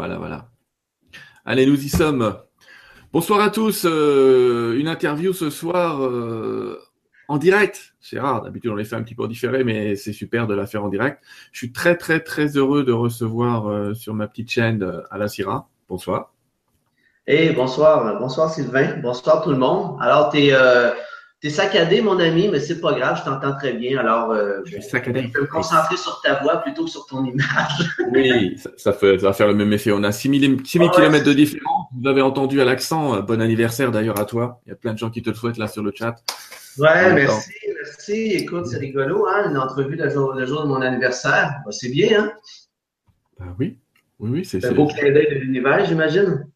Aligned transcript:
Voilà, 0.00 0.16
voilà. 0.16 0.46
Allez, 1.44 1.66
nous 1.66 1.78
y 1.78 1.90
sommes. 1.90 2.34
Bonsoir 3.12 3.42
à 3.42 3.50
tous. 3.50 3.84
Euh, 3.84 4.78
une 4.78 4.88
interview 4.88 5.34
ce 5.34 5.50
soir 5.50 6.02
euh, 6.02 6.80
en 7.28 7.36
direct. 7.36 7.92
C'est 8.00 8.18
rare. 8.18 8.40
D'habitude, 8.40 8.70
on 8.70 8.76
les 8.76 8.86
fait 8.86 8.96
un 8.96 9.02
petit 9.02 9.14
peu 9.14 9.24
en 9.24 9.26
différé, 9.26 9.62
mais 9.62 9.96
c'est 9.96 10.14
super 10.14 10.46
de 10.46 10.54
la 10.54 10.66
faire 10.66 10.84
en 10.84 10.88
direct. 10.88 11.22
Je 11.52 11.58
suis 11.58 11.72
très, 11.72 11.98
très, 11.98 12.20
très 12.20 12.56
heureux 12.56 12.82
de 12.82 12.92
recevoir 12.92 13.68
euh, 13.68 13.92
sur 13.92 14.14
ma 14.14 14.26
petite 14.26 14.50
chaîne 14.50 15.02
Alain 15.10 15.28
Syrah. 15.28 15.68
Bonsoir. 15.86 16.32
Et 17.26 17.50
bonsoir. 17.50 18.18
Bonsoir, 18.18 18.50
Sylvain. 18.50 18.96
Bonsoir, 19.02 19.44
tout 19.44 19.50
le 19.50 19.58
monde. 19.58 19.98
Alors, 20.00 20.30
tu 20.30 20.38
es 20.38 20.54
T'es 21.40 21.48
saccadé, 21.48 22.02
mon 22.02 22.18
ami, 22.18 22.48
mais 22.48 22.60
c'est 22.60 22.82
pas 22.82 22.92
grave, 22.92 23.18
je 23.18 23.24
t'entends 23.24 23.56
très 23.56 23.72
bien. 23.72 23.98
Alors, 23.98 24.30
euh, 24.30 24.60
je, 24.66 24.78
saccadé. 24.80 25.22
je 25.22 25.32
vais 25.32 25.40
me 25.40 25.46
concentrer 25.46 25.96
sur 25.96 26.20
ta 26.20 26.42
voix 26.42 26.58
plutôt 26.58 26.84
que 26.84 26.90
sur 26.90 27.06
ton 27.06 27.24
image. 27.24 27.96
oui, 28.12 28.58
ça, 28.76 28.92
fait, 28.92 29.18
ça, 29.18 29.28
va 29.28 29.32
faire 29.32 29.48
le 29.48 29.54
même 29.54 29.72
effet. 29.72 29.90
On 29.90 30.02
a 30.02 30.12
6000 30.12 30.62
km 30.62 31.24
de 31.24 31.32
différence. 31.32 31.86
Vous 31.98 32.06
avez 32.06 32.20
entendu 32.20 32.60
à 32.60 32.66
l'accent. 32.66 33.14
Euh, 33.16 33.22
bon 33.22 33.40
anniversaire 33.40 33.90
d'ailleurs 33.90 34.20
à 34.20 34.26
toi. 34.26 34.60
Il 34.66 34.68
y 34.68 34.72
a 34.72 34.76
plein 34.76 34.92
de 34.92 34.98
gens 34.98 35.08
qui 35.08 35.22
te 35.22 35.30
le 35.30 35.36
souhaitent 35.36 35.56
là 35.56 35.66
sur 35.66 35.82
le 35.82 35.92
chat. 35.94 36.16
Ouais, 36.76 37.14
merci, 37.14 37.50
merci. 37.74 38.12
Écoute, 38.34 38.66
c'est 38.66 38.78
rigolo, 38.78 39.26
hein, 39.26 39.50
une 39.50 39.56
entrevue 39.56 39.96
le 39.96 40.10
jour, 40.10 40.34
le 40.34 40.44
jour 40.44 40.64
de 40.64 40.68
mon 40.68 40.82
anniversaire. 40.82 41.54
Bah, 41.64 41.72
c'est 41.72 41.90
bien, 41.90 42.24
hein? 42.24 42.32
Ben 43.38 43.56
oui, 43.58 43.78
oui, 44.18 44.30
oui. 44.30 44.44
C'est 44.44 44.62
un 44.62 44.72
beau 44.72 44.86
clin 44.86 45.10
d'œil 45.10 45.28
de 45.30 45.36
l'univers, 45.36 45.86
j'imagine. 45.86 46.46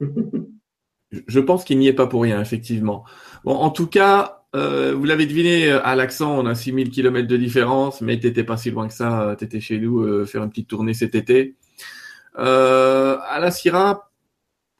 je 1.28 1.40
pense 1.40 1.64
qu'il 1.64 1.78
n'y 1.78 1.86
est 1.86 1.92
pas 1.92 2.06
pour 2.06 2.22
rien, 2.22 2.40
effectivement. 2.40 3.04
Bon, 3.44 3.54
en 3.54 3.70
tout 3.70 3.88
cas, 3.88 4.42
euh, 4.54 4.94
vous 4.94 5.04
l'avez 5.04 5.26
deviné 5.26 5.70
euh, 5.70 5.80
à 5.84 5.96
l'accent, 5.96 6.38
on 6.38 6.46
a 6.46 6.54
6000 6.54 6.90
km 6.90 7.26
de 7.26 7.36
différence, 7.36 8.00
mais 8.00 8.18
t'étais 8.18 8.44
pas 8.44 8.56
si 8.56 8.70
loin 8.70 8.86
que 8.86 8.94
ça, 8.94 9.22
euh, 9.22 9.34
t'étais 9.34 9.60
chez 9.60 9.78
nous 9.78 10.26
faire 10.26 10.42
une 10.42 10.50
petite 10.50 10.68
tournée 10.68 10.94
cet 10.94 11.14
été. 11.14 11.56
Euh, 12.38 13.16
la 13.40 13.50
Syrah, 13.50 14.10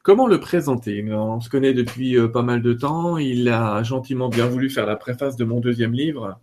comment 0.03 0.27
le 0.27 0.39
présenter? 0.41 1.05
On 1.13 1.41
se 1.41 1.49
connaît 1.49 1.75
depuis 1.75 2.17
pas 2.29 2.43
mal 2.43 2.63
de 2.63 2.73
temps, 2.73 3.19
il 3.19 3.49
a 3.49 3.83
gentiment 3.83 4.29
bien 4.29 4.47
voulu 4.47 4.71
faire 4.71 4.87
la 4.87 4.97
préface 4.97 5.37
de 5.37 5.45
mon 5.45 5.61
deuxième 5.61 5.93
livre, 5.93 6.39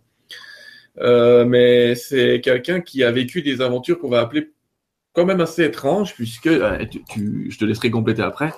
mais 0.98 1.94
c'est 1.94 2.40
quelqu'un 2.42 2.80
qui 2.80 3.04
a 3.04 3.12
vécu 3.12 3.42
des 3.42 3.60
aventures 3.62 3.98
qu'on 3.98 4.10
va 4.10 4.20
appeler 4.20 4.50
quand 5.14 5.24
même 5.24 5.40
assez 5.40 5.64
étranges, 5.64 6.14
puisque, 6.14 6.50
tu, 7.08 7.50
je 7.50 7.58
te 7.58 7.64
laisserai 7.64 7.90
compléter 7.90 8.22
après, 8.22 8.52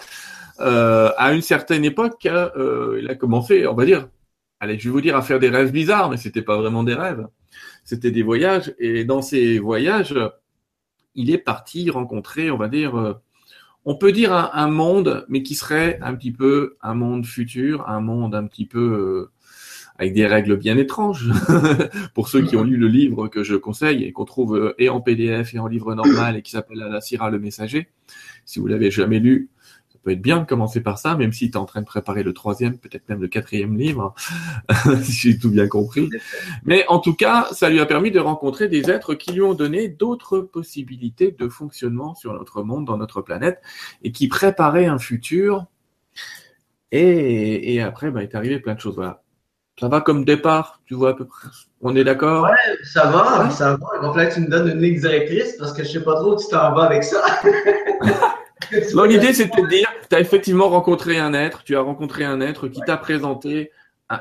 à 0.62 1.32
une 1.32 1.42
certaine 1.42 1.84
époque, 1.84 2.26
euh, 2.26 2.98
il 3.00 3.08
a 3.10 3.14
commencé, 3.14 3.66
on 3.66 3.74
va 3.74 3.84
dire, 3.84 4.08
allez, 4.60 4.78
je 4.78 4.84
vais 4.84 4.90
vous 4.90 5.00
dire, 5.00 5.16
à 5.16 5.22
faire 5.22 5.38
des 5.38 5.48
rêves 5.48 5.72
bizarres, 5.72 6.10
mais 6.10 6.16
c'était 6.16 6.42
pas 6.42 6.56
vraiment 6.56 6.84
des 6.84 6.94
rêves, 6.94 7.26
c'était 7.84 8.10
des 8.10 8.22
voyages. 8.22 8.74
Et 8.78 9.04
dans 9.04 9.22
ces 9.22 9.58
voyages, 9.58 10.14
il 11.14 11.30
est 11.30 11.38
parti 11.38 11.90
rencontrer, 11.90 12.50
on 12.50 12.56
va 12.56 12.68
dire, 12.68 12.96
euh, 12.96 13.14
on 13.84 13.96
peut 13.96 14.12
dire 14.12 14.32
un, 14.32 14.68
monde, 14.68 15.26
mais 15.28 15.42
qui 15.42 15.54
serait 15.54 15.98
un 16.02 16.14
petit 16.14 16.30
peu 16.30 16.76
un 16.82 16.94
monde 16.94 17.26
futur, 17.26 17.88
un 17.88 18.00
monde 18.00 18.34
un 18.34 18.46
petit 18.46 18.66
peu 18.66 19.28
avec 19.98 20.14
des 20.14 20.26
règles 20.26 20.56
bien 20.56 20.78
étranges. 20.78 21.30
Pour 22.14 22.28
ceux 22.28 22.42
qui 22.42 22.56
ont 22.56 22.62
lu 22.62 22.76
le 22.76 22.86
livre 22.86 23.26
que 23.26 23.42
je 23.42 23.56
conseille 23.56 24.04
et 24.04 24.12
qu'on 24.12 24.24
trouve 24.24 24.74
et 24.78 24.88
en 24.88 25.00
PDF 25.00 25.54
et 25.54 25.58
en 25.58 25.66
livre 25.66 25.96
normal 25.96 26.36
et 26.36 26.42
qui 26.42 26.52
s'appelle 26.52 26.78
La 26.78 27.00
Syrah 27.00 27.30
le 27.30 27.40
Messager, 27.40 27.88
si 28.44 28.60
vous 28.60 28.68
l'avez 28.68 28.92
jamais 28.92 29.18
lu, 29.18 29.50
peut 30.02 30.10
être 30.12 30.22
bien 30.22 30.38
de 30.38 30.44
commencer 30.44 30.80
par 30.80 30.98
ça, 30.98 31.16
même 31.16 31.32
si 31.32 31.50
tu 31.50 31.56
es 31.56 31.60
en 31.60 31.64
train 31.64 31.80
de 31.80 31.86
préparer 31.86 32.22
le 32.22 32.32
troisième, 32.32 32.78
peut-être 32.78 33.08
même 33.08 33.20
le 33.20 33.28
quatrième 33.28 33.76
livre, 33.76 34.14
si 35.02 35.12
j'ai 35.12 35.38
tout 35.38 35.50
bien 35.50 35.68
compris. 35.68 36.10
Mais 36.64 36.84
en 36.88 36.98
tout 36.98 37.14
cas, 37.14 37.48
ça 37.52 37.68
lui 37.68 37.80
a 37.80 37.86
permis 37.86 38.10
de 38.10 38.20
rencontrer 38.20 38.68
des 38.68 38.90
êtres 38.90 39.14
qui 39.14 39.32
lui 39.32 39.42
ont 39.42 39.54
donné 39.54 39.88
d'autres 39.88 40.40
possibilités 40.40 41.32
de 41.32 41.48
fonctionnement 41.48 42.14
sur 42.14 42.32
notre 42.32 42.62
monde, 42.62 42.84
dans 42.84 42.96
notre 42.96 43.22
planète, 43.22 43.62
et 44.02 44.12
qui 44.12 44.28
préparaient 44.28 44.86
un 44.86 44.98
futur. 44.98 45.66
Et, 46.90 47.74
et 47.74 47.80
après, 47.80 48.10
bah, 48.10 48.22
est 48.22 48.34
arrivé 48.34 48.60
plein 48.60 48.74
de 48.74 48.80
choses. 48.80 48.96
Voilà. 48.96 49.22
Ça 49.80 49.88
va 49.88 50.00
comme 50.00 50.24
départ, 50.24 50.80
tu 50.84 50.94
vois 50.94 51.10
à 51.10 51.14
peu 51.14 51.26
près? 51.26 51.48
On 51.80 51.96
est 51.96 52.04
d'accord? 52.04 52.44
Ouais, 52.44 52.76
ça 52.84 53.06
va, 53.10 53.50
ça 53.50 53.76
va. 53.76 53.86
Il 54.02 54.08
va 54.14 54.26
que 54.26 54.34
tu 54.34 54.40
me 54.40 54.48
donnes 54.48 54.68
une 54.68 54.80
ligne 54.80 55.00
directrice 55.00 55.56
parce 55.58 55.72
que 55.72 55.82
je 55.82 55.88
sais 55.88 56.04
pas 56.04 56.14
trop 56.16 56.34
où 56.34 56.38
tu 56.38 56.46
t'en 56.48 56.74
vas 56.74 56.84
avec 56.84 57.02
ça. 57.02 57.20
l'idée, 59.08 59.32
c'est 59.32 59.46
de 59.46 59.50
te 59.50 59.68
dire, 59.68 59.92
tu 60.08 60.16
as 60.16 60.20
effectivement 60.20 60.68
rencontré 60.68 61.18
un 61.18 61.34
être, 61.34 61.64
tu 61.64 61.76
as 61.76 61.80
rencontré 61.80 62.24
un 62.24 62.40
être 62.40 62.68
qui 62.68 62.80
t'a 62.80 62.96
présenté 62.96 63.70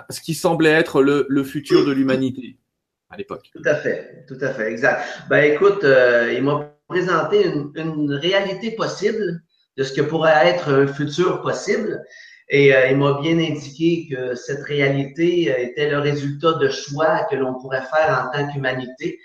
ce 0.10 0.22
qui 0.22 0.34
semblait 0.34 0.72
être 0.72 1.02
le, 1.02 1.44
futur 1.44 1.86
de 1.86 1.92
l'humanité 1.92 2.58
à 3.10 3.18
l'époque. 3.18 3.50
Tout 3.54 3.62
à 3.66 3.76
fait, 3.76 4.26
tout 4.28 4.38
à 4.42 4.54
fait, 4.54 4.72
exact. 4.72 5.04
Ben 5.30 5.52
écoute, 5.52 5.84
euh, 5.84 6.34
il 6.34 6.44
m'a 6.44 6.74
présenté 6.88 7.46
une, 7.46 8.14
réalité 8.14 8.72
possible 8.72 9.42
de 9.78 9.84
ce 9.84 9.94
que 9.94 10.02
pourrait 10.02 10.48
être 10.48 10.72
un 10.72 10.88
futur 10.88 11.42
possible. 11.42 12.02
Et 12.50 12.76
euh, 12.76 12.88
il 12.90 12.98
m'a 12.98 13.20
bien 13.22 13.38
indiqué 13.38 14.08
que 14.10 14.36
cette 14.36 14.64
réalité 14.64 15.54
était 15.62 15.90
le 15.90 16.00
résultat 16.00 16.54
de 16.54 16.70
choix 16.70 17.26
que 17.30 17.36
l'on 17.36 17.54
pourrait 17.60 17.82
faire 17.82 18.26
en 18.26 18.38
tant 18.38 18.52
qu'humanité. 18.52 19.20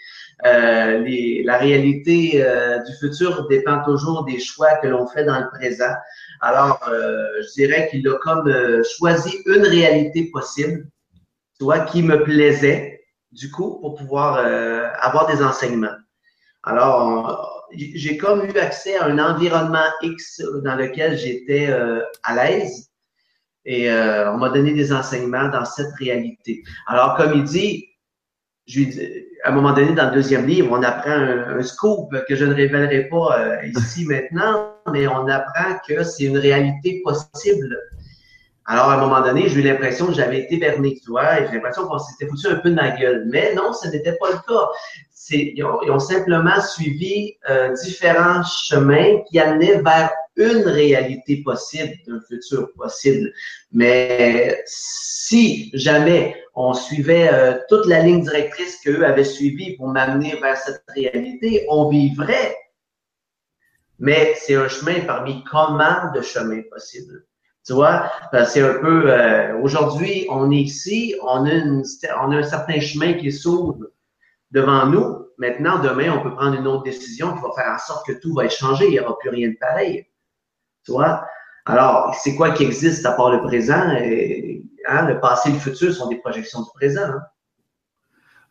Euh, 0.44 1.42
la 1.44 1.56
réalité 1.56 2.44
euh, 2.44 2.82
du 2.82 2.92
futur 2.96 3.48
dépend 3.48 3.82
toujours 3.84 4.24
des 4.24 4.38
choix 4.38 4.76
que 4.76 4.86
l'on 4.86 5.06
fait 5.06 5.24
dans 5.24 5.40
le 5.40 5.48
présent. 5.48 5.94
Alors, 6.40 6.78
euh, 6.88 7.24
je 7.40 7.54
dirais 7.54 7.88
qu'il 7.90 8.06
a 8.06 8.18
comme 8.18 8.52
choisi 8.98 9.38
une 9.46 9.64
réalité 9.66 10.30
possible, 10.30 10.86
soit 11.58 11.80
qui 11.80 12.02
me 12.02 12.22
plaisait, 12.22 13.00
du 13.32 13.50
coup, 13.50 13.78
pour 13.80 13.94
pouvoir 13.94 14.38
avoir 15.00 15.26
des 15.26 15.42
enseignements. 15.42 15.96
Alors, 16.62 17.66
j'ai 17.72 18.16
comme 18.16 18.44
eu 18.44 18.58
accès 18.58 18.96
à 18.96 19.06
un 19.06 19.18
environnement 19.18 19.86
X 20.02 20.42
dans 20.64 20.76
lequel 20.76 21.16
j'étais 21.16 21.68
à 22.22 22.34
l'aise 22.34 22.90
et 23.64 23.90
on 23.90 24.36
m'a 24.36 24.50
donné 24.50 24.72
des 24.72 24.92
enseignements 24.92 25.48
dans 25.48 25.64
cette 25.64 25.92
réalité. 25.98 26.62
Alors, 26.86 27.16
comme 27.16 27.32
il 27.34 27.44
dit, 27.44 27.88
je 28.66 28.82
à 29.44 29.50
un 29.50 29.52
moment 29.52 29.72
donné, 29.72 29.92
dans 29.92 30.10
le 30.10 30.14
deuxième 30.14 30.46
livre, 30.46 30.68
on 30.72 30.82
apprend 30.82 31.12
un, 31.12 31.62
scoop 31.62 32.12
que 32.28 32.34
je 32.34 32.44
ne 32.44 32.52
révélerai 32.54 33.04
pas 33.04 33.38
euh, 33.38 33.66
ici 33.66 34.04
maintenant, 34.08 34.74
mais 34.92 35.06
on 35.06 35.28
apprend 35.28 35.78
que 35.88 36.02
c'est 36.02 36.24
une 36.24 36.38
réalité 36.38 37.00
possible. 37.04 37.78
Alors, 38.64 38.90
à 38.90 38.94
un 38.94 39.00
moment 39.00 39.20
donné, 39.20 39.48
j'ai 39.48 39.60
eu 39.60 39.62
l'impression 39.62 40.08
que 40.08 40.14
j'avais 40.14 40.40
été 40.40 40.56
berné, 40.56 40.98
tu 41.02 41.10
vois, 41.10 41.40
et 41.40 41.46
j'ai 41.46 41.54
l'impression 41.54 41.86
qu'on 41.86 42.00
s'était 42.00 42.26
foutu 42.26 42.48
un 42.48 42.56
peu 42.56 42.70
de 42.70 42.74
ma 42.74 42.90
gueule. 42.90 43.24
Mais 43.30 43.54
non, 43.54 43.72
ce 43.72 43.88
n'était 43.88 44.16
pas 44.16 44.30
le 44.30 44.38
cas. 44.38 44.68
Ils 45.30 45.64
ont, 45.64 45.80
ils, 45.82 45.90
ont, 45.90 45.98
simplement 46.00 46.60
suivi 46.60 47.34
euh, 47.48 47.72
différents 47.84 48.42
chemins 48.44 49.20
qui 49.28 49.38
amenaient 49.38 49.80
vers 49.82 50.10
une 50.36 50.62
réalité 50.66 51.42
possible, 51.44 51.94
un 52.08 52.20
futur 52.28 52.68
possible. 52.76 53.32
Mais 53.72 54.62
si 54.66 55.70
jamais 55.74 56.36
on 56.56 56.72
suivait 56.72 57.28
euh, 57.32 57.58
toute 57.68 57.86
la 57.86 58.00
ligne 58.00 58.22
directrice 58.22 58.80
qu'eux 58.82 59.04
avaient 59.04 59.24
suivie 59.24 59.76
pour 59.76 59.88
m'amener 59.88 60.36
vers 60.40 60.56
cette 60.56 60.82
réalité, 60.88 61.66
on 61.68 61.90
vivrait. 61.90 62.56
Mais 63.98 64.34
c'est 64.36 64.54
un 64.54 64.68
chemin 64.68 65.00
parmi 65.06 65.44
comment 65.44 66.10
de 66.14 66.22
chemins 66.22 66.62
possibles. 66.70 67.26
Tu 67.66 67.74
vois, 67.74 68.10
c'est 68.46 68.62
un 68.62 68.78
peu, 68.80 69.10
euh, 69.10 69.58
aujourd'hui, 69.60 70.26
on 70.30 70.50
est 70.50 70.62
ici, 70.62 71.14
on 71.22 71.46
a, 71.46 71.50
a 71.50 72.24
un 72.24 72.42
certain 72.42 72.80
chemin 72.80 73.14
qui 73.14 73.30
s'ouvre 73.32 73.88
devant 74.50 74.86
nous. 74.86 75.26
Maintenant, 75.38 75.80
demain, 75.80 76.16
on 76.16 76.22
peut 76.22 76.34
prendre 76.34 76.58
une 76.58 76.66
autre 76.66 76.84
décision 76.84 77.34
qui 77.34 77.42
va 77.42 77.50
faire 77.54 77.72
en 77.74 77.78
sorte 77.78 78.06
que 78.06 78.12
tout 78.12 78.32
va 78.32 78.46
être 78.46 78.56
changé. 78.56 78.86
Il 78.86 78.92
n'y 78.92 79.00
aura 79.00 79.18
plus 79.18 79.30
rien 79.30 79.48
de 79.48 79.56
pareil. 79.60 80.06
Tu 80.84 80.92
vois? 80.92 81.26
Alors, 81.66 82.14
c'est 82.14 82.36
quoi 82.36 82.52
qui 82.52 82.64
existe 82.64 83.04
à 83.04 83.12
part 83.12 83.32
le 83.32 83.42
présent? 83.42 83.90
Hein, 84.88 85.08
le 85.08 85.20
passé 85.20 85.50
et 85.50 85.52
le 85.52 85.58
futur 85.58 85.92
sont 85.92 86.08
des 86.08 86.16
projections 86.16 86.62
du 86.62 86.68
présent. 86.74 87.02
Hein? 87.04 87.22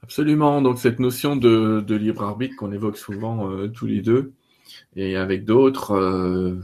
Absolument. 0.04 0.62
Donc, 0.62 0.80
cette 0.80 1.00
notion 1.00 1.36
de, 1.36 1.84
libre 1.96 2.24
arbitre 2.24 2.56
qu'on 2.56 2.72
évoque 2.72 2.98
souvent 2.98 3.50
euh, 3.50 3.68
tous 3.68 3.88
les 3.88 4.02
deux, 4.02 4.34
et 4.96 5.16
avec 5.16 5.46
d'autres, 5.46 5.94
euh, 5.94 6.60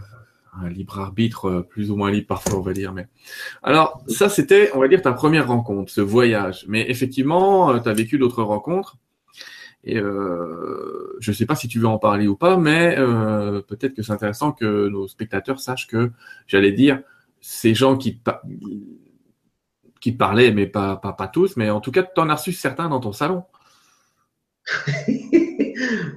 un 0.60 0.70
libre 0.70 1.00
arbitre 1.00 1.46
euh, 1.46 1.62
plus 1.62 1.92
ou 1.92 1.96
moins 1.96 2.12
libre 2.12 2.28
parfois, 2.28 2.60
on 2.60 2.62
va 2.62 2.74
dire. 2.74 2.94
Mais 2.94 3.08
alors, 3.64 4.04
ça, 4.08 4.30
c'était, 4.30 4.72
on 4.74 4.80
va 4.80 4.88
dire, 4.88 5.02
ta 5.02 5.14
première 5.14 5.48
rencontre, 5.48 5.92
ce 5.92 6.02
voyage. 6.02 6.66
Mais 6.68 6.90
effectivement, 6.90 7.80
tu 7.80 7.90
as 7.90 7.94
vécu 7.94 8.18
d'autres 8.18 8.44
rencontres. 8.44 8.98
Et 9.84 9.98
euh, 9.98 11.18
je 11.20 11.32
ne 11.32 11.36
sais 11.36 11.46
pas 11.46 11.56
si 11.56 11.68
tu 11.68 11.80
veux 11.80 11.88
en 11.88 11.98
parler 11.98 12.28
ou 12.28 12.36
pas, 12.36 12.58
mais 12.58 12.96
euh, 13.00 13.62
peut-être 13.62 13.96
que 13.96 14.04
c'est 14.04 14.12
intéressant 14.12 14.52
que 14.52 14.88
nos 14.90 15.08
spectateurs 15.08 15.60
sachent 15.60 15.88
que, 15.88 16.12
j'allais 16.48 16.72
dire, 16.72 17.02
ces 17.40 17.74
gens 17.74 17.98
qui 17.98 18.22
qui 20.02 20.12
parlaient, 20.12 20.52
mais 20.52 20.68
pas, 20.68 20.98
pas, 20.98 21.14
pas 21.14 21.28
tous, 21.28 21.56
mais 21.56 21.70
en 21.70 21.80
tout 21.80 21.92
cas, 21.92 22.04
tu 22.04 22.20
en 22.20 22.30
as 22.30 22.36
reçu 22.36 22.52
certains 22.52 22.90
dans 22.90 23.00
ton 23.00 23.14
salon. 23.14 23.44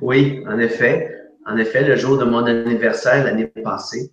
oui, 0.00 0.42
en 0.48 0.58
effet. 0.58 1.16
En 1.46 1.56
effet, 1.56 1.84
le 1.84 1.96
jour 1.96 2.18
de 2.18 2.24
mon 2.24 2.44
anniversaire 2.46 3.24
l'année 3.24 3.46
passée. 3.46 4.12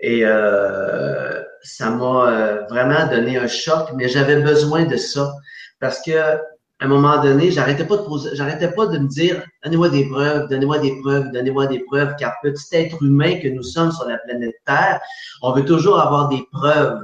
Et 0.00 0.20
euh, 0.24 1.42
ça 1.62 1.90
m'a 1.90 2.66
vraiment 2.70 3.08
donné 3.10 3.38
un 3.38 3.48
choc, 3.48 3.88
mais 3.96 4.08
j'avais 4.08 4.40
besoin 4.42 4.84
de 4.84 4.96
ça. 4.96 5.32
Parce 5.80 6.00
que 6.02 6.38
à 6.80 6.84
un 6.84 6.88
moment 6.88 7.20
donné, 7.20 7.50
j'arrêtais 7.50 7.84
pas 7.84 7.96
de 7.96 8.02
poser, 8.02 8.30
j'arrêtais 8.34 8.70
pas 8.70 8.86
de 8.86 8.98
me 8.98 9.08
dire, 9.08 9.42
donnez-moi 9.64 9.88
des 9.88 10.08
preuves, 10.08 10.48
donnez-moi 10.48 10.78
des 10.78 11.00
preuves, 11.00 11.32
donnez-moi 11.32 11.66
des 11.66 11.80
preuves, 11.80 12.14
car 12.18 12.34
petit 12.40 12.76
être 12.76 13.02
humain 13.02 13.40
que 13.40 13.48
nous 13.48 13.64
sommes 13.64 13.90
sur 13.90 14.06
la 14.06 14.18
planète 14.18 14.54
Terre, 14.64 15.00
on 15.42 15.52
veut 15.52 15.64
toujours 15.64 16.00
avoir 16.00 16.28
des 16.28 16.44
preuves. 16.52 17.02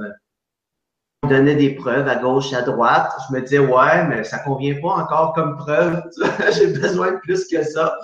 On 1.25 1.27
donnait 1.27 1.55
des 1.55 1.71
preuves 1.71 2.07
à 2.07 2.17
gauche, 2.17 2.53
à 2.53 2.61
droite. 2.61 3.11
Je 3.27 3.35
me 3.35 3.41
disais, 3.41 3.57
ouais, 3.57 4.05
mais 4.07 4.23
ça 4.23 4.37
convient 4.37 4.79
pas 4.79 4.89
encore 4.89 5.33
comme 5.33 5.57
preuve. 5.57 6.03
J'ai 6.55 6.67
besoin 6.67 7.13
de 7.13 7.17
plus 7.17 7.47
que 7.47 7.63
ça. 7.63 7.97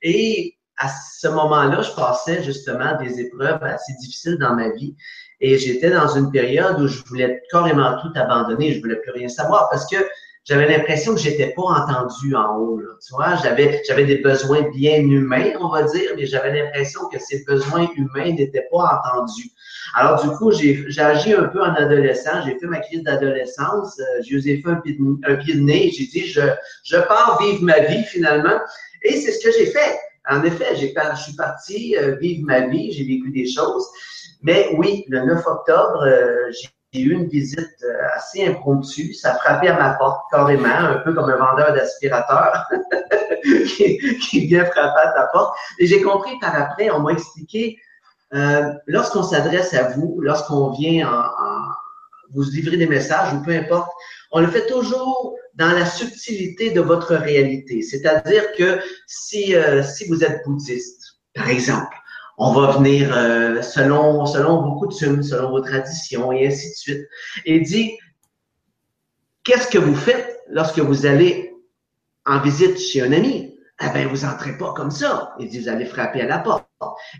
Et 0.00 0.54
à 0.76 0.86
ce 0.88 1.26
moment-là, 1.26 1.82
je 1.82 1.90
passais 1.90 2.40
justement 2.44 2.96
des 3.02 3.18
épreuves 3.18 3.60
assez 3.64 3.94
difficiles 3.94 4.38
dans 4.38 4.54
ma 4.54 4.68
vie. 4.68 4.94
Et 5.40 5.58
j'étais 5.58 5.90
dans 5.90 6.06
une 6.06 6.30
période 6.30 6.80
où 6.80 6.86
je 6.86 7.02
voulais 7.06 7.42
carrément 7.50 7.96
tout 8.00 8.12
abandonner. 8.14 8.74
Je 8.74 8.80
voulais 8.80 9.00
plus 9.00 9.10
rien 9.10 9.28
savoir 9.28 9.68
parce 9.70 9.84
que 9.90 9.96
j'avais 10.44 10.68
l'impression 10.68 11.14
que 11.14 11.20
j'étais 11.20 11.52
pas 11.54 11.62
entendu 11.62 12.36
en 12.36 12.58
haut. 12.58 12.80
Tu 13.04 13.12
vois, 13.12 13.34
j'avais, 13.42 13.82
j'avais 13.88 14.04
des 14.04 14.18
besoins 14.18 14.70
bien 14.70 14.98
humains, 14.98 15.50
on 15.60 15.68
va 15.68 15.82
dire, 15.82 16.12
mais 16.16 16.26
j'avais 16.26 16.62
l'impression 16.62 17.08
que 17.12 17.18
ces 17.18 17.44
besoins 17.44 17.88
humains 17.96 18.32
n'étaient 18.34 18.68
pas 18.70 19.02
entendus. 19.04 19.50
Alors, 19.94 20.22
du 20.22 20.30
coup, 20.36 20.52
j'ai, 20.52 20.84
j'ai 20.88 21.00
agi 21.00 21.32
un 21.32 21.44
peu 21.44 21.62
en 21.62 21.74
adolescent. 21.74 22.42
J'ai 22.44 22.58
fait 22.58 22.66
ma 22.66 22.80
crise 22.80 23.02
d'adolescence. 23.02 23.98
Euh, 23.98 24.22
je 24.28 24.36
vous 24.36 24.48
ai 24.48 24.60
fait 24.60 24.68
un 24.68 24.76
pied 24.76 24.94
de, 24.94 25.32
un 25.32 25.36
pied 25.36 25.54
de 25.54 25.60
nez. 25.60 25.90
J'ai 25.90 26.06
dit, 26.06 26.26
je, 26.26 26.40
je 26.84 26.96
pars 26.96 27.38
vivre 27.40 27.62
ma 27.62 27.80
vie 27.80 28.02
finalement. 28.04 28.58
Et 29.02 29.16
c'est 29.16 29.32
ce 29.32 29.44
que 29.44 29.52
j'ai 29.52 29.66
fait. 29.66 29.98
En 30.28 30.42
effet, 30.44 30.76
j'ai, 30.76 30.94
je 30.94 31.22
suis 31.22 31.34
parti 31.34 31.96
euh, 31.96 32.16
vivre 32.16 32.46
ma 32.46 32.60
vie. 32.66 32.92
J'ai 32.92 33.04
vécu 33.04 33.30
des 33.30 33.48
choses. 33.50 33.86
Mais 34.42 34.70
oui, 34.76 35.04
le 35.08 35.24
9 35.24 35.46
octobre, 35.46 36.04
euh, 36.04 36.50
j'ai 36.50 36.68
j'ai 36.94 37.02
eu 37.02 37.12
une 37.12 37.26
visite 37.26 37.84
assez 38.14 38.46
impromptue. 38.46 39.12
Ça 39.12 39.34
frappait 39.34 39.68
à 39.68 39.78
ma 39.78 39.90
porte 39.98 40.22
carrément, 40.30 40.64
un 40.68 40.96
peu 41.04 41.12
comme 41.12 41.28
un 41.28 41.36
vendeur 41.36 41.74
d'aspirateur 41.74 42.66
qui, 43.76 43.98
qui, 44.20 44.46
vient 44.46 44.64
frapper 44.64 45.00
à 45.00 45.12
ta 45.12 45.26
porte. 45.26 45.54
Et 45.78 45.86
j'ai 45.86 46.00
compris 46.00 46.38
par 46.40 46.54
après, 46.56 46.90
on 46.90 47.00
m'a 47.00 47.12
expliqué, 47.12 47.78
euh, 48.34 48.72
lorsqu'on 48.86 49.22
s'adresse 49.22 49.74
à 49.74 49.90
vous, 49.90 50.20
lorsqu'on 50.20 50.70
vient 50.72 51.08
en, 51.10 51.24
vous 52.30 52.42
livrer 52.42 52.76
des 52.76 52.86
messages 52.86 53.32
ou 53.32 53.42
peu 53.42 53.52
importe, 53.52 53.90
on 54.32 54.40
le 54.40 54.48
fait 54.48 54.66
toujours 54.66 55.34
dans 55.54 55.72
la 55.72 55.86
subtilité 55.86 56.70
de 56.70 56.80
votre 56.80 57.14
réalité. 57.14 57.82
C'est-à-dire 57.82 58.52
que 58.52 58.78
si, 59.06 59.54
euh, 59.54 59.82
si 59.82 60.06
vous 60.08 60.22
êtes 60.22 60.44
bouddhiste, 60.44 61.20
par 61.34 61.48
exemple, 61.48 61.96
on 62.36 62.52
va 62.52 62.72
venir 62.72 63.10
euh, 63.16 63.62
selon, 63.62 64.26
selon 64.26 64.62
vos 64.62 64.78
coutumes, 64.78 65.22
selon 65.22 65.50
vos 65.50 65.60
traditions 65.60 66.30
et 66.32 66.46
ainsi 66.46 66.68
de 66.68 66.74
suite. 66.74 67.08
Et 67.46 67.60
dit, 67.60 67.98
qu'est-ce 69.42 69.68
que 69.68 69.78
vous 69.78 69.96
faites 69.96 70.40
lorsque 70.48 70.78
vous 70.78 71.06
allez 71.06 71.52
en 72.26 72.40
visite 72.40 72.78
chez 72.78 73.02
un 73.02 73.12
ami? 73.12 73.58
Eh 73.80 73.90
bien, 73.90 74.06
vous 74.08 74.24
entrez 74.24 74.56
pas 74.58 74.72
comme 74.74 74.90
ça. 74.90 75.34
Il 75.40 75.48
dit, 75.48 75.60
vous 75.60 75.68
allez 75.68 75.86
frapper 75.86 76.20
à 76.20 76.26
la 76.26 76.38
porte. 76.38 76.68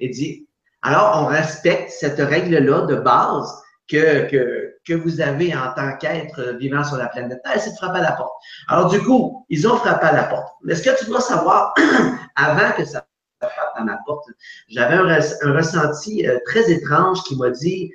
Il 0.00 0.10
dit, 0.10 0.47
alors 0.82 1.22
on 1.22 1.26
respecte 1.26 1.90
cette 1.90 2.18
règle-là 2.18 2.82
de 2.82 2.96
base 2.96 3.52
que, 3.88 4.28
que, 4.28 4.74
que 4.86 4.94
vous 4.94 5.20
avez 5.20 5.54
en 5.54 5.72
tant 5.74 5.96
qu'être 5.96 6.56
vivant 6.58 6.84
sur 6.84 6.96
la 6.96 7.08
planète 7.08 7.40
Terre, 7.42 7.60
c'est 7.60 7.70
de 7.70 7.76
frapper 7.76 7.98
à 7.98 8.02
la 8.02 8.12
porte. 8.12 8.34
Alors 8.68 8.88
du 8.88 9.00
coup, 9.00 9.46
ils 9.48 9.66
ont 9.66 9.76
frappé 9.76 10.06
à 10.06 10.12
la 10.12 10.24
porte. 10.24 10.48
Mais 10.62 10.74
ce 10.74 10.82
que 10.82 10.98
tu 10.98 11.06
dois 11.06 11.20
savoir, 11.20 11.74
avant 12.36 12.72
que 12.76 12.84
ça 12.84 13.04
à 13.40 13.84
ma 13.84 13.98
porte, 14.04 14.26
j'avais 14.68 14.96
un, 14.96 15.52
ressenti 15.52 16.26
euh, 16.26 16.38
très 16.44 16.70
étrange 16.72 17.22
qui 17.22 17.36
m'a 17.36 17.50
dit 17.50 17.92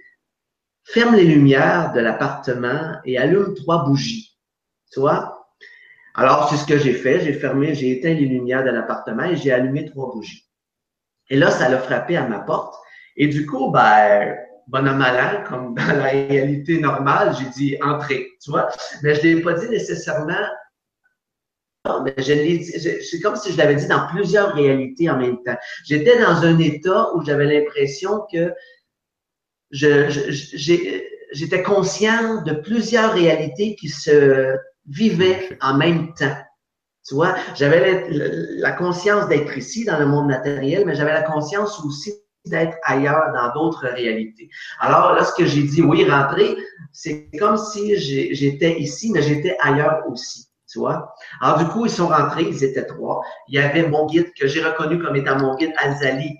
ferme 0.85 1.15
les 1.15 1.25
lumières 1.25 1.91
de 1.93 1.99
l'appartement 1.99 2.97
et 3.05 3.17
allume 3.17 3.53
trois 3.53 3.83
bougies. 3.83 4.37
Tu 4.91 4.99
vois? 4.99 5.47
Alors, 6.15 6.49
c'est 6.49 6.57
ce 6.57 6.65
que 6.65 6.77
j'ai 6.77 6.93
fait. 6.93 7.21
J'ai 7.21 7.33
fermé, 7.33 7.73
j'ai 7.73 7.97
éteint 7.97 8.13
les 8.13 8.25
lumières 8.25 8.63
de 8.63 8.69
l'appartement 8.69 9.23
et 9.23 9.35
j'ai 9.35 9.51
allumé 9.51 9.89
trois 9.89 10.11
bougies. 10.11 10.47
Et 11.33 11.35
là, 11.35 11.49
ça 11.49 11.67
l'a 11.67 11.79
frappé 11.79 12.15
à 12.15 12.27
ma 12.27 12.41
porte. 12.41 12.75
Et 13.17 13.25
du 13.25 13.47
coup, 13.47 13.71
ben, 13.71 14.35
bon 14.67 14.85
à 14.87 14.93
malin, 14.93 15.43
comme 15.49 15.73
dans 15.73 15.87
la 15.87 16.03
réalité 16.03 16.79
normale, 16.79 17.35
j'ai 17.39 17.49
dit 17.49 17.75
entrez, 17.81 18.27
tu 18.39 18.51
vois. 18.51 18.69
Mais 19.01 19.15
je 19.15 19.27
ne 19.27 19.35
l'ai 19.35 19.41
pas 19.41 19.53
dit 19.53 19.67
nécessairement 19.67 20.45
mais 22.05 22.13
je 22.17 23.01
c'est 23.01 23.19
comme 23.19 23.35
si 23.35 23.51
je 23.51 23.57
l'avais 23.57 23.75
dit 23.75 23.87
dans 23.87 24.07
plusieurs 24.07 24.53
réalités 24.53 25.09
en 25.09 25.17
même 25.17 25.41
temps. 25.43 25.57
J'étais 25.85 26.17
dans 26.19 26.43
un 26.43 26.57
état 26.59 27.09
où 27.15 27.25
j'avais 27.25 27.45
l'impression 27.45 28.21
que 28.31 28.53
je, 29.71 30.07
j'étais 31.31 31.63
conscient 31.63 32.43
de 32.43 32.53
plusieurs 32.53 33.11
réalités 33.11 33.75
qui 33.75 33.89
se 33.89 34.55
vivaient 34.85 35.57
en 35.61 35.73
même 35.73 36.13
temps. 36.13 36.37
Tu 37.05 37.15
vois, 37.15 37.35
j'avais 37.55 38.07
la, 38.59 38.71
conscience 38.71 39.27
d'être 39.27 39.57
ici 39.57 39.83
dans 39.83 39.99
le 39.99 40.05
monde 40.05 40.27
matériel, 40.27 40.85
mais 40.85 40.95
j'avais 40.95 41.13
la 41.13 41.23
conscience 41.23 41.83
aussi 41.83 42.13
d'être 42.45 42.77
ailleurs 42.83 43.31
dans 43.33 43.53
d'autres 43.53 43.87
réalités. 43.87 44.49
Alors, 44.79 45.13
lorsque 45.13 45.43
j'ai 45.43 45.63
dit 45.63 45.81
oui, 45.81 46.09
rentrer, 46.09 46.55
c'est 46.91 47.29
comme 47.39 47.57
si 47.57 47.97
j'étais 47.97 48.79
ici, 48.79 49.11
mais 49.11 49.21
j'étais 49.21 49.57
ailleurs 49.61 50.03
aussi. 50.09 50.47
Tu 50.69 50.79
vois? 50.79 51.13
Alors, 51.41 51.59
du 51.59 51.65
coup, 51.65 51.85
ils 51.85 51.91
sont 51.91 52.07
rentrés, 52.07 52.43
ils 52.43 52.63
étaient 52.63 52.85
trois. 52.85 53.21
Il 53.47 53.55
y 53.55 53.59
avait 53.59 53.87
mon 53.87 54.07
guide 54.07 54.33
que 54.33 54.47
j'ai 54.47 54.63
reconnu 54.63 54.97
comme 54.99 55.15
étant 55.15 55.37
mon 55.37 55.55
guide 55.55 55.73
Azali 55.77 56.37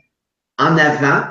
en 0.57 0.77
avant. 0.77 1.25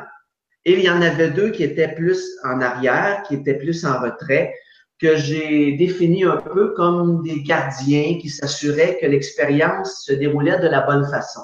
Et 0.65 0.75
il 0.75 0.81
y 0.81 0.91
en 0.91 1.03
avait 1.03 1.31
deux 1.31 1.51
qui 1.51 1.65
étaient 1.65 1.95
plus 1.95 2.23
en 2.45 2.61
arrière, 2.61 3.23
qui 3.27 3.35
étaient 3.35 3.59
plus 3.59 3.85
en 3.85 3.99
retrait, 4.01 4.55
que 5.03 5.17
j'ai 5.17 5.73
défini 5.73 6.25
un 6.25 6.37
peu 6.37 6.73
comme 6.75 7.23
des 7.23 7.43
gardiens 7.43 8.19
qui 8.21 8.31
s'assuraient 8.31 8.99
que 9.01 9.07
l'expérience 9.07 10.05
se 10.07 10.13
déroulait 10.13 10.61
de 10.61 10.69
la 10.69 10.83
bonne 10.83 11.05
façon. 11.11 11.43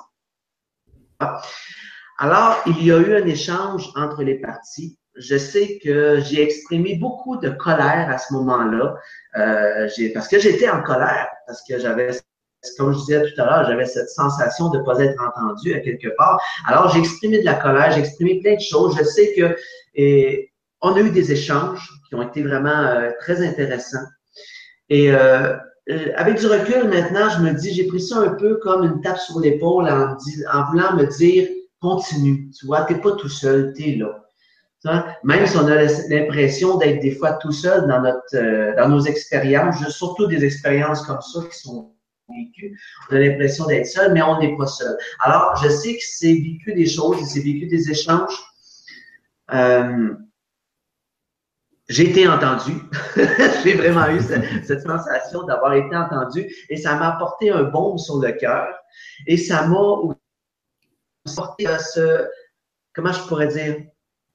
Alors, 2.19 2.57
il 2.67 2.85
y 2.85 2.93
a 2.93 2.99
eu 2.99 3.17
un 3.17 3.27
échange 3.27 3.91
entre 3.97 4.23
les 4.23 4.37
parties 4.37 4.99
je 5.19 5.37
sais 5.37 5.79
que 5.83 6.21
j'ai 6.21 6.43
exprimé 6.43 6.97
beaucoup 6.97 7.37
de 7.37 7.51
colère 7.51 8.09
à 8.09 8.19
ce 8.19 8.33
moment-là, 8.35 8.97
euh, 9.37 9.89
parce 10.15 10.29
que 10.29 10.39
j'étais 10.39 10.69
en 10.69 10.83
colère, 10.83 11.29
parce 11.47 11.63
que 11.69 11.79
j'avais, 11.79 12.11
comme 12.79 12.93
je 12.93 12.99
disais 12.99 13.23
tout 13.23 13.41
à 13.41 13.45
l'heure, 13.45 13.65
j'avais 13.67 13.87
cette 13.87 14.11
sensation 14.11 14.71
de 14.71 14.79
ne 14.79 14.85
pas 14.85 14.99
être 15.01 15.21
entendu 15.21 15.75
à 15.75 15.81
quelque 15.81 16.09
part. 16.17 16.41
Alors, 16.67 16.91
j'ai 16.91 17.01
exprimé 17.01 17.41
de 17.41 17.45
la 17.45 17.55
colère, 17.55 17.91
j'ai 17.93 18.01
exprimé 18.01 18.41
plein 18.41 18.55
de 18.55 18.61
choses. 18.61 18.97
Je 18.97 19.05
sais 19.05 19.35
que 19.37 19.57
et, 19.95 20.53
on 20.81 20.95
a 20.95 21.01
eu 21.01 21.11
des 21.11 21.33
échanges 21.33 21.89
qui 22.09 22.15
ont 22.15 22.23
été 22.23 22.43
vraiment 22.43 22.69
euh, 22.69 23.11
très 23.21 23.47
intéressants. 23.47 24.07
Et 24.89 25.11
euh, 25.13 25.57
euh, 25.91 26.13
avec 26.17 26.39
du 26.39 26.47
recul 26.47 26.89
maintenant, 26.89 27.29
je 27.31 27.41
me 27.41 27.53
dis, 27.53 27.75
j'ai 27.75 27.87
pris 27.87 28.01
ça 28.01 28.19
un 28.19 28.35
peu 28.35 28.57
comme 28.57 28.85
une 28.85 29.01
tape 29.01 29.19
sur 29.19 29.41
l'épaule 29.41 29.89
en, 29.89 30.17
en 30.53 30.71
voulant 30.71 30.95
me 30.95 31.05
dire, 31.07 31.49
continue, 31.81 32.51
tu 32.59 32.67
vois, 32.67 32.83
t'es 32.83 32.97
pas 32.97 33.13
tout 33.13 33.29
seul, 33.29 33.73
t'es 33.75 33.97
là. 33.97 34.25
Même 35.25 35.47
si 35.47 35.57
on 35.57 35.67
a 35.67 35.83
l'impression 36.09 36.79
d'être 36.79 37.01
des 37.01 37.11
fois 37.11 37.33
tout 37.33 37.51
seul 37.51 37.89
dans 37.89 38.01
notre 38.01 38.77
dans 38.77 38.89
nos 38.89 39.01
expériences, 39.01 39.85
surtout 39.89 40.27
des 40.29 40.45
expériences 40.45 41.05
comme 41.05 41.21
ça 41.21 41.41
qui 41.51 41.59
sont 41.59 41.91
vécues, 42.29 42.79
on 43.11 43.17
a 43.17 43.19
l'impression 43.19 43.67
d'être 43.67 43.87
seul, 43.87 44.13
mais 44.13 44.23
on 44.23 44.39
n'est 44.39 44.57
pas 44.57 44.69
seul. 44.69 44.97
Alors, 45.21 45.61
je 45.63 45.69
sais 45.69 45.95
que 45.95 46.03
c'est 46.03 46.33
vécu 46.33 46.75
des 46.75 46.87
choses, 46.87 47.19
c'est 47.27 47.41
vécu 47.41 47.67
des 47.67 47.91
échanges. 47.91 48.41
J'ai 51.89 52.11
été 52.11 52.29
entendu. 52.29 52.73
j'ai 53.65 53.75
vraiment 53.75 54.09
eu 54.09 54.21
cette, 54.21 54.83
sensation 54.83 55.45
d'avoir 55.45 55.75
été 55.75 55.97
entendu 55.97 56.47
et 56.69 56.77
ça 56.77 56.97
m'a 56.97 57.15
apporté 57.15 57.51
un 57.51 57.65
baume 57.65 57.99
sur 57.99 58.19
le 58.19 58.33
cœur 58.33 58.69
et 59.27 59.37
ça 59.37 59.67
m'a 59.67 59.79
apporté 61.27 61.67
ce, 61.79 62.27
comment 62.95 63.13
je 63.13 63.23
pourrais 63.23 63.49
dire, 63.49 63.77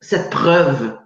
cette 0.02 0.30
preuve, 0.30 0.98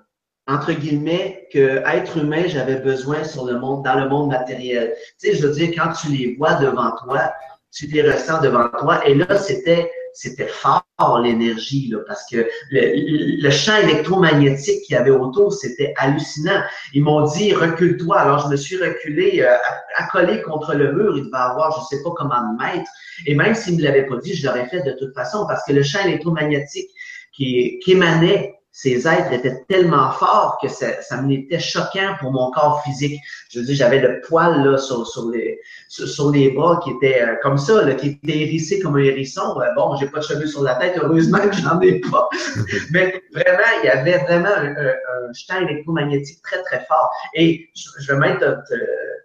entre 0.48 0.72
guillemets, 0.72 1.48
que 1.52 1.84
être 1.86 2.18
humain, 2.18 2.44
j'avais 2.48 2.78
besoin 2.78 3.24
sur 3.24 3.46
le 3.46 3.60
monde, 3.60 3.84
dans 3.84 4.00
le 4.00 4.10
monde 4.10 4.30
matériel. 4.30 4.96
Tu 5.20 5.30
sais, 5.30 5.36
je 5.36 5.46
veux 5.46 5.54
dire, 5.54 5.72
quand 5.78 5.92
tu 5.94 6.08
les 6.10 6.36
vois 6.36 6.56
devant 6.56 6.96
toi, 7.04 7.34
tu 7.72 7.86
les 7.88 8.02
ressens 8.10 8.42
devant 8.42 8.70
toi. 8.70 9.06
Et 9.08 9.14
là, 9.14 9.38
c'était, 9.38 9.92
c'était 10.18 10.48
fort 10.48 10.84
l'énergie, 11.22 11.94
parce 12.08 12.26
que 12.30 12.50
le, 12.72 13.50
champ 13.52 13.78
électromagnétique 13.78 14.82
qu'il 14.82 14.96
y 14.96 14.98
avait 14.98 15.12
autour, 15.12 15.54
c'était 15.54 15.94
hallucinant. 15.96 16.64
Ils 16.94 17.04
m'ont 17.04 17.24
dit, 17.26 17.54
recule-toi. 17.54 18.18
Alors, 18.18 18.40
je 18.46 18.48
me 18.48 18.56
suis 18.56 18.78
reculé, 18.78 19.42
euh, 19.42 19.56
accolé 19.96 20.42
contre 20.42 20.74
le 20.74 20.94
mur. 20.94 21.16
Il 21.18 21.26
devait 21.26 21.38
avoir, 21.38 21.80
je 21.80 21.96
sais 21.96 22.02
pas 22.02 22.10
comment 22.18 22.42
de 22.52 22.58
mètres. 22.58 22.90
Et 23.28 23.36
même 23.36 23.54
s'il 23.54 23.78
me 23.78 23.84
l'avait 23.84 24.08
pas 24.08 24.18
dit, 24.18 24.34
je 24.34 24.48
l'aurais 24.48 24.68
fait 24.70 24.82
de 24.82 24.94
toute 24.94 25.14
façon, 25.14 25.46
parce 25.48 25.64
que 25.68 25.74
le 25.74 25.84
champ 25.84 26.04
électromagnétique 26.04 26.90
qui 27.32 27.80
émanait 27.86 28.57
ces 28.80 29.08
êtres 29.08 29.34
étaient 29.34 29.66
tellement 29.68 30.12
forts 30.12 30.60
que 30.62 30.68
ça, 30.68 31.02
ça 31.02 31.20
m'était 31.24 31.58
choquant 31.58 32.14
pour 32.20 32.32
mon 32.32 32.52
corps 32.52 32.84
physique. 32.84 33.20
Je 33.50 33.58
veux 33.58 33.66
dire, 33.66 33.76
j'avais 33.76 34.00
le 34.00 34.22
poil 34.22 34.64
là, 34.64 34.78
sur, 34.78 35.08
sur, 35.08 35.32
les, 35.32 35.60
sur, 35.90 36.30
les 36.30 36.52
bras 36.52 36.80
qui 36.84 36.92
était 36.92 37.24
euh, 37.24 37.38
comme 37.42 37.58
ça, 37.58 37.84
là, 37.84 37.96
qui 37.96 38.10
était 38.10 38.38
hérissé 38.38 38.80
comme 38.80 38.96
un 38.98 39.00
hérisson. 39.00 39.60
Euh, 39.60 39.66
bon, 39.76 39.96
j'ai 39.96 40.06
pas 40.06 40.20
de 40.20 40.26
cheveux 40.26 40.46
sur 40.46 40.62
la 40.62 40.76
tête, 40.76 40.96
heureusement 41.02 41.40
que 41.40 41.56
j'en 41.56 41.82
ai 41.82 42.00
pas. 42.02 42.30
Mais 42.92 43.20
vraiment, 43.34 43.68
il 43.82 43.88
y 43.88 43.90
avait 43.90 44.20
vraiment 44.20 44.56
un, 44.56 44.68
un, 44.68 45.34
champ 45.34 45.60
électromagnétique 45.60 46.44
très, 46.44 46.62
très 46.62 46.86
fort. 46.86 47.10
Et 47.34 47.68
je, 47.74 48.14
vais 48.14 48.20
même 48.20 48.38
te, 48.38 48.46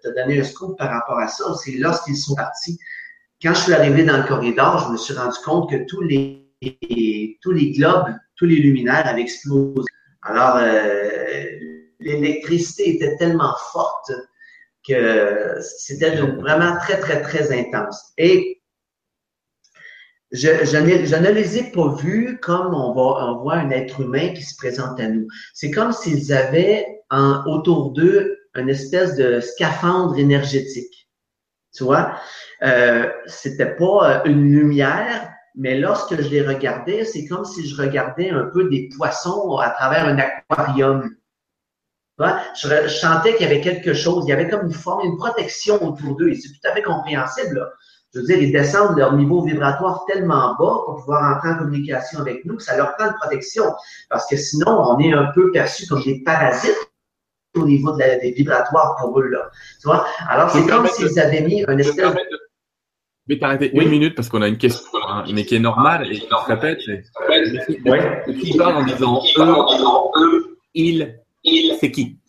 te, 0.02 0.14
donner 0.16 0.40
un 0.40 0.44
scoop 0.44 0.78
par 0.78 0.88
rapport 0.88 1.18
à 1.18 1.28
ça. 1.28 1.44
C'est 1.62 1.73
lorsqu'ils 1.73 2.16
sont 2.16 2.37
partis. 2.37 2.78
Quand 3.42 3.52
je 3.52 3.61
suis 3.64 3.75
arrivé 3.75 4.02
dans 4.04 4.16
le 4.16 4.25
corridor, 4.25 4.87
je 4.87 4.92
me 4.92 4.97
suis 4.97 5.12
rendu 5.12 5.37
compte 5.44 5.68
que 5.68 5.76
tous 5.87 6.00
les 6.00 6.38
tous 7.42 7.50
les 7.50 7.73
globes 7.73 8.14
tous 8.42 8.49
les 8.49 8.56
luminaires 8.56 9.06
avaient 9.06 9.22
explosé. 9.22 9.87
Alors, 10.22 10.56
euh, 10.56 11.46
l'électricité 12.00 12.96
était 12.96 13.16
tellement 13.16 13.54
forte 13.72 14.11
que 14.87 15.54
c'était 15.61 16.16
vraiment 16.16 16.76
très, 16.78 16.99
très, 16.99 17.22
très 17.22 17.56
intense. 17.56 18.12
Et 18.18 18.61
je, 20.32 20.49
ne 20.49 21.30
les 21.30 21.58
ai 21.58 21.70
pas 21.70 21.94
vus 21.94 22.40
comme 22.42 22.75
on, 22.75 22.92
va, 22.94 23.40
voit 23.40 23.54
un 23.54 23.70
être 23.70 24.00
humain 24.00 24.30
qui 24.30 24.42
se 24.42 24.56
présente 24.56 24.99
à 24.99 25.06
nous. 25.08 25.28
C'est 25.54 25.70
comme 25.70 25.92
s'ils 25.92 26.32
avaient 26.32 26.84
en, 27.11 27.44
autour 27.46 27.92
d'eux 27.92 28.38
une 28.56 28.70
espèce 28.70 29.14
de 29.14 29.38
scaphandre 29.38 30.18
énergétique. 30.18 31.08
Tu 31.72 31.84
vois, 31.84 32.18
euh, 32.64 33.08
c'était 33.26 33.76
pas 33.76 34.22
une 34.25 34.50
lumière, 34.50 35.32
mais 35.54 35.78
lorsque 35.78 36.21
je 36.21 36.28
les 36.28 36.47
regardais, 36.47 37.04
c'est 37.04 37.26
comme 37.26 37.44
si 37.44 37.66
je 37.66 37.80
regardais 37.80 38.30
un 38.30 38.44
peu 38.44 38.68
des 38.68 38.88
poissons 38.97 39.59
à 39.59 39.71
travers 39.71 40.06
un 40.06 40.18
aquarium. 40.18 41.11
Je, 42.54 42.88
sentais 42.88 43.35
qu'il 43.35 43.47
y 43.47 43.50
avait 43.50 43.61
quelque 43.61 43.94
chose, 43.94 44.25
il 44.26 44.30
y 44.30 44.32
avait 44.32 44.49
comme 44.49 44.66
une 44.66 44.73
forme, 44.73 45.04
une 45.04 45.16
protection 45.16 45.82
autour 45.82 46.16
d'eux, 46.16 46.28
et 46.28 46.35
c'est 46.37 46.49
tout 46.49 46.68
à 46.68 46.73
fait 46.73 46.82
compréhensible. 46.82 47.68
Je 48.14 48.21
veux 48.21 48.26
dire, 48.26 48.38
ils 48.38 48.52
descendent 48.52 48.99
leur 48.99 49.14
niveau 49.14 49.42
vibratoire 49.42 50.04
tellement 50.06 50.54
bas 50.59 50.82
pour 50.85 50.97
pouvoir 51.00 51.37
entrer 51.37 51.50
en 51.50 51.59
communication 51.59 52.21
avec 52.21 52.44
nous 52.44 52.56
que 52.56 52.62
ça 52.62 52.76
leur 52.76 52.94
prend 52.97 53.06
une 53.06 53.14
protection. 53.14 53.64
Parce 54.11 54.26
que 54.26 54.37
sinon, 54.37 54.68
on 54.68 54.99
est 54.99 55.12
un 55.14 55.32
peu 55.35 55.50
perçu 55.50 55.87
comme 55.87 56.02
des 56.02 56.23
parasites 56.23 56.76
au 57.56 57.64
niveau 57.64 57.92
de 57.92 58.00
la, 58.00 58.18
des 58.18 58.32
vibratoires 58.32 58.97
pour 59.00 59.18
eux. 59.18 59.28
Là. 59.28 59.50
Tu 59.80 59.88
vois? 59.88 60.06
Alors, 60.28 60.50
c'est 60.50 60.66
comme 60.66 60.87
s'ils 60.88 61.18
avaient 61.18 61.40
mis 61.40 61.64
un 61.66 61.78
espèce... 61.78 62.14
Je 63.28 63.34
vais 63.34 63.38
t'arrêter 63.38 63.70
une 63.72 63.88
minute 63.88 64.16
parce 64.16 64.28
qu'on 64.28 64.42
a 64.42 64.48
une 64.48 64.58
question, 64.58 64.98
hein, 65.08 65.24
mais 65.32 65.44
qui 65.44 65.54
est 65.54 65.60
normale 65.60 66.10
et 66.10 66.18
qui 66.18 66.26
se 66.26 66.48
répète. 66.48 66.80
Oui. 67.86 68.40
Qui 68.40 68.58
parle 68.58 68.76
en 68.76 68.84
disant 68.84 69.22
eux, 70.16 70.58
il, 70.74 71.20
il, 71.44 71.76
c'est 71.78 71.92
qui? 71.92 72.18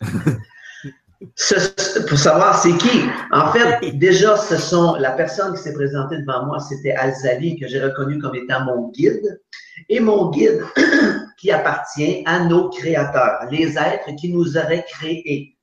Pour 2.08 2.18
savoir 2.18 2.56
c'est 2.56 2.76
qui. 2.76 3.00
En 3.32 3.50
fait, 3.50 3.98
déjà, 3.98 4.36
ce 4.36 4.56
sont 4.56 4.94
la 4.96 5.12
personne 5.12 5.56
qui 5.56 5.62
s'est 5.62 5.72
présentée 5.72 6.18
devant 6.18 6.46
moi, 6.46 6.60
c'était 6.60 6.92
Alzali, 6.92 7.58
que 7.58 7.66
j'ai 7.66 7.82
reconnu 7.82 8.18
comme 8.18 8.36
étant 8.36 8.64
mon 8.64 8.90
guide. 8.90 9.40
Et 9.88 9.98
mon 9.98 10.30
guide 10.30 10.62
qui 11.38 11.50
appartient 11.50 12.22
à 12.26 12.44
nos 12.44 12.68
créateurs, 12.70 13.48
les 13.50 13.76
êtres 13.76 14.14
qui 14.16 14.32
nous 14.32 14.56
auraient 14.56 14.84
créés. 14.88 15.56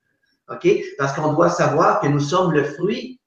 OK? 0.49 0.67
Parce 0.97 1.13
qu'on 1.13 1.31
doit 1.33 1.49
savoir 1.49 2.01
que 2.01 2.07
nous 2.07 2.19
sommes 2.19 2.51
le 2.51 2.65
fruit 2.65 3.20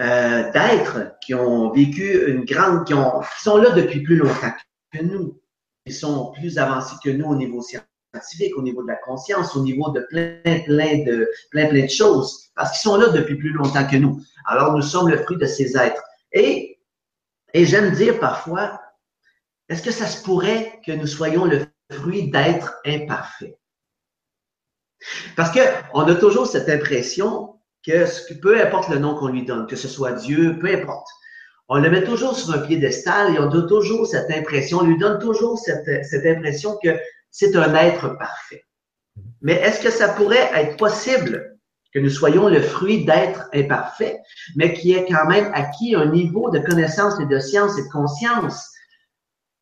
euh, 0.00 0.50
d'êtres 0.52 1.18
qui 1.20 1.34
ont 1.34 1.72
vécu 1.72 2.30
une 2.30 2.44
grande, 2.44 2.86
qui, 2.86 2.94
ont, 2.94 3.20
qui 3.20 3.42
sont 3.42 3.56
là 3.56 3.70
depuis 3.70 4.02
plus 4.02 4.16
longtemps 4.16 4.52
que 4.92 5.02
nous. 5.02 5.40
Ils 5.86 5.94
sont 5.94 6.32
plus 6.32 6.58
avancés 6.58 6.96
que 7.02 7.10
nous 7.10 7.26
au 7.26 7.34
niveau 7.34 7.62
scientifique, 7.62 8.56
au 8.56 8.62
niveau 8.62 8.82
de 8.82 8.88
la 8.88 8.96
conscience, 8.96 9.56
au 9.56 9.62
niveau 9.62 9.90
de 9.90 10.00
plein, 10.08 10.40
plein 10.42 11.04
de, 11.04 11.28
plein, 11.50 11.66
plein 11.66 11.84
de 11.84 11.90
choses, 11.90 12.50
parce 12.54 12.72
qu'ils 12.72 12.90
sont 12.90 12.96
là 12.96 13.08
depuis 13.08 13.36
plus 13.36 13.50
longtemps 13.50 13.86
que 13.86 13.96
nous. 13.96 14.20
Alors, 14.46 14.74
nous 14.74 14.82
sommes 14.82 15.08
le 15.08 15.18
fruit 15.18 15.38
de 15.38 15.46
ces 15.46 15.76
êtres. 15.76 16.02
Et, 16.32 16.78
et 17.54 17.64
j'aime 17.64 17.92
dire 17.92 18.20
parfois, 18.20 18.80
est-ce 19.68 19.82
que 19.82 19.90
ça 19.90 20.06
se 20.06 20.22
pourrait 20.22 20.80
que 20.86 20.92
nous 20.92 21.06
soyons 21.06 21.44
le 21.44 21.66
fruit 21.90 22.30
d'êtres 22.30 22.76
imparfaits? 22.86 23.58
Parce 25.36 25.50
que 25.50 25.60
on 25.94 26.02
a 26.02 26.14
toujours 26.14 26.46
cette 26.46 26.68
impression 26.68 27.57
que 27.88 28.34
peu 28.34 28.60
importe 28.60 28.90
le 28.90 28.98
nom 28.98 29.14
qu'on 29.14 29.28
lui 29.28 29.44
donne, 29.44 29.66
que 29.66 29.76
ce 29.76 29.88
soit 29.88 30.12
Dieu, 30.12 30.58
peu 30.58 30.68
importe, 30.74 31.08
on 31.68 31.78
le 31.78 31.90
met 31.90 32.04
toujours 32.04 32.36
sur 32.36 32.54
un 32.54 32.58
piédestal 32.58 33.34
et 33.34 33.38
on 33.38 33.48
donne 33.48 33.66
toujours 33.66 34.06
cette 34.06 34.30
impression, 34.30 34.78
on 34.78 34.84
lui 34.84 34.98
donne 34.98 35.18
toujours 35.18 35.58
cette, 35.58 36.26
impression 36.26 36.78
que 36.82 36.98
c'est 37.30 37.54
un 37.56 37.74
être 37.74 38.16
parfait. 38.18 38.64
Mais 39.42 39.54
est-ce 39.54 39.80
que 39.80 39.90
ça 39.90 40.08
pourrait 40.08 40.50
être 40.54 40.76
possible 40.76 41.56
que 41.92 41.98
nous 41.98 42.10
soyons 42.10 42.48
le 42.48 42.60
fruit 42.60 43.04
d'êtres 43.04 43.48
imparfaits, 43.54 44.18
mais 44.56 44.74
qui 44.74 44.92
ait 44.92 45.06
quand 45.06 45.26
même 45.26 45.50
acquis 45.54 45.94
un 45.94 46.06
niveau 46.06 46.50
de 46.50 46.58
connaissance 46.58 47.18
et 47.20 47.26
de 47.26 47.38
science 47.38 47.78
et 47.78 47.82
de 47.82 47.88
conscience 47.88 48.70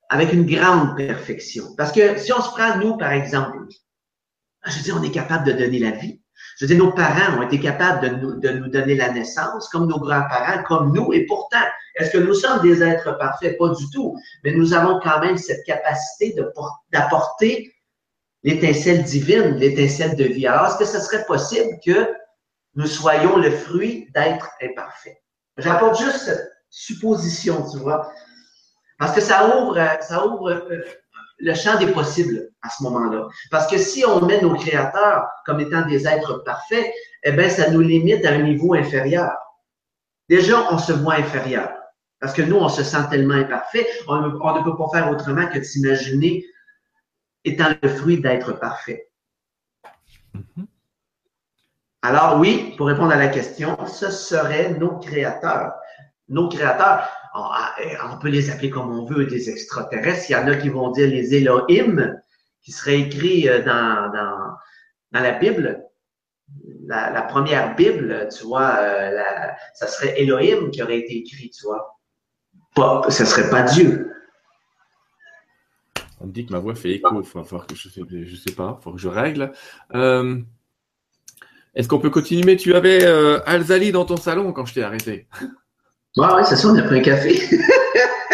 avec 0.09 0.33
une 0.33 0.47
grande 0.47 0.97
perfection? 0.97 1.75
Parce 1.77 1.93
que 1.93 2.19
si 2.19 2.33
on 2.33 2.41
se 2.41 2.51
prend 2.51 2.79
nous, 2.79 2.97
par 2.97 3.13
exemple, 3.13 3.59
je 4.67 4.77
veux 4.77 4.83
dire, 4.83 4.97
on 4.99 5.03
est 5.03 5.13
capable 5.13 5.47
de 5.47 5.53
donner 5.53 5.79
la 5.79 5.93
vie. 5.93 6.21
Je 6.57 6.65
veux 6.65 6.75
dire, 6.75 6.83
nos 6.83 6.93
parents 6.93 7.39
ont 7.39 7.43
été 7.43 7.61
capables 7.61 8.01
de 8.01 8.17
nous, 8.17 8.35
de 8.41 8.49
nous 8.49 8.69
donner 8.69 8.95
la 8.95 9.11
naissance, 9.11 9.69
comme 9.69 9.89
nos 9.89 9.99
grands-parents, 9.99 10.63
comme 10.65 10.93
nous, 10.93 11.13
et 11.13 11.27
pourtant, 11.27 11.65
est-ce 11.97 12.11
que 12.11 12.19
nous 12.19 12.35
sommes 12.35 12.63
des 12.63 12.83
êtres 12.83 13.17
parfaits? 13.19 13.59
Pas 13.59 13.69
du 13.71 13.91
tout. 13.91 14.19
Mais 14.43 14.53
nous 14.53 14.73
avons 14.73 14.99
quand 15.01 15.21
même 15.21 15.37
cette 15.37 15.65
capacité 15.65 16.35
d'apporter 16.93 17.75
l'étincelle 18.43 19.03
divine, 19.03 19.57
l'étincelle 19.57 20.17
de 20.17 20.25
vie. 20.25 20.47
Alors, 20.47 20.67
est-ce 20.67 20.79
que 20.79 20.85
ce 20.85 21.01
serait 21.01 21.25
possible 21.27 21.79
que 21.85 22.13
nous 22.75 22.87
soyons 22.87 23.37
le 23.37 23.51
fruit 23.51 24.09
d'êtres 24.15 24.51
imparfaits? 24.63 25.17
J'apporte 25.59 25.99
juste 25.99 26.19
cette 26.19 26.53
supposition, 26.71 27.67
tu 27.71 27.79
vois. 27.79 28.11
Parce 28.99 29.13
que 29.13 29.21
ça 29.21 29.59
ouvre, 29.59 29.79
ça 30.01 30.27
ouvre 30.27 30.51
euh, 30.51 30.85
le 31.39 31.55
champ 31.55 31.79
des 31.79 31.89
possibles 31.89 32.51
à 32.63 32.71
ce 32.71 32.83
moment-là. 32.85 33.29
Parce 33.51 33.67
que 33.67 33.79
si 33.79 34.05
on 34.05 34.25
met 34.25 34.41
nos 34.41 34.55
créateurs 34.55 35.29
comme 35.45 35.61
étant 35.61 35.87
des 35.87 36.07
êtres 36.07 36.43
parfaits, 36.45 36.87
eh 37.23 37.33
bien, 37.33 37.49
ça 37.49 37.71
nous 37.71 37.81
limite 37.81 38.25
à 38.25 38.33
un 38.33 38.43
niveau 38.43 38.75
inférieur. 38.75 39.33
Déjà, 40.29 40.73
on 40.73 40.79
se 40.79 40.93
voit 40.93 41.15
inférieur. 41.15 41.73
Parce 42.21 42.33
que 42.33 42.43
nous, 42.43 42.57
on 42.57 42.69
se 42.69 42.83
sent 42.83 43.09
tellement 43.11 43.35
imparfait, 43.35 43.87
on, 44.09 44.21
ne 44.21 44.65
peut 44.65 44.77
pas 44.77 44.89
faire 44.93 45.11
autrement 45.11 45.47
que 45.49 45.59
de 45.59 45.65
s'imaginer 45.65 46.47
étant 47.45 47.69
le 47.83 47.89
fruit 47.89 48.21
d'être 48.21 48.59
parfait. 48.59 49.11
Mm-hmm. 50.35 50.67
Alors 52.03 52.39
oui, 52.39 52.75
pour 52.77 52.87
répondre 52.87 53.13
à 53.13 53.17
la 53.17 53.29
question, 53.29 53.77
ce 53.87 54.11
seraient 54.11 54.75
nos 54.75 54.99
créateurs. 54.99 55.75
Nos 56.29 56.49
créateurs, 56.49 57.09
on 57.37 58.19
peut 58.19 58.29
les 58.29 58.51
appeler 58.51 58.71
comme 58.71 58.91
on 58.91 59.05
veut, 59.05 59.27
des 59.27 59.51
extraterrestres. 59.51 60.31
Il 60.31 60.33
y 60.33 60.37
en 60.37 60.47
a 60.47 60.57
qui 60.57 60.69
vont 60.69 60.91
dire 60.91 61.09
les 61.09 61.35
Elohim, 61.35 62.17
qui 62.63 62.73
seraient 62.73 63.01
écrits 63.01 63.49
euh, 63.49 63.63
dans, 63.63 64.57
la 65.13 65.33
Bible. 65.33 65.85
La, 66.87 67.23
première 67.23 67.75
Bible, 67.75 68.29
tu 68.37 68.45
vois, 68.45 68.77
euh, 68.79 69.23
ça 69.75 69.87
serait 69.87 70.21
Elohim 70.21 70.71
qui 70.71 70.83
aurait 70.83 70.99
été 70.99 71.19
écrit, 71.19 71.51
tu 71.51 71.67
vois. 71.67 71.99
Pas, 72.75 73.03
ce 73.09 73.25
serait 73.25 73.51
pas 73.51 73.63
Dieu. 73.63 74.13
On 76.21 76.27
me 76.27 76.33
dit 76.33 76.47
que 76.47 76.53
ma 76.53 76.59
voix 76.59 76.75
fait 76.75 76.91
écho. 76.91 77.23
Il 77.23 77.29
va 77.29 77.61
que 77.67 77.75
je 77.75 78.37
sais, 78.37 78.55
pas, 78.55 78.79
faut 78.83 78.93
que 78.93 78.99
je 78.99 79.09
règle. 79.09 79.53
Euh, 79.95 80.41
est-ce 81.75 81.89
qu'on 81.89 81.99
peut 81.99 82.11
continuer? 82.11 82.57
Tu 82.57 82.75
avais 82.75 83.05
Alzali 83.47 83.93
dans 83.93 84.05
ton 84.05 84.17
salon 84.17 84.53
quand 84.53 84.65
je 84.65 84.75
t'ai 84.75 84.83
arrêté. 84.83 85.27
Oui, 86.17 86.27
ouais, 86.27 86.45
c'est 86.45 86.57
ça, 86.57 86.69
on 86.69 86.77
a 86.77 86.83
pris 86.83 87.01
un 87.01 87.03
café. 87.03 87.41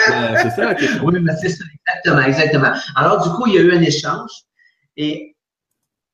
Ben, 0.09 0.37
c'est 0.37 0.51
ça. 0.51 0.75
Oui, 1.05 1.21
mais 1.21 1.33
c'est 1.41 1.49
ça, 1.49 1.65
exactement, 1.87 2.23
exactement. 2.23 2.73
Alors, 2.97 3.23
du 3.23 3.31
coup, 3.31 3.47
il 3.47 3.55
y 3.55 3.59
a 3.59 3.61
eu 3.61 3.73
un 3.73 3.83
échange. 3.83 4.31
Et 4.97 5.37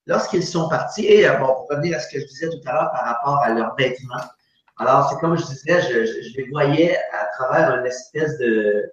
lorsqu'ils 0.06 0.44
sont 0.44 0.68
partis, 0.68 1.06
et 1.06 1.28
euh, 1.28 1.38
bon, 1.38 1.46
pour 1.46 1.68
revenir 1.70 1.96
à 1.96 2.00
ce 2.00 2.08
que 2.12 2.20
je 2.20 2.26
disais 2.26 2.48
tout 2.48 2.60
à 2.66 2.72
l'heure 2.72 2.90
par 2.92 3.04
rapport 3.04 3.38
à 3.42 3.50
leurs 3.54 3.74
vêtements, 3.76 4.16
alors 4.78 5.08
c'est 5.08 5.18
comme 5.20 5.36
je 5.36 5.44
disais, 5.44 5.80
je, 5.82 6.04
je, 6.04 6.36
les 6.36 6.48
voyais 6.50 6.96
à 7.12 7.26
travers 7.36 7.78
une 7.78 7.86
espèce 7.86 8.38
de 8.38 8.92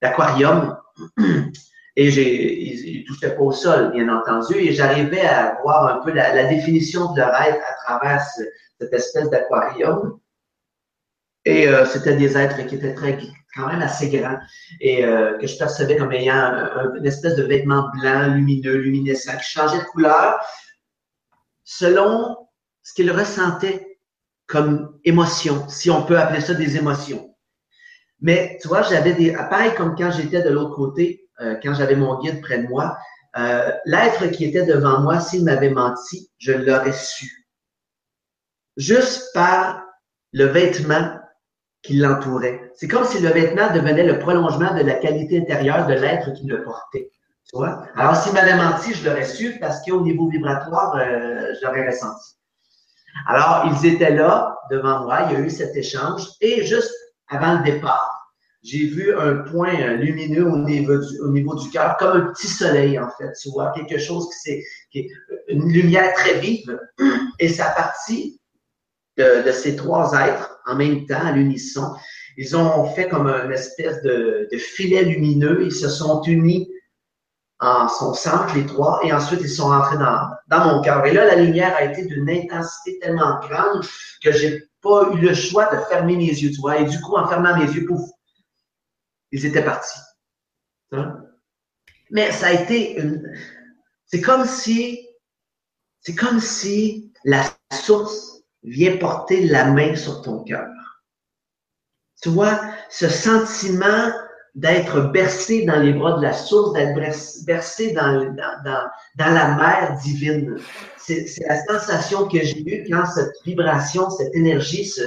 d'aquarium. 0.00 0.76
Et 1.94 2.10
j'ai, 2.10 2.62
ils, 2.62 3.02
ne 3.02 3.06
touchaient 3.06 3.36
pas 3.36 3.42
au 3.42 3.52
sol, 3.52 3.92
bien 3.92 4.08
entendu, 4.08 4.56
et 4.56 4.72
j'arrivais 4.72 5.26
à 5.26 5.58
voir 5.62 5.94
un 5.94 6.02
peu 6.02 6.10
la, 6.10 6.34
la, 6.34 6.44
définition 6.46 7.12
de 7.12 7.20
leur 7.20 7.34
être 7.42 7.60
à 7.68 7.74
travers 7.84 8.24
cette 8.24 8.92
espèce 8.94 9.28
d'aquarium. 9.28 10.18
Et 11.44 11.68
euh, 11.68 11.84
c'était 11.86 12.16
des 12.16 12.36
êtres 12.36 12.64
qui 12.66 12.76
étaient 12.76 12.94
très, 12.94 13.18
quand 13.54 13.66
même 13.66 13.82
assez 13.82 14.08
grands 14.10 14.38
et 14.80 15.04
euh, 15.04 15.36
que 15.38 15.46
je 15.46 15.58
percevais 15.58 15.96
comme 15.96 16.12
ayant 16.12 16.68
une 16.96 17.06
espèce 17.06 17.36
de 17.36 17.42
vêtement 17.42 17.90
blanc, 17.98 18.34
lumineux, 18.34 18.76
luminescent, 18.76 19.36
qui 19.38 19.44
changeait 19.44 19.80
de 19.80 19.84
couleur 19.84 20.40
selon 21.64 22.36
ce 22.82 22.94
qu'ils 22.94 23.10
ressentaient 23.10 23.98
comme 24.46 24.98
émotion, 25.04 25.66
si 25.68 25.90
on 25.90 26.02
peut 26.02 26.18
appeler 26.18 26.40
ça 26.40 26.54
des 26.54 26.76
émotions. 26.76 27.34
Mais 28.20 28.58
tu 28.60 28.68
vois, 28.68 28.82
j'avais 28.82 29.14
des, 29.14 29.32
pareil 29.32 29.74
comme 29.74 29.96
quand 29.96 30.10
j'étais 30.10 30.42
de 30.42 30.50
l'autre 30.50 30.74
côté 30.74 31.28
euh, 31.40 31.56
quand 31.62 31.74
j'avais 31.74 31.96
mon 31.96 32.20
guide 32.20 32.40
près 32.40 32.62
de 32.62 32.68
moi, 32.68 32.96
euh, 33.36 33.72
l'être 33.84 34.26
qui 34.28 34.44
était 34.44 34.66
devant 34.66 35.00
moi, 35.00 35.20
s'il 35.20 35.44
m'avait 35.44 35.70
menti, 35.70 36.30
je 36.38 36.52
l'aurais 36.52 36.92
su. 36.92 37.48
Juste 38.76 39.32
par 39.34 39.82
le 40.32 40.44
vêtement 40.46 41.18
qui 41.82 41.94
l'entourait. 41.94 42.72
C'est 42.74 42.88
comme 42.88 43.04
si 43.04 43.20
le 43.20 43.28
vêtement 43.30 43.72
devenait 43.72 44.06
le 44.06 44.18
prolongement 44.18 44.74
de 44.74 44.82
la 44.82 44.94
qualité 44.94 45.40
intérieure 45.40 45.86
de 45.86 45.94
l'être 45.94 46.32
qui 46.32 46.46
le 46.46 46.62
portait. 46.62 47.10
Tu 47.50 47.56
vois? 47.56 47.84
Alors, 47.96 48.16
s'il 48.16 48.32
m'avait 48.32 48.56
menti, 48.56 48.94
je 48.94 49.08
l'aurais 49.08 49.24
su 49.24 49.58
parce 49.60 49.84
qu'au 49.84 50.00
niveau 50.00 50.28
vibratoire, 50.28 50.94
euh, 50.96 51.52
je 51.54 51.66
l'aurais 51.66 51.88
ressenti. 51.88 52.36
Alors, 53.26 53.66
ils 53.66 53.86
étaient 53.86 54.14
là 54.14 54.56
devant 54.70 55.04
moi, 55.04 55.26
il 55.26 55.32
y 55.32 55.36
a 55.36 55.40
eu 55.40 55.50
cet 55.50 55.76
échange 55.76 56.26
et 56.40 56.64
juste 56.64 56.92
avant 57.28 57.58
le 57.58 57.64
départ, 57.64 58.22
j'ai 58.62 58.86
vu 58.86 59.14
un 59.16 59.38
point 59.38 59.96
lumineux 59.96 60.46
au 60.46 60.58
niveau 60.58 60.98
du, 60.98 61.20
au 61.20 61.56
cœur, 61.72 61.96
comme 61.96 62.16
un 62.16 62.32
petit 62.32 62.46
soleil, 62.46 62.98
en 62.98 63.10
fait, 63.18 63.32
tu 63.40 63.50
vois, 63.50 63.72
quelque 63.72 63.98
chose 63.98 64.28
qui 64.28 64.38
c'est, 64.38 64.62
qui 64.92 65.10
une 65.48 65.68
lumière 65.68 66.12
très 66.14 66.38
vive, 66.38 66.78
et 67.40 67.48
ça 67.48 67.70
partit 67.76 68.40
de, 69.16 69.50
ces 69.52 69.76
trois 69.76 70.12
êtres 70.14 70.58
en 70.66 70.76
même 70.76 71.06
temps, 71.06 71.24
à 71.24 71.32
l'unisson. 71.32 71.94
Ils 72.36 72.56
ont 72.56 72.86
fait 72.94 73.08
comme 73.08 73.26
une 73.26 73.52
espèce 73.52 74.02
de, 74.02 74.48
filet 74.56 75.04
lumineux, 75.04 75.64
ils 75.64 75.74
se 75.74 75.88
sont 75.88 76.22
unis 76.22 76.70
en 77.60 77.88
son 77.88 78.14
centre, 78.14 78.54
les 78.56 78.66
trois, 78.66 79.00
et 79.04 79.12
ensuite 79.12 79.40
ils 79.42 79.50
sont 79.50 79.70
entrés 79.70 79.98
dans, 79.98 80.64
mon 80.64 80.82
cœur. 80.82 81.04
Et 81.06 81.12
là, 81.12 81.26
la 81.26 81.36
lumière 81.36 81.76
a 81.76 81.84
été 81.84 82.06
d'une 82.06 82.28
intensité 82.28 82.98
tellement 83.00 83.38
grande 83.40 83.84
que 84.22 84.32
j'ai 84.32 84.64
pas 84.80 85.10
eu 85.12 85.18
le 85.18 85.34
choix 85.34 85.72
de 85.74 85.80
fermer 85.88 86.16
mes 86.16 86.26
yeux, 86.26 86.50
tu 86.50 86.60
et 86.76 86.84
du 86.84 87.00
coup, 87.00 87.14
en 87.16 87.28
fermant 87.28 87.56
mes 87.56 87.70
yeux, 87.70 87.86
pouf, 87.86 88.00
ils 89.30 89.46
étaient 89.46 89.64
partis. 89.64 90.00
Mais 92.10 92.32
ça 92.32 92.48
a 92.48 92.52
été 92.52 93.00
une. 93.00 93.32
C'est 94.06 94.20
comme 94.20 94.44
si. 94.44 95.08
C'est 96.00 96.16
comme 96.16 96.40
si 96.40 97.12
la 97.24 97.44
source 97.72 98.31
vient 98.62 98.96
porter 98.96 99.46
la 99.46 99.66
main 99.70 99.94
sur 99.96 100.22
ton 100.22 100.42
cœur. 100.44 100.68
Tu 102.22 102.28
vois, 102.28 102.60
ce 102.88 103.08
sentiment 103.08 104.12
d'être 104.54 105.12
bercé 105.12 105.64
dans 105.64 105.80
les 105.80 105.92
bras 105.92 106.18
de 106.18 106.22
la 106.22 106.32
source, 106.32 106.74
d'être 106.74 106.94
bercé 107.46 107.92
dans, 107.92 108.34
la 109.18 109.54
mer 109.56 109.98
divine. 110.02 110.56
C'est 110.98 111.26
la 111.48 111.64
sensation 111.64 112.28
que 112.28 112.38
j'ai 112.38 112.60
eue 112.60 112.86
quand 112.88 113.06
cette 113.06 113.34
vibration, 113.44 114.10
cette 114.10 114.34
énergie, 114.34 114.84
ce, 114.84 115.02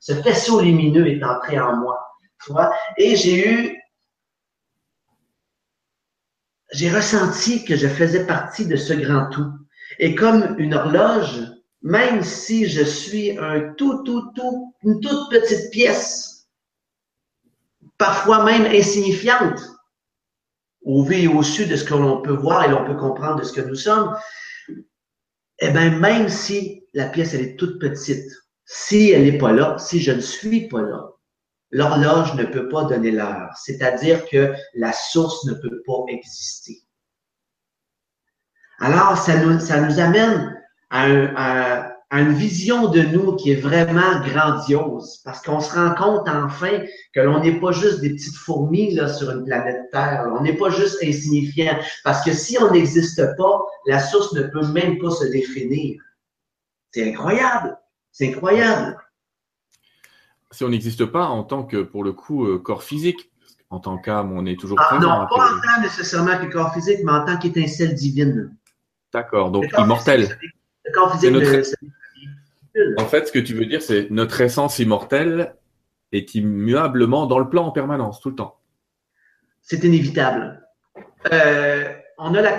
ce 0.00 0.14
faisceau 0.22 0.60
lumineux 0.60 1.06
est 1.06 1.22
entré 1.22 1.60
en 1.60 1.76
moi. 1.76 2.00
Tu 2.44 2.52
vois? 2.52 2.74
Et 2.96 3.16
j'ai 3.16 3.48
eu, 3.48 3.82
j'ai 6.72 6.90
ressenti 6.90 7.64
que 7.64 7.76
je 7.76 7.86
faisais 7.86 8.26
partie 8.26 8.66
de 8.66 8.76
ce 8.76 8.94
grand 8.94 9.28
tout. 9.28 9.52
Et 9.98 10.14
comme 10.14 10.56
une 10.58 10.74
horloge, 10.74 11.42
même 11.82 12.22
si 12.22 12.66
je 12.66 12.82
suis 12.82 13.38
un 13.38 13.72
tout, 13.74 14.02
tout, 14.04 14.30
tout, 14.34 14.74
une 14.82 15.00
toute 15.00 15.30
petite 15.30 15.70
pièce, 15.70 16.48
parfois 17.96 18.44
même 18.44 18.66
insignifiante, 18.66 19.60
au 20.82 21.02
vu 21.04 21.16
et 21.16 21.28
au 21.28 21.42
su 21.42 21.66
de 21.66 21.76
ce 21.76 21.84
que 21.84 21.94
l'on 21.94 22.22
peut 22.22 22.34
voir 22.34 22.64
et 22.64 22.68
l'on 22.68 22.84
peut 22.84 22.96
comprendre 22.96 23.40
de 23.40 23.44
ce 23.44 23.52
que 23.52 23.60
nous 23.60 23.74
sommes, 23.74 24.16
eh 25.58 25.70
bien, 25.70 25.98
même 25.98 26.28
si 26.28 26.84
la 26.94 27.06
pièce, 27.06 27.34
elle 27.34 27.42
est 27.42 27.56
toute 27.56 27.78
petite, 27.78 28.30
si 28.64 29.10
elle 29.10 29.24
n'est 29.24 29.38
pas 29.38 29.52
là, 29.52 29.78
si 29.78 30.00
je 30.00 30.12
ne 30.12 30.20
suis 30.20 30.68
pas 30.68 30.82
là, 30.82 31.10
l'horloge 31.70 32.34
ne 32.34 32.44
peut 32.44 32.68
pas 32.68 32.84
donner 32.84 33.10
l'heure, 33.10 33.50
c'est-à-dire 33.56 34.26
que 34.26 34.54
la 34.74 34.92
source 34.92 35.44
ne 35.44 35.54
peut 35.54 35.82
pas 35.86 36.04
exister. 36.08 36.82
Alors, 38.78 39.18
ça 39.18 39.38
nous, 39.38 39.60
ça 39.60 39.80
nous 39.80 40.00
amène 40.00 40.56
à, 40.90 41.96
une 42.12 42.32
vision 42.32 42.88
de 42.88 43.02
nous 43.02 43.36
qui 43.36 43.52
est 43.52 43.60
vraiment 43.60 44.20
grandiose, 44.20 45.20
parce 45.24 45.40
qu'on 45.42 45.60
se 45.60 45.72
rend 45.72 45.94
compte 45.94 46.28
enfin 46.28 46.80
que 47.14 47.20
l'on 47.20 47.40
n'est 47.40 47.60
pas 47.60 47.70
juste 47.70 48.00
des 48.00 48.10
petites 48.10 48.34
fourmis 48.34 48.94
là, 48.94 49.06
sur 49.06 49.30
une 49.30 49.44
planète 49.44 49.90
Terre, 49.92 50.26
on 50.36 50.42
n'est 50.42 50.56
pas 50.56 50.70
juste 50.70 50.98
insignifiant, 51.04 51.78
parce 52.02 52.24
que 52.24 52.32
si 52.32 52.58
on 52.60 52.72
n'existe 52.72 53.22
pas, 53.36 53.60
la 53.86 54.00
source 54.00 54.32
ne 54.32 54.42
peut 54.42 54.66
même 54.72 54.98
pas 54.98 55.10
se 55.10 55.26
définir. 55.26 56.02
C'est 56.90 57.08
incroyable, 57.08 57.78
c'est 58.10 58.30
incroyable 58.30 58.96
si 60.50 60.64
on 60.64 60.68
n'existe 60.68 61.06
pas 61.06 61.26
en 61.26 61.44
tant 61.44 61.64
que, 61.64 61.82
pour 61.82 62.04
le 62.04 62.12
coup, 62.12 62.46
euh, 62.46 62.58
corps 62.58 62.82
physique, 62.82 63.30
en 63.70 63.78
tant 63.78 63.98
qu'âme, 63.98 64.32
on 64.32 64.46
est 64.46 64.58
toujours 64.58 64.78
ah, 64.80 64.96
présent. 64.96 65.20
Non, 65.20 65.26
pas 65.28 65.52
en 65.52 65.60
tant 65.60 65.82
nécessairement 65.82 66.38
que 66.38 66.50
corps 66.52 66.74
physique, 66.74 66.98
mais 67.04 67.12
en 67.12 67.24
tant 67.24 67.38
qu'étincelle 67.38 67.94
divine. 67.94 68.56
D'accord, 69.12 69.50
donc 69.50 69.66
immortel. 69.78 70.38
Notre... 71.30 71.74
En 72.98 73.06
fait, 73.06 73.26
ce 73.26 73.32
que 73.32 73.38
tu 73.38 73.54
veux 73.54 73.66
dire, 73.66 73.82
c'est 73.82 74.10
notre 74.10 74.40
essence 74.40 74.78
immortelle 74.78 75.54
est 76.12 76.34
immuablement 76.34 77.26
dans 77.26 77.38
le 77.38 77.48
plan 77.48 77.66
en 77.66 77.70
permanence, 77.70 78.20
tout 78.20 78.30
le 78.30 78.36
temps. 78.36 78.58
C'est 79.60 79.84
inévitable. 79.84 80.66
Euh, 81.32 81.84
on 82.18 82.34
a 82.34 82.40
la 82.40 82.58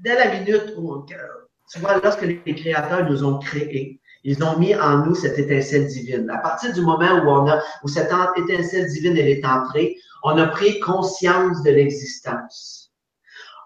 dès 0.00 0.14
la 0.14 0.38
minute 0.38 0.74
où, 0.76 1.04
tu 1.06 1.78
vois, 1.80 2.00
lorsque 2.02 2.22
les 2.22 2.54
créateurs 2.54 3.08
nous 3.08 3.24
ont 3.24 3.38
créés, 3.38 4.00
ils 4.24 4.42
ont 4.42 4.58
mis 4.58 4.74
en 4.74 5.06
nous 5.06 5.14
cette 5.14 5.38
étincelle 5.38 5.86
divine. 5.86 6.28
À 6.30 6.38
partir 6.38 6.72
du 6.72 6.80
moment 6.80 7.22
où 7.24 7.28
on 7.28 7.48
a, 7.48 7.62
où 7.82 7.88
cette 7.88 8.10
étincelle 8.36 8.86
divine 8.88 9.16
elle 9.16 9.28
est 9.28 9.46
entrée, 9.46 9.96
on 10.24 10.36
a 10.36 10.46
pris 10.46 10.80
conscience 10.80 11.62
de 11.62 11.70
l'existence. 11.70 12.92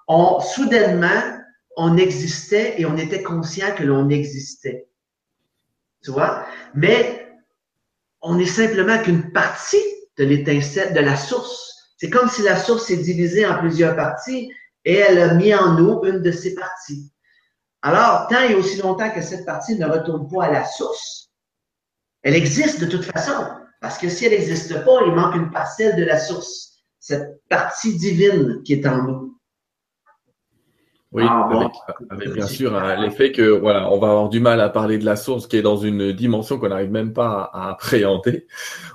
On, 0.07 0.41
soudainement, 0.41 1.39
on 1.77 1.97
existait 1.97 2.81
et 2.81 2.87
on 2.87 2.97
était 2.97 3.23
conscient 3.23 3.75
que 3.75 3.85
l'on 3.85 4.09
existait. 4.09 4.89
Tu 6.03 6.11
vois? 6.11 6.47
Mais 6.75 7.29
on 8.23 8.39
est 8.39 8.47
simplement 8.47 8.99
qu'une 9.03 9.33
partie 9.33 9.83
de 10.17 10.25
l'étincelle, 10.25 10.93
de 10.93 11.01
la 11.01 11.17
source. 11.17 11.93
C'est 11.97 12.11
comme 12.11 12.29
si 12.29 12.43
la 12.43 12.57
source 12.57 12.91
est 12.91 12.97
divisée 12.97 13.47
en 13.47 13.59
plusieurs 13.59 13.97
parties 13.97 14.51
et 14.85 14.95
elle 14.95 15.21
a 15.21 15.35
mis 15.35 15.55
en 15.55 15.75
nous 15.75 16.03
une 16.05 16.23
de 16.23 16.31
ces 16.31 16.55
parties. 16.55 17.13
Alors, 17.83 18.27
tant 18.29 18.43
et 18.43 18.55
aussi 18.55 18.79
longtemps 18.79 19.11
que 19.11 19.23
cette 19.23 19.47
partie 19.47 19.79
ne 19.79 19.87
retourne 19.87 20.29
pas 20.29 20.45
à 20.45 20.53
la 20.53 20.65
source, 20.65 21.31
elle 22.23 22.35
existe 22.35 22.81
de 22.81 22.87
toute 22.87 23.05
façon. 23.05 23.33
Parce 23.81 23.97
que 23.97 24.09
si 24.11 24.27
elle 24.27 24.33
n'existe 24.33 24.85
pas, 24.85 25.01
il 25.07 25.13
manque 25.13 25.35
une 25.35 25.51
parcelle 25.51 25.97
de 25.97 26.05
la 26.05 26.19
source, 26.19 26.85
cette 26.99 27.43
partie 27.49 27.97
divine 27.97 28.63
qui 28.65 28.75
est 28.75 28.87
en 28.87 29.03
nous. 29.03 29.30
Oui, 31.13 31.25
ah, 31.27 31.71
avec, 32.11 32.33
bien 32.35 32.47
sûr 32.47 32.77
hein, 32.77 32.95
l'effet 33.01 33.33
que 33.33 33.43
voilà, 33.43 33.91
on 33.91 33.99
va 33.99 34.11
avoir 34.11 34.29
du 34.29 34.39
mal 34.39 34.61
à 34.61 34.69
parler 34.69 34.97
de 34.97 35.05
la 35.05 35.17
source 35.17 35.49
qui 35.49 35.57
est 35.57 35.63
dans 35.63 35.77
une 35.77 36.13
dimension 36.13 36.57
qu'on 36.57 36.69
n'arrive 36.69 36.93
même 36.93 37.13
pas 37.13 37.51
à, 37.53 37.71
appréhender. 37.71 38.47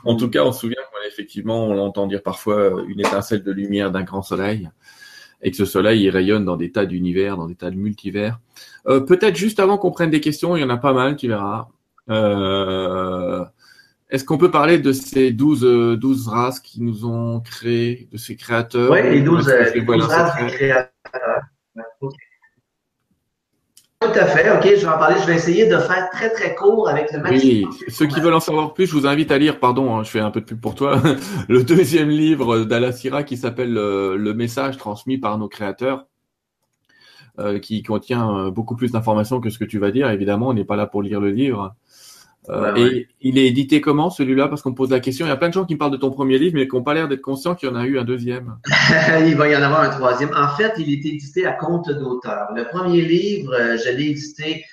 En 0.06 0.16
tout 0.16 0.30
cas, 0.30 0.44
on 0.46 0.54
se 0.54 0.62
souvient 0.62 0.82
qu'effectivement, 1.04 1.68
on 1.68 1.74
l'entend 1.74 2.08
dire 2.08 2.24
parfois 2.24 2.84
une 2.88 3.00
étincelle 3.00 3.44
de 3.44 3.52
lumière 3.52 3.92
d'un 3.92 4.04
grand 4.04 4.22
soleil 4.22 4.70
et 5.42 5.52
que 5.52 5.58
ce 5.58 5.66
soleil 5.66 6.04
il 6.04 6.10
rayonne 6.10 6.46
dans 6.46 6.58
des 6.58 6.72
tas 6.72 6.86
d'univers, 6.86 7.38
dans 7.38 7.48
des 7.48 7.56
tas 7.56 7.70
de 7.70 7.76
multivers. 7.76 8.40
Euh, 8.88 9.00
peut-être 9.00 9.36
juste 9.36 9.60
avant 9.60 9.78
qu'on 9.78 9.92
prenne 9.92 10.10
des 10.10 10.22
questions, 10.22 10.56
il 10.56 10.62
y 10.62 10.64
en 10.64 10.70
a 10.70 10.78
pas 10.78 10.94
mal, 10.94 11.16
tu 11.16 11.28
verras. 11.28 11.68
Euh, 12.10 13.44
est-ce 14.10 14.24
qu'on 14.24 14.38
peut 14.38 14.52
parler 14.52 14.80
de 14.80 14.92
ces 14.92 15.32
12, 15.32 15.98
12 16.00 16.28
euh, 16.28 16.32
races 16.32 16.60
qui 16.60 16.82
nous 16.82 17.06
ont 17.06 17.40
créés, 17.42 18.08
de 18.12 18.18
ces 18.18 18.36
créateurs? 18.36 18.92
Oui, 18.92 19.02
les 19.04 19.22
12, 19.22 19.48
races 19.48 20.54
créateurs. 20.54 20.90
Tout 24.12 24.20
à 24.20 24.26
fait. 24.26 24.52
OK, 24.52 24.64
je 24.64 24.82
vais 24.82 24.88
en 24.88 24.98
parler. 24.98 25.16
Je 25.22 25.28
vais 25.28 25.36
essayer 25.36 25.66
de 25.68 25.78
faire 25.78 26.10
très, 26.12 26.30
très 26.30 26.56
court 26.56 26.90
avec 26.90 27.12
le 27.12 27.20
maximum. 27.20 27.70
Oui, 27.72 27.90
ceux 27.90 28.08
qui 28.08 28.20
veulent 28.20 28.34
en 28.34 28.40
savoir 28.40 28.74
plus, 28.74 28.88
je 28.88 28.94
vous 28.94 29.08
invite 29.08 29.32
à 29.32 29.38
lire, 29.38 29.60
pardon, 29.60 29.96
hein, 29.96 30.04
je 30.04 30.10
fais 30.10 30.20
un 30.20 30.32
peu 30.32 30.42
de 30.42 30.46
pub 30.46 30.60
pour 30.60 30.76
toi, 30.76 31.02
le 31.50 31.64
deuxième 31.64 32.10
livre 32.10 32.66
d'Alassira 32.66 33.24
qui 33.24 33.38
s'appelle 33.38 33.74
Le 33.74 34.34
message 34.34 34.78
transmis 34.78 35.18
par 35.18 35.38
nos 35.38 35.48
créateurs. 35.48 36.06
Euh, 37.38 37.60
qui 37.60 37.84
contient 37.84 38.34
euh, 38.34 38.50
beaucoup 38.50 38.78
plus 38.78 38.94
d'informations 38.94 39.42
que 39.42 39.50
ce 39.50 39.60
que 39.60 39.66
tu 39.66 39.78
vas 39.78 39.92
dire. 39.92 40.10
Évidemment, 40.10 40.48
on 40.48 40.54
n'est 40.54 40.64
pas 40.64 40.78
là 40.78 40.86
pour 40.86 41.02
lire 41.02 41.20
le 41.20 41.32
livre. 41.32 41.76
Euh, 42.50 42.76
et 42.76 43.08
il 43.22 43.38
est 43.38 43.48
édité 43.48 43.82
comment 43.82 44.10
celui-là? 44.10 44.48
Parce 44.48 44.62
qu'on 44.62 44.72
me 44.72 44.76
pose 44.76 44.92
la 44.92 45.00
question. 45.00 45.26
Il 45.26 45.30
y 45.30 45.32
a 45.32 45.38
plein 45.38 45.50
de 45.50 45.54
gens 45.54 45.66
qui 45.66 45.74
me 45.74 45.80
parlent 45.80 45.92
de 45.92 45.98
ton 45.98 46.12
premier 46.12 46.38
livre, 46.38 46.56
mais 46.56 46.68
qui 46.68 46.76
n'ont 46.76 46.84
pas 46.84 46.94
l'air 46.94 47.08
d'être 47.08 47.22
conscients 47.22 47.56
qu'il 47.56 47.70
y 47.70 47.72
en 47.72 47.76
a 47.76 47.86
eu 47.86 48.00
un 48.00 48.04
deuxième. 48.04 48.58
il 49.26 49.36
va 49.36 49.48
y 49.48 49.56
en 49.56 49.62
avoir 49.62 49.82
un 49.82 49.90
troisième. 49.90 50.32
En 50.36 50.50
fait, 50.56 50.74
il 50.78 50.92
est 50.92 51.06
édité 51.06 51.46
à 51.46 51.54
compte 51.54 51.90
d'auteur. 51.90 52.48
Le 52.56 52.66
premier 52.66 53.02
livre, 53.02 53.54
je 53.54 53.96
l'ai 53.96 54.12
édité 54.12 54.66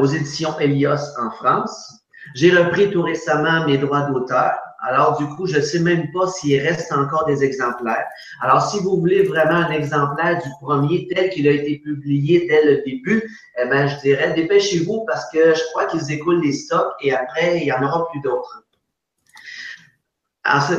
aux 0.00 0.06
éditions 0.06 0.58
Elios 0.58 1.18
en 1.20 1.30
France. 1.30 2.02
J'ai 2.34 2.50
repris 2.50 2.90
tout 2.90 3.02
récemment 3.02 3.66
mes 3.66 3.78
droits 3.78 4.10
d'auteur. 4.10 4.52
Alors, 4.80 5.18
du 5.18 5.26
coup, 5.26 5.46
je 5.46 5.56
ne 5.56 5.62
sais 5.62 5.80
même 5.80 6.10
pas 6.12 6.28
s'il 6.28 6.60
reste 6.60 6.92
encore 6.92 7.24
des 7.26 7.42
exemplaires. 7.42 8.06
Alors, 8.40 8.62
si 8.62 8.78
vous 8.78 8.96
voulez 8.98 9.24
vraiment 9.24 9.54
un 9.54 9.72
exemplaire 9.72 10.40
du 10.40 10.48
premier 10.60 11.08
tel 11.08 11.30
qu'il 11.30 11.48
a 11.48 11.52
été 11.52 11.78
publié 11.78 12.46
dès 12.46 12.64
le 12.64 12.82
début, 12.84 13.28
eh 13.60 13.68
ben, 13.68 13.88
je 13.88 13.98
dirais 14.00 14.34
dépêchez-vous 14.34 15.04
parce 15.06 15.28
que 15.32 15.52
je 15.54 15.60
crois 15.70 15.86
qu'ils 15.86 16.12
écoulent 16.12 16.42
les 16.42 16.52
stocks 16.52 16.92
et 17.00 17.12
après, 17.12 17.58
il 17.58 17.64
n'y 17.64 17.72
en 17.72 17.82
aura 17.82 18.08
plus 18.10 18.20
d'autres. 18.20 18.64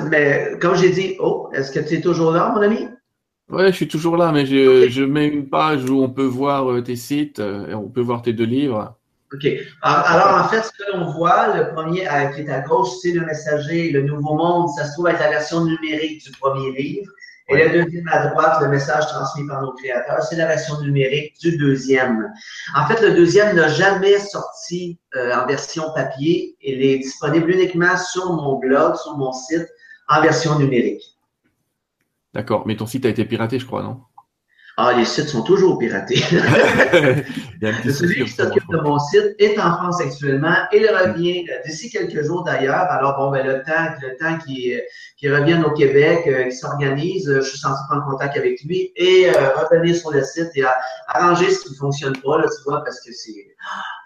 mais 0.10 0.52
comme 0.62 0.76
j'ai 0.76 0.92
dit, 0.92 1.18
oh, 1.20 1.50
est-ce 1.54 1.72
que 1.72 1.80
tu 1.80 1.96
es 1.96 2.02
toujours 2.02 2.32
là, 2.32 2.54
mon 2.56 2.62
ami? 2.62 2.88
Oui, 3.50 3.66
je 3.68 3.72
suis 3.72 3.88
toujours 3.88 4.16
là, 4.16 4.32
mais 4.32 4.46
je, 4.46 4.88
je, 4.90 5.04
mets 5.04 5.28
une 5.28 5.50
page 5.50 5.90
où 5.90 6.02
on 6.02 6.10
peut 6.10 6.24
voir 6.24 6.72
euh, 6.72 6.82
tes 6.82 6.96
sites, 6.96 7.40
et 7.40 7.74
on 7.74 7.90
peut 7.90 8.02
voir 8.02 8.22
tes 8.22 8.32
deux 8.32 8.46
livres. 8.46 8.99
OK. 9.32 9.48
Alors, 9.82 10.44
en 10.44 10.48
fait, 10.50 10.64
ce 10.64 10.72
que 10.72 10.92
l'on 10.92 11.12
voit, 11.12 11.56
le 11.56 11.74
premier 11.74 12.08
qui 12.34 12.42
est 12.42 12.50
à 12.50 12.62
gauche, 12.62 12.90
c'est 13.02 13.12
le 13.12 13.26
messager, 13.26 13.92
le 13.92 14.02
Nouveau 14.02 14.36
Monde. 14.36 14.70
Ça 14.76 14.86
se 14.86 14.94
trouve 14.94 15.08
être 15.08 15.20
la 15.20 15.30
version 15.30 15.66
numérique 15.66 16.24
du 16.24 16.32
premier 16.32 16.72
livre. 16.72 17.12
Et 17.50 17.68
le 17.68 17.84
deuxième 17.84 18.08
à 18.10 18.28
droite, 18.28 18.62
le 18.62 18.68
message 18.70 19.08
transmis 19.08 19.48
par 19.48 19.62
nos 19.64 19.74
créateurs, 19.74 20.22
c'est 20.24 20.36
la 20.36 20.46
version 20.46 20.80
numérique 20.82 21.34
du 21.42 21.58
deuxième. 21.58 22.32
En 22.76 22.86
fait, 22.88 23.02
le 23.02 23.16
deuxième 23.16 23.56
n'a 23.56 23.68
jamais 23.68 24.20
sorti 24.20 25.00
euh, 25.16 25.34
en 25.34 25.48
version 25.48 25.92
papier. 25.96 26.56
Il 26.62 26.84
est 26.84 27.00
disponible 27.00 27.50
uniquement 27.50 27.98
sur 27.98 28.34
mon 28.34 28.60
blog, 28.60 28.96
sur 28.98 29.18
mon 29.18 29.34
site, 29.34 29.68
en 30.10 30.22
version 30.22 30.60
numérique. 30.60 31.02
D'accord, 32.36 32.68
mais 32.68 32.76
ton 32.76 32.86
site 32.86 33.06
a 33.06 33.10
été 33.10 33.26
piraté, 33.26 33.58
je 33.58 33.66
crois, 33.66 33.82
non? 33.82 34.02
Ah, 34.82 34.94
les 34.94 35.04
sites 35.04 35.28
sont 35.28 35.42
toujours 35.42 35.78
piratés. 35.78 36.16
Celui 36.22 38.24
qui 38.24 38.32
s'occupe 38.32 38.64
de 38.70 38.78
mon 38.78 38.98
site 38.98 39.36
est 39.38 39.60
en 39.60 39.76
France 39.76 40.00
actuellement 40.00 40.56
et 40.72 40.78
il 40.78 40.88
revient 40.88 41.46
d'ici 41.66 41.90
quelques 41.90 42.24
jours 42.24 42.46
d'ailleurs. 42.46 42.88
Alors, 42.90 43.18
bon, 43.18 43.30
ben, 43.30 43.46
le 43.46 43.62
temps, 43.64 43.94
le 44.02 44.16
temps 44.16 44.38
qu'il 44.38 44.82
qui 45.18 45.30
revienne 45.30 45.66
au 45.66 45.72
Québec, 45.72 46.22
euh, 46.28 46.44
qu'il 46.44 46.54
s'organise, 46.54 47.30
je 47.30 47.42
suis 47.42 47.58
censé 47.58 47.78
prendre 47.90 48.06
contact 48.06 48.38
avec 48.38 48.64
lui 48.64 48.94
et 48.96 49.30
euh, 49.30 49.50
revenir 49.50 49.98
sur 49.98 50.12
le 50.12 50.24
site 50.24 50.52
et 50.56 50.64
arranger 51.10 51.52
ce 51.52 51.64
qui 51.64 51.72
ne 51.72 51.76
fonctionne 51.76 52.16
pas, 52.16 52.38
là, 52.38 52.46
tu 52.46 52.64
vois, 52.64 52.82
parce 52.86 53.02
que 53.02 53.12
c'est 53.12 53.48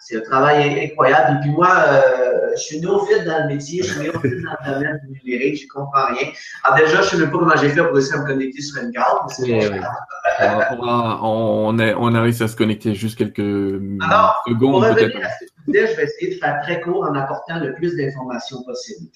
c'est 0.05 0.17
un 0.17 0.21
travail 0.21 0.83
incroyable. 0.85 1.37
Et 1.37 1.41
puis 1.41 1.51
moi, 1.51 1.69
euh, 1.87 2.49
je 2.55 2.61
suis 2.61 2.81
néophyte 2.81 3.23
dans 3.25 3.43
le 3.43 3.53
métier, 3.53 3.81
je 3.83 3.91
suis 3.91 4.01
néophyte 4.01 4.41
dans 4.43 4.55
le 4.65 4.73
domaine 4.73 4.99
du 5.07 5.21
numérique, 5.23 5.61
je 5.61 5.67
comprends 5.67 6.07
rien. 6.07 6.27
Alors 6.63 6.77
déjà, 6.77 6.97
je 6.97 7.01
ne 7.01 7.09
sais 7.09 7.17
même 7.17 7.31
pas 7.31 7.37
comment 7.39 7.55
j'ai 7.55 7.69
fait 7.69 7.81
pour 7.83 7.93
réussir 7.93 8.15
à 8.15 8.23
me 8.23 8.27
connecter 8.27 8.61
sur 8.61 8.83
une 8.83 8.91
carte. 8.91 9.31
on, 11.21 11.79
est, 11.79 11.93
on 11.97 12.15
a 12.15 12.21
réussi 12.21 12.43
à 12.43 12.47
se 12.49 12.55
connecter 12.55 12.93
juste 12.95 13.17
quelques 13.17 13.81
Alors, 14.01 14.43
secondes. 14.45 14.83
peut-être. 14.93 15.17
je 15.67 15.71
vais 15.71 16.03
essayer 16.03 16.35
de 16.35 16.39
faire 16.39 16.59
très 16.63 16.81
court 16.81 17.03
en 17.03 17.15
apportant 17.15 17.59
le 17.59 17.73
plus 17.73 17.95
d'informations 17.95 18.61
possible. 18.63 19.07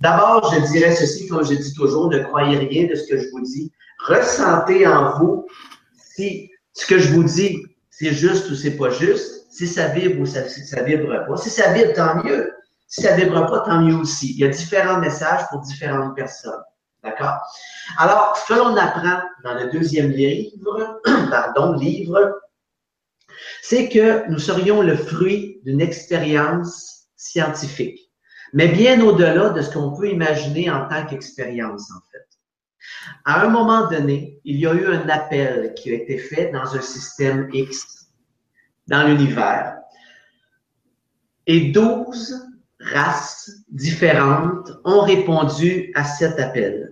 D'abord, 0.00 0.52
je 0.52 0.72
dirais 0.72 0.96
ceci, 0.96 1.28
comme 1.28 1.44
je 1.44 1.54
dis 1.54 1.74
toujours, 1.74 2.10
ne 2.10 2.18
croyez 2.18 2.58
rien 2.58 2.88
de 2.88 2.96
ce 2.96 3.06
que 3.08 3.18
je 3.18 3.28
vous 3.30 3.42
dis. 3.42 3.72
Ressentez 4.08 4.84
en 4.88 5.18
vous 5.18 5.46
si 5.94 6.50
ce 6.72 6.86
que 6.86 6.98
je 6.98 7.12
vous 7.12 7.22
dis, 7.22 7.62
c'est 7.90 8.12
juste 8.12 8.50
ou 8.50 8.56
c'est 8.56 8.76
pas 8.76 8.90
juste 8.90 9.41
si 9.52 9.68
ça 9.68 9.88
vibre 9.88 10.20
ou 10.22 10.26
ça, 10.26 10.48
ça 10.48 10.82
vibre 10.82 11.26
pas. 11.26 11.36
Si 11.36 11.50
ça 11.50 11.72
vibre, 11.72 11.92
tant 11.92 12.24
mieux. 12.24 12.50
Si 12.88 13.02
ça 13.02 13.14
vibre 13.14 13.46
pas, 13.46 13.60
tant 13.60 13.82
mieux 13.82 13.94
aussi. 13.94 14.32
Il 14.32 14.38
y 14.38 14.44
a 14.44 14.48
différents 14.48 14.98
messages 14.98 15.46
pour 15.50 15.60
différentes 15.60 16.16
personnes. 16.16 16.62
D'accord? 17.04 17.36
Alors, 17.98 18.34
ce 18.36 18.48
que 18.52 18.58
l'on 18.58 18.74
apprend 18.76 19.20
dans 19.44 19.54
le 19.54 19.70
deuxième 19.70 20.10
livre, 20.10 21.00
pardon, 21.30 21.74
livre, 21.74 22.40
c'est 23.60 23.90
que 23.90 24.26
nous 24.30 24.38
serions 24.38 24.80
le 24.80 24.96
fruit 24.96 25.60
d'une 25.64 25.82
expérience 25.82 27.08
scientifique, 27.16 28.10
mais 28.54 28.68
bien 28.68 29.02
au-delà 29.02 29.50
de 29.50 29.60
ce 29.60 29.70
qu'on 29.70 29.94
peut 29.94 30.08
imaginer 30.08 30.70
en 30.70 30.88
tant 30.88 31.04
qu'expérience, 31.04 31.90
en 31.90 32.00
fait. 32.10 32.26
À 33.26 33.44
un 33.44 33.48
moment 33.48 33.88
donné, 33.88 34.40
il 34.44 34.58
y 34.58 34.66
a 34.66 34.72
eu 34.72 34.86
un 34.86 35.08
appel 35.10 35.74
qui 35.74 35.90
a 35.90 35.94
été 35.94 36.16
fait 36.16 36.50
dans 36.52 36.74
un 36.74 36.80
système 36.80 37.50
X 37.52 38.01
dans 38.86 39.06
l'univers. 39.06 39.76
Et 41.46 41.72
douze 41.72 42.48
races 42.80 43.50
différentes 43.68 44.72
ont 44.84 45.00
répondu 45.00 45.92
à 45.94 46.04
cet 46.04 46.38
appel. 46.38 46.90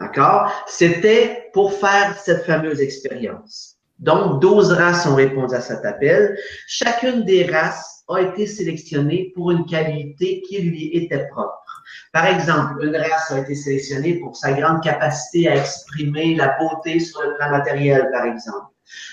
D'accord? 0.00 0.52
C'était 0.66 1.50
pour 1.52 1.72
faire 1.72 2.16
cette 2.16 2.44
fameuse 2.44 2.80
expérience. 2.80 3.76
Donc, 3.98 4.40
12 4.40 4.72
races 4.72 5.06
ont 5.06 5.16
répondu 5.16 5.54
à 5.54 5.60
cet 5.60 5.84
appel. 5.84 6.38
Chacune 6.68 7.24
des 7.24 7.46
races 7.46 8.04
a 8.08 8.20
été 8.20 8.46
sélectionnée 8.46 9.32
pour 9.34 9.50
une 9.50 9.66
qualité 9.66 10.42
qui 10.42 10.60
lui 10.62 10.96
était 10.96 11.26
propre. 11.28 11.82
Par 12.12 12.26
exemple, 12.26 12.84
une 12.84 12.96
race 12.96 13.30
a 13.32 13.40
été 13.40 13.54
sélectionnée 13.54 14.20
pour 14.20 14.36
sa 14.36 14.52
grande 14.52 14.82
capacité 14.82 15.48
à 15.48 15.56
exprimer 15.56 16.36
la 16.36 16.56
beauté 16.58 17.00
sur 17.00 17.20
le 17.22 17.34
plan 17.36 17.50
matériel, 17.50 18.08
par 18.12 18.24
exemple. 18.24 18.66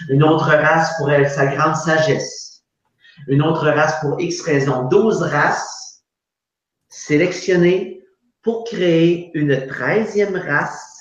Une 0.09 0.23
autre 0.23 0.49
race 0.49 0.97
pour 0.97 1.11
elle, 1.11 1.29
sa 1.29 1.47
grande 1.47 1.75
sagesse. 1.75 2.63
Une 3.27 3.41
autre 3.41 3.67
race 3.67 3.99
pour 4.01 4.19
X 4.19 4.41
raisons. 4.41 4.83
Douze 4.87 5.21
races 5.21 6.03
sélectionnées 6.89 8.03
pour 8.41 8.63
créer 8.63 9.31
une 9.33 9.67
treizième 9.67 10.35
race 10.35 10.95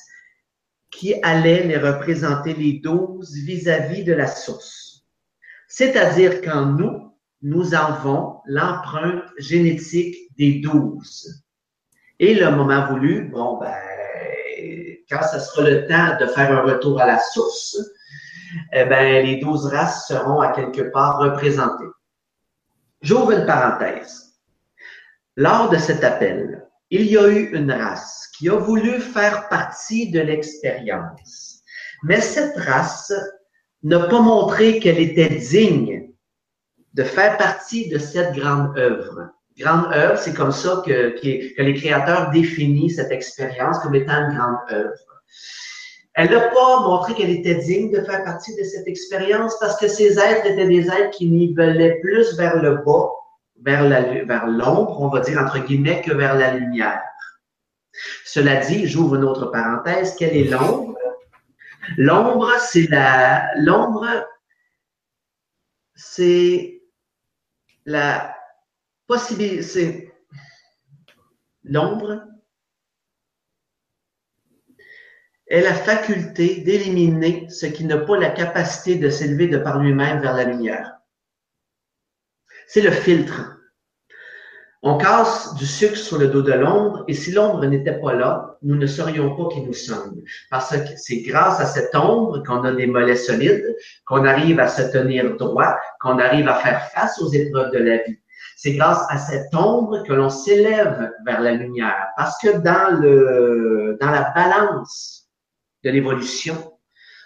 qui 0.91 1.15
allait 1.23 1.65
les 1.65 1.77
représenter 1.77 2.55
les 2.55 2.81
douze 2.81 3.35
vis-à-vis 3.35 4.05
de 4.05 4.13
la 4.13 4.27
source. 4.27 5.05
C'est-à-dire 5.69 6.41
qu'en 6.41 6.67
nous, 6.67 7.13
nous 7.43 7.75
avons 7.75 8.41
l'empreinte 8.47 9.25
génétique 9.39 10.17
des 10.39 10.61
douze. 10.61 11.45
Et 12.19 12.35
le 12.35 12.51
moment 12.51 12.87
voulu, 12.87 13.29
bon, 13.29 13.59
ben, 13.59 13.75
quand 15.11 15.23
ce 15.23 15.41
sera 15.41 15.69
le 15.69 15.87
temps 15.87 16.17
de 16.19 16.27
faire 16.31 16.53
un 16.53 16.63
retour 16.63 17.01
à 17.01 17.07
la 17.07 17.19
source, 17.19 17.77
eh 18.73 18.85
ben, 18.85 19.25
les 19.25 19.37
douze 19.37 19.67
races 19.67 20.07
seront 20.07 20.41
à 20.41 20.53
quelque 20.53 20.83
part 20.93 21.19
représentées. 21.19 21.85
J'ouvre 23.01 23.33
une 23.33 23.47
parenthèse. 23.47 24.35
Lors 25.37 25.69
de 25.69 25.77
cet 25.77 26.05
appel, 26.05 26.67
il 26.91 27.07
y 27.07 27.19
a 27.19 27.29
eu 27.29 27.55
une 27.55 27.73
race 27.73 28.29
qui 28.37 28.49
a 28.49 28.57
voulu 28.57 29.01
faire 29.01 29.49
partie 29.49 30.11
de 30.11 30.21
l'expérience. 30.21 31.63
Mais 32.03 32.21
cette 32.21 32.57
race 32.57 33.13
n'a 33.83 34.01
pas 34.07 34.21
montré 34.21 34.79
qu'elle 34.79 34.99
était 34.99 35.29
digne 35.29 36.11
de 36.95 37.03
faire 37.03 37.37
partie 37.37 37.89
de 37.89 37.99
cette 37.99 38.35
grande 38.35 38.79
œuvre. 38.79 39.31
Grande 39.59 39.93
œuvre, 39.93 40.19
c'est 40.19 40.35
comme 40.35 40.53
ça 40.53 40.83
que, 40.85 41.21
que 41.21 41.63
les 41.63 41.75
créateurs 41.75 42.31
définissent 42.31 42.97
cette 42.97 43.13
expérience 43.13 43.79
comme 43.81 43.95
étant 43.95 44.29
une 44.29 44.37
grande 44.37 44.59
œuvre. 44.71 45.23
Elle 46.15 46.31
n'a 46.31 46.49
pas 46.49 46.81
montré 46.81 47.15
qu'elle 47.15 47.31
était 47.31 47.57
digne 47.57 47.91
de 47.91 48.01
faire 48.03 48.23
partie 48.23 48.55
de 48.55 48.63
cette 48.63 48.87
expérience 48.87 49.59
parce 49.59 49.77
que 49.77 49.89
ces 49.89 50.19
êtres 50.19 50.47
étaient 50.47 50.69
des 50.69 50.87
êtres 50.87 51.11
qui 51.11 51.29
nivelaient 51.29 51.99
plus 52.01 52.37
vers 52.37 52.63
le 52.63 52.77
bas, 52.77 53.11
vers 53.57 54.47
l'ombre, 54.47 55.01
on 55.01 55.09
va 55.09 55.21
dire 55.21 55.41
entre 55.41 55.59
guillemets, 55.59 56.03
que 56.03 56.13
vers 56.13 56.37
la 56.37 56.55
lumière. 56.55 57.03
Cela 58.25 58.57
dit, 58.57 58.87
j'ouvre 58.87 59.17
une 59.17 59.25
autre 59.25 59.47
parenthèse. 59.47 60.15
Quelle 60.17 60.37
est 60.37 60.51
l'ombre? 60.51 60.97
L'ombre, 61.97 62.51
c'est 62.61 62.89
la, 62.89 63.51
l'ombre, 63.57 64.07
c'est 65.95 66.81
la 67.87 68.37
possibilité, 69.07 70.13
l'ombre, 71.63 72.23
est 75.47 75.61
la 75.61 75.75
faculté 75.75 76.63
d'éliminer 76.63 77.47
ce 77.51 77.67
qui 77.67 77.85
n'a 77.85 77.99
pas 77.99 78.17
la 78.19 78.31
capacité 78.31 78.97
de 78.97 79.11
s'élever 79.11 79.49
de 79.49 79.59
par 79.59 79.79
lui-même 79.79 80.21
vers 80.21 80.35
la 80.35 80.45
lumière. 80.45 80.95
C'est 82.67 82.81
le 82.81 82.91
filtre. 82.91 83.51
On 84.83 84.99
casse 84.99 85.55
du 85.55 85.65
sucre 85.65 85.97
sur 85.97 86.19
le 86.19 86.29
dos 86.29 86.43
de 86.43 86.53
l'ombre 86.53 87.05
et 87.09 87.15
si 87.15 87.33
l'ombre 87.33 87.65
n'était 87.65 87.99
pas 88.01 88.13
là, 88.13 88.59
nous 88.63 88.77
ne 88.77 88.87
serions 88.87 89.35
pas 89.35 89.49
qui 89.55 89.63
nous 89.63 89.73
sommes. 89.73 90.21
Parce 90.51 90.77
que 90.77 90.97
c'est 90.97 91.23
grâce 91.23 91.59
à 91.59 91.65
cette 91.65 91.95
ombre 91.95 92.43
qu'on 92.43 92.63
a 92.65 92.73
des 92.73 92.87
mollets 92.87 93.17
solides, 93.17 93.77
qu'on 94.07 94.27
arrive 94.27 94.61
à 94.61 94.69
se 94.69 94.83
tenir 94.83 95.37
droit, 95.37 95.75
qu'on 96.01 96.19
arrive 96.19 96.49
à 96.49 96.57
faire 96.57 96.91
face 96.91 97.19
aux 97.21 97.31
épreuves 97.33 97.71
de 97.73 97.79
la 97.79 97.97
vie. 97.99 98.19
C'est 98.57 98.75
grâce 98.75 99.05
à 99.09 99.19
cette 99.19 99.55
ombre 99.55 100.03
que 100.05 100.13
l'on 100.13 100.29
s'élève 100.29 101.11
vers 101.25 101.41
la 101.41 101.53
lumière. 101.53 102.09
Parce 102.17 102.37
que 102.39 102.59
dans 102.59 103.01
le, 103.01 103.97
dans 104.01 104.11
la 104.11 104.33
balance 104.35 105.24
de 105.85 105.91
l'évolution. 105.91 106.79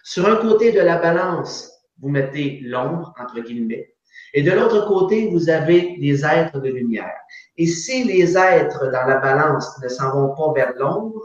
Sur 0.02 0.28
un 0.28 0.36
côté 0.36 0.72
de 0.72 0.80
la 0.80 0.98
balance, 0.98 1.70
vous 2.00 2.08
mettez 2.08 2.60
l'ombre, 2.62 3.14
entre 3.18 3.40
guillemets, 3.40 3.94
et 4.34 4.42
de 4.42 4.50
l'autre 4.50 4.86
côté, 4.86 5.28
vous 5.30 5.48
avez 5.48 5.96
des 5.98 6.24
êtres 6.24 6.60
de 6.60 6.68
lumière. 6.68 7.16
Et 7.56 7.66
si 7.66 8.04
les 8.04 8.36
êtres 8.36 8.90
dans 8.90 9.06
la 9.06 9.16
balance 9.16 9.80
ne 9.82 9.88
s'en 9.88 10.12
vont 10.12 10.34
pas 10.34 10.52
vers 10.52 10.74
l'ombre, 10.76 11.24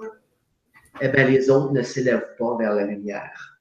eh 1.02 1.10
bien, 1.10 1.28
les 1.28 1.50
autres 1.50 1.74
ne 1.74 1.82
s'élèvent 1.82 2.36
pas 2.38 2.56
vers 2.58 2.74
la 2.74 2.86
lumière. 2.86 3.60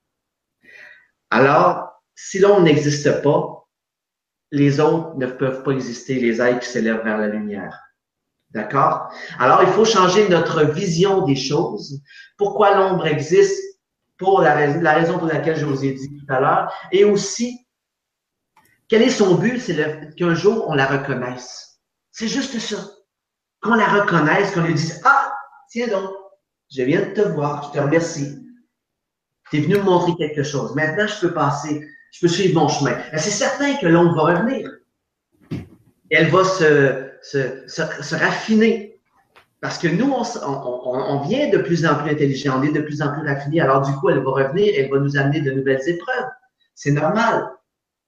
Alors, 1.31 2.03
si 2.15 2.39
l'ombre 2.39 2.63
n'existe 2.63 3.23
pas, 3.23 3.67
les 4.51 4.81
autres 4.81 5.17
ne 5.17 5.27
peuvent 5.27 5.63
pas 5.63 5.73
exister, 5.73 6.15
les 6.21 6.41
êtres 6.41 6.61
qui 6.61 6.69
s'élèvent 6.69 7.03
vers 7.03 7.19
la 7.19 7.29
lumière. 7.29 7.81
D'accord? 8.55 9.13
Alors, 9.39 9.63
il 9.63 9.69
faut 9.69 9.85
changer 9.85 10.29
notre 10.29 10.65
vision 10.65 11.23
des 11.23 11.37
choses. 11.37 12.01
Pourquoi 12.37 12.77
l'ombre 12.77 13.07
existe? 13.07 13.61
Pour 14.19 14.41
la, 14.41 14.55
raison 14.55 15.19
pour 15.19 15.27
laquelle 15.27 15.57
je 15.57 15.65
vous 15.65 15.85
ai 15.85 15.93
dit 15.93 16.09
tout 16.09 16.33
à 16.33 16.39
l'heure? 16.39 16.73
Et 16.93 17.05
aussi, 17.05 17.67
quel 18.89 19.03
est 19.03 19.11
son 19.11 19.35
but? 19.35 19.59
C'est 19.59 20.15
qu'un 20.17 20.35
jour, 20.35 20.67
on 20.69 20.75
la 20.75 20.87
reconnaisse. 20.87 21.81
C'est 22.11 22.29
juste 22.29 22.59
ça. 22.59 22.77
Qu'on 23.61 23.75
la 23.75 23.89
reconnaisse, 23.89 24.53
qu'on 24.53 24.63
lui 24.63 24.75
dise, 24.75 25.01
ah, 25.05 25.33
Tiens 25.73 25.89
donc, 25.89 26.11
je 26.71 26.83
viens 26.83 27.01
de 27.01 27.15
te 27.15 27.23
voir, 27.23 27.65
je 27.65 27.79
te 27.79 27.83
remercie. 27.83 28.47
Tu 29.51 29.57
es 29.57 29.61
venu 29.61 29.79
me 29.79 29.85
montrer 29.85 30.15
quelque 30.17 30.43
chose. 30.43 30.75
Maintenant, 30.75 31.07
je 31.07 31.19
peux 31.27 31.33
passer, 31.33 31.89
je 32.13 32.21
peux 32.21 32.29
suivre 32.29 32.61
mon 32.61 32.69
chemin. 32.69 32.95
C'est 33.13 33.31
certain 33.31 33.75
que 33.77 33.87
l'ombre 33.87 34.15
va 34.15 34.35
revenir. 34.35 34.71
Elle 36.11 36.29
va 36.29 36.45
se, 36.45 37.02
se, 37.23 38.15
raffiner. 38.15 39.01
Parce 39.61 39.79
que 39.79 39.87
nous, 39.87 40.11
on, 40.13 40.23
on, 40.45 40.99
on, 40.99 41.21
vient 41.23 41.49
de 41.49 41.59
plus 41.59 41.87
en 41.87 41.95
plus 41.95 42.11
intelligent, 42.11 42.59
on 42.59 42.63
est 42.65 42.73
de 42.73 42.81
plus 42.81 43.01
en 43.01 43.13
plus 43.13 43.27
raffiné. 43.27 43.61
Alors, 43.61 43.83
du 43.83 43.93
coup, 43.95 44.11
elle 44.11 44.19
va 44.19 44.31
revenir, 44.31 44.73
elle 44.77 44.91
va 44.91 44.99
nous 44.99 45.17
amener 45.17 45.41
de 45.41 45.53
nouvelles 45.53 45.89
épreuves. 45.89 46.29
C'est 46.75 46.91
normal. 46.91 47.49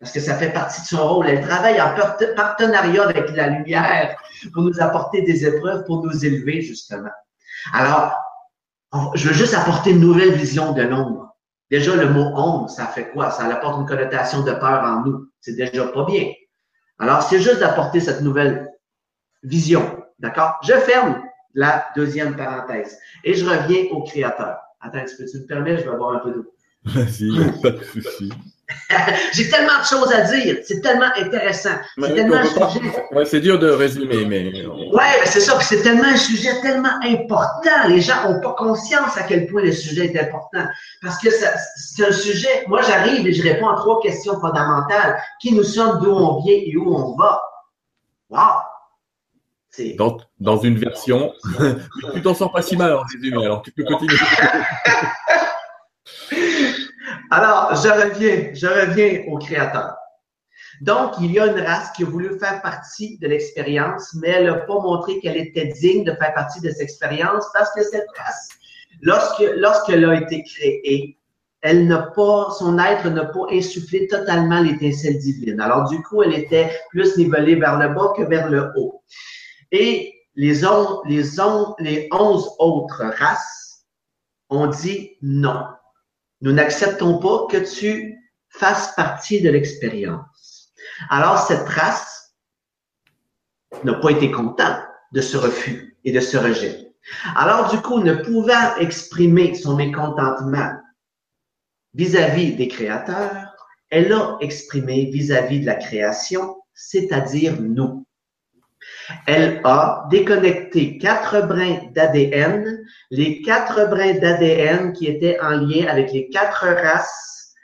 Parce 0.00 0.12
que 0.12 0.20
ça 0.20 0.35
fait 0.35 0.50
partie 0.50 0.83
de 0.83 0.87
son 0.87 1.09
rôle. 1.09 1.29
Elle 1.29 1.46
travaille 1.46 1.81
en 1.81 1.94
partenariat 2.35 3.05
avec 3.09 3.31
la 3.37 3.48
lumière 3.48 4.16
pour 4.53 4.64
nous 4.64 4.81
apporter 4.81 5.22
des 5.22 5.46
épreuves, 5.46 5.85
pour 5.85 6.05
nous 6.05 6.24
élever, 6.27 6.61
justement. 6.61 7.11
Alors, 7.72 8.14
je 9.14 9.29
veux 9.29 9.35
juste 9.35 9.55
apporter 9.55 9.90
une 9.90 10.00
nouvelle 10.00 10.33
vision 10.33 10.72
de 10.72 10.83
l'ombre. 10.83 11.37
Déjà, 11.70 11.94
le 11.94 12.09
mot 12.09 12.24
ombre, 12.35 12.68
ça 12.68 12.87
fait 12.87 13.11
quoi? 13.11 13.31
Ça 13.31 13.44
apporte 13.46 13.81
une 13.81 13.87
connotation 13.87 14.42
de 14.42 14.53
peur 14.53 14.83
en 14.85 15.03
nous. 15.05 15.29
C'est 15.40 15.55
déjà 15.55 15.87
pas 15.87 16.05
bien. 16.05 16.33
Alors, 16.98 17.22
c'est 17.22 17.40
juste 17.40 17.61
d'apporter 17.61 18.00
cette 18.00 18.20
nouvelle 18.20 18.73
vision. 19.44 20.02
D'accord? 20.18 20.59
Je 20.62 20.74
ferme 20.74 21.22
la 21.54 21.87
deuxième 21.94 22.37
parenthèse 22.37 22.98
et 23.22 23.35
je 23.35 23.44
reviens 23.44 23.85
au 23.92 24.02
créateur. 24.02 24.59
Attends, 24.80 25.04
que 25.04 25.30
tu 25.30 25.38
me 25.38 25.46
permets? 25.46 25.78
Je 25.78 25.85
vais 25.85 25.90
avoir 25.90 26.16
un 26.16 26.18
peu 26.18 26.30
d'eau. 26.33 26.54
Vas-y, 26.85 27.30
pas 27.62 27.70
de 27.70 27.83
souci. 27.83 28.30
J'ai 29.33 29.48
tellement 29.48 29.80
de 29.80 29.85
choses 29.85 30.12
à 30.12 30.22
dire. 30.22 30.59
C'est 30.64 30.80
tellement 30.80 31.11
intéressant. 31.16 31.76
C'est 31.98 32.14
tellement 32.14 32.37
un 32.37 32.68
sujet. 32.68 33.07
Ouais, 33.12 33.24
c'est 33.24 33.40
dur 33.40 33.59
de 33.59 33.68
résumer, 33.70 34.24
mais. 34.26 34.66
Ouais, 34.66 35.24
c'est 35.24 35.40
ça. 35.40 35.59
c'est 35.61 35.83
tellement 35.83 36.04
un 36.04 36.16
sujet 36.16 36.61
tellement 36.61 36.98
important. 37.02 37.88
Les 37.88 38.00
gens 38.00 38.28
n'ont 38.28 38.40
pas 38.40 38.54
conscience 38.54 39.16
à 39.16 39.22
quel 39.22 39.46
point 39.46 39.62
le 39.62 39.72
sujet 39.72 40.07
est 40.07 40.18
important. 40.18 40.66
Parce 41.02 41.18
que 41.18 41.28
c'est 41.30 42.07
un 42.07 42.12
sujet. 42.12 42.64
Moi, 42.68 42.83
j'arrive 42.83 43.26
et 43.26 43.33
je 43.33 43.42
réponds 43.42 43.68
à 43.68 43.76
trois 43.76 44.00
questions 44.00 44.38
fondamentales. 44.40 45.18
Qui 45.40 45.54
nous 45.54 45.64
sommes, 45.64 46.00
d'où 46.02 46.11
on 46.11 46.42
vient 46.42 46.57
et 46.57 46.76
où 46.76 46.94
on 46.94 47.16
va? 47.16 47.40
Wow! 48.30 48.73
Dans, 49.96 50.18
dans 50.40 50.58
une 50.58 50.76
version. 50.76 51.32
tu 52.14 52.22
t'en 52.22 52.34
sors 52.34 52.52
pas 52.52 52.62
si 52.62 52.76
mal 52.76 52.92
en 52.92 53.02
résumé, 53.02 53.44
alors 53.44 53.62
tu 53.62 53.72
peux 53.72 53.84
continuer. 53.84 54.16
Alors, 57.30 57.74
je 57.74 57.88
reviens, 57.88 58.50
je 58.54 58.66
reviens 58.66 59.24
au 59.28 59.38
créateur. 59.38 59.96
Donc, 60.80 61.14
il 61.20 61.32
y 61.32 61.38
a 61.38 61.46
une 61.46 61.60
race 61.60 61.90
qui 61.96 62.02
a 62.02 62.06
voulu 62.06 62.38
faire 62.38 62.60
partie 62.62 63.18
de 63.18 63.28
l'expérience, 63.28 64.14
mais 64.20 64.28
elle 64.28 64.46
n'a 64.46 64.54
pas 64.54 64.74
montré 64.80 65.18
qu'elle 65.20 65.37
était 65.37 65.66
digne 65.66 66.04
de 66.04 66.12
faire 66.12 66.34
partie 66.34 66.60
de 66.60 66.70
cette 66.70 66.82
expérience 66.82 67.44
parce 67.52 67.72
que 67.74 67.82
cette 67.82 68.06
race, 68.16 68.48
lorsque, 69.00 69.44
lorsqu'elle 69.56 70.04
a 70.04 70.14
été 70.14 70.42
créée, 70.42 71.18
elle 71.62 71.87
n'a 71.87 72.02
pas, 72.14 72.50
son 72.58 72.78
être 72.78 73.08
n'a 73.08 73.24
pas 73.24 73.46
insufflé 73.50 74.06
totalement 74.06 74.60
l'étincelle 74.60 75.18
divine. 75.18 75.60
Alors, 75.60 75.88
du 75.88 76.02
coup, 76.02 76.22
elle 76.22 76.34
était 76.34 76.70
plus 76.90 77.16
nivelée 77.16 77.54
vers 77.54 77.78
le 77.78 77.88
bas 77.94 78.12
que 78.16 78.22
vers 78.22 78.50
le 78.50 78.70
haut. 78.76 79.02
Et 79.76 80.14
les, 80.37 80.64
on, 80.64 81.02
les, 81.04 81.40
on, 81.40 81.74
les 81.80 82.08
onze 82.12 82.48
autres 82.60 83.04
races 83.18 83.84
ont 84.48 84.68
dit 84.68 85.16
non. 85.20 85.64
Nous 86.42 86.52
n'acceptons 86.52 87.18
pas 87.18 87.48
que 87.50 87.56
tu 87.56 88.16
fasses 88.50 88.94
partie 88.94 89.42
de 89.42 89.50
l'expérience. 89.50 90.72
Alors, 91.10 91.38
cette 91.38 91.68
race 91.68 92.37
n'a 93.82 93.94
pas 93.94 94.10
été 94.10 94.30
contente 94.30 94.78
de 95.10 95.20
ce 95.20 95.37
refus 95.37 95.98
et 96.04 96.12
de 96.12 96.20
ce 96.20 96.37
rejet. 96.37 96.94
Alors, 97.34 97.68
du 97.70 97.82
coup, 97.82 97.98
ne 97.98 98.14
pouvant 98.14 98.76
exprimer 98.76 99.56
son 99.56 99.74
mécontentement 99.74 100.70
vis-à-vis 101.94 102.54
des 102.54 102.68
créateurs, 102.68 103.56
elle 103.90 104.12
a 104.12 104.37
exprimé 104.40 105.06
vis-à-vis 105.06 105.58
de 105.60 105.66
la 105.66 105.74
création, 105.74 106.62
c'est-à-dire 106.74 107.60
nous. 107.60 108.06
Elle 109.27 109.61
a 109.64 110.07
déconnecté 110.11 110.99
quatre 110.99 111.47
brins 111.47 111.90
d'ADN, 111.92 112.85
les 113.11 113.42
quatre 113.42 113.88
brins 113.88 114.18
d'ADN 114.18 114.92
qui 114.92 115.07
étaient 115.07 115.38
en 115.40 115.51
lien 115.51 115.87
avec 115.88 116.12
les 116.12 116.29
quatre 116.31 116.66
races 116.66 117.55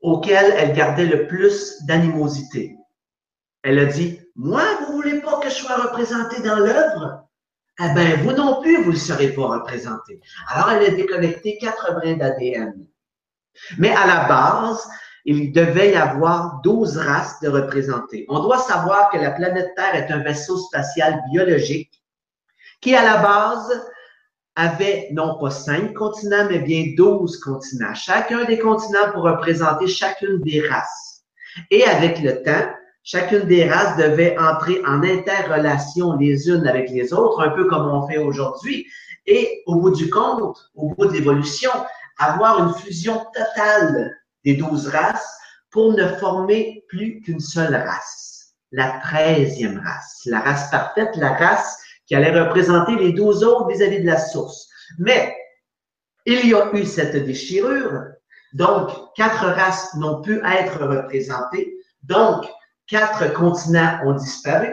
auxquelles 0.00 0.54
elle 0.58 0.74
gardait 0.74 1.06
le 1.06 1.26
plus 1.26 1.82
d'animosité. 1.86 2.76
Elle 3.62 3.78
a 3.78 3.86
dit, 3.86 4.20
moi, 4.36 4.62
vous 4.80 4.92
voulez 4.92 5.20
pas 5.20 5.40
que 5.40 5.48
je 5.48 5.54
sois 5.54 5.76
représenté 5.76 6.42
dans 6.42 6.58
l'œuvre? 6.58 7.24
Eh 7.80 7.94
bien, 7.94 8.16
vous 8.18 8.32
non 8.32 8.60
plus, 8.60 8.82
vous 8.84 8.92
ne 8.92 8.96
serez 8.96 9.30
pas 9.30 9.46
représenté. 9.46 10.20
Alors, 10.48 10.70
elle 10.70 10.92
a 10.92 10.94
déconnecté 10.94 11.58
quatre 11.58 11.94
brins 11.94 12.16
d'ADN. 12.16 12.86
Mais 13.78 13.90
à 13.90 14.06
la 14.06 14.28
base, 14.28 14.86
il 15.24 15.52
devait 15.52 15.92
y 15.92 15.96
avoir 15.96 16.60
12 16.62 16.98
races 16.98 17.40
de 17.40 17.48
représentées. 17.48 18.26
On 18.28 18.40
doit 18.40 18.58
savoir 18.58 19.10
que 19.10 19.16
la 19.16 19.30
planète 19.30 19.70
Terre 19.74 19.94
est 19.94 20.12
un 20.12 20.18
vaisseau 20.18 20.58
spatial 20.58 21.22
biologique 21.30 22.02
qui, 22.80 22.94
à 22.94 23.02
la 23.02 23.22
base, 23.22 23.90
avait 24.56 25.08
non 25.12 25.38
pas 25.38 25.50
cinq 25.50 25.94
continents, 25.94 26.46
mais 26.48 26.60
bien 26.60 26.92
12 26.96 27.40
continents. 27.40 27.94
Chacun 27.94 28.44
des 28.44 28.58
continents 28.58 29.10
pour 29.12 29.22
représenter 29.22 29.86
chacune 29.86 30.40
des 30.42 30.60
races. 30.68 31.24
Et 31.70 31.84
avec 31.84 32.20
le 32.20 32.42
temps, 32.42 32.70
chacune 33.02 33.46
des 33.46 33.68
races 33.68 33.96
devait 33.96 34.36
entrer 34.38 34.80
en 34.86 35.02
interrelation 35.02 36.16
les 36.18 36.48
unes 36.48 36.66
avec 36.66 36.90
les 36.90 37.12
autres, 37.12 37.40
un 37.40 37.50
peu 37.50 37.66
comme 37.66 37.86
on 37.86 38.06
fait 38.06 38.18
aujourd'hui. 38.18 38.86
Et 39.26 39.62
au 39.66 39.76
bout 39.76 39.92
du 39.92 40.10
compte, 40.10 40.70
au 40.74 40.90
bout 40.90 41.06
de 41.06 41.12
l'évolution, 41.12 41.70
avoir 42.18 42.62
une 42.62 42.74
fusion 42.74 43.24
totale 43.34 44.12
des 44.44 44.54
douze 44.54 44.88
races 44.88 45.38
pour 45.70 45.92
ne 45.92 46.06
former 46.06 46.84
plus 46.88 47.20
qu'une 47.20 47.40
seule 47.40 47.74
race, 47.74 48.54
la 48.72 49.00
treizième 49.02 49.78
race, 49.78 50.22
la 50.26 50.40
race 50.40 50.70
parfaite, 50.70 51.16
la 51.16 51.34
race 51.34 51.78
qui 52.06 52.14
allait 52.14 52.38
représenter 52.38 52.96
les 52.96 53.12
douze 53.12 53.42
autres 53.42 53.68
vis-à-vis 53.68 54.00
de 54.00 54.06
la 54.06 54.18
source. 54.18 54.68
Mais 54.98 55.34
il 56.26 56.48
y 56.48 56.54
a 56.54 56.72
eu 56.72 56.84
cette 56.84 57.16
déchirure, 57.16 58.02
donc 58.52 58.90
quatre 59.16 59.46
races 59.46 59.94
n'ont 59.94 60.22
pu 60.22 60.40
être 60.44 60.84
représentées, 60.84 61.74
donc 62.02 62.46
quatre 62.86 63.32
continents 63.32 63.98
ont 64.04 64.14
disparu. 64.14 64.72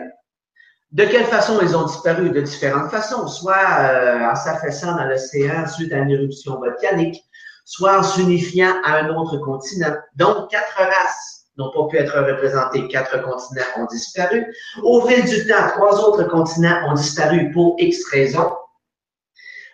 De 0.92 1.06
quelle 1.06 1.26
façon 1.26 1.60
ils 1.62 1.76
ont 1.76 1.86
disparu? 1.86 2.30
De 2.32 2.42
différentes 2.42 2.92
façons, 2.92 3.26
soit 3.28 3.56
euh, 3.80 4.30
en 4.30 4.36
s'affaissant 4.36 4.96
dans 4.98 5.06
l'océan 5.06 5.66
suite 5.66 5.94
à 5.94 6.00
une 6.00 6.12
éruption 6.12 6.60
volcanique, 6.60 7.24
soit 7.66 8.00
en 8.00 8.04
s'unifiant 8.04 8.74
à 8.84 8.98
un 8.98 9.10
autre 9.16 9.38
continent. 9.38 9.96
Donc, 10.16 10.50
quatre 10.50 10.78
races 10.78 11.46
n'ont 11.58 11.72
pas 11.72 11.88
pu 11.90 11.98
être 11.98 12.18
représentées. 12.18 12.88
Quatre 12.88 13.22
continents 13.22 13.66
ont 13.78 13.86
disparu. 13.86 14.46
Au 14.84 15.06
fil 15.06 15.24
du 15.26 15.48
temps, 15.48 15.68
trois 15.76 16.00
autres 16.00 16.24
continents 16.30 16.90
ont 16.90 16.94
disparu 16.94 17.52
pour 17.52 17.76
X 17.80 18.06
raisons. 18.12 18.52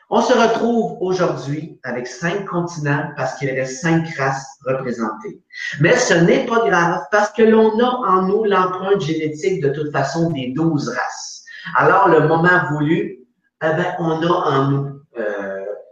On 0.10 0.22
se 0.22 0.32
retrouve 0.32 0.98
aujourd'hui 1.02 1.80
avec 1.84 2.08
cinq 2.08 2.46
continents 2.46 3.10
parce 3.18 3.36
qu'il 3.36 3.50
reste 3.50 3.82
cinq 3.82 4.08
races 4.18 4.48
représentées. 4.66 5.42
Mais 5.82 5.98
ce 5.98 6.14
n'est 6.14 6.46
pas 6.46 6.66
grave 6.66 7.02
parce 7.12 7.30
que 7.32 7.44
l'on 7.44 7.78
a 7.80 7.90
en 8.08 8.22
nous 8.22 8.46
l'empreinte 8.46 9.02
génétique 9.02 9.62
de 9.62 9.70
toute 9.70 9.92
façon 9.92 10.32
des 10.32 10.54
douze 10.56 10.88
races. 10.88 11.44
Alors, 11.76 12.08
le 12.08 12.26
moment 12.26 12.72
voulu, 12.72 13.20
eh 13.62 13.74
ben, 13.76 13.96
on 14.00 14.22
a 14.22 14.30
en 14.30 14.68
nous 14.72 14.87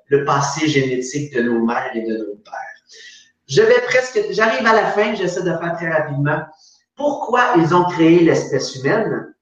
le 0.08 0.24
passé 0.26 0.68
génétique 0.68 1.34
de 1.34 1.41
nos 1.41 1.65
mères 1.65 1.91
et 1.96 2.02
de 2.02 2.18
nos 2.18 2.36
pères. 2.36 2.54
Je 3.48 3.62
vais 3.62 3.82
presque, 3.82 4.20
j'arrive 4.32 4.65
à 4.65 4.74
la 4.74 4.91
fin, 4.91 5.13
j'essaie 5.15 5.44
de 5.44 5.52
faire 5.58 5.76
très 5.76 5.89
rapidement. 5.89 6.41
Pourquoi 6.96 7.54
ils 7.58 7.76
ont 7.76 7.86
créé 7.86 8.22
l'espèce 8.22 8.76
humaine? 8.76 9.34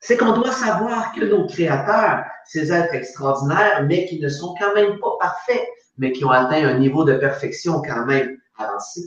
C'est 0.00 0.16
qu'on 0.16 0.32
doit 0.32 0.52
savoir 0.52 1.12
que 1.12 1.24
nos 1.24 1.46
créateurs, 1.46 2.24
ces 2.44 2.72
êtres 2.72 2.94
extraordinaires, 2.94 3.84
mais 3.88 4.04
qui 4.06 4.20
ne 4.20 4.28
sont 4.28 4.54
quand 4.60 4.74
même 4.74 4.98
pas 4.98 5.16
parfaits, 5.18 5.66
mais 5.96 6.12
qui 6.12 6.24
ont 6.24 6.30
atteint 6.30 6.68
un 6.68 6.78
niveau 6.78 7.04
de 7.04 7.14
perfection 7.14 7.80
quand 7.80 8.04
même 8.04 8.36
avancé. 8.58 9.00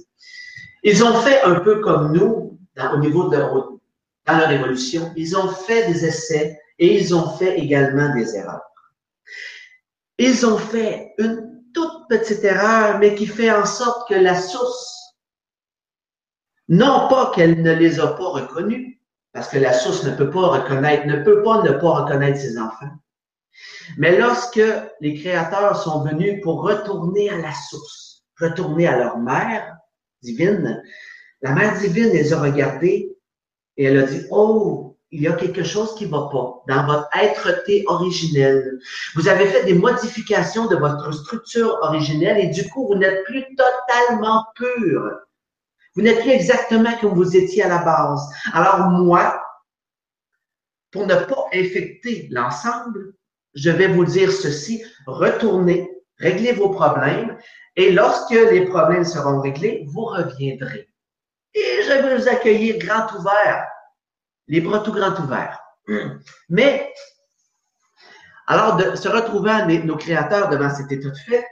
Ils 0.84 1.04
ont 1.04 1.14
fait 1.22 1.42
un 1.44 1.60
peu 1.60 1.82
comme 1.82 2.14
nous, 2.14 2.58
au 2.94 2.98
niveau 2.98 3.30
de 3.30 3.38
dans 3.38 4.38
leur 4.38 4.52
évolution. 4.52 5.12
Ils 5.16 5.38
ont 5.38 5.48
fait 5.48 5.88
des 5.88 6.06
essais 6.06 6.60
et 6.80 7.00
ils 7.00 7.16
ont 7.16 7.30
fait 7.38 7.58
également 7.58 8.14
des 8.14 8.36
erreurs. 8.36 8.62
Ils 10.18 10.46
ont 10.46 10.58
fait 10.58 11.14
une 11.18 11.64
toute 11.74 12.08
petite 12.10 12.44
erreur, 12.44 13.00
mais 13.00 13.16
qui 13.16 13.28
fait 13.28 13.52
en 13.52 13.66
sorte 13.66 14.10
que 14.10 14.16
la 14.16 14.36
source, 14.36 15.16
non 16.68 17.08
pas 17.10 17.32
qu'elle 17.34 17.62
ne 17.62 17.74
les 17.74 18.00
a 18.00 18.08
pas 18.08 18.30
reconnus, 18.30 18.98
parce 19.32 19.50
que 19.50 19.60
la 19.60 19.74
source 19.74 20.04
ne 20.04 20.16
peut 20.16 20.30
pas 20.30 20.48
reconnaître, 20.48 21.06
ne 21.06 21.24
peut 21.24 21.44
pas 21.44 21.62
ne 21.62 21.72
pas 21.72 22.02
reconnaître 22.02 22.40
ses 22.40 22.58
enfants. 22.58 22.90
Mais 23.98 24.18
lorsque 24.18 24.62
les 25.00 25.14
créateurs 25.16 25.82
sont 25.82 26.04
venus 26.04 26.42
pour 26.42 26.64
retourner 26.64 27.30
à 27.30 27.38
la 27.38 27.54
source, 27.54 28.24
retourner 28.40 28.88
à 28.88 28.98
leur 28.98 29.18
mère 29.18 29.78
divine, 30.22 30.82
la 31.42 31.54
mère 31.54 31.78
divine 31.80 32.10
les 32.10 32.34
a 32.34 32.42
regardés 32.42 33.16
et 33.78 33.84
elle 33.86 34.00
a 34.00 34.04
dit, 34.04 34.26
oh, 34.32 34.87
il 35.12 35.22
y 35.22 35.28
a 35.28 35.34
quelque 35.34 35.64
chose 35.64 35.96
qui 35.96 36.06
ne 36.06 36.12
va 36.12 36.30
pas 36.30 36.64
dans 36.68 36.86
votre 36.86 37.08
être-té. 37.18 37.86
Vous 39.16 39.28
avez 39.28 39.48
fait 39.48 39.64
des 39.66 39.74
modifications 39.74 40.68
de 40.68 40.76
votre 40.76 41.12
structure 41.14 41.78
originelle 41.82 42.38
et 42.38 42.48
du 42.48 42.70
coup, 42.70 42.88
vous 42.88 42.96
n'êtes 42.96 43.24
plus 43.24 43.46
totalement 43.56 44.46
pur. 44.56 45.20
Vous 45.96 46.02
n'êtes 46.02 46.20
plus 46.22 46.32
exactement 46.32 46.96
comme 47.00 47.14
vous 47.14 47.38
étiez 47.38 47.64
à 47.64 47.70
la 47.70 47.80
base. 47.80 48.22
Alors 48.52 48.90
moi, 48.90 49.42
pour 50.92 51.08
ne 51.08 51.16
pas 51.16 51.46
infecter 51.54 52.28
l'ensemble, 52.32 53.14
je 53.56 53.70
vais 53.70 53.88
vous 53.88 54.06
dire 54.06 54.32
ceci, 54.32 54.84
retournez, 55.06 55.90
réglez 56.20 56.52
vos 56.52 56.70
problèmes 56.70 57.38
et 57.76 57.92
lorsque 57.92 58.32
les 58.32 58.66
problèmes 58.66 59.06
seront 59.06 59.40
réglés, 59.40 59.86
vous 59.88 60.06
reviendrez. 60.06 60.90
Et 61.54 61.84
je 61.84 61.94
vais 61.94 62.18
vous 62.18 62.28
accueillir 62.28 62.78
grand 62.78 63.12
ouvert 63.18 63.68
les 64.48 64.62
bras 64.62 64.80
tout 64.80 64.92
grands 64.92 65.16
ouverts. 65.22 65.60
Mais, 66.50 66.94
alors 68.48 68.80
se 68.98 69.08
retrouvant 69.08 69.66
nos 69.68 69.98
créateurs 69.98 70.50
devant 70.50 70.74
cet 70.74 70.92
état 70.92 71.10
de 71.10 71.18
fait, 71.18 71.46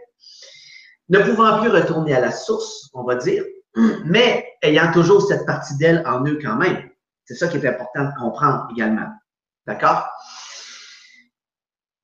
ne 1.09 1.19
pouvant 1.19 1.59
plus 1.59 1.69
retourner 1.69 2.13
à 2.15 2.19
la 2.19 2.31
source, 2.31 2.89
on 2.93 3.03
va 3.03 3.15
dire, 3.15 3.43
mais 4.05 4.47
ayant 4.61 4.91
toujours 4.91 5.21
cette 5.27 5.45
partie 5.45 5.77
d'elle 5.77 6.03
en 6.05 6.25
eux 6.25 6.39
quand 6.41 6.55
même. 6.55 6.89
C'est 7.25 7.35
ça 7.35 7.47
qui 7.47 7.57
est 7.57 7.67
important 7.67 8.05
de 8.05 8.11
comprendre 8.19 8.67
également. 8.71 9.07
D'accord? 9.67 10.07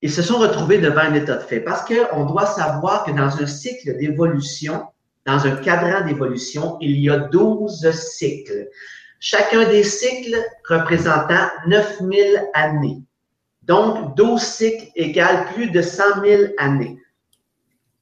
Ils 0.02 0.12
se 0.12 0.24
sont 0.24 0.40
retrouvés 0.40 0.80
devant 0.80 1.02
un 1.02 1.14
état 1.14 1.36
de 1.36 1.44
fait 1.44 1.60
parce 1.60 1.86
qu'on 1.86 2.26
doit 2.26 2.48
savoir 2.48 3.04
que 3.04 3.12
dans 3.12 3.42
un 3.42 3.48
cycle 3.48 3.98
d'évolution, 3.98 4.88
dans 5.26 5.46
un 5.46 5.56
cadran 5.58 6.06
d'évolution, 6.06 6.78
il 6.82 7.00
y 7.00 7.10
a 7.10 7.20
12 7.20 7.92
cycles 7.92 8.68
chacun 9.22 9.70
des 9.70 9.84
cycles 9.84 10.36
représentant 10.68 11.48
9000 11.68 12.50
années. 12.54 13.02
Donc, 13.62 14.16
12 14.18 14.42
cycles 14.42 14.88
égale 14.96 15.46
plus 15.54 15.70
de 15.70 15.82
100 15.82 16.22
000 16.26 16.44
années. 16.58 16.98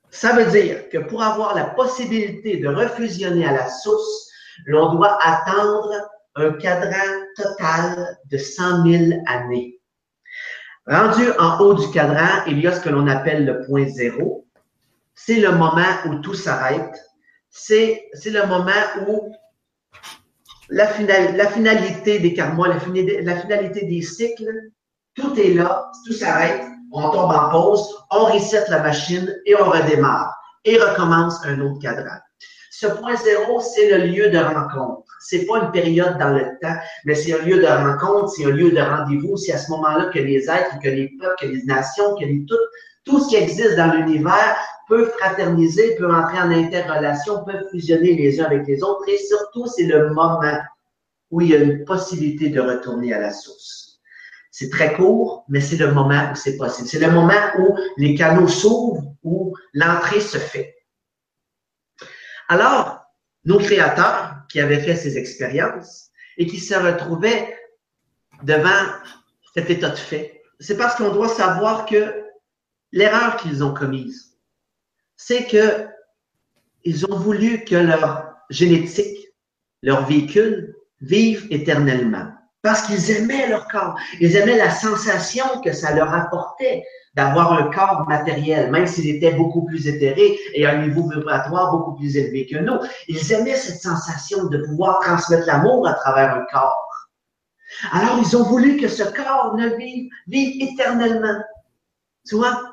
Ça 0.09 0.33
veut 0.33 0.49
dire 0.49 0.89
que 0.89 0.97
pour 0.97 1.21
avoir 1.21 1.53
la 1.53 1.65
possibilité 1.65 2.57
de 2.57 2.67
refusionner 2.69 3.45
à 3.45 3.51
la 3.51 3.69
source, 3.69 4.31
l'on 4.65 4.95
doit 4.95 5.19
attendre 5.21 5.93
un 6.35 6.53
cadran 6.53 7.25
total 7.35 8.17
de 8.31 8.37
100 8.37 8.87
000 8.87 9.03
années. 9.27 9.79
Rendu 10.87 11.29
en 11.37 11.59
haut 11.59 11.73
du 11.73 11.91
cadran, 11.91 12.45
il 12.47 12.61
y 12.61 12.67
a 12.67 12.71
ce 12.71 12.79
que 12.79 12.89
l'on 12.89 13.07
appelle 13.07 13.45
le 13.45 13.65
point 13.67 13.87
zéro. 13.87 14.47
C'est 15.13 15.39
le 15.39 15.51
moment 15.51 15.93
où 16.05 16.15
tout 16.15 16.33
s'arrête. 16.33 16.97
C'est 17.49 18.09
le 18.25 18.47
moment 18.47 18.71
où 19.07 19.33
la, 20.69 20.87
finalité 20.87 22.19
des 22.19 22.33
karmas, 22.33 22.67
la, 22.67 22.79
finalité 22.79 23.85
des 23.85 24.01
cycles, 24.01 24.71
tout 25.15 25.37
est 25.39 25.53
là, 25.53 25.91
tout 26.05 26.13
s'arrête, 26.13 26.61
on 26.91 27.09
tombe 27.09 27.31
en 27.31 27.49
pause, 27.49 27.97
on 28.11 28.25
reset 28.25 28.65
la 28.69 28.81
machine 28.81 29.33
et 29.45 29.55
on 29.55 29.69
redémarre 29.69 30.33
et 30.65 30.77
recommence 30.77 31.43
un 31.45 31.59
autre 31.61 31.79
cadran. 31.81 32.17
Ce 32.71 32.87
point 32.87 33.15
zéro, 33.15 33.59
c'est 33.59 33.89
le 33.89 34.05
lieu 34.05 34.29
de 34.29 34.37
rencontre. 34.37 35.03
C'est 35.19 35.45
pas 35.45 35.59
une 35.59 35.71
période 35.71 36.17
dans 36.17 36.29
le 36.29 36.45
temps, 36.61 36.77
mais 37.03 37.13
c'est 37.13 37.33
un 37.33 37.43
lieu 37.43 37.59
de 37.59 37.65
rencontre, 37.65 38.29
c'est 38.29 38.45
un 38.45 38.51
lieu 38.51 38.71
de 38.71 38.79
rendez-vous. 38.79 39.35
C'est 39.35 39.51
à 39.51 39.57
ce 39.57 39.69
moment-là 39.71 40.05
que 40.13 40.19
les 40.19 40.49
êtres, 40.49 40.79
que 40.81 40.87
les 40.87 41.11
peuples, 41.19 41.35
que 41.41 41.47
les 41.47 41.63
nations, 41.63 42.15
que 42.15 42.23
les, 42.23 42.45
tout, 42.47 42.55
tout 43.03 43.19
ce 43.19 43.29
qui 43.29 43.35
existe 43.35 43.75
dans 43.75 43.91
l'univers 43.91 44.55
peuvent 44.89 45.11
fraterniser, 45.19 45.95
peuvent 45.95 46.11
entrer 46.11 46.39
en 46.39 46.51
interrelation, 46.51 47.45
peuvent 47.45 47.69
fusionner 47.71 48.15
les 48.15 48.41
uns 48.41 48.45
avec 48.45 48.67
les 48.67 48.83
autres. 48.83 49.07
Et 49.07 49.17
surtout, 49.17 49.67
c'est 49.67 49.85
le 49.85 50.09
moment 50.09 50.41
où 51.31 51.41
il 51.41 51.49
y 51.49 51.55
a 51.55 51.59
une 51.59 51.85
possibilité 51.85 52.49
de 52.49 52.59
retourner 52.59 53.13
à 53.13 53.19
la 53.19 53.31
source. 53.31 53.99
C'est 54.51 54.69
très 54.69 54.93
court, 54.95 55.45
mais 55.47 55.61
c'est 55.61 55.77
le 55.77 55.93
moment 55.93 56.31
où 56.31 56.35
c'est 56.35 56.57
possible. 56.57 56.87
C'est 56.87 56.99
le 56.99 57.11
moment 57.11 57.33
où 57.59 57.77
les 57.97 58.15
canaux 58.15 58.47
s'ouvrent, 58.47 59.13
où 59.23 59.55
l'entrée 59.73 60.19
se 60.19 60.37
fait. 60.37 60.75
Alors, 62.49 63.05
nos 63.45 63.59
créateurs 63.59 64.35
qui 64.49 64.59
avaient 64.59 64.81
fait 64.81 64.95
ces 64.95 65.17
expériences 65.17 66.09
et 66.37 66.47
qui 66.47 66.59
se 66.59 66.73
retrouvaient 66.73 67.55
devant 68.43 68.87
cet 69.53 69.69
état 69.69 69.89
de 69.89 69.95
fait, 69.95 70.41
c'est 70.59 70.75
parce 70.75 70.95
qu'on 70.95 71.11
doit 71.11 71.29
savoir 71.29 71.85
que 71.85 72.23
l'erreur 72.91 73.37
qu'ils 73.37 73.63
ont 73.63 73.73
commise, 73.73 74.28
c'est 75.21 75.45
que 75.47 75.85
ils 76.85 77.05
ont 77.05 77.17
voulu 77.17 77.65
que 77.65 77.75
leur 77.75 78.35
génétique, 78.49 79.27
leur 79.83 80.05
véhicule, 80.05 80.75
vive 81.01 81.45
éternellement. 81.51 82.31
Parce 82.61 82.83
qu'ils 82.83 83.11
aimaient 83.11 83.49
leur 83.49 83.67
corps. 83.67 83.99
Ils 84.21 84.37
aimaient 84.37 84.57
la 84.57 84.69
sensation 84.69 85.45
que 85.61 85.73
ça 85.73 85.93
leur 85.93 86.13
apportait 86.13 86.83
d'avoir 87.15 87.51
un 87.51 87.69
corps 87.69 88.07
matériel, 88.07 88.71
même 88.71 88.87
s'il 88.87 89.09
était 89.09 89.33
beaucoup 89.33 89.65
plus 89.65 89.87
éthéré 89.89 90.39
et 90.53 90.65
à 90.65 90.71
un 90.71 90.87
niveau 90.87 91.09
vibratoire 91.09 91.71
beaucoup 91.71 91.95
plus 91.95 92.15
élevé 92.15 92.47
que 92.47 92.57
nous. 92.57 92.79
Ils 93.09 93.33
aimaient 93.33 93.55
cette 93.55 93.81
sensation 93.81 94.45
de 94.45 94.59
pouvoir 94.67 95.01
transmettre 95.01 95.47
l'amour 95.47 95.85
à 95.85 95.95
travers 95.95 96.33
un 96.33 96.45
corps. 96.49 96.87
Alors, 97.91 98.19
ils 98.19 98.37
ont 98.37 98.43
voulu 98.43 98.77
que 98.77 98.87
ce 98.87 99.03
corps 99.03 99.55
ne 99.57 99.67
vive, 99.75 100.09
vive 100.27 100.69
éternellement. 100.69 101.43
Tu 102.25 102.35
vois? 102.35 102.63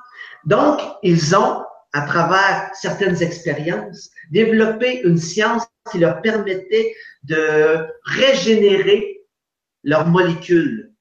Donc, 0.44 0.80
ils 1.02 1.34
ont 1.36 1.65
à 1.96 2.02
travers 2.02 2.70
certaines 2.74 3.22
expériences, 3.22 4.10
développer 4.30 5.00
une 5.02 5.16
science 5.16 5.64
qui 5.90 5.98
leur 5.98 6.20
permettait 6.20 6.94
de 7.22 7.86
régénérer 8.04 9.22
leurs 9.82 10.06
molécules. 10.06 10.92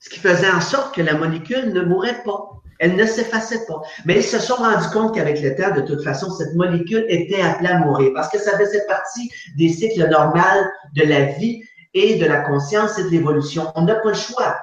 Ce 0.00 0.10
qui 0.10 0.20
faisait 0.20 0.50
en 0.50 0.60
sorte 0.60 0.94
que 0.94 1.00
la 1.00 1.14
molécule 1.14 1.72
ne 1.72 1.80
mourait 1.80 2.22
pas. 2.24 2.50
Elle 2.78 2.96
ne 2.96 3.06
s'effaçait 3.06 3.64
pas. 3.66 3.80
Mais 4.04 4.18
ils 4.18 4.22
se 4.22 4.38
sont 4.38 4.56
rendus 4.56 4.90
compte 4.92 5.14
qu'avec 5.14 5.40
le 5.40 5.56
temps, 5.56 5.74
de 5.74 5.80
toute 5.80 6.04
façon, 6.04 6.30
cette 6.30 6.54
molécule 6.54 7.06
était 7.08 7.40
appelée 7.40 7.70
à 7.70 7.78
mourir 7.78 8.12
parce 8.14 8.28
que 8.28 8.38
ça 8.38 8.56
faisait 8.58 8.84
partie 8.86 9.30
des 9.56 9.70
cycles 9.70 10.08
normaux 10.10 10.66
de 10.94 11.04
la 11.04 11.24
vie 11.24 11.64
et 11.94 12.16
de 12.16 12.26
la 12.26 12.42
conscience 12.42 12.98
et 12.98 13.04
de 13.04 13.08
l'évolution. 13.08 13.72
On 13.76 13.82
n'a 13.82 13.94
pas 13.94 14.10
le 14.10 14.14
choix. 14.14 14.58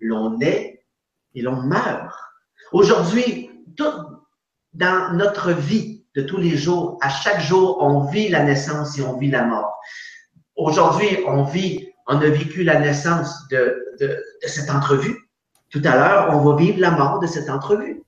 L'on 0.00 0.36
naît 0.38 0.84
et 1.34 1.40
l'on 1.40 1.62
meurt. 1.62 2.12
Aujourd'hui, 2.72 3.50
tout, 3.76 4.13
dans 4.74 5.12
notre 5.14 5.52
vie 5.52 6.04
de 6.14 6.22
tous 6.22 6.38
les 6.38 6.56
jours, 6.56 6.98
à 7.00 7.08
chaque 7.08 7.40
jour, 7.40 7.78
on 7.80 8.10
vit 8.10 8.28
la 8.28 8.44
naissance 8.44 8.98
et 8.98 9.02
on 9.02 9.16
vit 9.16 9.30
la 9.30 9.44
mort. 9.44 9.78
Aujourd'hui, 10.56 11.18
on 11.26 11.42
vit, 11.42 11.88
on 12.06 12.16
a 12.16 12.28
vécu 12.28 12.62
la 12.62 12.78
naissance 12.78 13.48
de, 13.48 13.96
de, 14.00 14.06
de 14.06 14.48
cette 14.48 14.70
entrevue. 14.70 15.16
Tout 15.70 15.82
à 15.84 15.96
l'heure, 15.96 16.28
on 16.30 16.44
va 16.44 16.56
vivre 16.56 16.78
la 16.78 16.92
mort 16.92 17.18
de 17.18 17.26
cette 17.26 17.50
entrevue. 17.50 18.03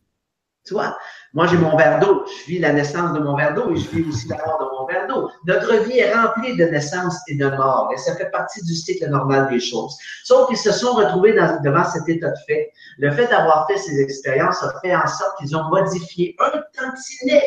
Tu 0.67 0.75
vois? 0.75 0.97
Moi, 1.33 1.47
j'ai 1.47 1.59
mon 1.59 1.77
verre 1.77 2.01
d'eau. 2.01 2.25
Je 2.27 2.47
vis 2.47 2.59
la 2.59 2.73
naissance 2.73 3.13
de 3.13 3.21
mon 3.21 3.37
verre 3.37 3.55
d'eau 3.55 3.71
et 3.71 3.77
je 3.77 3.89
vis 3.91 4.09
aussi 4.09 4.29
la 4.29 4.37
mort 4.45 4.59
de 4.59 4.77
mon 4.77 4.87
verre 4.87 5.07
d'eau. 5.07 5.31
Notre 5.47 5.75
vie 5.85 5.99
est 5.99 6.13
remplie 6.13 6.57
de 6.57 6.65
naissance 6.65 7.17
et 7.29 7.37
de 7.37 7.49
mort 7.49 7.91
et 7.95 7.97
ça 7.99 8.17
fait 8.17 8.31
partie 8.31 8.63
du 8.65 8.75
cycle 8.75 9.09
normal 9.09 9.49
des 9.49 9.61
choses. 9.61 9.97
Sauf 10.25 10.49
qu'ils 10.49 10.57
se 10.59 10.73
sont 10.73 10.95
retrouvés 10.95 11.33
devant 11.33 11.85
cet 11.85 12.09
état 12.09 12.31
de 12.31 12.39
fait. 12.47 12.73
Le 12.99 13.11
fait 13.13 13.29
d'avoir 13.29 13.67
fait 13.69 13.79
ces 13.79 14.01
expériences 14.01 14.63
a 14.63 14.81
fait 14.81 14.95
en 14.95 15.07
sorte 15.07 15.39
qu'ils 15.39 15.57
ont 15.57 15.69
modifié 15.69 16.35
un 16.41 16.63
tantinet 16.77 17.43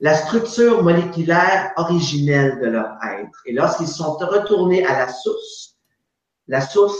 la 0.00 0.14
structure 0.14 0.82
moléculaire 0.82 1.72
originelle 1.76 2.60
de 2.60 2.66
leur 2.66 2.96
être. 3.02 3.42
Et 3.46 3.52
lorsqu'ils 3.52 3.88
sont 3.88 4.12
retournés 4.14 4.86
à 4.86 4.96
la 4.96 5.08
source, 5.08 5.76
la 6.46 6.60
source 6.60 6.98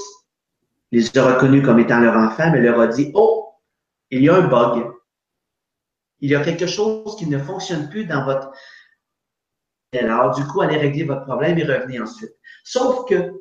les 0.90 1.16
a 1.18 1.34
reconnus 1.34 1.64
comme 1.64 1.78
étant 1.78 2.00
leur 2.00 2.16
enfant, 2.16 2.50
mais 2.50 2.60
leur 2.60 2.80
a 2.80 2.86
dit, 2.86 3.10
oh, 3.14 3.47
il 4.10 4.22
y 4.22 4.28
a 4.28 4.36
un 4.36 4.48
bug. 4.48 4.90
Il 6.20 6.30
y 6.30 6.34
a 6.34 6.40
quelque 6.42 6.66
chose 6.66 7.16
qui 7.16 7.26
ne 7.26 7.38
fonctionne 7.38 7.88
plus 7.88 8.04
dans 8.04 8.24
votre... 8.24 8.50
Alors, 9.98 10.34
du 10.34 10.44
coup, 10.46 10.60
allez 10.60 10.76
régler 10.76 11.04
votre 11.04 11.24
problème 11.24 11.58
et 11.58 11.64
revenez 11.64 12.00
ensuite. 12.00 12.32
Sauf 12.64 13.08
que 13.08 13.40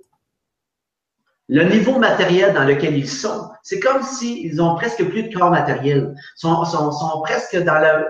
le 1.49 1.63
niveau 1.63 1.97
matériel 1.97 2.53
dans 2.53 2.65
lequel 2.65 2.97
ils 2.97 3.09
sont, 3.09 3.49
c'est 3.63 3.79
comme 3.79 4.03
s'ils 4.03 4.61
ont 4.61 4.75
presque 4.75 5.03
plus 5.09 5.23
de 5.23 5.37
corps 5.37 5.51
matériel. 5.51 6.13
Ils 6.13 6.39
sont, 6.39 6.65
sont, 6.65 6.91
sont 6.91 7.21
presque 7.21 7.57
dans 7.63 7.79
le... 7.79 8.05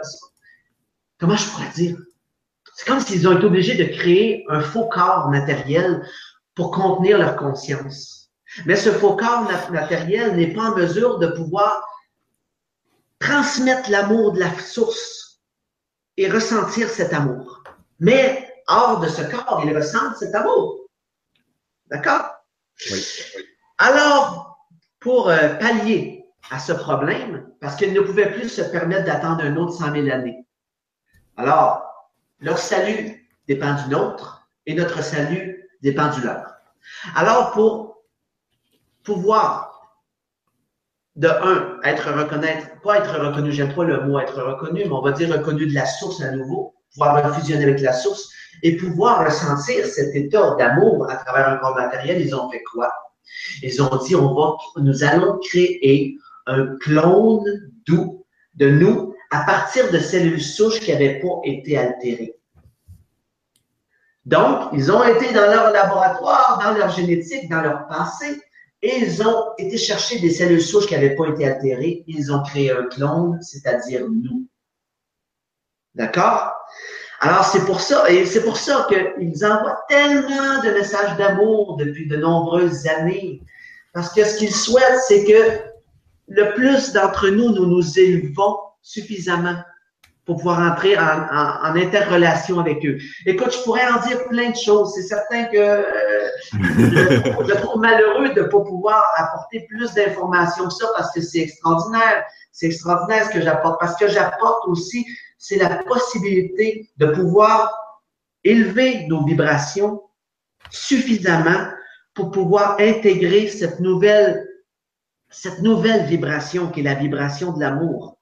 Comment 1.20 1.36
je 1.36 1.50
pourrais 1.50 1.70
dire? 1.70 1.98
C'est 2.76 2.88
comme 2.88 3.00
s'ils 3.00 3.28
ont 3.28 3.36
été 3.36 3.46
obligés 3.46 3.76
de 3.76 3.96
créer 3.96 4.46
un 4.50 4.62
faux 4.62 4.88
corps 4.88 5.30
matériel 5.30 6.08
pour 6.54 6.72
contenir 6.72 7.18
leur 7.18 7.36
conscience. 7.36 8.30
Mais 8.66 8.76
ce 8.76 8.92
faux 8.92 9.16
corps 9.16 9.48
matériel 9.72 10.36
n'est 10.36 10.54
pas 10.54 10.72
en 10.72 10.76
mesure 10.76 11.18
de 11.20 11.28
pouvoir 11.28 11.84
transmettre 13.20 13.90
l'amour 13.90 14.34
de 14.34 14.40
la 14.40 14.58
source 14.60 15.42
et 16.18 16.30
ressentir 16.30 16.90
cet 16.90 17.14
amour. 17.14 17.64
Mais 18.00 18.48
hors 18.68 19.00
de 19.00 19.08
ce 19.08 19.22
corps, 19.22 19.62
il 19.66 19.76
ressent 19.76 20.16
cet 20.16 20.36
amour. 20.36 20.80
D'accord? 21.88 22.26
Oui. 22.92 23.06
Alors, 23.78 24.58
pour 25.00 25.30
euh, 25.30 25.56
pallier 25.56 26.26
à 26.50 26.60
ce 26.60 26.74
problème, 26.74 27.50
parce 27.60 27.76
qu'ils 27.76 27.94
ne 27.94 28.02
pouvaient 28.02 28.32
plus 28.32 28.50
se 28.50 28.62
permettre 28.62 29.06
d'attendre 29.06 29.44
un 29.44 29.56
autre 29.58 29.74
100 29.74 29.94
000 29.94 30.10
années. 30.10 30.46
Alors, 31.36 31.84
leur 32.40 32.58
salut 32.58 33.30
dépend 33.48 33.76
du 33.76 33.90
nôtre 33.90 34.48
et 34.66 34.74
notre 34.74 35.04
salut 35.04 35.70
dépend 35.82 36.10
du 36.10 36.22
leur. 36.22 36.46
Alors, 37.16 37.52
pour 37.52 38.04
pouvoir, 39.04 39.67
de 41.18 41.28
un, 41.28 41.80
être 41.84 42.12
reconnaître, 42.12 42.80
pas 42.84 43.00
être 43.00 43.20
reconnu, 43.20 43.52
j'aime 43.52 43.74
pas 43.74 43.84
le 43.84 44.02
mot 44.02 44.20
être 44.20 44.42
reconnu, 44.42 44.84
mais 44.86 44.92
on 44.92 45.02
va 45.02 45.12
dire 45.12 45.32
reconnu 45.32 45.66
de 45.66 45.74
la 45.74 45.86
source 45.86 46.22
à 46.22 46.32
nouveau, 46.32 46.76
pouvoir 46.94 47.36
fusionner 47.36 47.64
avec 47.64 47.82
la 47.82 47.92
source 47.92 48.30
et 48.62 48.78
pouvoir 48.78 49.26
ressentir 49.26 49.86
cet 49.86 50.16
état 50.16 50.56
d'amour 50.60 51.10
à 51.10 51.16
travers 51.16 51.50
un 51.50 51.58
corps 51.58 51.76
matériel, 51.76 52.22
ils 52.22 52.36
ont 52.36 52.50
fait 52.52 52.62
quoi? 52.72 52.92
Ils 53.64 53.82
ont 53.82 53.98
dit, 54.06 54.16
on 54.16 54.34
va, 54.34 54.56
nous 54.78 55.04
allons 55.04 55.40
créer 55.40 56.16
un 56.46 56.78
clone 56.78 57.72
doux 57.88 58.26
de 58.54 58.70
nous 58.70 59.16
à 59.32 59.42
partir 59.42 59.92
de 59.92 59.98
cellules 59.98 60.42
souches 60.42 60.80
qui 60.80 60.92
n'avaient 60.92 61.20
pas 61.20 61.42
été 61.44 61.78
altérées. 61.78 62.36
Donc, 64.26 64.70
ils 64.74 64.92
ont 64.92 65.04
été 65.04 65.34
dans 65.34 65.50
leur 65.50 65.72
laboratoire, 65.72 66.60
dans 66.64 66.78
leur 66.78 66.90
génétique, 66.90 67.50
dans 67.50 67.62
leur 67.62 67.88
passé, 67.88 68.40
et 68.82 68.98
ils 68.98 69.24
ont 69.24 69.54
été 69.58 69.78
chercher 69.78 70.20
des 70.20 70.30
cellules 70.30 70.62
souches 70.62 70.86
qui 70.86 70.94
n'avaient 70.94 71.16
pas 71.16 71.28
été 71.30 71.48
altérées. 71.48 72.04
Ils 72.08 72.32
ont 72.32 72.44
créé 72.44 72.72
un 72.72 72.84
clone, 72.84 73.40
c'est-à-dire 73.42 74.08
nous. 74.08 74.48
D'accord? 75.96 76.54
Alors, 77.20 77.46
c'est 77.46 77.66
pour 77.66 77.82
ça, 77.82 78.10
et 78.12 78.26
c'est 78.28 78.44
pour 78.44 78.58
ça 78.58 78.88
qu'ils 78.88 79.46
envoient 79.46 79.84
tellement 79.90 80.62
de 80.64 80.70
messages 80.72 81.18
d'amour 81.18 81.78
depuis 81.78 82.08
de 82.08 82.18
nombreuses 82.18 82.86
années. 82.86 83.42
Parce 83.94 84.14
que 84.14 84.24
ce 84.24 84.38
qu'ils 84.38 84.54
souhaitent, 84.54 85.02
c'est 85.08 85.26
que 85.26 85.60
le 86.28 86.54
plus 86.54 86.94
d'entre 86.94 87.30
nous, 87.30 87.50
nous 87.50 87.66
nous 87.66 88.00
élevons 88.00 88.58
suffisamment 88.84 89.56
pour 90.28 90.36
pouvoir 90.36 90.60
entrer 90.60 90.98
en, 90.98 91.02
en, 91.02 91.76
interrelation 91.78 92.60
avec 92.60 92.86
eux. 92.86 92.98
Écoute, 93.26 93.54
je 93.54 93.64
pourrais 93.64 93.88
en 93.88 94.06
dire 94.06 94.28
plein 94.28 94.50
de 94.50 94.58
choses. 94.58 94.94
C'est 94.94 95.04
certain 95.04 95.46
que 95.46 95.58
euh, 95.58 96.28
je, 96.52 97.54
trouve 97.62 97.80
malheureux 97.80 98.34
de 98.34 98.42
ne 98.42 98.48
pas 98.48 98.60
pouvoir 98.60 99.06
apporter 99.16 99.66
plus 99.70 99.94
d'informations 99.94 100.66
que 100.66 100.74
ça 100.74 100.88
parce 100.98 101.14
que 101.14 101.22
c'est 101.22 101.40
extraordinaire. 101.40 102.26
C'est 102.52 102.66
extraordinaire 102.66 103.26
ce 103.26 103.30
que 103.38 103.42
j'apporte. 103.42 103.80
Parce 103.80 103.96
que 103.96 104.10
j'apporte 104.10 104.68
aussi, 104.68 105.06
c'est 105.38 105.56
la 105.56 105.82
possibilité 105.84 106.90
de 106.98 107.06
pouvoir 107.08 107.72
élever 108.44 109.08
nos 109.08 109.24
vibrations 109.24 110.04
suffisamment 110.72 111.70
pour 112.14 112.32
pouvoir 112.32 112.76
intégrer 112.82 113.48
cette 113.48 113.80
nouvelle, 113.80 114.46
cette 115.30 115.62
nouvelle 115.62 116.06
vibration 116.06 116.70
qui 116.70 116.82
est 116.82 116.84
la 116.84 116.96
vibration 116.96 117.54
de 117.54 117.62
l'amour. 117.62 118.17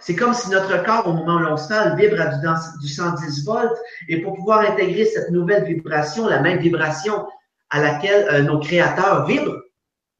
C'est 0.00 0.16
comme 0.16 0.34
si 0.34 0.50
notre 0.50 0.82
corps, 0.84 1.06
au 1.06 1.12
moment 1.12 1.36
où 1.36 1.38
l'on 1.38 1.56
se 1.56 1.96
vibre 1.96 2.20
à 2.20 2.26
du, 2.26 2.88
110 2.88 3.44
volts. 3.44 3.78
Et 4.08 4.20
pour 4.22 4.34
pouvoir 4.34 4.60
intégrer 4.60 5.04
cette 5.04 5.30
nouvelle 5.30 5.64
vibration, 5.64 6.26
la 6.26 6.40
même 6.40 6.58
vibration 6.58 7.26
à 7.70 7.80
laquelle 7.80 8.28
euh, 8.28 8.42
nos 8.42 8.58
créateurs 8.60 9.26
vibrent, 9.26 9.60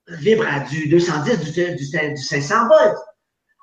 vibre 0.08 0.44
à 0.46 0.60
du 0.60 0.88
210, 0.88 1.52
du, 1.52 1.76
du, 1.76 2.16
500 2.16 2.68
volts. 2.68 2.98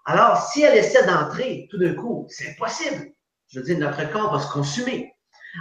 Alors, 0.05 0.37
si 0.49 0.63
elle 0.63 0.77
essaie 0.77 1.05
d'entrer 1.05 1.67
tout 1.71 1.77
d'un 1.77 1.93
coup, 1.93 2.27
c'est 2.29 2.49
impossible. 2.49 3.11
Je 3.47 3.59
veux 3.59 3.65
dire, 3.65 3.79
notre 3.79 4.09
corps 4.11 4.33
va 4.33 4.39
se 4.39 4.51
consumer. 4.51 5.13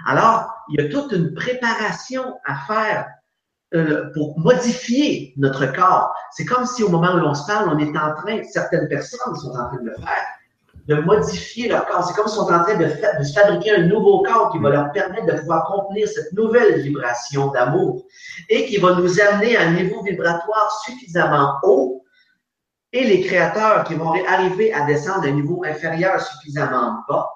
Alors, 0.07 0.53
il 0.68 0.80
y 0.80 0.84
a 0.84 0.88
toute 0.88 1.12
une 1.12 1.34
préparation 1.34 2.34
à 2.44 2.57
faire 2.66 3.07
euh, 3.74 4.10
pour 4.12 4.38
modifier 4.38 5.32
notre 5.36 5.66
corps. 5.66 6.14
C'est 6.32 6.44
comme 6.44 6.66
si 6.66 6.82
au 6.82 6.90
moment 6.90 7.14
où 7.14 7.18
l'on 7.18 7.34
se 7.34 7.46
parle, 7.46 7.70
on 7.70 7.78
est 7.78 7.96
en 7.96 8.14
train, 8.14 8.42
certaines 8.44 8.86
personnes 8.88 9.34
sont 9.36 9.50
en 9.50 9.68
train 9.68 9.80
de 9.80 9.88
le 9.88 9.94
faire, 9.94 10.26
de 10.88 10.94
modifier 10.96 11.68
leur 11.68 11.86
corps. 11.86 12.06
C'est 12.06 12.14
comme 12.14 12.28
si 12.28 12.38
on 12.38 12.50
est 12.50 12.54
en 12.54 12.64
train 12.64 12.76
de, 12.76 12.84
de 12.84 13.24
fabriquer 13.34 13.76
un 13.76 13.86
nouveau 13.86 14.22
corps 14.22 14.52
qui 14.52 14.58
va 14.58 14.70
leur 14.70 14.92
permettre 14.92 15.26
de 15.26 15.38
pouvoir 15.40 15.64
contenir 15.64 16.06
cette 16.06 16.32
nouvelle 16.34 16.82
vibration 16.82 17.50
d'amour 17.50 18.04
et 18.50 18.66
qui 18.66 18.76
va 18.76 18.94
nous 18.94 19.20
amener 19.20 19.56
à 19.56 19.62
un 19.62 19.72
niveau 19.72 20.02
vibratoire 20.02 20.82
suffisamment 20.84 21.58
haut 21.62 22.04
et 22.92 23.04
les 23.04 23.22
créateurs 23.22 23.84
qui 23.84 23.94
vont 23.94 24.12
arriver 24.28 24.72
à 24.74 24.84
descendre 24.84 25.24
à 25.24 25.28
un 25.28 25.32
niveau 25.32 25.64
inférieur 25.64 26.20
suffisamment 26.20 26.98
bas, 27.08 27.26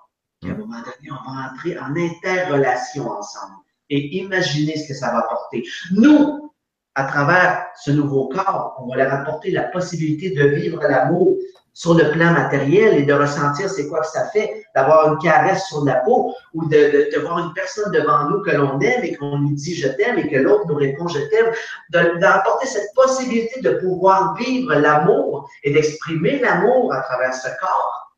qu'à 0.42 0.48
un 0.48 0.54
moment 0.54 0.80
donné, 0.80 1.10
on 1.10 1.32
va 1.32 1.50
entrer 1.50 1.78
en 1.78 1.96
interrelation 1.96 3.10
ensemble 3.10 3.65
et 3.90 4.16
imaginez 4.18 4.76
ce 4.76 4.88
que 4.88 4.94
ça 4.94 5.12
va 5.12 5.18
apporter. 5.18 5.64
Nous, 5.92 6.52
à 6.94 7.04
travers 7.04 7.66
ce 7.84 7.90
nouveau 7.90 8.28
corps, 8.28 8.76
on 8.80 8.88
va 8.88 8.96
leur 8.96 9.12
apporter 9.12 9.50
la 9.50 9.64
possibilité 9.64 10.30
de 10.30 10.46
vivre 10.46 10.80
l'amour 10.82 11.36
sur 11.76 11.92
le 11.92 12.10
plan 12.10 12.32
matériel 12.32 12.96
et 12.96 13.02
de 13.02 13.12
ressentir 13.12 13.68
c'est 13.68 13.86
quoi 13.86 14.00
que 14.00 14.06
ça 14.06 14.30
fait 14.30 14.64
d'avoir 14.74 15.12
une 15.12 15.18
caresse 15.18 15.66
sur 15.66 15.84
la 15.84 15.96
peau 15.96 16.34
ou 16.54 16.64
de, 16.64 17.14
de, 17.14 17.20
voir 17.20 17.38
une 17.38 17.52
personne 17.52 17.92
devant 17.92 18.30
nous 18.30 18.40
que 18.40 18.50
l'on 18.50 18.80
aime 18.80 19.04
et 19.04 19.14
qu'on 19.14 19.40
lui 19.40 19.52
dit 19.52 19.74
je 19.74 19.88
t'aime 19.88 20.16
et 20.16 20.26
que 20.26 20.36
l'autre 20.36 20.64
nous 20.68 20.74
répond 20.74 21.06
je 21.06 21.18
t'aime, 21.18 21.52
d'apporter 21.90 22.66
cette 22.66 22.94
possibilité 22.94 23.60
de 23.60 23.72
pouvoir 23.72 24.34
vivre 24.36 24.74
l'amour 24.74 25.50
et 25.64 25.70
d'exprimer 25.70 26.38
l'amour 26.38 26.94
à 26.94 27.02
travers 27.02 27.34
ce 27.34 27.48
corps. 27.60 28.16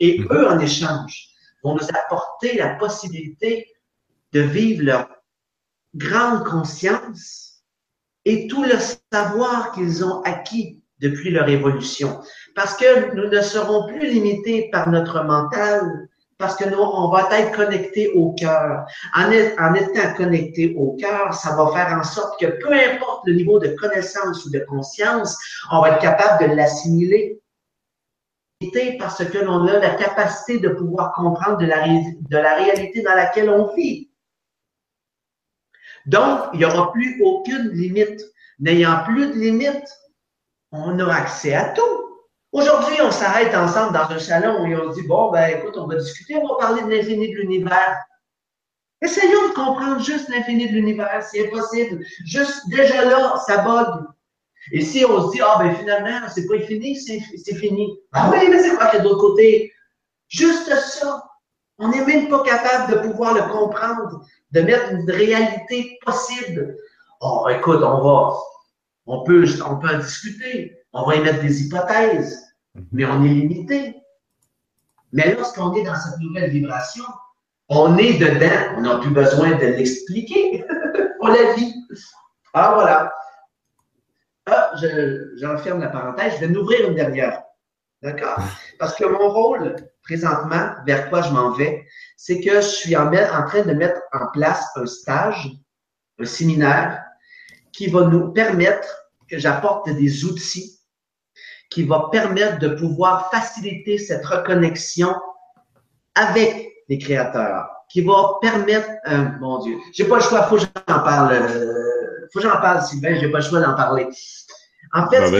Et 0.00 0.20
eux, 0.30 0.46
en 0.46 0.58
échange, 0.58 1.28
vont 1.62 1.76
nous 1.76 1.88
apporter 1.88 2.58
la 2.58 2.74
possibilité 2.74 3.66
de 4.34 4.40
vivre 4.40 4.84
leur 4.84 5.08
grande 5.94 6.44
conscience 6.44 7.62
et 8.24 8.46
tout 8.46 8.64
le 8.64 8.76
savoir 9.12 9.72
qu'ils 9.72 10.04
ont 10.04 10.22
acquis 10.22 10.82
depuis 10.98 11.30
leur 11.30 11.48
évolution. 11.48 12.20
Parce 12.54 12.76
que 12.76 13.14
nous 13.14 13.28
ne 13.28 13.40
serons 13.40 13.86
plus 13.86 14.06
limités 14.06 14.70
par 14.72 14.88
notre 14.88 15.22
mental, 15.24 16.08
parce 16.38 16.56
que 16.56 16.68
nous, 16.68 16.78
on 16.78 17.10
va 17.10 17.28
être 17.38 17.54
connectés 17.54 18.10
au 18.12 18.32
cœur. 18.32 18.86
En, 19.14 19.26
en 19.26 19.74
étant 19.74 20.14
connectés 20.16 20.74
au 20.76 20.96
cœur, 20.96 21.32
ça 21.32 21.54
va 21.54 21.70
faire 21.72 21.96
en 21.96 22.02
sorte 22.02 22.40
que 22.40 22.46
peu 22.46 22.72
importe 22.72 23.26
le 23.26 23.34
niveau 23.34 23.58
de 23.58 23.68
connaissance 23.68 24.44
ou 24.44 24.50
de 24.50 24.60
conscience, 24.60 25.38
on 25.70 25.80
va 25.80 25.90
être 25.90 26.00
capable 26.00 26.50
de 26.50 26.56
l'assimiler 26.56 27.40
parce 28.98 29.24
que 29.24 29.38
l'on 29.38 29.66
a 29.66 29.78
la 29.78 29.94
capacité 29.94 30.58
de 30.58 30.68
pouvoir 30.68 31.12
comprendre 31.12 31.58
de 31.58 31.66
la, 31.66 31.86
de 31.86 32.36
la 32.36 32.54
réalité 32.54 33.02
dans 33.02 33.14
laquelle 33.14 33.50
on 33.50 33.74
vit. 33.74 34.10
Donc, 36.06 36.40
il 36.52 36.58
n'y 36.58 36.64
aura 36.64 36.92
plus 36.92 37.20
aucune 37.22 37.70
limite. 37.70 38.22
N'ayant 38.60 39.04
plus 39.04 39.26
de 39.28 39.32
limite, 39.32 39.88
on 40.70 40.98
a 40.98 41.12
accès 41.12 41.54
à 41.54 41.70
tout. 41.70 42.04
Aujourd'hui, 42.52 42.96
on 43.02 43.10
s'arrête 43.10 43.54
ensemble 43.54 43.94
dans 43.94 44.08
un 44.10 44.18
salon 44.18 44.64
et 44.66 44.76
on 44.76 44.92
se 44.92 45.00
dit, 45.00 45.06
bon, 45.08 45.32
ben 45.32 45.58
écoute, 45.58 45.76
on 45.76 45.88
va 45.88 45.96
discuter, 45.96 46.36
on 46.36 46.46
va 46.46 46.54
parler 46.60 46.82
de 46.82 46.88
l'infini 46.88 47.32
de 47.32 47.40
l'univers. 47.40 47.98
Essayons 49.02 49.48
de 49.48 49.54
comprendre 49.54 50.00
juste 50.00 50.28
l'infini 50.28 50.68
de 50.68 50.72
l'univers, 50.72 51.22
c'est 51.22 51.46
impossible. 51.46 52.04
Juste 52.24 52.68
déjà 52.68 53.04
là, 53.04 53.42
ça 53.46 53.58
bug. 53.58 54.06
Et 54.72 54.82
si 54.82 55.04
on 55.04 55.26
se 55.26 55.32
dit, 55.32 55.42
ah 55.42 55.56
ben 55.58 55.74
finalement, 55.74 56.28
c'est 56.32 56.46
pas 56.46 56.58
fini, 56.60 56.96
c'est 56.96 57.54
fini. 57.56 57.98
Ah 58.12 58.30
oui, 58.32 58.48
mais 58.48 58.62
c'est 58.62 58.76
quoi 58.76 58.86
qu'il 58.86 58.98
y 58.98 59.00
a 59.00 59.04
d'autre 59.04 59.20
côté? 59.20 59.72
Juste 60.28 60.72
ça. 60.74 61.24
On 61.78 61.88
n'est 61.88 62.04
même 62.04 62.28
pas 62.28 62.42
capable 62.44 62.92
de 62.92 63.08
pouvoir 63.08 63.34
le 63.34 63.42
comprendre 63.52 64.24
de 64.52 64.60
mettre 64.60 64.92
une 64.92 65.10
réalité 65.10 65.98
possible. 66.04 66.76
Oh, 67.20 67.48
écoute, 67.50 67.80
on 67.82 68.00
va, 68.00 68.34
on 69.06 69.24
peut, 69.24 69.44
on 69.66 69.76
peut 69.78 69.88
en 69.88 69.98
discuter, 69.98 70.78
on 70.92 71.04
va 71.04 71.16
émettre 71.16 71.40
des 71.42 71.64
hypothèses, 71.64 72.40
mais 72.92 73.04
on 73.04 73.24
est 73.24 73.28
limité. 73.28 73.96
Mais 75.12 75.34
lorsqu'on 75.34 75.74
est 75.74 75.84
dans 75.84 75.96
cette 75.96 76.18
nouvelle 76.20 76.50
vibration, 76.50 77.04
on 77.68 77.96
est 77.98 78.18
dedans, 78.18 78.76
on 78.76 78.80
n'a 78.82 78.98
plus 78.98 79.10
besoin 79.10 79.52
de 79.52 79.66
l'expliquer. 79.66 80.64
on 81.20 81.28
la 81.28 81.54
vit. 81.54 81.74
Ah, 82.52 82.72
voilà. 82.74 83.12
Ah, 84.46 84.72
j'enferme 85.36 85.80
la 85.80 85.88
parenthèse, 85.88 86.34
je 86.34 86.40
vais 86.40 86.48
m'ouvrir 86.48 86.88
une 86.88 86.94
dernière. 86.94 87.42
D'accord? 88.02 88.38
Parce 88.78 88.94
que 88.94 89.06
mon 89.06 89.30
rôle, 89.30 89.76
présentement, 90.04 90.70
vers 90.86 91.08
quoi 91.10 91.22
je 91.22 91.30
m'en 91.30 91.52
vais, 91.52 91.86
c'est 92.16 92.40
que 92.40 92.56
je 92.56 92.66
suis 92.66 92.96
en, 92.96 93.10
train 93.10 93.62
de 93.62 93.72
mettre 93.72 94.00
en 94.12 94.26
place 94.32 94.64
un 94.76 94.86
stage, 94.86 95.50
un 96.20 96.24
séminaire 96.24 97.02
qui 97.72 97.88
va 97.88 98.02
nous 98.02 98.32
permettre 98.32 98.88
que 99.28 99.38
j'apporte 99.38 99.90
des 99.90 100.24
outils 100.24 100.74
qui 101.74 101.82
va 101.82 102.08
permettre 102.12 102.60
de 102.60 102.68
pouvoir 102.68 103.30
faciliter 103.32 103.98
cette 103.98 104.24
reconnexion 104.24 105.12
avec 106.14 106.70
les 106.88 106.98
créateurs, 106.98 107.66
qui 107.90 108.00
va 108.02 108.38
permettre, 108.40 108.88
euh, 109.08 109.24
mon 109.40 109.58
Dieu, 109.58 109.78
j'ai 109.92 110.04
pas 110.04 110.16
le 110.16 110.22
choix, 110.22 110.44
faut 110.44 110.54
que 110.54 110.62
j'en 110.62 111.00
parle, 111.00 111.32
euh, 111.32 112.28
faut 112.32 112.38
que 112.38 112.44
j'en 112.44 112.60
parle, 112.60 112.80
Sylvain, 112.82 113.16
j'ai 113.18 113.28
pas 113.28 113.38
le 113.38 113.44
choix 113.44 113.60
d'en 113.60 113.74
parler. 113.74 114.06
En 114.94 115.10
fait, 115.10 115.26
ce, 115.26 115.32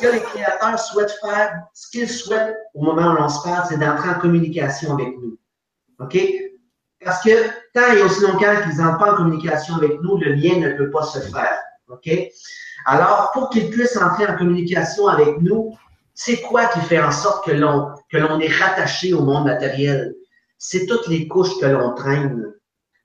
que 0.00 0.12
les 0.12 0.20
créateurs, 0.20 0.78
souhaitent 0.78 1.16
faire, 1.20 1.64
ce 1.74 1.90
qu'ils 1.90 2.08
souhaitent 2.08 2.56
au 2.74 2.84
moment 2.84 3.12
où 3.12 3.16
l'on 3.16 3.28
se 3.28 3.42
parle, 3.42 3.66
c'est 3.68 3.78
d'entrer 3.78 4.10
en 4.10 4.20
communication 4.20 4.94
avec 4.94 5.08
nous. 5.18 5.36
OK? 5.98 6.16
Parce 7.04 7.20
que 7.24 7.30
tant 7.74 7.92
et 7.92 8.02
aussi 8.02 8.22
longtemps 8.22 8.62
qu'ils 8.62 8.80
n'entrent 8.80 8.98
pas 8.98 9.12
en 9.12 9.16
communication 9.16 9.74
avec 9.74 10.00
nous, 10.02 10.18
le 10.18 10.34
lien 10.34 10.58
ne 10.58 10.76
peut 10.76 10.90
pas 10.90 11.02
se 11.02 11.18
faire. 11.18 11.58
OK? 11.88 12.08
Alors, 12.86 13.30
pour 13.32 13.50
qu'ils 13.50 13.70
puissent 13.70 13.96
entrer 13.96 14.28
en 14.28 14.36
communication 14.36 15.08
avec 15.08 15.40
nous, 15.40 15.76
c'est 16.14 16.40
quoi 16.42 16.66
qui 16.66 16.80
fait 16.80 17.00
en 17.00 17.10
sorte 17.10 17.44
que 17.46 17.52
l'on, 17.52 17.88
que 18.10 18.18
l'on 18.18 18.38
est 18.38 18.52
rattaché 18.52 19.12
au 19.12 19.22
monde 19.22 19.46
matériel? 19.46 20.14
C'est 20.58 20.86
toutes 20.86 21.08
les 21.08 21.26
couches 21.26 21.58
que 21.60 21.66
l'on 21.66 21.94
traîne 21.94 22.50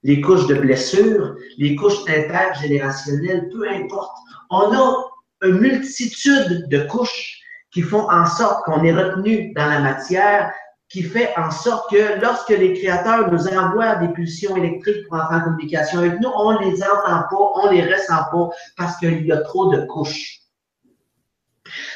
les 0.04 0.22
couches 0.22 0.46
de 0.46 0.54
blessures, 0.54 1.36
les 1.58 1.76
couches 1.76 2.08
intergénérationnelles, 2.08 3.50
peu 3.50 3.68
importe. 3.68 4.16
On 4.52 4.72
a 4.72 5.04
une 5.42 5.60
multitude 5.60 6.68
de 6.70 6.80
couches 6.84 7.42
qui 7.72 7.82
font 7.82 8.10
en 8.10 8.26
sorte 8.26 8.64
qu'on 8.66 8.84
est 8.84 8.94
retenu 8.94 9.54
dans 9.54 9.66
la 9.66 9.80
matière, 9.80 10.52
qui 10.90 11.04
fait 11.04 11.34
en 11.36 11.52
sorte 11.52 11.92
que 11.92 12.22
lorsque 12.22 12.50
les 12.50 12.74
créateurs 12.74 13.32
nous 13.32 13.48
envoient 13.48 13.96
des 13.96 14.08
pulsions 14.10 14.56
électriques 14.56 15.08
pour 15.08 15.18
entrer 15.18 15.36
en 15.36 15.42
communication 15.42 16.00
avec 16.00 16.20
nous, 16.22 16.30
on 16.30 16.60
les 16.60 16.82
entend 16.84 17.24
pas, 17.30 17.52
on 17.56 17.72
les 17.72 17.84
ressent 17.84 18.24
pas 18.32 18.50
parce 18.78 18.96
qu'il 18.98 19.26
y 19.26 19.32
a 19.32 19.42
trop 19.42 19.74
de 19.74 19.86
couches. 19.88 20.40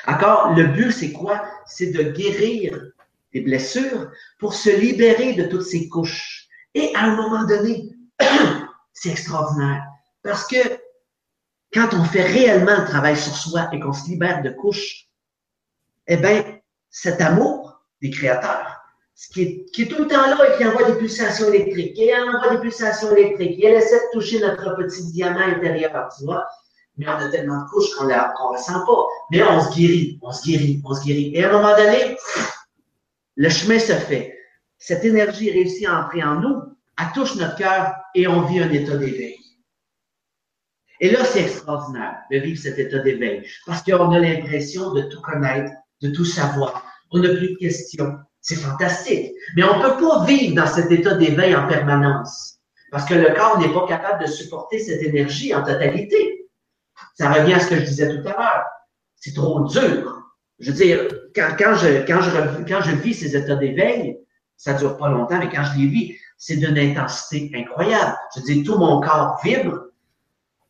Encore, 0.08 0.54
le 0.56 0.66
but, 0.66 0.92
c'est 0.92 1.12
quoi? 1.12 1.44
C'est 1.66 1.92
de 1.92 2.04
guérir 2.12 2.78
des 3.34 3.42
blessures 3.42 4.10
pour 4.40 4.54
se 4.54 4.70
libérer 4.70 5.34
de 5.34 5.44
toutes 5.44 5.64
ces 5.64 5.88
couches. 5.88 6.48
Et 6.74 6.92
à 6.96 7.04
un 7.04 7.16
moment 7.16 7.46
donné, 7.46 7.90
c'est 8.94 9.12
extraordinaire. 9.12 9.84
Parce 10.24 10.46
que 10.48 10.58
quand 11.74 11.90
on 11.94 12.04
fait 12.04 12.24
réellement 12.24 12.78
le 12.78 12.86
travail 12.86 13.18
sur 13.18 13.36
soi 13.36 13.70
et 13.72 13.80
qu'on 13.80 13.94
se 13.94 14.08
libère 14.10 14.42
de 14.42 14.50
couches, 14.50 15.08
eh 16.08 16.18
bien, 16.18 16.44
cet 16.90 17.22
amour 17.22 17.82
des 18.02 18.10
créateurs, 18.10 18.80
qui 19.34 19.42
est, 19.42 19.66
qui 19.72 19.84
est 19.84 19.88
tout 19.88 20.00
le 20.00 20.08
temps 20.08 20.26
là 20.26 20.38
et 20.48 20.58
qui 20.58 20.66
envoie 20.66 20.90
des 20.90 20.98
pulsations 20.98 21.50
électriques, 21.50 21.94
qui 21.94 22.10
envoie 22.16 22.56
des 22.56 22.62
pulsations 22.62 23.16
électriques, 23.16 23.64
elle 23.64 23.76
essaie 23.76 24.00
de 24.00 24.20
toucher 24.20 24.40
notre 24.40 24.76
petit 24.78 25.12
diamant 25.12 25.40
intérieur, 25.40 26.10
tu 26.18 26.26
vois, 26.26 26.48
mais 26.98 27.08
on 27.08 27.12
a 27.12 27.30
tellement 27.30 27.64
de 27.64 27.70
couches 27.70 27.96
qu'on 27.96 28.06
ne 28.06 28.14
ressent 28.14 28.86
pas. 28.86 29.08
Mais 29.32 29.44
on 29.44 29.62
se 29.62 29.76
guérit, 29.76 30.20
on 30.22 30.32
se 30.32 30.46
guérit, 30.46 30.82
on 30.84 30.94
se 30.94 31.04
guérit. 31.06 31.32
Et 31.34 31.44
à 31.44 31.50
un 31.50 31.52
moment 31.54 31.76
donné, 31.76 32.18
le 33.36 33.50
chemin 33.50 33.80
se 33.80 33.94
fait. 33.94 34.38
Cette 34.78 35.06
énergie 35.06 35.50
réussit 35.50 35.88
à 35.88 36.00
entrer 36.00 36.24
en 36.24 36.36
nous, 36.36 36.62
elle 37.00 37.12
touche 37.14 37.36
notre 37.36 37.56
cœur 37.56 37.94
et 38.16 38.28
on 38.28 38.42
vit 38.42 38.60
un 38.60 38.70
état 38.70 38.98
d'éveil. 38.98 39.39
Et 41.00 41.12
là, 41.12 41.24
c'est 41.24 41.42
extraordinaire 41.42 42.18
de 42.32 42.38
vivre 42.38 42.60
cet 42.60 42.78
état 42.78 43.00
d'éveil 43.00 43.48
parce 43.66 43.82
qu'on 43.84 44.12
a 44.12 44.20
l'impression 44.20 44.94
de 44.94 45.04
tout 45.04 45.22
connaître, 45.22 45.72
de 46.02 46.10
tout 46.10 46.26
savoir. 46.26 46.84
On 47.12 47.20
n'a 47.20 47.30
plus 47.30 47.52
de 47.54 47.58
questions. 47.58 48.18
C'est 48.42 48.56
fantastique. 48.56 49.32
Mais 49.56 49.64
on 49.64 49.78
ne 49.78 49.84
peut 49.84 49.98
pas 49.98 50.26
vivre 50.26 50.56
dans 50.56 50.68
cet 50.68 50.92
état 50.92 51.16
d'éveil 51.16 51.56
en 51.56 51.68
permanence 51.68 52.60
parce 52.92 53.06
que 53.06 53.14
le 53.14 53.34
corps 53.36 53.60
n'est 53.60 53.74
pas 53.74 53.88
capable 53.88 54.24
de 54.24 54.30
supporter 54.30 54.80
cette 54.80 55.02
énergie 55.02 55.54
en 55.54 55.64
totalité. 55.64 56.48
Ça 57.16 57.32
revient 57.32 57.54
à 57.54 57.60
ce 57.60 57.70
que 57.70 57.76
je 57.76 57.86
disais 57.86 58.10
tout 58.10 58.28
à 58.28 58.32
l'heure. 58.32 58.66
C'est 59.16 59.34
trop 59.34 59.66
dur. 59.66 60.24
Je 60.60 60.72
veux 60.72 60.78
dire, 60.78 61.08
quand, 61.36 61.76
je, 61.76 62.06
quand 62.06 62.82
je 62.82 62.96
vis 62.96 63.14
ces 63.14 63.36
états 63.36 63.56
d'éveil, 63.56 64.18
ça 64.58 64.74
dure 64.74 64.98
pas 64.98 65.10
longtemps, 65.10 65.40
mais 65.40 65.50
quand 65.50 65.64
je 65.64 65.80
les 65.80 65.88
vis, 65.88 66.16
c'est 66.38 66.58
d'une 66.58 66.78
intensité 66.78 67.52
incroyable. 67.56 68.18
Je 68.36 68.40
veux 68.40 68.46
dire, 68.46 68.64
tout 68.66 68.78
mon 68.78 69.00
corps 69.00 69.40
vibre. 69.44 69.89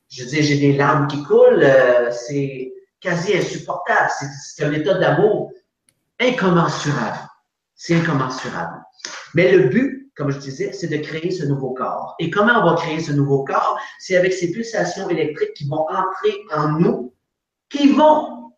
Je 0.09 0.23
dire, 0.23 0.43
j'ai 0.43 0.57
des 0.57 0.73
larmes 0.73 1.07
qui 1.07 1.23
coulent. 1.23 1.63
Euh, 1.63 2.11
c'est 2.11 2.73
quasi 2.99 3.35
insupportable. 3.35 4.09
C'est 4.43 4.65
un 4.65 4.73
état 4.73 4.95
d'amour 4.95 5.51
incommensurable. 6.19 7.19
C'est 7.75 7.95
incommensurable. 7.95 8.81
Mais 9.33 9.51
le 9.51 9.69
but, 9.69 10.11
comme 10.15 10.31
je 10.31 10.39
disais, 10.39 10.73
c'est 10.73 10.87
de 10.87 10.97
créer 10.97 11.31
ce 11.31 11.45
nouveau 11.45 11.73
corps. 11.73 12.15
Et 12.19 12.29
comment 12.29 12.59
on 12.61 12.69
va 12.69 12.75
créer 12.75 12.99
ce 12.99 13.13
nouveau 13.13 13.45
corps? 13.45 13.79
C'est 13.99 14.17
avec 14.17 14.33
ces 14.33 14.51
pulsations 14.51 15.09
électriques 15.09 15.53
qui 15.53 15.67
vont 15.67 15.85
entrer 15.87 16.35
en 16.53 16.69
nous, 16.73 17.13
qui 17.69 17.93
vont 17.93 18.51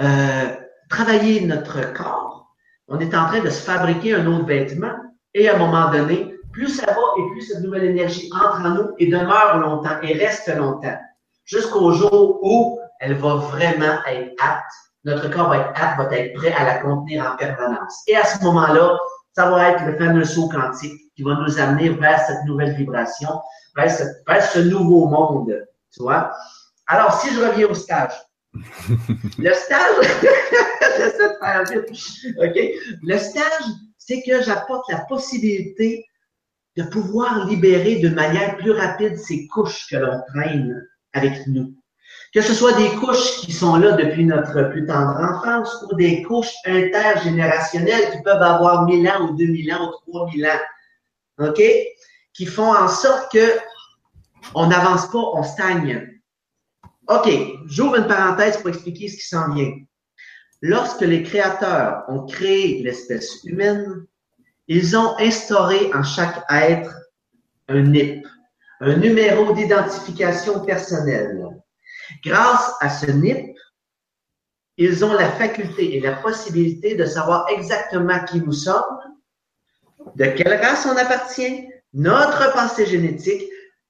euh, 0.00 0.56
travailler 0.90 1.40
notre 1.42 1.92
corps. 1.94 2.54
On 2.88 3.00
est 3.00 3.14
en 3.14 3.26
train 3.26 3.40
de 3.40 3.48
se 3.48 3.62
fabriquer 3.62 4.14
un 4.14 4.26
autre 4.26 4.44
vêtement 4.44 4.94
et 5.32 5.48
à 5.48 5.54
un 5.54 5.58
moment 5.58 5.90
donné, 5.90 6.33
plus 6.54 6.68
ça 6.68 6.86
va 6.86 7.02
et 7.18 7.30
plus 7.30 7.42
cette 7.42 7.62
nouvelle 7.62 7.84
énergie 7.84 8.30
entre 8.32 8.60
en 8.60 8.70
nous 8.70 8.90
et 8.98 9.06
demeure 9.06 9.58
longtemps 9.58 10.00
et 10.02 10.14
reste 10.14 10.48
longtemps. 10.56 10.96
Jusqu'au 11.44 11.92
jour 11.92 12.38
où 12.42 12.78
elle 13.00 13.14
va 13.14 13.34
vraiment 13.34 13.98
être 14.06 14.32
apte. 14.42 14.72
Notre 15.04 15.28
corps 15.28 15.50
va 15.50 15.58
être 15.58 15.72
apte, 15.74 15.98
va 15.98 16.16
être 16.16 16.32
prêt 16.34 16.52
à 16.52 16.64
la 16.64 16.78
contenir 16.78 17.30
en 17.30 17.36
permanence. 17.36 18.02
Et 18.06 18.16
à 18.16 18.24
ce 18.24 18.42
moment-là, 18.44 18.96
ça 19.34 19.50
va 19.50 19.70
être 19.70 19.84
le 19.84 19.98
fameux 19.98 20.24
saut 20.24 20.48
quantique 20.48 20.98
qui 21.16 21.22
va 21.22 21.34
nous 21.34 21.58
amener 21.58 21.90
vers 21.90 22.20
cette 22.20 22.44
nouvelle 22.46 22.74
vibration, 22.74 23.28
vers 23.76 23.90
ce, 23.90 24.04
vers 24.26 24.42
ce 24.42 24.60
nouveau 24.60 25.06
monde. 25.06 25.66
Tu 25.92 26.02
vois? 26.02 26.30
Alors, 26.86 27.20
si 27.20 27.34
je 27.34 27.40
reviens 27.40 27.66
au 27.66 27.74
stage, 27.74 28.12
le 28.54 29.52
stage, 29.52 29.96
j'essaie 30.96 31.28
de 31.28 31.34
faire 31.40 31.64
vite. 31.64 32.36
OK? 32.38 32.98
Le 33.02 33.18
stage, 33.18 33.64
c'est 33.98 34.22
que 34.22 34.42
j'apporte 34.42 34.90
la 34.90 35.00
possibilité 35.00 36.06
de 36.76 36.82
pouvoir 36.82 37.46
libérer 37.46 38.00
de 38.00 38.08
manière 38.08 38.56
plus 38.56 38.72
rapide 38.72 39.16
ces 39.16 39.46
couches 39.48 39.86
que 39.90 39.96
l'on 39.96 40.20
traîne 40.28 40.86
avec 41.12 41.46
nous. 41.46 41.74
Que 42.32 42.40
ce 42.40 42.52
soit 42.52 42.72
des 42.72 42.88
couches 42.96 43.42
qui 43.42 43.52
sont 43.52 43.76
là 43.76 43.92
depuis 43.92 44.24
notre 44.24 44.70
plus 44.70 44.86
tendre 44.86 45.16
enfance 45.20 45.86
ou 45.90 45.94
des 45.94 46.22
couches 46.22 46.52
intergénérationnelles 46.66 48.10
qui 48.10 48.22
peuvent 48.22 48.42
avoir 48.42 48.86
1000 48.86 49.08
ans 49.08 49.28
ou 49.28 49.36
2000 49.36 49.72
ans 49.72 49.92
ou 50.06 50.10
3000 50.10 50.46
ans. 50.46 51.46
OK? 51.48 51.62
Qui 52.32 52.46
font 52.46 52.74
en 52.74 52.88
sorte 52.88 53.30
que 53.32 53.58
on 54.54 54.66
n'avance 54.66 55.10
pas, 55.10 55.18
on 55.18 55.42
stagne. 55.42 56.20
OK, 57.08 57.28
j'ouvre 57.66 57.96
une 57.96 58.06
parenthèse 58.06 58.56
pour 58.56 58.70
expliquer 58.70 59.08
ce 59.08 59.16
qui 59.16 59.28
s'en 59.28 59.54
vient. 59.54 59.72
Lorsque 60.60 61.02
les 61.02 61.22
créateurs 61.22 62.04
ont 62.08 62.26
créé 62.26 62.82
l'espèce 62.82 63.44
humaine, 63.44 64.06
ils 64.68 64.96
ont 64.96 65.16
instauré 65.18 65.92
en 65.94 66.02
chaque 66.02 66.44
être 66.50 66.94
un 67.68 67.82
NIP, 67.82 68.26
un 68.80 68.96
numéro 68.96 69.52
d'identification 69.52 70.64
personnelle. 70.64 71.46
Grâce 72.24 72.72
à 72.80 72.88
ce 72.88 73.10
NIP, 73.10 73.56
ils 74.76 75.04
ont 75.04 75.12
la 75.12 75.30
faculté 75.30 75.96
et 75.96 76.00
la 76.00 76.14
possibilité 76.16 76.94
de 76.96 77.04
savoir 77.04 77.46
exactement 77.50 78.24
qui 78.24 78.40
nous 78.40 78.52
sommes, 78.52 78.98
de 80.16 80.26
quelle 80.26 80.60
race 80.60 80.86
on 80.86 80.96
appartient, 80.96 81.68
notre 81.92 82.52
passé 82.52 82.86
génétique. 82.86 83.42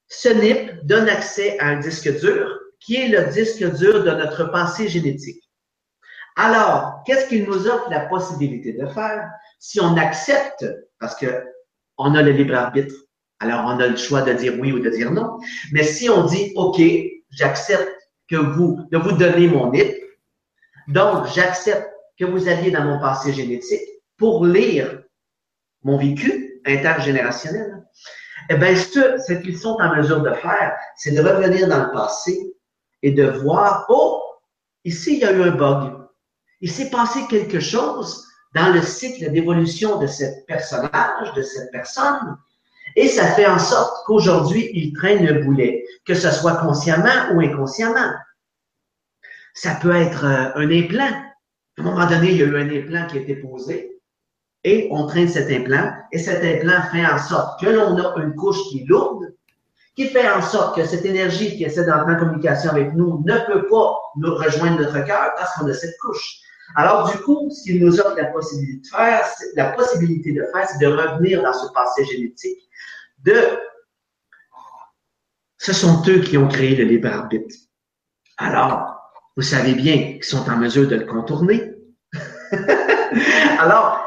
Ce 0.08 0.28
NIP 0.28 0.84
donne 0.84 1.08
accès 1.08 1.58
à 1.58 1.68
un 1.68 1.80
disque 1.80 2.20
dur 2.20 2.60
qui 2.78 2.96
est 2.96 3.08
le 3.08 3.32
disque 3.32 3.64
dur 3.76 4.04
de 4.04 4.10
notre 4.10 4.44
passé 4.44 4.88
génétique. 4.88 5.42
Alors, 6.36 7.02
qu'est-ce 7.06 7.28
qu'il 7.28 7.44
nous 7.44 7.66
offre 7.66 7.88
la 7.90 8.00
possibilité 8.00 8.72
de 8.72 8.86
faire? 8.86 9.30
Si 9.58 9.80
on 9.80 9.96
accepte, 9.96 10.64
parce 10.98 11.16
que 11.16 11.44
on 11.96 12.14
a 12.14 12.22
le 12.22 12.32
libre 12.32 12.54
arbitre, 12.54 12.94
alors 13.40 13.64
on 13.66 13.78
a 13.78 13.86
le 13.86 13.96
choix 13.96 14.22
de 14.22 14.32
dire 14.32 14.54
oui 14.58 14.72
ou 14.72 14.80
de 14.80 14.90
dire 14.90 15.10
non. 15.10 15.38
Mais 15.72 15.84
si 15.84 16.08
on 16.08 16.24
dit 16.24 16.52
OK, 16.56 16.80
j'accepte 17.30 17.92
que 18.28 18.36
vous, 18.36 18.80
de 18.90 18.98
vous 18.98 19.12
donner 19.12 19.48
mon 19.48 19.70
NIP, 19.70 19.94
donc 20.88 21.26
j'accepte 21.34 21.88
que 22.18 22.24
vous 22.24 22.48
alliez 22.48 22.70
dans 22.70 22.84
mon 22.84 23.00
passé 23.00 23.32
génétique 23.32 23.82
pour 24.16 24.44
lire 24.44 25.02
mon 25.82 25.98
vécu 25.98 26.60
intergénérationnel, 26.66 27.84
eh 28.50 28.56
bien, 28.56 28.76
ce, 28.76 29.18
ce 29.26 29.32
qu'ils 29.34 29.58
sont 29.58 29.76
en 29.80 29.96
mesure 29.96 30.22
de 30.22 30.32
faire, 30.32 30.76
c'est 30.96 31.12
de 31.12 31.20
revenir 31.20 31.68
dans 31.68 31.84
le 31.84 31.92
passé 31.92 32.54
et 33.02 33.12
de 33.12 33.24
voir, 33.24 33.86
oh, 33.88 34.22
ici, 34.84 35.14
il 35.14 35.20
y 35.20 35.24
a 35.24 35.32
eu 35.32 35.42
un 35.42 35.50
bug 35.50 36.04
il 36.64 36.70
s'est 36.70 36.88
passé 36.88 37.26
quelque 37.28 37.60
chose 37.60 38.26
dans 38.54 38.72
le 38.72 38.82
cycle 38.82 39.30
d'évolution 39.32 39.98
de 39.98 40.06
ce 40.06 40.24
personnage, 40.46 41.32
de 41.34 41.42
cette 41.42 41.70
personne, 41.72 42.36
et 42.96 43.08
ça 43.08 43.26
fait 43.26 43.46
en 43.46 43.58
sorte 43.58 44.04
qu'aujourd'hui, 44.06 44.70
il 44.72 44.92
traîne 44.92 45.26
le 45.26 45.42
boulet, 45.42 45.84
que 46.06 46.14
ce 46.14 46.30
soit 46.30 46.56
consciemment 46.56 47.32
ou 47.32 47.40
inconsciemment. 47.40 48.12
Ça 49.54 49.76
peut 49.80 49.94
être 49.94 50.24
euh, 50.24 50.50
un 50.54 50.70
implant. 50.70 51.12
À 51.76 51.80
un 51.80 51.82
moment 51.82 52.06
donné, 52.06 52.30
il 52.30 52.36
y 52.36 52.42
a 52.42 52.46
eu 52.46 52.56
un 52.56 52.70
implant 52.70 53.06
qui 53.08 53.18
a 53.18 53.20
été 53.20 53.36
posé, 53.36 53.98
et 54.62 54.88
on 54.92 55.06
traîne 55.06 55.28
cet 55.28 55.50
implant, 55.50 55.92
et 56.12 56.18
cet 56.18 56.44
implant 56.44 56.82
fait 56.92 57.04
en 57.04 57.18
sorte 57.18 57.60
que 57.60 57.66
l'on 57.66 57.98
a 57.98 58.22
une 58.22 58.34
couche 58.34 58.62
qui 58.70 58.82
est 58.82 58.86
lourde, 58.86 59.34
qui 59.96 60.08
fait 60.08 60.28
en 60.28 60.42
sorte 60.42 60.76
que 60.76 60.84
cette 60.84 61.04
énergie 61.04 61.56
qui 61.56 61.64
essaie 61.64 61.84
d'entrer 61.84 62.14
en 62.14 62.18
communication 62.18 62.70
avec 62.70 62.94
nous 62.94 63.22
ne 63.24 63.38
peut 63.46 63.66
pas 63.66 63.96
nous 64.16 64.34
rejoindre 64.34 64.80
notre 64.80 65.04
cœur 65.04 65.32
parce 65.36 65.54
qu'on 65.54 65.68
a 65.68 65.74
cette 65.74 65.96
couche. 65.98 66.40
Alors, 66.76 67.10
du 67.10 67.18
coup, 67.18 67.50
ce 67.50 67.62
qu'il 67.62 67.84
nous 67.84 68.00
offre 68.00 68.16
la 68.16 68.26
possibilité 68.26 68.80
de 68.80 68.96
faire, 68.96 69.26
la 69.54 69.72
possibilité 69.72 70.32
de 70.32 70.44
faire, 70.52 70.68
c'est 70.68 70.78
de 70.78 70.86
revenir 70.86 71.42
dans 71.42 71.52
ce 71.52 71.70
passé 71.72 72.04
génétique 72.04 72.58
de 73.24 73.34
ce 75.58 75.72
sont 75.72 76.02
eux 76.08 76.20
qui 76.20 76.36
ont 76.36 76.48
créé 76.48 76.76
le 76.76 76.84
libre 76.84 77.08
arbitre. 77.08 77.54
Alors, 78.36 78.94
vous 79.36 79.42
savez 79.42 79.74
bien 79.74 80.14
qu'ils 80.14 80.24
sont 80.24 80.48
en 80.50 80.56
mesure 80.58 80.86
de 80.88 80.96
le 80.96 81.06
contourner. 81.06 81.72
Alors, 83.58 83.98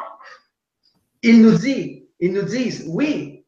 ils 1.24 1.42
nous 1.42 1.58
disent, 1.58 2.04
ils 2.20 2.34
nous 2.34 2.44
disent, 2.44 2.86
oui, 2.88 3.46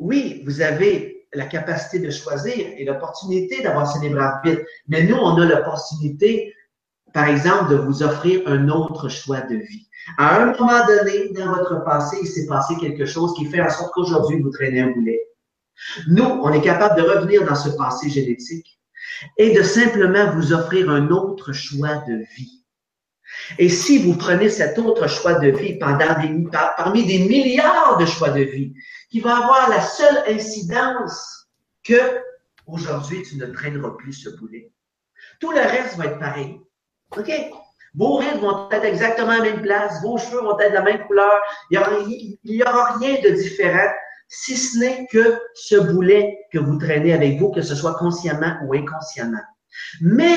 oui, 0.00 0.42
vous 0.44 0.60
avez 0.62 1.28
la 1.32 1.46
capacité 1.46 1.98
de 1.98 2.10
choisir 2.10 2.54
et 2.56 2.84
l'opportunité 2.84 3.62
d'avoir 3.62 3.90
ce 3.90 4.00
libre 4.00 4.20
arbitre, 4.20 4.62
mais 4.88 5.04
nous, 5.04 5.16
on 5.16 5.40
a 5.40 5.44
l'opportunité 5.44 6.55
par 7.16 7.28
exemple, 7.28 7.70
de 7.70 7.76
vous 7.76 8.02
offrir 8.02 8.42
un 8.44 8.68
autre 8.68 9.08
choix 9.08 9.40
de 9.40 9.54
vie. 9.56 9.88
À 10.18 10.36
un 10.36 10.52
moment 10.52 10.86
donné, 10.86 11.30
dans 11.30 11.46
votre 11.46 11.82
passé, 11.82 12.18
il 12.20 12.28
s'est 12.28 12.46
passé 12.46 12.74
quelque 12.78 13.06
chose 13.06 13.32
qui 13.38 13.46
fait 13.46 13.62
en 13.62 13.70
sorte 13.70 13.90
qu'aujourd'hui, 13.94 14.42
vous 14.42 14.50
traînez 14.50 14.82
un 14.82 14.90
boulet. 14.90 15.22
Nous, 16.08 16.22
on 16.22 16.52
est 16.52 16.60
capable 16.60 17.00
de 17.00 17.08
revenir 17.08 17.42
dans 17.46 17.54
ce 17.54 17.70
passé 17.70 18.10
génétique 18.10 18.78
et 19.38 19.54
de 19.54 19.62
simplement 19.62 20.30
vous 20.32 20.52
offrir 20.52 20.90
un 20.90 21.08
autre 21.08 21.54
choix 21.54 22.04
de 22.06 22.22
vie. 22.36 22.66
Et 23.58 23.70
si 23.70 23.96
vous 23.96 24.18
prenez 24.18 24.50
cet 24.50 24.78
autre 24.78 25.08
choix 25.08 25.38
de 25.38 25.48
vie 25.48 25.78
parmi 25.78 27.06
des 27.06 27.20
milliards 27.20 27.96
de 27.96 28.04
choix 28.04 28.28
de 28.28 28.42
vie, 28.42 28.74
qui 29.10 29.20
va 29.20 29.38
avoir 29.38 29.70
la 29.70 29.80
seule 29.80 30.22
incidence 30.28 31.48
que 31.82 32.20
aujourd'hui 32.66 33.22
tu 33.22 33.36
ne 33.36 33.46
traîneras 33.46 33.92
plus 33.96 34.12
ce 34.12 34.28
boulet. 34.36 34.70
Tout 35.40 35.52
le 35.52 35.60
reste 35.60 35.96
va 35.96 36.04
être 36.04 36.18
pareil. 36.18 36.60
OK? 37.16 37.30
Vos 37.94 38.16
rides 38.16 38.40
vont 38.40 38.68
être 38.70 38.84
exactement 38.84 39.30
à 39.30 39.38
la 39.38 39.44
même 39.44 39.62
place, 39.62 40.02
vos 40.02 40.18
cheveux 40.18 40.42
vont 40.42 40.58
être 40.58 40.70
de 40.70 40.74
la 40.74 40.82
même 40.82 41.06
couleur. 41.06 41.40
Il 41.70 42.38
n'y 42.44 42.62
aura, 42.62 42.96
rien 42.98 43.20
de 43.22 43.30
différent, 43.30 43.90
si 44.28 44.56
ce 44.56 44.78
n'est 44.78 45.06
que 45.10 45.40
ce 45.54 45.76
boulet 45.76 46.36
que 46.52 46.58
vous 46.58 46.78
traînez 46.78 47.14
avec 47.14 47.38
vous, 47.38 47.50
que 47.50 47.62
ce 47.62 47.74
soit 47.74 47.94
consciemment 47.94 48.58
ou 48.64 48.74
inconsciemment. 48.74 49.40
Mais 50.02 50.36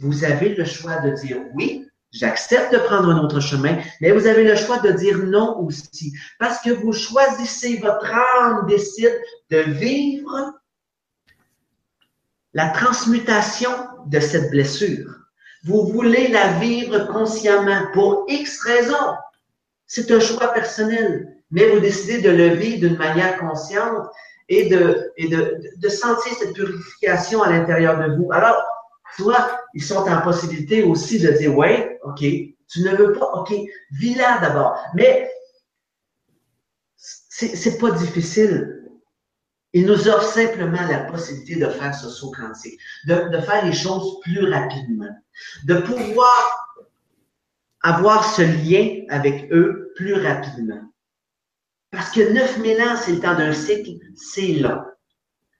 vous 0.00 0.24
avez 0.24 0.54
le 0.54 0.64
choix 0.64 0.96
de 0.96 1.10
dire 1.10 1.38
oui, 1.54 1.86
j'accepte 2.10 2.72
de 2.72 2.78
prendre 2.78 3.08
un 3.10 3.18
autre 3.18 3.38
chemin, 3.38 3.78
mais 4.00 4.10
vous 4.10 4.26
avez 4.26 4.42
le 4.42 4.56
choix 4.56 4.78
de 4.80 4.90
dire 4.90 5.18
non 5.18 5.60
aussi, 5.60 6.12
parce 6.40 6.60
que 6.60 6.70
vous 6.70 6.92
choisissez, 6.92 7.76
votre 7.76 8.12
âme 8.40 8.66
décide 8.66 9.16
de 9.50 9.58
vivre 9.58 10.54
la 12.52 12.70
transmutation 12.70 13.70
de 14.06 14.18
cette 14.18 14.50
blessure. 14.50 15.25
Vous 15.64 15.86
voulez 15.88 16.28
la 16.28 16.52
vivre 16.58 17.06
consciemment 17.06 17.88
pour 17.92 18.24
X 18.28 18.62
raisons. 18.62 19.14
C'est 19.86 20.10
un 20.10 20.20
choix 20.20 20.52
personnel, 20.52 21.36
mais 21.50 21.68
vous 21.68 21.80
décidez 21.80 22.20
de 22.20 22.30
le 22.30 22.48
vivre 22.48 22.88
d'une 22.88 22.98
manière 22.98 23.38
consciente 23.38 24.08
et 24.48 24.68
de, 24.68 25.12
et 25.16 25.28
de, 25.28 25.58
de 25.76 25.88
sentir 25.88 26.32
cette 26.38 26.54
purification 26.54 27.42
à 27.42 27.50
l'intérieur 27.50 27.98
de 27.98 28.16
vous. 28.16 28.30
Alors, 28.32 28.62
toi, 29.16 29.60
ils 29.74 29.82
sont 29.82 30.08
en 30.08 30.20
possibilité 30.22 30.82
aussi 30.82 31.18
de 31.20 31.30
dire, 31.32 31.56
ouais, 31.56 31.98
OK, 32.04 32.20
tu 32.20 32.80
ne 32.82 32.96
veux 32.96 33.12
pas, 33.12 33.30
OK, 33.32 33.52
vis-la 33.92 34.38
d'abord. 34.38 34.78
Mais 34.94 35.30
c'est 36.96 37.78
pas 37.78 37.90
difficile. 37.90 38.75
Il 39.72 39.86
nous 39.86 40.08
offre 40.08 40.22
simplement 40.22 40.86
la 40.88 41.00
possibilité 41.00 41.56
de 41.56 41.68
faire 41.68 41.94
ce 41.94 42.08
saut 42.08 42.30
quantique, 42.30 42.80
de, 43.06 43.28
de 43.28 43.40
faire 43.40 43.64
les 43.64 43.72
choses 43.72 44.20
plus 44.20 44.50
rapidement, 44.50 45.14
de 45.64 45.74
pouvoir 45.80 46.66
avoir 47.82 48.24
ce 48.34 48.42
lien 48.42 49.04
avec 49.10 49.52
eux 49.52 49.92
plus 49.96 50.14
rapidement. 50.14 50.80
Parce 51.90 52.10
que 52.10 52.32
9000 52.32 52.80
ans, 52.82 52.96
c'est 52.96 53.12
le 53.12 53.20
temps 53.20 53.36
d'un 53.36 53.52
cycle, 53.52 53.98
c'est 54.14 54.54
long. 54.54 54.82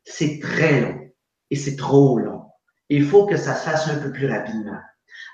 C'est 0.05 0.41
très 0.41 0.81
long. 0.81 1.11
Et 1.51 1.57
c'est 1.57 1.77
trop 1.77 2.19
long. 2.19 2.43
Il 2.89 3.05
faut 3.05 3.27
que 3.27 3.37
ça 3.37 3.55
se 3.55 3.65
fasse 3.69 3.89
un 3.89 3.99
peu 3.99 4.13
plus 4.13 4.31
rapidement. 4.31 4.79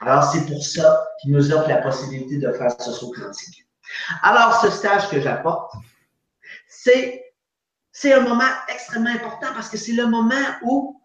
Alors, 0.01 0.25
c'est 0.25 0.47
pour 0.47 0.65
ça 0.65 1.07
qu'il 1.21 1.33
nous 1.33 1.53
offre 1.53 1.69
la 1.69 1.79
possibilité 1.79 2.39
de 2.39 2.51
faire 2.53 2.75
ce 2.79 2.93
saut 2.93 3.11
quantique. 3.13 3.67
Alors, 4.23 4.61
ce 4.61 4.71
stage 4.71 5.09
que 5.09 5.21
j'apporte, 5.21 5.73
c'est 6.69 7.32
c'est 7.93 8.15
un 8.15 8.21
moment 8.21 8.49
extrêmement 8.69 9.11
important 9.11 9.49
parce 9.55 9.69
que 9.69 9.77
c'est 9.77 9.93
le 9.93 10.07
moment 10.07 10.35
où 10.63 11.01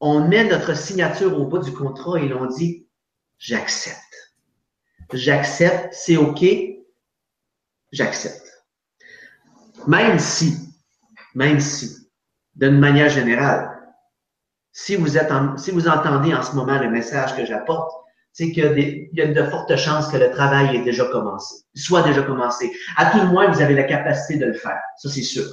on 0.00 0.26
met 0.26 0.44
notre 0.44 0.76
signature 0.76 1.38
au 1.38 1.46
bout 1.46 1.58
du 1.58 1.72
contrat 1.72 2.20
et 2.20 2.28
l'on 2.28 2.46
dit 2.46 2.86
j'accepte. 3.38 3.98
J'accepte, 5.12 5.92
c'est 5.92 6.16
OK, 6.16 6.44
j'accepte. 7.90 8.64
Même 9.86 10.18
si, 10.18 10.56
même 11.34 11.60
si, 11.60 12.08
d'une 12.54 12.78
manière 12.78 13.10
générale, 13.10 13.68
si 14.70 14.96
vous, 14.96 15.18
êtes 15.18 15.30
si 15.58 15.70
vous 15.70 15.88
entendez 15.88 16.32
en 16.34 16.42
ce 16.42 16.54
moment 16.54 16.78
le 16.78 16.88
message 16.88 17.36
que 17.36 17.44
j'apporte, 17.44 17.92
c'est 18.32 18.50
qu'il 18.52 19.08
y 19.12 19.20
a 19.20 19.26
de 19.26 19.44
fortes 19.44 19.76
chances 19.76 20.08
que 20.08 20.16
le 20.16 20.30
travail 20.30 20.76
ait 20.76 20.82
déjà 20.82 21.04
commencé, 21.06 21.64
soit 21.74 22.02
déjà 22.02 22.22
commencé. 22.22 22.72
À 22.96 23.10
tout 23.10 23.18
le 23.18 23.26
moins, 23.26 23.50
vous 23.50 23.60
avez 23.60 23.74
la 23.74 23.84
capacité 23.84 24.38
de 24.38 24.46
le 24.46 24.54
faire. 24.54 24.80
Ça, 24.96 25.10
c'est 25.10 25.22
sûr. 25.22 25.44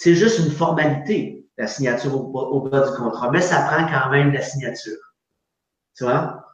C'est 0.00 0.14
juste 0.14 0.38
une 0.38 0.52
formalité, 0.52 1.44
la 1.56 1.66
signature 1.66 2.14
au, 2.14 2.60
bas 2.60 2.88
du 2.88 2.96
contrat, 2.96 3.32
mais 3.32 3.40
ça 3.40 3.62
prend 3.62 3.84
quand 3.84 4.10
même 4.10 4.32
la 4.32 4.42
signature. 4.42 4.96
Tu 5.96 6.04
vois? 6.04 6.46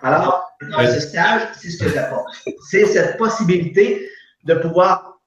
Alors, 0.00 0.50
dans 0.62 0.86
ce 0.86 1.00
stage, 1.00 1.42
c'est 1.60 1.68
ce 1.68 1.84
que 1.84 1.90
j'apporte. 1.90 2.26
C'est 2.70 2.86
cette 2.86 3.18
possibilité 3.18 4.08
de 4.44 4.54
pouvoir 4.54 5.20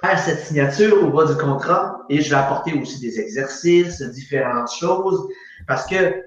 faire 0.00 0.18
cette 0.18 0.40
signature 0.40 1.04
au 1.04 1.10
bas 1.10 1.26
du 1.26 1.36
contrat 1.36 1.98
et 2.08 2.22
je 2.22 2.30
vais 2.30 2.36
apporter 2.36 2.72
aussi 2.72 2.98
des 2.98 3.20
exercices, 3.20 4.00
différentes 4.00 4.72
choses 4.72 5.28
parce 5.66 5.86
que 5.86 6.24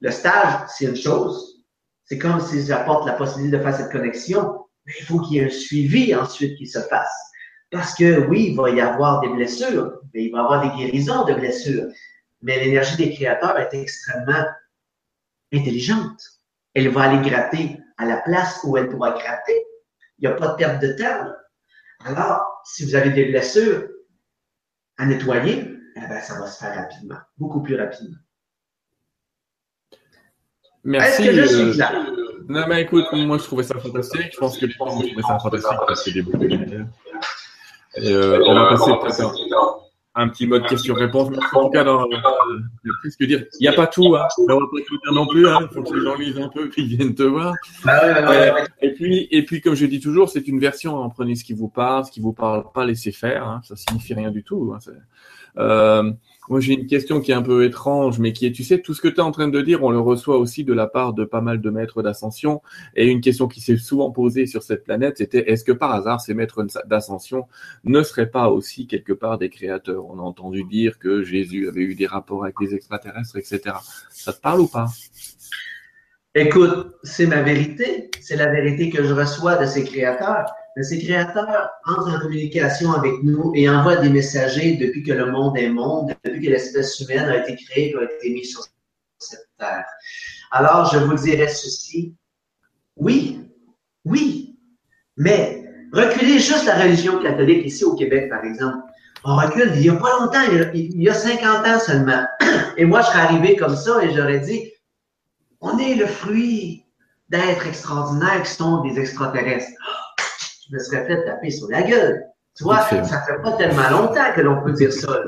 le 0.00 0.10
stage, 0.10 0.66
c'est 0.68 0.84
une 0.84 0.96
chose. 0.96 1.64
C'est 2.04 2.18
comme 2.18 2.42
si 2.42 2.62
j'apporte 2.66 3.06
la 3.06 3.14
possibilité 3.14 3.56
de 3.56 3.62
faire 3.62 3.74
cette 3.74 3.90
connexion, 3.90 4.66
mais 4.84 4.92
il 5.00 5.06
faut 5.06 5.18
qu'il 5.20 5.36
y 5.36 5.38
ait 5.38 5.46
un 5.46 5.48
suivi 5.48 6.14
ensuite 6.14 6.58
qui 6.58 6.66
se 6.66 6.80
fasse. 6.80 7.31
Parce 7.72 7.94
que 7.94 8.28
oui, 8.28 8.48
il 8.50 8.56
va 8.56 8.68
y 8.68 8.82
avoir 8.82 9.22
des 9.22 9.30
blessures, 9.30 9.98
mais 10.12 10.24
il 10.26 10.30
va 10.30 10.38
y 10.38 10.40
avoir 10.42 10.60
des 10.62 10.76
guérisons 10.76 11.24
de 11.24 11.32
blessures. 11.32 11.90
Mais 12.42 12.62
l'énergie 12.62 12.96
des 12.96 13.14
créateurs 13.14 13.58
est 13.58 13.72
extrêmement 13.72 14.44
intelligente. 15.54 16.20
Elle 16.74 16.90
va 16.90 17.04
aller 17.04 17.28
gratter 17.28 17.78
à 17.96 18.04
la 18.04 18.18
place 18.18 18.60
où 18.64 18.76
elle 18.76 18.90
pourra 18.90 19.12
gratter. 19.12 19.66
Il 20.18 20.28
n'y 20.28 20.34
a 20.34 20.36
pas 20.36 20.48
de 20.48 20.56
perte 20.56 20.82
de 20.82 20.92
temps. 20.92 21.32
Alors, 22.04 22.60
si 22.64 22.84
vous 22.84 22.94
avez 22.94 23.10
des 23.10 23.24
blessures 23.24 23.88
à 24.98 25.06
nettoyer, 25.06 25.74
eh 25.96 26.00
ben, 26.00 26.20
ça 26.20 26.38
va 26.38 26.46
se 26.48 26.58
faire 26.58 26.74
rapidement, 26.74 27.18
beaucoup 27.38 27.62
plus 27.62 27.76
rapidement. 27.76 28.18
Merci. 30.84 31.22
Est-ce 31.22 31.30
que 31.30 31.42
je 31.42 31.46
suis 31.46 31.62
euh, 31.62 31.74
là? 31.76 32.06
Non, 32.48 32.66
mais 32.68 32.82
écoute, 32.82 33.06
moi, 33.12 33.38
je 33.38 33.44
trouvais 33.44 33.62
ça 33.62 33.78
fantastique. 33.78 34.32
Je 34.32 34.38
pense 34.38 34.58
que 34.58 34.66
les 34.66 34.72
gens 34.72 34.88
ont 34.88 35.00
trouvé 35.00 35.22
ça 35.22 35.38
fantastique 35.38 35.78
parce 35.86 36.02
qu'il 36.02 36.18
est 36.18 36.22
beaucoup 36.22 36.44
et 37.96 38.12
euh, 38.12 38.42
on 38.46 38.54
va 38.54 38.68
passer 38.70 38.90
peut-être 39.00 39.82
un, 40.14 40.28
petit 40.28 40.46
mode 40.46 40.66
question-réponse. 40.66 41.36
En 41.52 41.64
tout 41.64 41.70
cas, 41.70 41.84
dans, 41.84 42.06
presque 43.00 43.24
dire, 43.24 43.44
il 43.58 43.62
n'y 43.62 43.68
a 43.68 43.72
pas 43.72 43.86
tout, 43.86 44.14
hein. 44.16 44.26
on 44.38 44.46
va 44.46 44.66
pas 44.66 44.82
tout 44.86 44.98
dire 45.02 45.12
non 45.12 45.26
plus, 45.26 45.42
il 45.42 45.46
hein. 45.46 45.68
faut 45.72 45.82
que 45.82 45.94
les 45.94 46.04
gens 46.04 46.14
lisent 46.16 46.38
un 46.38 46.48
peu 46.48 46.68
puis 46.68 46.82
ils 46.82 46.96
viennent 46.96 47.14
te 47.14 47.22
voir. 47.22 47.54
Euh, 47.86 48.64
et 48.80 48.92
puis, 48.92 49.28
et 49.30 49.44
puis, 49.44 49.60
comme 49.60 49.74
je 49.74 49.86
dis 49.86 50.00
toujours, 50.00 50.30
c'est 50.30 50.48
une 50.48 50.60
version, 50.60 51.02
hein. 51.02 51.10
prenez 51.10 51.34
ce 51.34 51.44
qui 51.44 51.52
vous 51.52 51.68
parle, 51.68 52.04
ce 52.04 52.10
qui 52.10 52.20
vous 52.20 52.32
parle 52.32 52.64
pas, 52.72 52.84
laissez 52.84 53.12
faire, 53.12 53.60
ça 53.64 53.76
signifie 53.76 54.14
rien 54.14 54.30
du 54.30 54.42
tout. 54.42 54.74
Euh, 55.58 56.12
moi, 56.52 56.60
j'ai 56.60 56.74
une 56.74 56.86
question 56.86 57.22
qui 57.22 57.30
est 57.30 57.34
un 57.34 57.40
peu 57.40 57.64
étrange, 57.64 58.18
mais 58.18 58.34
qui 58.34 58.44
est, 58.44 58.52
tu 58.52 58.62
sais, 58.62 58.78
tout 58.78 58.92
ce 58.92 59.00
que 59.00 59.08
tu 59.08 59.14
es 59.14 59.20
en 59.20 59.30
train 59.30 59.48
de 59.48 59.62
dire, 59.62 59.82
on 59.82 59.90
le 59.90 59.98
reçoit 59.98 60.36
aussi 60.36 60.64
de 60.64 60.74
la 60.74 60.86
part 60.86 61.14
de 61.14 61.24
pas 61.24 61.40
mal 61.40 61.62
de 61.62 61.70
maîtres 61.70 62.02
d'ascension. 62.02 62.60
Et 62.94 63.08
une 63.08 63.22
question 63.22 63.48
qui 63.48 63.62
s'est 63.62 63.78
souvent 63.78 64.10
posée 64.10 64.44
sur 64.44 64.62
cette 64.62 64.84
planète, 64.84 65.16
c'était 65.16 65.50
est-ce 65.50 65.64
que 65.64 65.72
par 65.72 65.94
hasard, 65.94 66.20
ces 66.20 66.34
maîtres 66.34 66.66
d'ascension 66.84 67.46
ne 67.84 68.02
seraient 68.02 68.30
pas 68.30 68.50
aussi 68.50 68.86
quelque 68.86 69.14
part 69.14 69.38
des 69.38 69.48
créateurs? 69.48 70.04
On 70.04 70.18
a 70.18 70.22
entendu 70.22 70.64
dire 70.64 70.98
que 70.98 71.22
Jésus 71.22 71.68
avait 71.68 71.80
eu 71.80 71.94
des 71.94 72.06
rapports 72.06 72.44
avec 72.44 72.56
les 72.60 72.74
extraterrestres, 72.74 73.38
etc. 73.38 73.76
Ça 74.10 74.34
te 74.34 74.40
parle 74.42 74.60
ou 74.60 74.68
pas? 74.68 74.88
Écoute, 76.34 76.96
c'est 77.02 77.26
ma 77.26 77.40
vérité. 77.40 78.10
C'est 78.20 78.36
la 78.36 78.52
vérité 78.52 78.90
que 78.90 79.02
je 79.04 79.14
reçois 79.14 79.56
de 79.56 79.64
ces 79.64 79.84
créateurs. 79.84 80.44
Mais 80.76 80.82
ces 80.82 80.98
créateurs 80.98 81.70
entrent 81.86 82.14
en 82.14 82.20
communication 82.20 82.92
avec 82.92 83.22
nous 83.22 83.52
et 83.54 83.68
envoient 83.68 83.96
des 83.96 84.08
messagers 84.08 84.76
depuis 84.76 85.02
que 85.02 85.12
le 85.12 85.26
monde 85.26 85.56
est 85.58 85.68
monde, 85.68 86.14
depuis 86.24 86.40
que 86.40 86.50
l'espèce 86.50 86.98
humaine 87.00 87.28
a 87.28 87.38
été 87.38 87.56
créée, 87.64 87.94
a 87.94 88.04
été 88.04 88.30
mise 88.30 88.50
sur 88.52 88.64
cette 89.18 89.48
terre. 89.58 89.84
Alors, 90.50 90.90
je 90.92 90.98
vous 90.98 91.14
dirais 91.14 91.48
ceci. 91.48 92.14
Oui, 92.96 93.40
oui, 94.04 94.58
mais 95.16 95.64
reculez 95.92 96.38
juste 96.38 96.64
la 96.64 96.82
religion 96.82 97.22
catholique 97.22 97.66
ici 97.66 97.84
au 97.84 97.94
Québec, 97.94 98.28
par 98.30 98.44
exemple. 98.44 98.78
On 99.24 99.36
recule 99.36 99.72
il 99.76 99.82
n'y 99.82 99.88
a 99.88 99.94
pas 99.94 100.18
longtemps, 100.18 100.42
il 100.74 101.02
y 101.02 101.08
a 101.08 101.14
50 101.14 101.66
ans 101.66 101.78
seulement. 101.78 102.24
Et 102.76 102.84
moi, 102.84 103.02
je 103.02 103.06
serais 103.06 103.20
arrivé 103.20 103.56
comme 103.56 103.76
ça 103.76 104.02
et 104.02 104.12
j'aurais 104.12 104.40
dit, 104.40 104.72
on 105.60 105.78
est 105.78 105.94
le 105.94 106.06
fruit 106.06 106.84
d'êtres 107.28 107.66
extraordinaires 107.66 108.42
qui 108.42 108.50
sont 108.50 108.82
des 108.82 108.98
extraterrestres 108.98 109.70
je 110.72 110.78
me 110.78 110.82
serais 110.82 111.06
fait 111.06 111.24
taper 111.24 111.50
sur 111.50 111.68
la 111.68 111.82
gueule. 111.82 112.24
Tu 112.56 112.64
vois, 112.64 112.80
ça 112.80 113.22
fait 113.22 113.42
pas 113.42 113.52
tellement 113.52 113.90
longtemps 113.90 114.32
que 114.34 114.40
l'on 114.40 114.62
peut 114.62 114.72
dire 114.72 114.92
ça. 114.92 115.22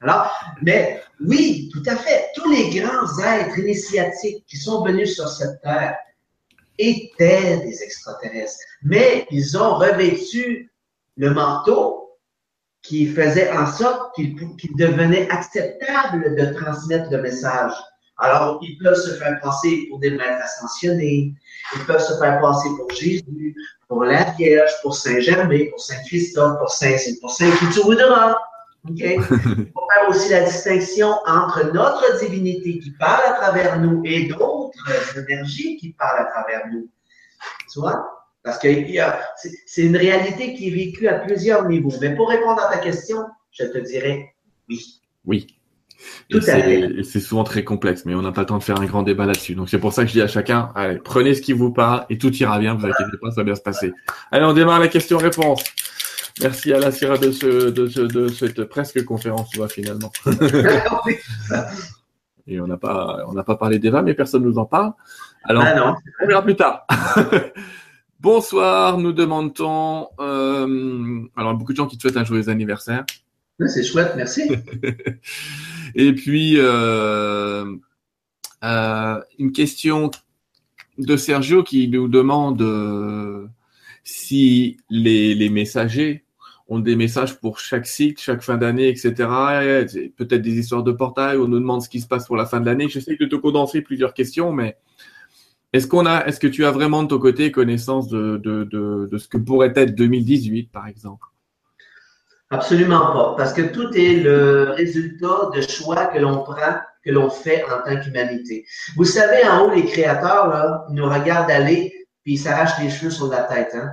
Alors, 0.00 0.30
mais 0.62 1.02
oui, 1.20 1.70
tout 1.72 1.82
à 1.86 1.96
fait. 1.96 2.26
Tous 2.34 2.50
les 2.50 2.70
grands 2.78 3.18
êtres 3.18 3.58
initiatiques 3.58 4.44
qui 4.46 4.56
sont 4.56 4.84
venus 4.84 5.14
sur 5.14 5.28
cette 5.28 5.60
terre 5.62 5.96
étaient 6.78 7.58
des 7.58 7.82
extraterrestres, 7.82 8.58
mais 8.82 9.26
ils 9.30 9.56
ont 9.56 9.76
revêtu 9.76 10.72
le 11.16 11.30
manteau 11.30 12.18
qui 12.82 13.06
faisait 13.06 13.50
en 13.52 13.66
sorte 13.66 14.14
qu'il 14.16 14.76
devenait 14.76 15.30
acceptable 15.30 16.34
de 16.36 16.46
transmettre 16.58 17.10
le 17.10 17.22
message. 17.22 17.72
Alors, 18.22 18.60
ils 18.62 18.78
peuvent 18.78 18.94
se 18.94 19.14
faire 19.14 19.40
passer 19.40 19.86
pour 19.90 19.98
des 19.98 20.12
maîtres 20.12 20.44
ascensionnés, 20.44 21.34
ils 21.74 21.84
peuvent 21.86 22.02
se 22.02 22.16
faire 22.20 22.40
passer 22.40 22.68
pour 22.78 22.88
Jésus, 22.90 23.56
pour 23.88 24.04
la 24.04 24.30
Vierge, 24.38 24.70
pour 24.80 24.94
Saint-Germain, 24.94 25.66
pour 25.70 25.80
Saint-Christophe, 25.80 26.56
pour 26.58 26.70
Saint, 26.70 26.96
pour 27.20 27.30
Saint 27.32 27.50
Culture 27.50 27.88
OK? 27.88 27.98
Il 29.00 29.22
faut 29.22 29.88
faire 29.88 30.08
aussi 30.08 30.30
la 30.30 30.44
distinction 30.44 31.14
entre 31.26 31.72
notre 31.72 32.20
divinité 32.20 32.78
qui 32.78 32.92
parle 32.92 33.24
à 33.26 33.32
travers 33.40 33.80
nous 33.80 34.02
et 34.04 34.28
d'autres 34.28 35.18
énergies 35.28 35.76
qui 35.76 35.92
parlent 35.92 36.20
à 36.20 36.30
travers 36.30 36.68
nous. 36.72 36.88
Tu 37.72 37.80
vois? 37.80 38.08
Parce 38.44 38.58
que 38.58 38.68
c'est 39.66 39.82
une 39.82 39.96
réalité 39.96 40.54
qui 40.54 40.68
est 40.68 40.74
vécue 40.74 41.08
à 41.08 41.14
plusieurs 41.20 41.68
niveaux. 41.68 41.92
Mais 42.00 42.14
pour 42.14 42.28
répondre 42.28 42.60
à 42.60 42.72
ta 42.72 42.78
question, 42.78 43.18
je 43.50 43.64
te 43.64 43.78
dirais 43.78 44.34
oui. 44.68 45.00
Oui. 45.24 45.46
Tout. 46.30 46.40
C'est 46.40 47.20
souvent 47.20 47.44
très 47.44 47.64
complexe, 47.64 48.04
mais 48.04 48.14
on 48.14 48.22
n'a 48.22 48.32
pas 48.32 48.42
le 48.42 48.46
temps 48.46 48.58
de 48.58 48.62
faire 48.62 48.80
un 48.80 48.86
grand 48.86 49.02
débat 49.02 49.26
là-dessus. 49.26 49.54
Donc 49.54 49.68
c'est 49.68 49.78
pour 49.78 49.92
ça 49.92 50.02
que 50.02 50.08
je 50.08 50.14
dis 50.14 50.22
à 50.22 50.28
chacun, 50.28 50.70
allez, 50.74 50.98
prenez 50.98 51.34
ce 51.34 51.42
qui 51.42 51.52
vous 51.52 51.72
parle 51.72 52.04
et 52.10 52.18
tout 52.18 52.32
ira 52.34 52.58
bien, 52.58 52.74
vous 52.74 52.86
inquiétez 52.86 53.16
pas, 53.20 53.30
ça 53.30 53.36
va 53.36 53.44
bien 53.44 53.54
se 53.54 53.62
passer. 53.62 53.92
Allez, 54.30 54.44
on 54.44 54.52
démarre 54.52 54.80
la 54.80 54.88
question-réponse. 54.88 55.62
Merci 56.40 56.72
à 56.72 56.78
la 56.78 56.90
Syrah 56.90 57.18
de, 57.18 57.30
ce, 57.30 57.70
de, 57.70 57.86
ce, 57.86 58.00
de 58.00 58.28
cette 58.28 58.64
presque 58.64 59.04
conférence, 59.04 59.50
tu 59.50 59.58
vois, 59.58 59.68
finalement. 59.68 60.10
et 62.46 62.58
on 62.58 62.66
n'a 62.66 62.78
pas, 62.78 63.24
on 63.28 63.34
n'a 63.34 63.44
pas 63.44 63.56
parlé 63.56 63.78
d'Eva, 63.78 64.02
mais 64.02 64.14
personne 64.14 64.42
nous 64.42 64.58
en 64.58 64.64
parle. 64.64 64.92
Alors, 65.44 65.64
ah 65.64 65.96
on 66.22 66.26
verra 66.26 66.42
plus 66.42 66.56
tard. 66.56 66.86
Bonsoir, 68.20 68.98
nous 68.98 69.12
demandons. 69.12 70.08
Euh, 70.20 71.22
alors, 71.36 71.54
beaucoup 71.54 71.72
de 71.72 71.76
gens 71.76 71.86
qui 71.86 71.96
te 71.96 72.02
souhaitent 72.02 72.16
un 72.16 72.24
joyeux 72.24 72.48
anniversaire. 72.48 73.04
c'est 73.66 73.82
chouette, 73.82 74.12
merci. 74.16 74.50
Et 75.94 76.12
puis, 76.14 76.54
euh, 76.56 77.76
euh, 78.64 79.20
une 79.38 79.52
question 79.52 80.10
de 80.98 81.16
Sergio 81.16 81.62
qui 81.62 81.88
nous 81.88 82.08
demande 82.08 83.50
si 84.04 84.76
les, 84.90 85.34
les, 85.34 85.48
messagers 85.48 86.24
ont 86.68 86.78
des 86.78 86.96
messages 86.96 87.38
pour 87.40 87.58
chaque 87.58 87.86
cycle, 87.86 88.20
chaque 88.20 88.42
fin 88.42 88.56
d'année, 88.56 88.88
etc. 88.88 89.12
Peut-être 90.16 90.42
des 90.42 90.58
histoires 90.58 90.82
de 90.82 90.92
portail, 90.92 91.36
on 91.38 91.48
nous 91.48 91.58
demande 91.60 91.82
ce 91.82 91.88
qui 91.88 92.00
se 92.00 92.08
passe 92.08 92.26
pour 92.26 92.36
la 92.36 92.46
fin 92.46 92.60
de 92.60 92.66
l'année. 92.66 92.88
J'essaie 92.88 93.16
de 93.16 93.26
te 93.26 93.36
condenser 93.36 93.82
plusieurs 93.82 94.14
questions, 94.14 94.52
mais 94.52 94.76
est-ce 95.72 95.86
qu'on 95.86 96.06
a, 96.06 96.26
est-ce 96.26 96.38
que 96.38 96.46
tu 96.46 96.64
as 96.64 96.70
vraiment 96.70 97.02
de 97.02 97.08
ton 97.08 97.18
côté 97.18 97.50
connaissance 97.50 98.08
de, 98.08 98.36
de, 98.36 98.64
de, 98.64 99.08
de 99.10 99.18
ce 99.18 99.28
que 99.28 99.38
pourrait 99.38 99.72
être 99.74 99.94
2018, 99.94 100.70
par 100.70 100.86
exemple? 100.86 101.31
Absolument 102.52 103.12
pas, 103.12 103.34
parce 103.38 103.54
que 103.54 103.62
tout 103.62 103.90
est 103.94 104.16
le 104.16 104.72
résultat 104.76 105.50
de 105.54 105.62
choix 105.62 106.06
que 106.06 106.18
l'on 106.18 106.42
prend, 106.42 106.74
que 107.02 107.10
l'on 107.10 107.30
fait 107.30 107.64
en 107.64 107.82
tant 107.82 107.98
qu'humanité. 107.98 108.66
Vous 108.96 109.06
savez, 109.06 109.42
en 109.48 109.64
haut, 109.64 109.70
les 109.70 109.86
créateurs, 109.86 110.48
là, 110.48 110.84
ils 110.90 110.94
nous 110.94 111.08
regardent 111.08 111.50
aller, 111.50 111.90
puis 112.22 112.34
ils 112.34 112.38
s'arrachent 112.38 112.78
les 112.78 112.90
cheveux 112.90 113.10
sur 113.10 113.28
la 113.28 113.44
tête, 113.44 113.74
hein? 113.74 113.90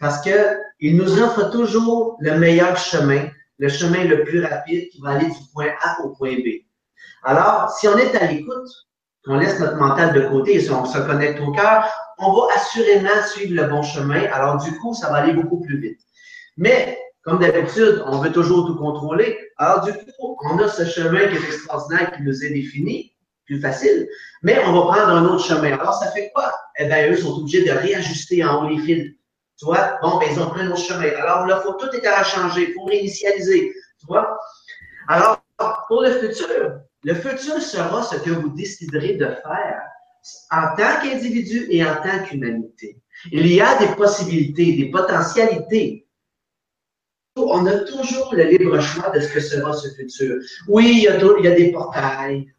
Parce 0.00 0.22
que 0.24 0.56
ils 0.80 0.96
nous 0.96 1.20
offrent 1.20 1.50
toujours 1.50 2.16
le 2.20 2.38
meilleur 2.38 2.78
chemin, 2.78 3.28
le 3.58 3.68
chemin 3.68 4.04
le 4.04 4.24
plus 4.24 4.42
rapide 4.42 4.88
qui 4.88 5.00
va 5.02 5.10
aller 5.10 5.26
du 5.26 5.40
point 5.52 5.68
A 5.82 6.02
au 6.02 6.08
point 6.10 6.36
B. 6.36 6.64
Alors, 7.24 7.70
si 7.78 7.88
on 7.88 7.98
est 7.98 8.16
à 8.16 8.26
l'écoute, 8.26 8.70
on 9.26 9.36
laisse 9.36 9.60
notre 9.60 9.76
mental 9.76 10.14
de 10.14 10.22
côté 10.28 10.54
et 10.54 10.60
si 10.60 10.70
on 10.70 10.86
se 10.86 10.98
connecte 10.98 11.40
au 11.40 11.52
cœur, 11.52 11.86
on 12.16 12.32
va 12.32 12.54
assurément 12.56 13.22
suivre 13.26 13.62
le 13.62 13.68
bon 13.68 13.82
chemin. 13.82 14.22
Alors, 14.32 14.56
du 14.56 14.72
coup, 14.78 14.94
ça 14.94 15.10
va 15.10 15.16
aller 15.16 15.34
beaucoup 15.34 15.60
plus 15.60 15.78
vite. 15.78 16.00
Mais, 16.56 16.98
comme 17.28 17.40
d'habitude, 17.40 18.02
on 18.06 18.20
veut 18.20 18.32
toujours 18.32 18.66
tout 18.66 18.76
contrôler. 18.76 19.38
Alors, 19.58 19.84
du 19.84 19.92
coup, 19.92 20.38
on 20.50 20.58
a 20.58 20.68
ce 20.68 20.86
chemin 20.86 21.28
qui 21.28 21.36
est 21.36 21.44
extraordinaire, 21.44 22.12
qui 22.16 22.22
nous 22.22 22.42
est 22.42 22.48
défini, 22.48 23.14
plus 23.44 23.60
facile, 23.60 24.08
mais 24.42 24.58
on 24.64 24.72
va 24.72 24.80
prendre 24.80 25.08
un 25.08 25.26
autre 25.26 25.44
chemin. 25.44 25.74
Alors, 25.74 25.92
ça 25.92 26.10
fait 26.12 26.30
quoi? 26.34 26.50
Eh 26.78 26.86
bien, 26.86 27.10
eux 27.10 27.16
sont 27.16 27.38
obligés 27.38 27.64
de 27.64 27.70
réajuster 27.70 28.42
en 28.42 28.64
haut 28.64 28.68
les 28.70 28.78
fils. 28.78 29.12
Tu? 29.58 29.66
Bon, 29.66 30.18
ben, 30.18 30.28
ils 30.30 30.40
ont 30.40 30.48
pris 30.48 30.62
un 30.62 30.70
autre 30.70 30.80
chemin. 30.80 31.10
Alors, 31.20 31.46
là, 31.46 31.60
il 31.60 31.66
faut 31.66 31.74
tout 31.74 31.94
est 31.94 32.06
à 32.06 32.24
changer, 32.24 32.68
il 32.68 32.74
faut 32.74 32.84
réinitialiser. 32.84 33.74
Tu? 34.00 34.14
Alors, 35.08 35.42
pour 35.88 36.02
le 36.02 36.12
futur, 36.12 36.80
le 37.02 37.14
futur 37.14 37.60
sera 37.60 38.02
ce 38.04 38.16
que 38.16 38.30
vous 38.30 38.48
déciderez 38.50 39.14
de 39.14 39.26
faire 39.26 39.82
en 40.50 40.76
tant 40.76 41.02
qu'individu 41.02 41.66
et 41.68 41.84
en 41.84 41.96
tant 41.96 42.24
qu'humanité. 42.24 43.02
Il 43.32 43.46
y 43.46 43.60
a 43.60 43.78
des 43.78 43.94
possibilités, 43.96 44.76
des 44.76 44.90
potentialités. 44.90 46.07
On 47.46 47.66
a 47.66 47.78
toujours 47.80 48.34
le 48.34 48.44
libre 48.44 48.80
choix 48.80 49.10
de 49.10 49.20
ce 49.20 49.32
que 49.32 49.40
sera 49.40 49.72
ce 49.72 49.88
futur. 49.88 50.36
Oui, 50.66 50.90
il 50.92 51.02
y 51.02 51.08
a, 51.08 51.16
il 51.16 51.44
y 51.44 51.48
a 51.48 51.54
des 51.54 51.72
portails. 51.72 52.52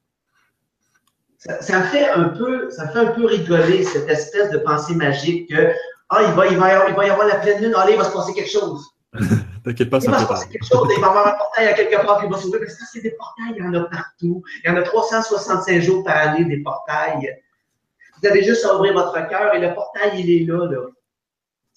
Ça, 1.37 1.81
fait 1.83 2.09
un 2.09 2.29
peu, 2.29 2.69
ça 2.69 2.89
fait 2.89 2.99
un 2.99 3.11
peu 3.11 3.25
rigoler 3.25 3.83
cette 3.83 4.09
espèce 4.09 4.51
de 4.51 4.57
pensée 4.57 4.93
magique 4.93 5.49
que 5.49 5.71
ah, 6.09 6.23
il 6.27 6.33
va, 6.33 6.47
il 6.47 6.57
va, 6.57 6.89
il 6.89 6.95
va 6.95 7.05
y 7.05 7.09
avoir 7.09 7.27
la 7.27 7.35
pleine 7.35 7.61
lune, 7.61 7.73
allez, 7.75 7.93
il 7.93 7.97
va 7.97 8.03
se 8.03 8.11
passer 8.11 8.33
quelque 8.33 8.51
chose. 8.51 8.83
T'inquiète 9.63 9.89
pas, 9.89 10.01
ça 10.01 10.07
il 10.19 10.25
va 10.25 10.35
se 10.35 10.47
quelque 10.47 10.65
chose, 10.65 10.87
il 10.95 11.01
va 11.01 11.07
y 11.07 11.09
avoir 11.09 11.27
un 11.27 11.37
portail 11.37 11.67
à 11.67 11.73
quelque 11.73 12.05
part 12.05 12.21
qui 12.21 12.27
va 12.27 12.37
s'ouvrir. 12.37 12.61
Parce 12.61 12.75
que 12.75 12.83
c'est 12.91 13.01
des 13.01 13.11
portails, 13.11 13.55
il 13.57 13.63
y 13.63 13.67
en 13.67 13.73
a 13.73 13.85
partout. 13.85 14.43
Il 14.63 14.69
y 14.69 14.73
en 14.73 14.77
a 14.77 14.81
365 14.81 15.81
jours 15.81 16.03
par 16.03 16.17
année, 16.17 16.45
des 16.45 16.61
portails. 16.61 17.37
Vous 18.21 18.27
avez 18.27 18.43
juste 18.43 18.65
à 18.65 18.75
ouvrir 18.75 18.93
votre 18.93 19.13
cœur 19.27 19.53
et 19.53 19.59
le 19.59 19.73
portail, 19.73 20.19
il 20.19 20.29
est 20.29 20.45
là, 20.45 20.65
là. 20.65 20.87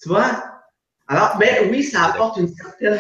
Tu 0.01 0.09
vois? 0.09 0.52
Alors, 1.09 1.37
mais 1.39 1.69
oui, 1.71 1.83
ça 1.83 2.05
apporte 2.05 2.37
une 2.39 2.49
certaine. 2.49 2.99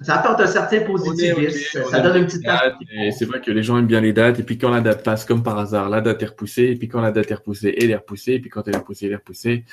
Ça 0.00 0.20
apporte 0.20 0.40
un 0.40 0.46
certain 0.46 0.80
positivisme. 0.82 1.82
ça 1.90 1.98
donne 2.00 2.18
une 2.18 2.26
petite 2.26 2.44
date. 2.44 2.74
c'est 3.10 3.24
vrai 3.24 3.40
que 3.40 3.50
les 3.50 3.64
gens 3.64 3.78
aiment 3.78 3.86
bien 3.86 4.00
les 4.00 4.12
dates. 4.12 4.38
Et 4.38 4.44
puis 4.44 4.56
quand 4.56 4.70
la 4.70 4.80
date 4.80 5.02
passe, 5.02 5.24
comme 5.24 5.42
par 5.42 5.58
hasard, 5.58 5.88
la 5.88 6.00
date 6.00 6.22
est 6.22 6.26
repoussée. 6.26 6.64
Et 6.64 6.76
puis 6.76 6.86
quand 6.86 7.00
la 7.00 7.10
date 7.10 7.32
est 7.32 7.34
repoussée, 7.34 7.74
elle 7.76 7.90
est 7.90 7.96
repoussée. 7.96 8.34
Et 8.34 8.38
puis 8.38 8.48
quand 8.48 8.68
elle 8.68 8.76
est 8.76 8.78
repoussée, 8.78 9.06
elle 9.06 9.12
est 9.12 9.16
repoussée. 9.16 9.64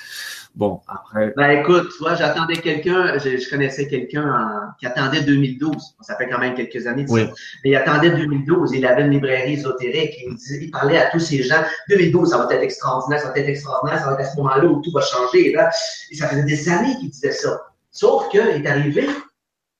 Bon, 0.55 0.81
après. 0.87 1.31
Ben 1.37 1.51
écoute, 1.59 1.89
tu 1.91 1.99
vois, 1.99 2.15
j'attendais 2.15 2.55
quelqu'un, 2.55 3.19
je, 3.19 3.49
connaissais 3.49 3.87
quelqu'un 3.87 4.73
qui 4.79 4.87
attendait 4.87 5.21
2012. 5.21 5.75
Ça 6.01 6.15
fait 6.15 6.27
quand 6.27 6.39
même 6.39 6.55
quelques 6.55 6.87
années. 6.87 7.05
Oui. 7.09 7.25
Mais 7.63 7.71
il 7.71 7.75
attendait 7.75 8.09
2012. 8.09 8.71
Il 8.73 8.85
avait 8.87 9.03
une 9.03 9.11
librairie 9.11 9.53
ésotérique. 9.53 10.15
Il, 10.25 10.37
il, 10.59 10.71
parlait 10.71 10.97
à 10.97 11.11
tous 11.11 11.19
ces 11.19 11.43
gens. 11.43 11.61
2012, 11.89 12.31
ça 12.31 12.39
va 12.39 12.51
être 12.51 12.63
extraordinaire, 12.63 13.19
ça 13.19 13.29
va 13.29 13.37
être 13.37 13.49
extraordinaire, 13.49 13.99
ça 13.99 14.07
va 14.07 14.13
être 14.13 14.21
à 14.21 14.31
ce 14.31 14.37
moment-là 14.37 14.65
où 14.65 14.81
tout 14.81 14.91
va 14.91 15.01
changer. 15.01 15.49
Et, 15.49 15.53
là, 15.53 15.69
et 16.09 16.15
ça 16.15 16.27
faisait 16.29 16.45
des 16.45 16.69
années 16.69 16.95
qu'il 16.99 17.11
disait 17.11 17.31
ça. 17.31 17.61
Sauf 17.91 18.27
qu'il 18.29 18.41
est 18.41 18.67
arrivé 18.67 19.07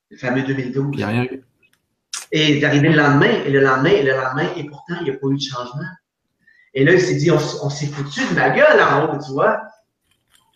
le 0.10 0.18
fameux 0.18 0.44
2012. 0.44 0.90
Il 0.92 0.98
n'y 0.98 1.04
a 1.04 1.08
rien 1.08 1.24
eu. 1.24 1.44
Et 2.32 2.52
il 2.52 2.64
est 2.64 2.66
arrivé 2.66 2.90
le 2.90 2.98
lendemain, 2.98 3.32
et 3.46 3.50
le 3.50 3.62
lendemain, 3.62 3.90
et 3.90 4.04
le 4.04 4.12
lendemain, 4.12 4.50
et 4.56 4.64
pourtant, 4.66 4.96
il 5.02 5.04
n'y 5.04 5.10
a 5.12 5.14
pas 5.14 5.28
eu 5.28 5.36
de 5.36 5.42
changement. 5.42 5.84
Et 6.74 6.84
là, 6.84 6.94
il 6.94 7.02
s'est 7.02 7.16
dit, 7.16 7.32
on, 7.32 7.40
on 7.64 7.70
s'est 7.70 7.88
foutu 7.88 8.22
de 8.28 8.34
ma 8.34 8.50
gueule 8.50 8.82
en 8.82 9.06
haut, 9.06 9.20
tu 9.24 9.32
vois. 9.32 9.62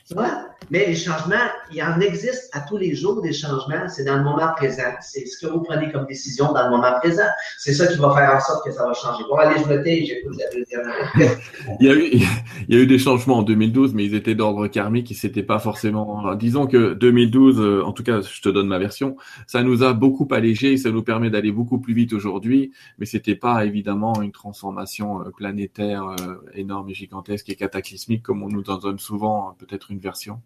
Tu 0.06 0.14
vois? 0.14 0.49
Mais 0.72 0.86
les 0.86 0.95
changements, 0.95 1.36
il 1.72 1.82
en 1.82 1.99
existe 1.99 2.49
à 2.53 2.61
tous 2.61 2.78
les 2.78 2.93
jours 2.93 3.22
des 3.22 3.34
changements. 3.34 3.88
C'est 3.88 4.03
dans 4.03 4.17
le 4.17 4.24
moment 4.24 4.53
présent. 4.55 4.84
C'est 5.01 5.26
ce 5.26 5.43
que 5.43 5.51
vous 5.51 5.61
prenez 5.61 5.91
comme 5.91 6.05
décision 6.05 6.53
dans 6.53 6.65
le 6.65 6.70
moment 6.70 6.93
présent. 6.99 7.24
C'est 7.57 7.74
ça 7.74 7.88
qui 7.88 7.97
va 7.97 8.13
faire 8.15 8.36
en 8.36 8.39
sorte 8.39 8.65
que 8.65 8.72
ça 8.72 8.86
va 8.86 8.93
changer. 8.93 9.24
Bon, 9.30 9.36
allez, 9.38 9.61
je 9.63 9.67
me 9.67 9.84
tais, 9.84 9.97
il, 9.99 10.05
y 11.80 11.89
a 11.89 11.93
eu, 11.93 12.09
il 12.67 12.76
y 12.76 12.78
a 12.78 12.82
eu 12.82 12.88
des 12.88 12.99
changements 12.99 13.38
en 13.38 13.43
2012, 13.43 13.93
mais 13.93 14.05
ils 14.05 14.13
étaient 14.15 14.36
d'ordre 14.36 14.67
karmique. 14.67 15.09
Ils 15.09 15.15
s'étaient 15.15 15.43
pas 15.43 15.59
forcément. 15.59 16.36
Disons 16.36 16.67
que 16.67 16.93
2012, 16.93 17.59
euh, 17.59 17.84
en 17.84 17.91
tout 17.91 18.03
cas, 18.03 18.22
je 18.22 18.41
te 18.41 18.49
donne 18.49 18.67
ma 18.67 18.78
version, 18.80 19.15
ça 19.47 19.63
nous 19.63 19.84
a 19.84 19.93
beaucoup 19.93 20.28
allégé. 20.32 20.78
Ça 20.78 20.91
nous 20.91 21.03
permet 21.03 21.30
d'aller 21.30 21.51
beaucoup 21.51 21.80
plus 21.80 21.93
vite 21.93 22.13
aujourd'hui, 22.13 22.72
mais 22.99 23.05
c'était 23.05 23.36
pas 23.36 23.65
évidemment 23.65 24.22
une 24.22 24.32
transformation 24.32 25.22
euh, 25.22 25.32
planétaire 25.36 26.03
euh, 26.03 26.36
énorme 26.53 26.89
et 26.89 26.93
gigantesque 26.93 27.49
et 27.49 27.55
cataclysmique 27.55 28.24
comme 28.24 28.43
on 28.43 28.49
nous 28.49 28.70
en 28.70 28.78
donne 28.78 28.99
souvent 28.99 29.55
peut-être 29.59 29.91
une 29.91 29.99
version. 29.99 30.41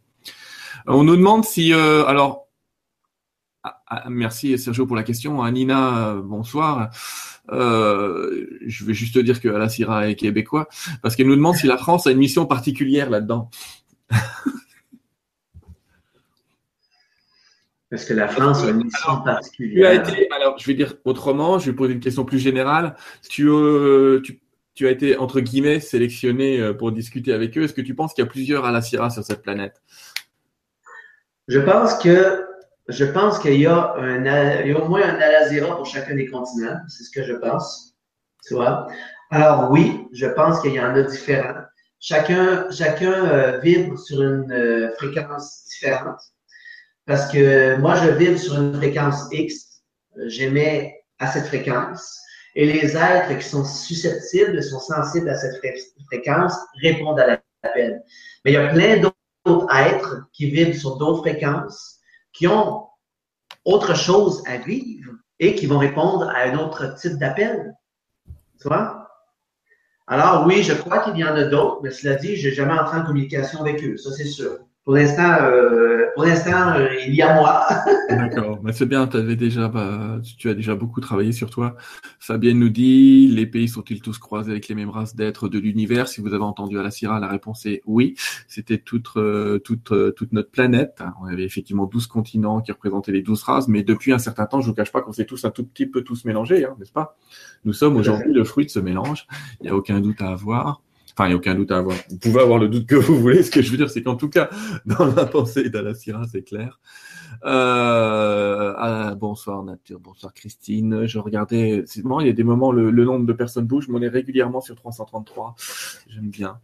On 0.88 1.04
nous 1.04 1.16
demande 1.16 1.46
si, 1.46 1.74
euh, 1.74 2.06
alors, 2.06 2.48
ah, 3.64 3.82
ah, 3.88 4.10
merci 4.10 4.58
Sergio 4.58 4.86
pour 4.86 4.96
la 4.96 5.04
question. 5.04 5.42
Anina, 5.42 6.10
euh, 6.10 6.22
bonsoir. 6.22 6.90
Euh, 7.52 8.48
je 8.66 8.86
vais 8.86 8.94
juste 8.94 9.18
dire 9.18 9.42
que 9.42 9.50
Alassira 9.50 10.10
est 10.10 10.16
québécois 10.16 10.68
parce 11.02 11.16
qu'elle 11.16 11.28
nous 11.28 11.36
demande 11.36 11.56
si 11.56 11.68
la 11.68 11.78
France 11.78 12.08
a 12.08 12.12
une 12.12 12.18
mission 12.18 12.46
particulière 12.46 13.10
là-dedans. 13.10 13.50
Est-ce 17.92 18.08
que 18.08 18.14
la 18.14 18.28
France 18.28 18.64
a 18.64 18.70
une 18.70 18.84
mission 18.84 19.22
particulière? 19.22 20.04
alors, 20.36 20.58
je 20.58 20.66
vais 20.66 20.74
dire 20.74 20.96
autrement, 21.06 21.60
je 21.60 21.70
vais 21.70 21.76
poser 21.76 21.94
une 21.94 22.00
question 22.00 22.26
plus 22.26 22.40
générale. 22.40 22.96
Tu, 23.30 23.48
tu, 24.74 24.88
as 24.88 24.92
été, 24.92 25.16
entre 25.18 25.42
guillemets, 25.42 25.80
sélectionné 25.80 26.74
pour 26.74 26.92
discuter 26.92 27.34
avec 27.34 27.56
eux. 27.56 27.64
Est-ce 27.64 27.74
que 27.74 27.82
tu 27.82 27.94
penses 27.94 28.16
qu'il 28.16 28.24
y 28.24 28.28
a 28.28 28.30
plusieurs 28.30 28.66
Alassira 28.66 29.12
sur 29.12 29.24
cette 29.24 29.44
planète? 29.44 29.80
Je 31.48 31.60
pense 31.60 31.96
que 31.96 32.46
je 32.90 33.06
pense 33.06 33.40
qu'il 33.40 33.60
y 33.60 33.66
a 33.66 33.94
un 33.96 34.62
il 34.62 34.72
y 34.72 34.74
a 34.74 34.80
au 34.80 34.88
moins 34.88 35.04
un 35.04 35.20
Alazira 35.20 35.76
pour 35.76 35.86
chacun 35.86 36.16
des 36.16 36.28
continents. 36.28 36.80
C'est 36.90 37.04
ce 37.04 37.12
que 37.12 37.24
je 37.24 37.34
pense. 37.34 37.96
Tu 38.46 38.56
vois? 38.56 38.88
Alors 39.32 39.72
oui, 39.72 40.06
je 40.14 40.28
pense 40.28 40.60
qu'il 40.62 40.74
y 40.74 40.80
en 40.80 40.94
a 40.96 41.02
différents. 41.02 41.62
Chacun, 42.00 42.70
chacun 42.70 43.14
euh, 43.14 43.60
vibre 43.60 43.98
sur 43.98 44.22
une 44.22 44.52
euh, 44.52 44.92
fréquence 44.98 45.66
différente. 45.70 46.20
Parce 47.06 47.32
que 47.32 47.78
moi, 47.78 47.96
je 47.96 48.10
vibre 48.10 48.38
sur 48.38 48.56
une 48.62 48.76
fréquence 48.76 49.28
X. 49.32 49.82
J'aimais 50.28 50.94
à 51.20 51.32
cette 51.32 51.46
fréquence. 51.46 52.20
Et 52.56 52.66
les 52.66 52.96
êtres 52.96 53.38
qui 53.38 53.48
sont 53.48 53.66
susceptibles, 53.66 54.62
sont 54.62 54.80
sensibles 54.80 55.30
à 55.30 55.36
cette 55.36 55.60
fréquence, 56.08 56.54
répondent 56.82 57.20
à 57.20 57.40
l'appel. 57.64 58.04
Mais 58.44 58.52
il 58.52 58.54
y 58.54 58.58
a 58.58 58.68
plein 58.68 58.98
d'autres 58.98 59.13
êtres 59.46 60.26
qui 60.32 60.50
vivent 60.50 60.78
sur 60.78 60.98
d'autres 60.98 61.22
fréquences, 61.22 62.00
qui 62.32 62.48
ont 62.48 62.88
autre 63.66 63.96
chose 63.96 64.44
à 64.46 64.58
vivre 64.58 65.12
et 65.40 65.56
qui 65.56 65.66
vont 65.66 65.80
répondre 65.80 66.30
à 66.30 66.44
un 66.44 66.58
autre 66.58 66.96
type 66.96 67.18
d'appel. 67.18 67.76
Tu 68.60 68.68
vois? 68.68 69.10
Alors 70.08 70.46
oui, 70.46 70.64
je 70.64 70.74
crois 70.74 71.00
qu'il 71.00 71.18
y 71.18 71.24
en 71.24 71.36
a 71.36 71.46
d'autres, 71.46 71.80
mais 71.82 71.92
cela 71.92 72.16
dit, 72.16 72.36
je 72.36 72.50
n'ai 72.50 72.56
jamais 72.56 72.74
entré 72.74 72.98
en 72.98 73.06
communication 73.06 73.62
avec 73.62 73.84
eux, 73.84 73.98
ça 73.98 74.12
c'est 74.12 74.26
sûr. 74.26 74.60
Pour 74.86 74.96
l'instant, 74.96 75.38
euh, 75.40 76.08
pour 76.14 76.26
l'instant, 76.26 76.74
euh, 76.76 76.90
il 77.08 77.16
y 77.16 77.22
a 77.22 77.36
moi. 77.36 77.66
D'accord, 78.10 78.60
mais 78.64 78.74
c'est 78.74 78.86
bien. 78.86 79.10
Avais 79.14 79.38
déjà, 79.38 79.70
bah, 79.70 80.20
tu 80.38 80.50
as 80.50 80.54
déjà 80.54 80.76
beaucoup 80.76 81.00
travaillé 81.00 81.32
sur 81.32 81.50
toi. 81.50 81.78
Fabienne 82.20 82.60
nous 82.60 82.68
dit 82.68 83.30
les 83.30 83.46
pays 83.46 83.70
sont-ils 83.70 84.02
tous 84.02 84.18
croisés 84.18 84.52
avec 84.52 84.68
les 84.68 84.76
mêmes 84.76 84.90
races 84.90 85.16
d'êtres 85.16 85.48
de 85.48 85.58
l'univers? 85.58 86.10
Si 86.10 86.20
vous 86.20 86.34
avez 86.34 86.44
entendu 86.44 86.78
à 86.78 86.84
la 86.84 86.92
Syrah, 86.92 87.22
la 87.22 87.30
réponse 87.30 87.66
est 87.66 87.82
oui. 87.86 88.16
C'était 88.50 88.78
toute, 88.78 89.16
euh, 89.16 89.58
toute, 89.60 89.94
toute 90.18 90.34
notre 90.34 90.52
planète. 90.52 91.02
On 91.22 91.28
avait 91.28 91.46
effectivement 91.46 91.86
12 91.86 92.08
continents 92.08 92.60
qui 92.60 92.74
représentaient 92.74 93.14
les 93.14 93.22
12 93.22 93.42
races, 93.44 93.70
mais 93.70 93.84
depuis 93.84 94.12
un 94.12 94.20
certain 94.20 94.48
temps, 94.48 94.60
je 94.60 94.68
vous 94.68 94.74
cache 94.74 94.92
pas 94.92 95.02
qu'on 95.02 95.14
s'est 95.14 95.26
tous 95.26 95.46
un 95.46 95.52
tout 95.52 95.64
petit 95.64 95.86
peu 95.86 96.02
tous 96.02 96.26
mélangés, 96.26 96.66
hein, 96.66 96.76
n'est-ce 96.78 96.92
pas? 96.92 97.16
Nous 97.64 97.74
sommes 97.74 97.96
aujourd'hui 97.96 98.34
le 98.34 98.44
fruit 98.44 98.66
de 98.66 98.72
ce 98.72 98.80
mélange. 98.80 99.28
Il 99.62 99.64
n'y 99.64 99.70
a 99.70 99.76
aucun 99.78 100.02
doute 100.02 100.22
à 100.22 100.32
avoir. 100.32 100.82
Enfin, 101.16 101.26
il 101.26 101.30
n'y 101.30 101.34
a 101.34 101.38
aucun 101.38 101.54
doute 101.54 101.72
à 101.72 101.78
avoir. 101.78 101.96
Vous 102.10 102.18
pouvez 102.18 102.42
avoir 102.42 102.58
le 102.58 102.68
doute 102.68 102.88
que 102.88 102.96
vous 102.96 103.20
voulez. 103.20 103.44
Ce 103.44 103.52
que 103.52 103.62
je 103.62 103.70
veux 103.70 103.78
dire, 103.78 103.90
c'est 103.90 104.02
qu'en 104.02 104.16
tout 104.16 104.30
cas, 104.30 104.50
dans 104.86 105.06
la 105.06 105.26
pensée 105.26 105.70
d'Alassira, 105.70 106.24
c'est 106.32 106.44
clair. 106.44 106.80
Euh, 107.46 108.74
ah, 108.78 109.16
bonsoir 109.16 109.64
Nature, 109.64 110.00
bonsoir 110.00 110.34
Christine. 110.34 111.06
Je 111.06 111.20
regardais, 111.20 111.84
c'est 111.86 112.02
il 112.02 112.26
y 112.26 112.30
a 112.30 112.34
des 112.34 112.44
moments, 112.44 112.72
le, 112.72 112.92
nombre 112.92 113.26
de 113.26 113.34
personnes 113.34 113.66
bouge. 113.66 113.86
Je 113.88 113.92
m'en 113.92 114.02
ai 114.02 114.08
régulièrement 114.08 114.62
sur 114.62 114.76
333. 114.76 115.56
J'aime 116.08 116.30
bien. 116.30 116.60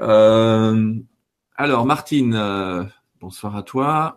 Euh, 0.00 0.94
alors, 1.56 1.86
Martine, 1.86 2.34
euh, 2.34 2.84
bonsoir 3.20 3.56
à 3.56 3.62
toi. 3.62 4.14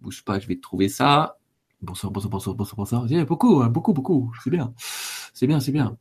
Bouge 0.00 0.24
pas, 0.24 0.40
je 0.40 0.48
vais 0.48 0.56
te 0.56 0.62
trouver 0.62 0.88
ça. 0.88 1.38
Bonsoir, 1.80 2.10
bonsoir, 2.12 2.30
bonsoir, 2.30 2.56
bonsoir, 2.56 2.76
bonsoir. 2.76 3.04
Il 3.06 3.16
y 3.16 3.20
a 3.20 3.24
beaucoup, 3.24 3.62
hein, 3.62 3.68
beaucoup, 3.68 3.92
beaucoup. 3.92 4.32
C'est 4.42 4.50
bien. 4.50 4.74
C'est 5.32 5.46
bien, 5.46 5.60
c'est 5.60 5.72
bien. 5.72 5.96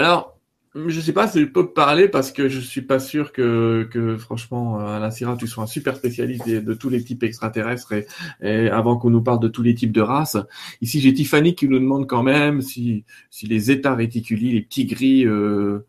Alors, 0.00 0.40
je 0.74 0.96
ne 0.96 1.02
sais 1.02 1.12
pas 1.12 1.28
si 1.28 1.40
je 1.40 1.44
peux 1.44 1.74
parler 1.74 2.08
parce 2.08 2.32
que 2.32 2.48
je 2.48 2.56
ne 2.56 2.62
suis 2.62 2.80
pas 2.80 2.98
sûr 2.98 3.32
que, 3.32 3.86
que 3.92 4.16
franchement, 4.16 4.80
euh, 4.80 4.96
Alain 4.96 5.10
Syrah, 5.10 5.36
tu 5.36 5.46
sois 5.46 5.64
un 5.64 5.66
super 5.66 5.94
spécialiste 5.94 6.48
de, 6.48 6.72
tous 6.72 6.88
les 6.88 7.04
types 7.04 7.22
extraterrestres 7.22 7.92
et, 8.40 8.70
avant 8.70 8.96
qu'on 8.96 9.10
nous 9.10 9.20
parle 9.20 9.40
de 9.40 9.48
tous 9.48 9.62
les 9.62 9.74
types 9.74 9.92
de 9.92 10.00
races. 10.00 10.38
Ici, 10.80 11.00
j'ai 11.02 11.12
Tiffany 11.12 11.54
qui 11.54 11.68
nous 11.68 11.78
demande 11.78 12.06
quand 12.06 12.22
même 12.22 12.62
si, 12.62 13.04
les 13.42 13.70
états 13.70 13.94
réticulis, 13.94 14.52
les 14.52 14.62
petits 14.62 14.86
gris, 14.86 15.26
euh, 15.26 15.80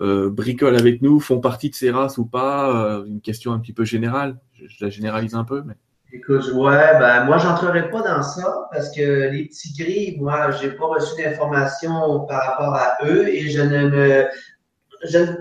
euh, 0.00 0.30
bricolent 0.30 0.78
avec 0.78 1.02
nous, 1.02 1.20
font 1.20 1.40
partie 1.40 1.68
de 1.68 1.74
ces 1.74 1.90
races 1.90 2.16
ou 2.16 2.24
pas. 2.24 3.04
une 3.06 3.20
question 3.20 3.52
un 3.52 3.58
petit 3.58 3.74
peu 3.74 3.84
générale. 3.84 4.38
Je, 4.54 4.82
la 4.82 4.88
généralise 4.88 5.34
un 5.34 5.44
peu, 5.44 5.62
mais. 5.66 5.74
Écoute, 6.10 6.50
ouais, 6.54 6.98
ben 6.98 7.24
moi, 7.24 7.36
j'entrerai 7.36 7.90
pas 7.90 8.00
dans 8.00 8.22
ça 8.22 8.66
parce 8.72 8.90
que 8.90 9.28
les 9.28 9.44
petits 9.44 9.74
gris, 9.74 10.16
moi, 10.18 10.50
j'ai 10.52 10.70
pas 10.70 10.86
reçu 10.86 11.22
d'informations 11.22 12.20
par 12.20 12.46
rapport 12.46 12.74
à 12.74 12.96
eux 13.04 13.28
et 13.28 13.50
je 13.50 13.60
ne 13.60 13.88
me. 13.88 14.26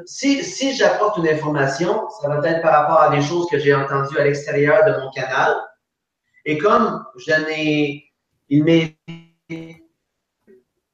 Si 0.05 0.43
si 0.43 0.76
j'apporte 0.76 1.18
une 1.20 1.28
information, 1.30 2.09
ça 2.22 2.28
va 2.28 2.45
être 2.47 2.61
par 2.61 2.74
rapport 2.74 3.01
à 3.01 3.15
des 3.15 3.22
choses 3.22 3.47
que 3.49 3.57
j'ai 3.57 3.74
entendues 3.74 4.20
à 4.20 4.26
l'extérieur 4.26 4.84
de 4.86 4.99
mon 4.99 5.09
canal. 5.11 5.55
Et 6.43 6.57
comme 6.57 7.05
je 7.18 7.32
n'ai. 7.47 8.03
Il 8.49 8.63
m'est 8.65 8.97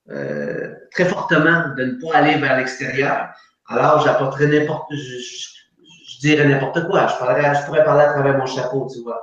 euh, 0.09 0.73
très 0.91 1.05
fortement 1.05 1.73
de 1.75 1.85
ne 1.85 2.01
pas 2.01 2.17
aller 2.17 2.35
vers 2.35 2.57
l'extérieur, 2.57 3.29
alors 3.67 4.01
j'apporterai 4.01 4.47
n'importe. 4.47 4.85
Je, 4.91 5.17
je, 5.17 6.19
dirais 6.19 6.47
n'importe 6.47 6.87
quoi. 6.87 7.07
Je, 7.07 7.13
je 7.13 7.65
pourrais 7.65 7.83
parler 7.83 8.03
à 8.03 8.13
travers 8.13 8.37
mon 8.37 8.45
chapeau, 8.45 8.87
tu 8.93 9.01
vois. 9.01 9.21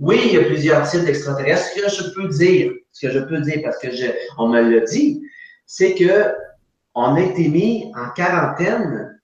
Oui, 0.00 0.20
il 0.26 0.32
y 0.32 0.38
a 0.38 0.44
plusieurs 0.44 0.88
types 0.88 1.04
d'extraterrestres. 1.04 1.68
Ce 1.74 1.80
que 1.80 1.88
je 1.88 2.14
peux 2.14 2.28
dire, 2.28 2.72
ce 2.92 3.06
que 3.06 3.12
je 3.12 3.18
peux 3.18 3.40
dire 3.40 3.60
parce 3.62 3.78
que 3.78 3.90
je, 3.90 4.06
on 4.38 4.48
me 4.48 4.60
l'a 4.60 4.80
dit, 4.86 5.22
c'est 5.66 5.94
que 5.94 6.34
on 6.94 7.14
a 7.14 7.20
été 7.20 7.48
mis 7.48 7.92
en 7.96 8.10
quarantaine 8.10 9.20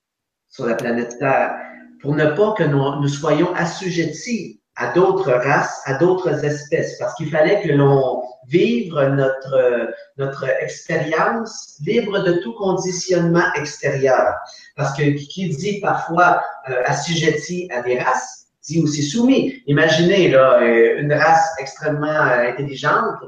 sur 0.49 0.67
la 0.67 0.75
planète 0.75 1.17
Terre 1.19 1.57
pour 2.01 2.15
ne 2.15 2.27
pas 2.27 2.53
que 2.53 2.65
nous, 2.65 3.09
soyons 3.09 3.53
assujettis 3.55 4.61
à 4.77 4.93
d'autres 4.93 5.33
races, 5.33 5.81
à 5.87 5.95
d'autres 5.95 6.45
espèces, 6.45 6.99
parce 6.99 7.15
qu'il 7.15 7.31
fallait 7.31 7.63
que 7.63 7.73
l'on 7.73 8.23
vive 8.47 8.93
notre, 8.93 9.95
notre 10.19 10.45
expérience 10.61 11.79
libre 11.85 12.19
de 12.23 12.35
tout 12.43 12.53
conditionnement 12.55 13.53
extérieur. 13.55 14.35
Parce 14.77 14.97
que 14.97 15.03
qui 15.03 15.49
dit 15.49 15.81
parfois 15.81 16.43
euh, 16.69 16.83
assujetti 16.85 17.69
à 17.73 17.83
des 17.83 17.99
races, 17.99 18.44
dit 18.67 18.83
aussi 18.83 19.03
soumis. 19.03 19.63
Imaginez 19.67 20.31
là, 20.31 20.61
euh, 20.63 20.99
une 20.99 21.13
race 21.13 21.55
extrêmement 21.59 22.07
euh, 22.07 22.49
intelligente 22.49 23.21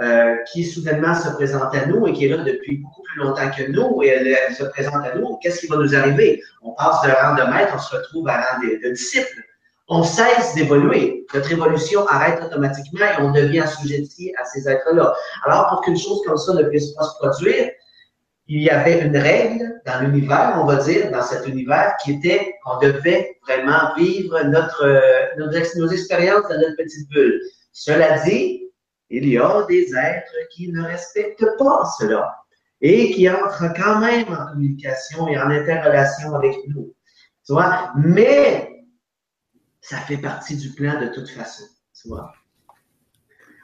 euh, 0.00 0.36
qui 0.50 0.64
soudainement 0.64 1.14
se 1.14 1.28
présente 1.30 1.74
à 1.74 1.86
nous 1.86 2.06
et 2.06 2.12
qui 2.12 2.26
est 2.26 2.28
là 2.28 2.38
depuis 2.38 2.78
beaucoup 2.78 3.02
plus 3.02 3.20
longtemps 3.22 3.50
que 3.56 3.70
nous 3.70 4.02
et 4.02 4.08
elle, 4.08 4.54
se 4.54 4.64
présente 4.64 5.06
à 5.06 5.14
nous. 5.14 5.38
Qu'est-ce 5.40 5.60
qui 5.60 5.66
va 5.68 5.76
nous 5.76 5.94
arriver? 5.94 6.42
On 6.62 6.72
passe 6.72 7.02
de 7.02 7.10
rang 7.10 7.34
de 7.36 7.52
maître, 7.52 7.72
on 7.76 7.78
se 7.78 7.94
retrouve 7.94 8.28
à 8.28 8.38
rang 8.38 8.60
de, 8.60 8.90
disciple. 8.90 9.42
On 9.88 10.02
cesse 10.02 10.54
d'évoluer. 10.54 11.26
Notre 11.32 11.52
évolution 11.52 12.06
arrête 12.08 12.42
automatiquement 12.42 13.04
et 13.04 13.22
on 13.22 13.30
devient 13.30 13.60
assujetti 13.60 14.32
à 14.40 14.44
ces 14.46 14.68
êtres-là. 14.68 15.14
Alors, 15.44 15.68
pour 15.68 15.82
qu'une 15.82 15.98
chose 15.98 16.22
comme 16.26 16.38
ça 16.38 16.54
ne 16.54 16.62
puisse 16.64 16.92
pas 16.94 17.04
se 17.04 17.18
produire, 17.18 17.70
il 18.46 18.62
y 18.62 18.70
avait 18.70 19.00
une 19.00 19.16
règle 19.16 19.80
dans 19.86 20.00
l'univers, 20.00 20.58
on 20.60 20.66
va 20.66 20.76
dire, 20.76 21.10
dans 21.10 21.22
cet 21.22 21.46
univers, 21.46 21.94
qui 22.02 22.12
était 22.12 22.54
qu'on 22.62 22.78
devait 22.78 23.36
vraiment 23.46 23.94
vivre 23.96 24.42
notre, 24.44 25.38
nos, 25.38 25.88
expériences 25.88 26.48
dans 26.48 26.58
notre 26.58 26.76
petite 26.76 27.08
bulle. 27.10 27.40
Cela 27.72 28.18
dit, 28.20 28.70
il 29.08 29.28
y 29.28 29.38
a 29.38 29.64
des 29.68 29.94
êtres 29.94 30.34
qui 30.50 30.70
ne 30.70 30.82
respectent 30.82 31.46
pas 31.58 31.84
cela 31.98 32.36
et 32.80 33.12
qui 33.12 33.28
entrent 33.30 33.72
quand 33.74 34.00
même 34.00 34.28
en 34.28 34.52
communication 34.52 35.26
et 35.28 35.38
en 35.38 35.48
interrelation 35.48 36.34
avec 36.34 36.56
nous. 36.68 36.94
Tu 37.46 37.52
vois? 37.52 37.92
Mais 37.96 38.84
ça 39.80 39.98
fait 39.98 40.18
partie 40.18 40.56
du 40.56 40.70
plan 40.70 41.00
de 41.00 41.06
toute 41.08 41.30
façon. 41.30 41.64
Tu 41.98 42.08
vois? 42.08 42.32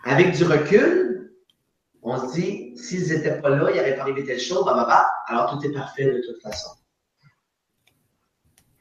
Avec 0.04 0.32
du 0.32 0.44
recul, 0.44 1.19
on 2.02 2.18
se 2.18 2.34
dit, 2.34 2.76
s'ils 2.76 3.08
n'étaient 3.08 3.40
pas 3.40 3.50
là, 3.50 3.70
il 3.70 3.74
n'y 3.74 3.80
aurait 3.80 3.96
pas 3.96 4.02
arrivé 4.02 4.24
telle 4.24 4.40
chose, 4.40 4.64
bah, 4.64 4.74
bah, 4.74 4.86
bah, 4.88 5.06
alors 5.26 5.50
tout 5.50 5.64
est 5.66 5.72
parfait 5.72 6.06
de 6.06 6.22
toute 6.26 6.40
façon. 6.42 6.70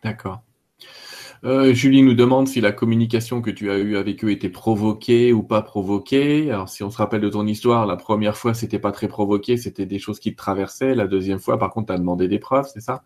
D'accord. 0.03 0.41
Euh, 1.45 1.73
Julie 1.73 2.01
nous 2.01 2.15
demande 2.15 2.49
si 2.49 2.59
la 2.59 2.73
communication 2.73 3.41
que 3.41 3.49
tu 3.49 3.71
as 3.71 3.77
eue 3.77 3.95
avec 3.95 4.25
eux 4.25 4.31
était 4.31 4.49
provoquée 4.49 5.31
ou 5.31 5.41
pas 5.41 5.61
provoquée. 5.61 6.51
Alors, 6.51 6.67
si 6.67 6.83
on 6.83 6.89
se 6.89 6.97
rappelle 6.97 7.21
de 7.21 7.29
ton 7.29 7.47
histoire, 7.47 7.85
la 7.85 7.95
première 7.95 8.35
fois, 8.35 8.53
c'était 8.53 8.79
pas 8.79 8.91
très 8.91 9.07
provoqué, 9.07 9.55
c'était 9.55 9.85
des 9.85 9.99
choses 9.99 10.19
qui 10.19 10.31
te 10.31 10.37
traversaient. 10.37 10.95
La 10.95 11.07
deuxième 11.07 11.39
fois, 11.39 11.57
par 11.57 11.69
contre, 11.71 11.87
tu 11.87 11.93
as 11.93 11.97
demandé 11.97 12.27
des 12.27 12.39
preuves, 12.39 12.69
c'est 12.73 12.81
ça? 12.81 13.03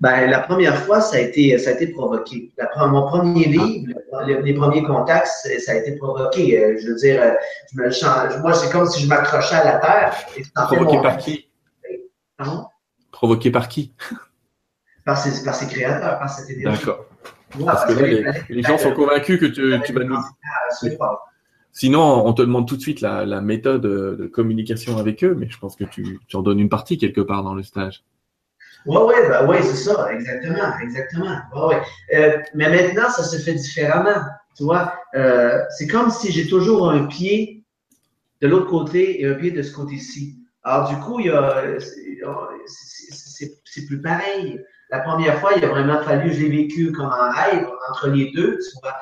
Ben, 0.00 0.28
la 0.28 0.40
première 0.40 0.76
fois, 0.84 1.00
ça 1.00 1.16
a 1.16 1.20
été, 1.20 1.56
ça 1.58 1.70
a 1.70 1.72
été 1.74 1.88
provoqué. 1.88 2.52
La, 2.58 2.86
mon 2.86 3.06
premier 3.06 3.46
livre, 3.46 3.94
les, 4.26 4.54
premiers 4.54 4.82
contacts, 4.82 5.28
ça 5.28 5.72
a 5.72 5.74
été 5.76 5.96
provoqué. 5.96 6.58
Euh, 6.58 6.78
je 6.80 6.88
veux 6.88 6.96
dire, 6.96 7.22
euh, 7.22 7.32
je 7.72 7.80
me 7.80 7.90
change. 7.90 8.38
Moi, 8.40 8.54
c'est 8.54 8.72
comme 8.72 8.86
si 8.86 9.02
je 9.02 9.08
m'accrochais 9.08 9.54
à 9.54 9.64
la 9.64 9.78
terre. 9.78 10.14
provoqué 10.54 11.00
par 11.00 11.16
qui? 11.18 11.48
Pardon? 12.36 12.66
Provoqué 13.12 13.50
par 13.50 13.68
qui? 13.68 13.94
Par 15.04 15.16
ses, 15.16 15.44
par 15.44 15.54
ses 15.54 15.68
créateurs, 15.68 16.18
par 16.18 16.28
cette 16.28 16.50
énergie. 16.50 16.78
D'accord. 16.78 17.06
parce, 17.64 17.84
que 17.86 17.92
là, 17.92 18.32
les, 18.48 18.62
gens 18.62 18.78
sont 18.78 18.92
convaincus 18.92 19.38
que 19.38 19.46
tu, 19.46 19.80
tu 19.84 19.92
vas 19.92 20.04
nous. 20.04 20.18
Sinon, 21.70 22.26
on 22.26 22.32
te 22.32 22.42
demande 22.42 22.66
tout 22.66 22.76
de 22.76 22.80
suite 22.80 23.00
la, 23.00 23.24
la, 23.24 23.40
méthode 23.40 23.82
de 23.82 24.26
communication 24.26 24.96
avec 24.98 25.22
eux, 25.22 25.34
mais 25.34 25.48
je 25.48 25.58
pense 25.58 25.76
que 25.76 25.84
tu, 25.84 26.18
tu 26.26 26.36
en 26.36 26.42
donnes 26.42 26.60
une 26.60 26.68
partie 26.68 26.98
quelque 26.98 27.20
part 27.20 27.42
dans 27.42 27.54
le 27.54 27.62
stage. 27.62 28.04
Oui, 28.86 28.98
oui, 29.06 29.14
ben, 29.28 29.46
ouais, 29.46 29.62
c'est 29.62 29.76
ça, 29.76 30.12
exactement, 30.12 30.78
exactement. 30.82 31.38
Ouais. 31.54 31.80
Euh, 32.14 32.38
mais 32.54 32.68
maintenant, 32.68 33.08
ça 33.08 33.24
se 33.24 33.36
fait 33.38 33.54
différemment. 33.54 34.20
Tu 34.56 34.64
vois, 34.64 34.94
euh, 35.14 35.60
c'est 35.70 35.86
comme 35.86 36.10
si 36.10 36.30
j'ai 36.30 36.46
toujours 36.46 36.90
un 36.90 37.06
pied 37.06 37.64
de 38.40 38.48
l'autre 38.48 38.68
côté 38.68 39.22
et 39.22 39.26
un 39.26 39.34
pied 39.34 39.50
de 39.50 39.62
ce 39.62 39.72
côté-ci. 39.72 40.38
Alors, 40.62 40.88
du 40.88 40.96
coup, 40.96 41.18
il 41.20 41.26
y 41.26 41.30
a, 41.30 41.64
c'est 43.64 43.86
plus 43.86 44.00
pareil. 44.00 44.62
La 44.90 45.00
première 45.00 45.40
fois, 45.40 45.52
il 45.56 45.64
a 45.64 45.68
vraiment 45.68 46.00
fallu, 46.02 46.32
je 46.32 46.42
l'ai 46.42 46.50
vécu 46.50 46.92
comme 46.92 47.06
un 47.06 47.30
rêve 47.30 47.66
entre 47.90 48.08
les 48.08 48.30
deux. 48.32 48.58
Tu 48.58 48.78
vois, 48.82 48.94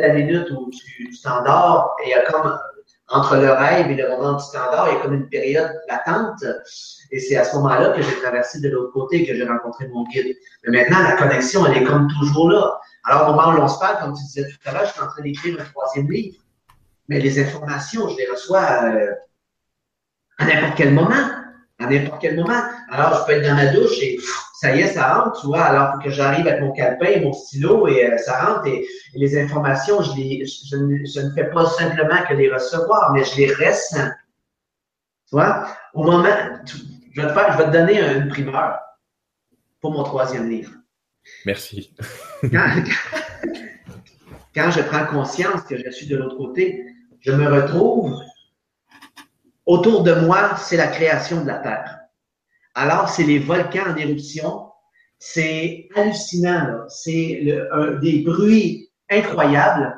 la 0.00 0.14
minute 0.14 0.50
où 0.52 0.70
tu 0.70 1.10
t'endors, 1.22 1.96
et 2.02 2.08
il 2.08 2.10
y 2.10 2.14
a 2.14 2.22
comme 2.30 2.56
entre 3.08 3.36
le 3.36 3.50
rêve 3.50 3.90
et 3.90 3.94
le 3.94 4.08
moment 4.08 4.34
du 4.34 4.42
standard, 4.42 4.88
il 4.88 4.94
y 4.94 4.98
a 4.98 5.00
comme 5.02 5.14
une 5.14 5.28
période 5.28 5.70
latente. 5.88 6.42
Et 7.10 7.20
c'est 7.20 7.36
à 7.36 7.44
ce 7.44 7.54
moment-là 7.56 7.90
que 7.90 8.02
j'ai 8.02 8.14
traversé 8.20 8.60
de 8.60 8.70
l'autre 8.70 8.92
côté, 8.92 9.26
que 9.26 9.34
j'ai 9.34 9.46
rencontré 9.46 9.88
mon 9.88 10.04
guide. 10.04 10.34
Mais 10.66 10.78
maintenant, 10.78 11.02
la 11.02 11.16
connexion, 11.16 11.66
elle 11.66 11.82
est 11.82 11.84
comme 11.84 12.08
toujours 12.08 12.50
là. 12.50 12.80
Alors, 13.04 13.28
au 13.28 13.32
moment 13.32 13.54
où 13.58 13.62
on 13.62 13.68
se 13.68 13.78
parle, 13.78 13.98
comme 13.98 14.14
tu 14.14 14.22
disais 14.24 14.48
tout 14.48 14.68
à 14.68 14.72
l'heure, 14.72 14.86
je 14.86 14.92
suis 14.92 15.02
en 15.02 15.08
train 15.08 15.22
d'écrire 15.22 15.60
un 15.60 15.64
troisième 15.64 16.10
livre. 16.10 16.38
Mais 17.08 17.20
les 17.20 17.38
informations, 17.38 18.08
je 18.08 18.16
les 18.16 18.30
reçois 18.30 18.84
euh, 18.84 19.12
À 20.38 20.46
n'importe 20.46 20.74
quel 20.76 20.94
moment. 20.94 21.43
À 21.78 21.86
n'importe 21.86 22.20
quel 22.20 22.36
moment. 22.36 22.62
Alors, 22.90 23.20
je 23.20 23.26
peux 23.26 23.32
être 23.32 23.48
dans 23.48 23.54
ma 23.54 23.66
douche 23.66 24.00
et 24.00 24.18
ça 24.60 24.74
y 24.74 24.80
est, 24.80 24.88
ça 24.88 25.12
rentre, 25.12 25.40
tu 25.40 25.48
vois. 25.48 25.62
Alors, 25.62 25.88
il 25.88 25.92
faut 25.96 26.08
que 26.08 26.14
j'arrive 26.14 26.46
avec 26.46 26.60
mon 26.60 26.72
calepin, 26.72 27.20
mon 27.20 27.32
stylo 27.32 27.88
et 27.88 28.06
euh, 28.06 28.16
ça 28.18 28.44
rentre. 28.44 28.66
Et, 28.66 28.86
les 29.14 29.38
informations, 29.38 30.02
je, 30.02 30.16
les, 30.16 30.46
je, 30.46 31.20
ne 31.20 31.30
fais 31.34 31.50
pas 31.50 31.66
simplement 31.66 32.22
que 32.28 32.34
les 32.34 32.52
recevoir, 32.52 33.12
mais 33.12 33.24
je 33.24 33.36
les 33.36 33.52
ressens. 33.52 34.10
Tu 35.28 35.36
vois? 35.36 35.66
Au 35.92 36.02
moment, 36.04 36.34
je 37.12 37.20
vais 37.20 37.28
te, 37.28 37.32
faire, 37.32 37.52
je 37.52 37.58
vais 37.58 37.66
te 37.66 37.70
donner 37.70 38.00
une 38.00 38.28
primeur 38.28 38.78
pour 39.80 39.92
mon 39.92 40.02
troisième 40.02 40.48
livre. 40.48 40.72
Merci. 41.44 41.94
quand 44.54 44.70
je 44.70 44.80
prends 44.82 45.06
conscience 45.06 45.62
que 45.62 45.76
je 45.76 45.90
suis 45.90 46.06
de 46.06 46.16
l'autre 46.16 46.36
côté, 46.36 46.84
je 47.20 47.32
me 47.32 47.46
retrouve 47.46 48.20
autour 49.66 50.02
de 50.02 50.14
moi, 50.14 50.56
c'est 50.56 50.76
la 50.76 50.88
création 50.88 51.42
de 51.42 51.46
la 51.46 51.58
Terre. 51.58 51.98
Alors, 52.74 53.08
c'est 53.08 53.24
les 53.24 53.38
volcans 53.38 53.90
en 53.92 53.96
éruption. 53.96 54.68
C'est 55.18 55.88
hallucinant. 55.94 56.84
C'est 56.88 57.44
des 58.02 58.22
bruits 58.24 58.90
incroyables. 59.10 59.94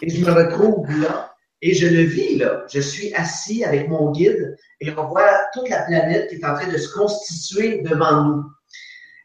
Et 0.00 0.10
je 0.10 0.24
me 0.24 0.32
retrouve 0.32 0.88
là 1.00 1.32
et 1.62 1.74
je 1.74 1.86
le 1.86 2.02
vis 2.02 2.36
là. 2.36 2.64
Je 2.72 2.80
suis 2.80 3.14
assis 3.14 3.64
avec 3.64 3.88
mon 3.88 4.10
guide 4.10 4.56
et 4.80 4.90
on 4.96 5.06
voit 5.06 5.30
toute 5.54 5.68
la 5.68 5.82
planète 5.82 6.28
qui 6.28 6.36
est 6.36 6.44
en 6.44 6.54
train 6.54 6.68
de 6.68 6.76
se 6.76 6.92
constituer 6.92 7.82
devant 7.82 8.24
nous. 8.24 8.44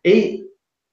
Et 0.03 0.47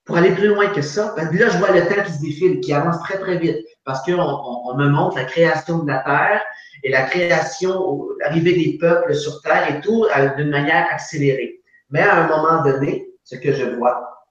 pour 0.05 0.17
aller 0.17 0.35
plus 0.35 0.49
loin 0.49 0.69
que 0.69 0.83
ça, 0.83 1.15
là, 1.17 1.29
je 1.31 1.59
vois 1.59 1.71
le 1.71 1.87
temps 1.87 2.03
qui 2.05 2.13
se 2.13 2.21
défile, 2.21 2.61
qui 2.61 2.73
avance 2.73 2.99
très, 3.05 3.19
très 3.19 3.39
vite, 3.39 3.59
parce 3.85 4.03
qu'on 4.05 4.19
on, 4.19 4.77
me 4.77 4.89
montre 4.89 5.17
la 5.17 5.25
création 5.25 5.83
de 5.83 5.91
la 5.91 5.99
Terre 6.01 6.43
et 6.85 6.91
la 6.91 7.03
création, 7.03 8.09
l'arrivée 8.21 8.55
des 8.55 8.79
peuples 8.79 9.15
sur 9.15 9.41
Terre 9.43 9.75
et 9.75 9.81
tout 9.81 10.05
euh, 10.05 10.35
d'une 10.37 10.51
manière 10.51 10.87
accélérée. 10.93 11.63
Mais 11.91 12.01
à 12.01 12.25
un 12.25 12.29
moment 12.29 12.63
donné, 12.63 13.09
ce 13.25 13.37
que 13.37 13.53
je 13.53 13.65
vois, 13.65 14.29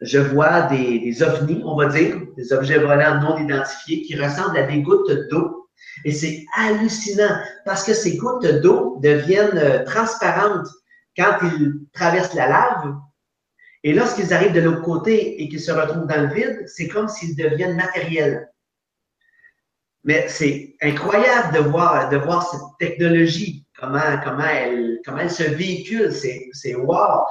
je 0.00 0.18
vois 0.18 0.62
des, 0.62 1.00
des 1.00 1.22
ovnis, 1.22 1.62
on 1.64 1.76
va 1.76 1.86
dire, 1.86 2.16
des 2.36 2.52
objets 2.52 2.78
volants 2.78 3.20
non 3.20 3.36
identifiés 3.38 4.02
qui 4.02 4.16
ressemblent 4.16 4.56
à 4.56 4.62
des 4.62 4.82
gouttes 4.82 5.12
d'eau. 5.30 5.68
Et 6.04 6.12
c'est 6.12 6.44
hallucinant 6.56 7.36
parce 7.64 7.84
que 7.84 7.92
ces 7.92 8.16
gouttes 8.16 8.46
d'eau 8.62 8.98
deviennent 9.02 9.58
euh, 9.58 9.84
transparentes 9.84 10.68
quand 11.16 11.36
ils 11.42 11.74
traversent 11.92 12.34
la 12.34 12.48
lave 12.48 12.94
et 13.84 13.92
lorsqu'ils 13.92 14.32
arrivent 14.32 14.52
de 14.52 14.60
l'autre 14.60 14.82
côté 14.82 15.42
et 15.42 15.48
qu'ils 15.48 15.60
se 15.60 15.72
retrouvent 15.72 16.06
dans 16.06 16.22
le 16.22 16.32
vide, 16.32 16.64
c'est 16.66 16.86
comme 16.86 17.08
s'ils 17.08 17.36
deviennent 17.36 17.76
matériels. 17.76 18.51
Mais 20.04 20.26
c'est 20.28 20.74
incroyable 20.82 21.54
de 21.54 21.60
voir, 21.60 22.08
de 22.08 22.16
voir 22.16 22.48
cette 22.50 22.60
technologie, 22.78 23.64
comment, 23.78 24.18
comment, 24.24 24.44
elle, 24.44 24.98
comment 25.04 25.18
elle 25.18 25.30
se 25.30 25.44
véhicule. 25.44 26.12
C'est, 26.12 26.48
c'est 26.52 26.74
wow! 26.74 27.24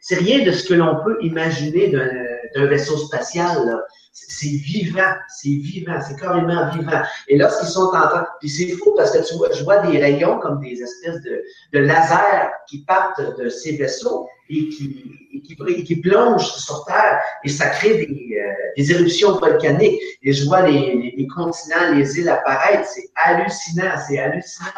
C'est, 0.00 0.14
rien 0.16 0.44
de 0.44 0.50
ce 0.50 0.68
que 0.68 0.74
l'on 0.74 1.02
peut 1.04 1.16
imaginer 1.20 1.88
d'un, 1.88 2.66
vaisseau 2.66 2.96
spatial. 2.96 3.66
Là 3.66 3.80
c'est 4.28 4.48
vivant, 4.48 5.14
c'est 5.28 5.48
vivant, 5.48 5.98
c'est 6.06 6.18
carrément 6.18 6.70
vivant. 6.70 7.02
Et 7.28 7.36
lorsqu'ils 7.36 7.68
sont 7.68 7.90
en 7.94 8.08
train, 8.08 8.26
puis 8.40 8.48
c'est 8.48 8.68
fou 8.72 8.94
parce 8.96 9.10
que 9.10 9.26
tu 9.26 9.34
vois, 9.34 9.50
je 9.52 9.62
vois 9.64 9.78
des 9.78 9.98
rayons 9.98 10.38
comme 10.38 10.60
des 10.60 10.82
espèces 10.82 11.20
de, 11.22 11.42
de 11.72 11.78
lasers 11.78 12.50
qui 12.68 12.84
partent 12.84 13.38
de 13.38 13.48
ces 13.48 13.76
vaisseaux 13.76 14.28
et 14.50 14.68
qui, 14.68 15.04
et 15.34 15.42
qui, 15.42 15.84
qui, 15.84 15.96
plongent 15.96 16.52
sur 16.54 16.84
Terre 16.84 17.20
et 17.44 17.48
ça 17.48 17.68
crée 17.68 18.06
des, 18.06 18.38
euh, 18.38 18.52
des 18.76 18.92
éruptions 18.92 19.38
volcaniques. 19.38 20.00
Et 20.22 20.32
je 20.32 20.44
vois 20.46 20.62
les, 20.62 21.14
les, 21.16 21.26
continents, 21.26 21.92
les 21.94 22.18
îles 22.18 22.28
apparaître, 22.28 22.86
c'est 22.86 23.10
hallucinant, 23.14 23.92
c'est 24.06 24.18
hallucinant. 24.18 24.68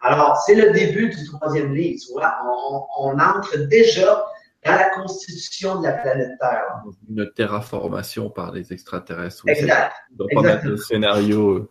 Alors, 0.00 0.36
c'est 0.44 0.54
le 0.54 0.72
début 0.72 1.10
du 1.10 1.24
troisième 1.26 1.74
livre, 1.74 2.00
tu 2.04 2.12
vois, 2.12 2.34
on, 2.44 2.82
on 2.98 3.18
entre 3.20 3.56
déjà 3.68 4.24
dans 4.64 4.72
la 4.72 4.90
constitution 4.90 5.80
de 5.80 5.86
la 5.86 5.92
planète 5.92 6.38
Terre. 6.40 6.84
Une 7.08 7.30
terraformation 7.32 8.30
par 8.30 8.52
les 8.52 8.72
extraterrestres. 8.72 9.48
Exact. 9.48 9.92
Dans 10.12 10.26
pas 10.34 10.42
mal 10.42 10.64
de 10.64 10.76
scénarios 10.76 11.50
euh, 11.52 11.68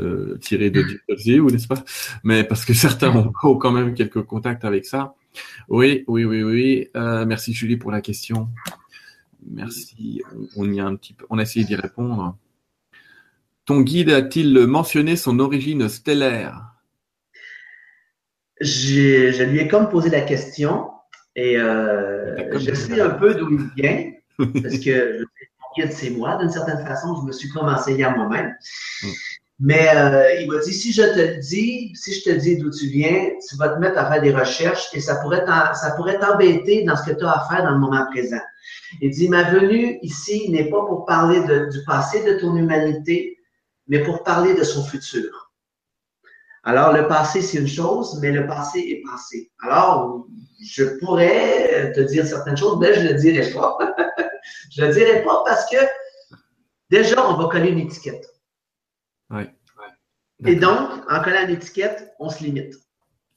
euh 0.00 0.38
tirés 0.38 0.70
de 0.70 0.84
Dieu, 1.16 1.40
ou 1.40 1.50
n'est-ce 1.50 1.68
pas? 1.68 1.82
Mais 2.24 2.44
parce 2.44 2.64
que 2.64 2.74
certains 2.74 3.14
ont 3.16 3.56
quand 3.56 3.72
même 3.72 3.94
quelques 3.94 4.22
contacts 4.22 4.64
avec 4.64 4.84
ça. 4.84 5.14
Oui, 5.68 6.04
oui, 6.06 6.24
oui, 6.24 6.42
oui. 6.42 6.90
Euh, 6.96 7.24
merci 7.24 7.52
Julie 7.52 7.76
pour 7.76 7.90
la 7.90 8.00
question. 8.00 8.48
Merci. 9.50 10.22
On 10.56 10.70
y 10.70 10.80
a 10.80 10.84
un 10.84 10.96
petit 10.96 11.14
peu. 11.14 11.24
On 11.30 11.38
a 11.38 11.42
essayé 11.42 11.64
d'y 11.64 11.76
répondre. 11.76 12.36
Ton 13.64 13.80
guide 13.80 14.10
a-t-il 14.10 14.66
mentionné 14.66 15.16
son 15.16 15.38
origine 15.38 15.88
stellaire? 15.88 16.74
Je 18.60 19.42
lui 19.44 19.60
ai 19.60 19.68
comme 19.68 19.88
posé 19.88 20.10
la 20.10 20.22
question. 20.22 20.90
Et 21.38 21.56
euh, 21.56 22.58
je 22.58 22.74
sais 22.74 23.00
un 23.00 23.10
peu 23.10 23.32
d'où 23.32 23.48
il 23.48 23.70
vient, 23.80 24.10
parce 24.38 24.78
que 24.80 25.20
mon 25.20 25.68
guide, 25.76 25.92
c'est 25.92 26.10
moi, 26.10 26.36
d'une 26.36 26.50
certaine 26.50 26.84
façon, 26.84 27.14
je 27.20 27.26
me 27.28 27.32
suis 27.32 27.48
comme 27.50 27.68
enseigné 27.68 28.02
à 28.02 28.10
moi-même. 28.10 28.52
Mm. 29.02 29.08
Mais 29.60 29.88
euh, 29.94 30.40
il 30.40 30.50
m'a 30.50 30.58
dit, 30.58 30.74
si 30.74 30.92
je 30.92 31.02
te 31.02 31.16
le 31.16 31.36
dis, 31.36 31.92
si 31.94 32.12
je 32.12 32.24
te 32.24 32.30
dis 32.30 32.56
d'où 32.56 32.70
tu 32.70 32.88
viens, 32.88 33.30
tu 33.48 33.56
vas 33.56 33.68
te 33.68 33.78
mettre 33.78 33.98
à 33.98 34.10
faire 34.10 34.20
des 34.20 34.32
recherches 34.32 34.88
et 34.94 35.00
ça 35.00 35.14
pourrait 35.16 35.44
ça 35.46 35.92
pourrait 35.96 36.18
t'embêter 36.18 36.82
dans 36.82 36.96
ce 36.96 37.08
que 37.08 37.16
tu 37.16 37.24
as 37.24 37.30
à 37.30 37.48
faire 37.48 37.62
dans 37.62 37.70
le 37.70 37.78
moment 37.78 38.06
présent. 38.10 38.40
Il 39.00 39.10
dit, 39.10 39.28
ma 39.28 39.44
venue 39.44 40.00
ici 40.02 40.50
n'est 40.50 40.68
pas 40.70 40.84
pour 40.86 41.06
parler 41.06 41.40
du 41.40 41.84
passé 41.84 42.24
de 42.24 42.40
ton 42.40 42.56
humanité, 42.56 43.38
mais 43.86 44.02
pour 44.02 44.24
parler 44.24 44.54
de 44.54 44.64
son 44.64 44.82
futur. 44.82 45.47
Alors, 46.68 46.92
le 46.92 47.08
passé, 47.08 47.40
c'est 47.40 47.56
une 47.56 47.66
chose, 47.66 48.18
mais 48.20 48.30
le 48.30 48.46
passé 48.46 48.80
est 48.80 49.02
passé. 49.02 49.50
Alors, 49.62 50.26
je 50.62 50.84
pourrais 50.98 51.92
te 51.92 52.00
dire 52.00 52.26
certaines 52.26 52.58
choses, 52.58 52.76
mais 52.78 52.92
je 52.92 53.00
ne 53.00 53.08
le 53.08 53.14
dirai 53.14 53.50
pas. 53.54 53.78
je 54.70 54.82
ne 54.82 54.88
le 54.88 54.92
dirai 54.92 55.22
pas 55.22 55.44
parce 55.46 55.64
que 55.70 55.78
déjà, 56.90 57.26
on 57.26 57.38
va 57.38 57.48
coller 57.48 57.70
une 57.70 57.78
étiquette. 57.78 58.26
Oui. 59.30 59.44
Et 60.44 60.56
donc, 60.56 60.90
en 61.10 61.22
collant 61.22 61.44
une 61.48 61.54
étiquette, 61.54 62.12
on 62.18 62.28
se 62.28 62.44
limite. 62.44 62.74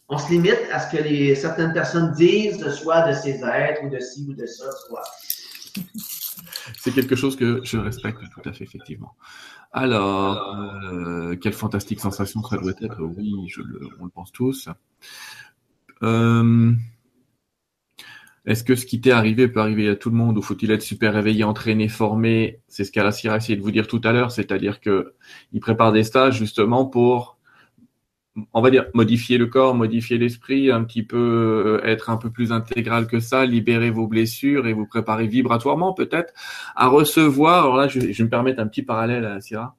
On 0.09 0.17
se 0.17 0.29
limite 0.29 0.59
à 0.73 0.81
ce 0.81 0.93
que 0.93 1.01
les, 1.01 1.33
certaines 1.35 1.71
personnes 1.71 2.11
disent, 2.11 2.69
soit 2.71 3.07
de 3.07 3.13
ces 3.13 3.41
êtres, 3.45 3.81
ou 3.85 3.89
de 3.89 3.99
ci, 3.99 4.27
ou 4.29 4.33
de 4.33 4.45
ça, 4.45 4.69
soit. 4.73 5.03
C'est 6.77 6.93
quelque 6.93 7.15
chose 7.15 7.35
que 7.35 7.61
je 7.63 7.77
respecte 7.77 8.21
tout 8.33 8.49
à 8.49 8.53
fait, 8.53 8.63
effectivement. 8.63 9.15
Alors, 9.71 10.57
euh, 10.83 11.35
quelle 11.35 11.53
fantastique 11.53 11.99
sensation 11.99 12.43
ça 12.43 12.57
doit 12.57 12.73
être. 12.81 13.01
Oui, 13.01 13.33
on 13.99 14.05
le 14.05 14.11
pense 14.11 14.31
tous. 14.31 14.69
Euh, 16.03 16.73
est-ce 18.45 18.63
que 18.63 18.75
ce 18.75 18.85
qui 18.85 18.99
t'est 18.99 19.11
arrivé 19.11 19.47
peut 19.47 19.61
arriver 19.61 19.87
à 19.87 19.95
tout 19.95 20.09
le 20.09 20.15
monde 20.15 20.37
ou 20.37 20.41
faut-il 20.41 20.71
être 20.71 20.81
super 20.81 21.13
réveillé, 21.13 21.43
entraîné, 21.43 21.87
formé? 21.87 22.59
C'est 22.67 22.83
ce 22.83 22.91
qu'Alassir 22.91 23.33
a 23.33 23.37
essayé 23.37 23.55
de 23.55 23.61
vous 23.61 23.71
dire 23.71 23.87
tout 23.87 24.01
à 24.03 24.11
l'heure, 24.11 24.31
c'est-à-dire 24.31 24.81
que 24.81 25.13
il 25.53 25.59
prépare 25.59 25.91
des 25.91 26.03
stages 26.03 26.39
justement 26.39 26.85
pour, 26.85 27.37
on 28.53 28.61
va 28.61 28.71
dire, 28.71 28.85
modifier 28.93 29.37
le 29.37 29.47
corps, 29.47 29.75
modifier 29.75 30.17
l'esprit, 30.17 30.71
un 30.71 30.83
petit 30.83 31.03
peu 31.03 31.17
euh, 31.83 31.85
être 31.85 32.09
un 32.09 32.17
peu 32.17 32.29
plus 32.29 32.51
intégral 32.51 33.07
que 33.07 33.19
ça, 33.19 33.45
libérer 33.45 33.91
vos 33.91 34.07
blessures 34.07 34.67
et 34.67 34.73
vous 34.73 34.85
préparer 34.85 35.27
vibratoirement 35.27 35.93
peut-être 35.93 36.33
à 36.75 36.87
recevoir. 36.87 37.63
Alors 37.65 37.77
là, 37.77 37.87
je, 37.87 38.23
me 38.23 38.29
permettre 38.29 38.61
un 38.61 38.67
petit 38.67 38.83
parallèle 38.83 39.25
à 39.25 39.41
Syrah 39.41 39.75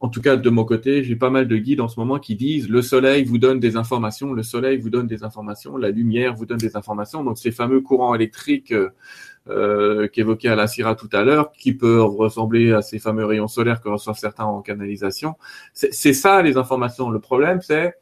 en 0.00 0.08
tout 0.08 0.20
cas 0.20 0.36
de 0.36 0.50
mon 0.50 0.64
côté, 0.64 1.04
j'ai 1.04 1.16
pas 1.16 1.30
mal 1.30 1.46
de 1.46 1.56
guides 1.56 1.80
en 1.80 1.88
ce 1.88 1.98
moment 1.98 2.18
qui 2.18 2.34
disent 2.34 2.68
le 2.68 2.82
soleil 2.82 3.24
vous 3.24 3.38
donne 3.38 3.60
des 3.60 3.76
informations, 3.76 4.32
le 4.32 4.42
soleil 4.42 4.78
vous 4.78 4.90
donne 4.90 5.06
des 5.06 5.22
informations, 5.22 5.76
la 5.76 5.90
lumière 5.90 6.34
vous 6.34 6.46
donne 6.46 6.58
des 6.58 6.76
informations. 6.76 7.22
Donc 7.22 7.38
ces 7.38 7.52
fameux 7.52 7.80
courants 7.80 8.14
électriques 8.14 8.74
euh, 9.48 10.08
qu'évoquait 10.08 10.48
Alassira 10.48 10.94
tout 10.94 11.08
à 11.12 11.22
l'heure, 11.22 11.52
qui 11.52 11.72
peuvent 11.72 12.04
ressembler 12.04 12.72
à 12.72 12.82
ces 12.82 12.98
fameux 12.98 13.24
rayons 13.24 13.48
solaires 13.48 13.80
que 13.80 13.88
reçoivent 13.88 14.18
certains 14.18 14.44
en 14.44 14.62
canalisation, 14.62 15.34
c'est 15.72 16.12
ça 16.12 16.42
les 16.42 16.56
informations. 16.56 17.10
Le 17.10 17.20
problème 17.20 17.60
c'est 17.60 17.94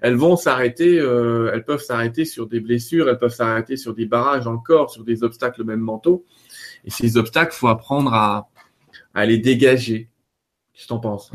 elles 0.00 0.14
vont 0.14 0.36
s'arrêter, 0.36 0.98
euh, 0.98 1.50
elles 1.52 1.64
peuvent 1.64 1.82
s'arrêter 1.82 2.24
sur 2.24 2.46
des 2.46 2.60
blessures, 2.60 3.08
elles 3.08 3.18
peuvent 3.18 3.34
s'arrêter 3.34 3.76
sur 3.76 3.94
des 3.94 4.06
barrages 4.06 4.48
corps, 4.64 4.90
sur 4.90 5.04
des 5.04 5.22
obstacles 5.22 5.64
même 5.64 5.80
mentaux. 5.80 6.24
Et 6.84 6.90
ces 6.90 7.16
obstacles, 7.16 7.54
faut 7.54 7.68
apprendre 7.68 8.12
à, 8.14 8.48
à 9.14 9.26
les 9.26 9.38
dégager. 9.38 10.08
Qu'est-ce 10.72 10.84
que 10.84 10.88
tu 10.88 10.94
en 10.94 11.00
penses? 11.00 11.32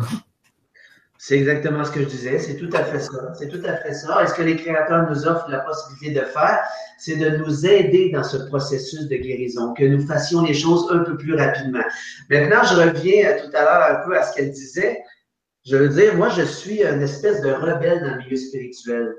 C'est 1.24 1.38
exactement 1.38 1.84
ce 1.84 1.92
que 1.92 2.00
je 2.00 2.06
disais. 2.06 2.40
C'est 2.40 2.56
tout 2.56 2.70
à 2.74 2.84
fait 2.84 3.00
ça. 3.00 3.32
C'est 3.38 3.48
tout 3.48 3.62
à 3.64 3.76
fait 3.76 3.94
ça. 3.94 4.24
Et 4.24 4.28
ce 4.28 4.34
que 4.34 4.42
les 4.42 4.56
créateurs 4.56 5.08
nous 5.08 5.28
offrent 5.28 5.52
la 5.52 5.60
possibilité 5.60 6.20
de 6.20 6.26
faire, 6.26 6.64
c'est 6.98 7.16
de 7.16 7.38
nous 7.38 7.64
aider 7.64 8.10
dans 8.10 8.24
ce 8.24 8.38
processus 8.38 9.08
de 9.08 9.16
guérison, 9.18 9.72
que 9.76 9.84
nous 9.84 10.04
fassions 10.08 10.42
les 10.42 10.56
choses 10.56 10.88
un 10.90 11.04
peu 11.04 11.16
plus 11.18 11.36
rapidement. 11.36 11.84
Maintenant, 12.32 12.64
je 12.64 12.74
reviens 12.74 13.38
tout 13.38 13.56
à 13.56 13.62
l'heure 13.62 14.00
un 14.00 14.08
peu 14.08 14.18
à 14.18 14.24
ce 14.24 14.36
qu'elle 14.36 14.50
disait. 14.50 15.00
Je 15.64 15.78
veux 15.78 15.90
dire, 15.90 16.16
moi, 16.16 16.30
je 16.30 16.42
suis 16.42 16.82
une 16.82 17.04
espèce 17.04 17.40
de 17.42 17.52
rebelle 17.52 18.02
dans 18.02 18.16
le 18.16 18.24
milieu 18.24 18.38
spirituel. 18.38 19.14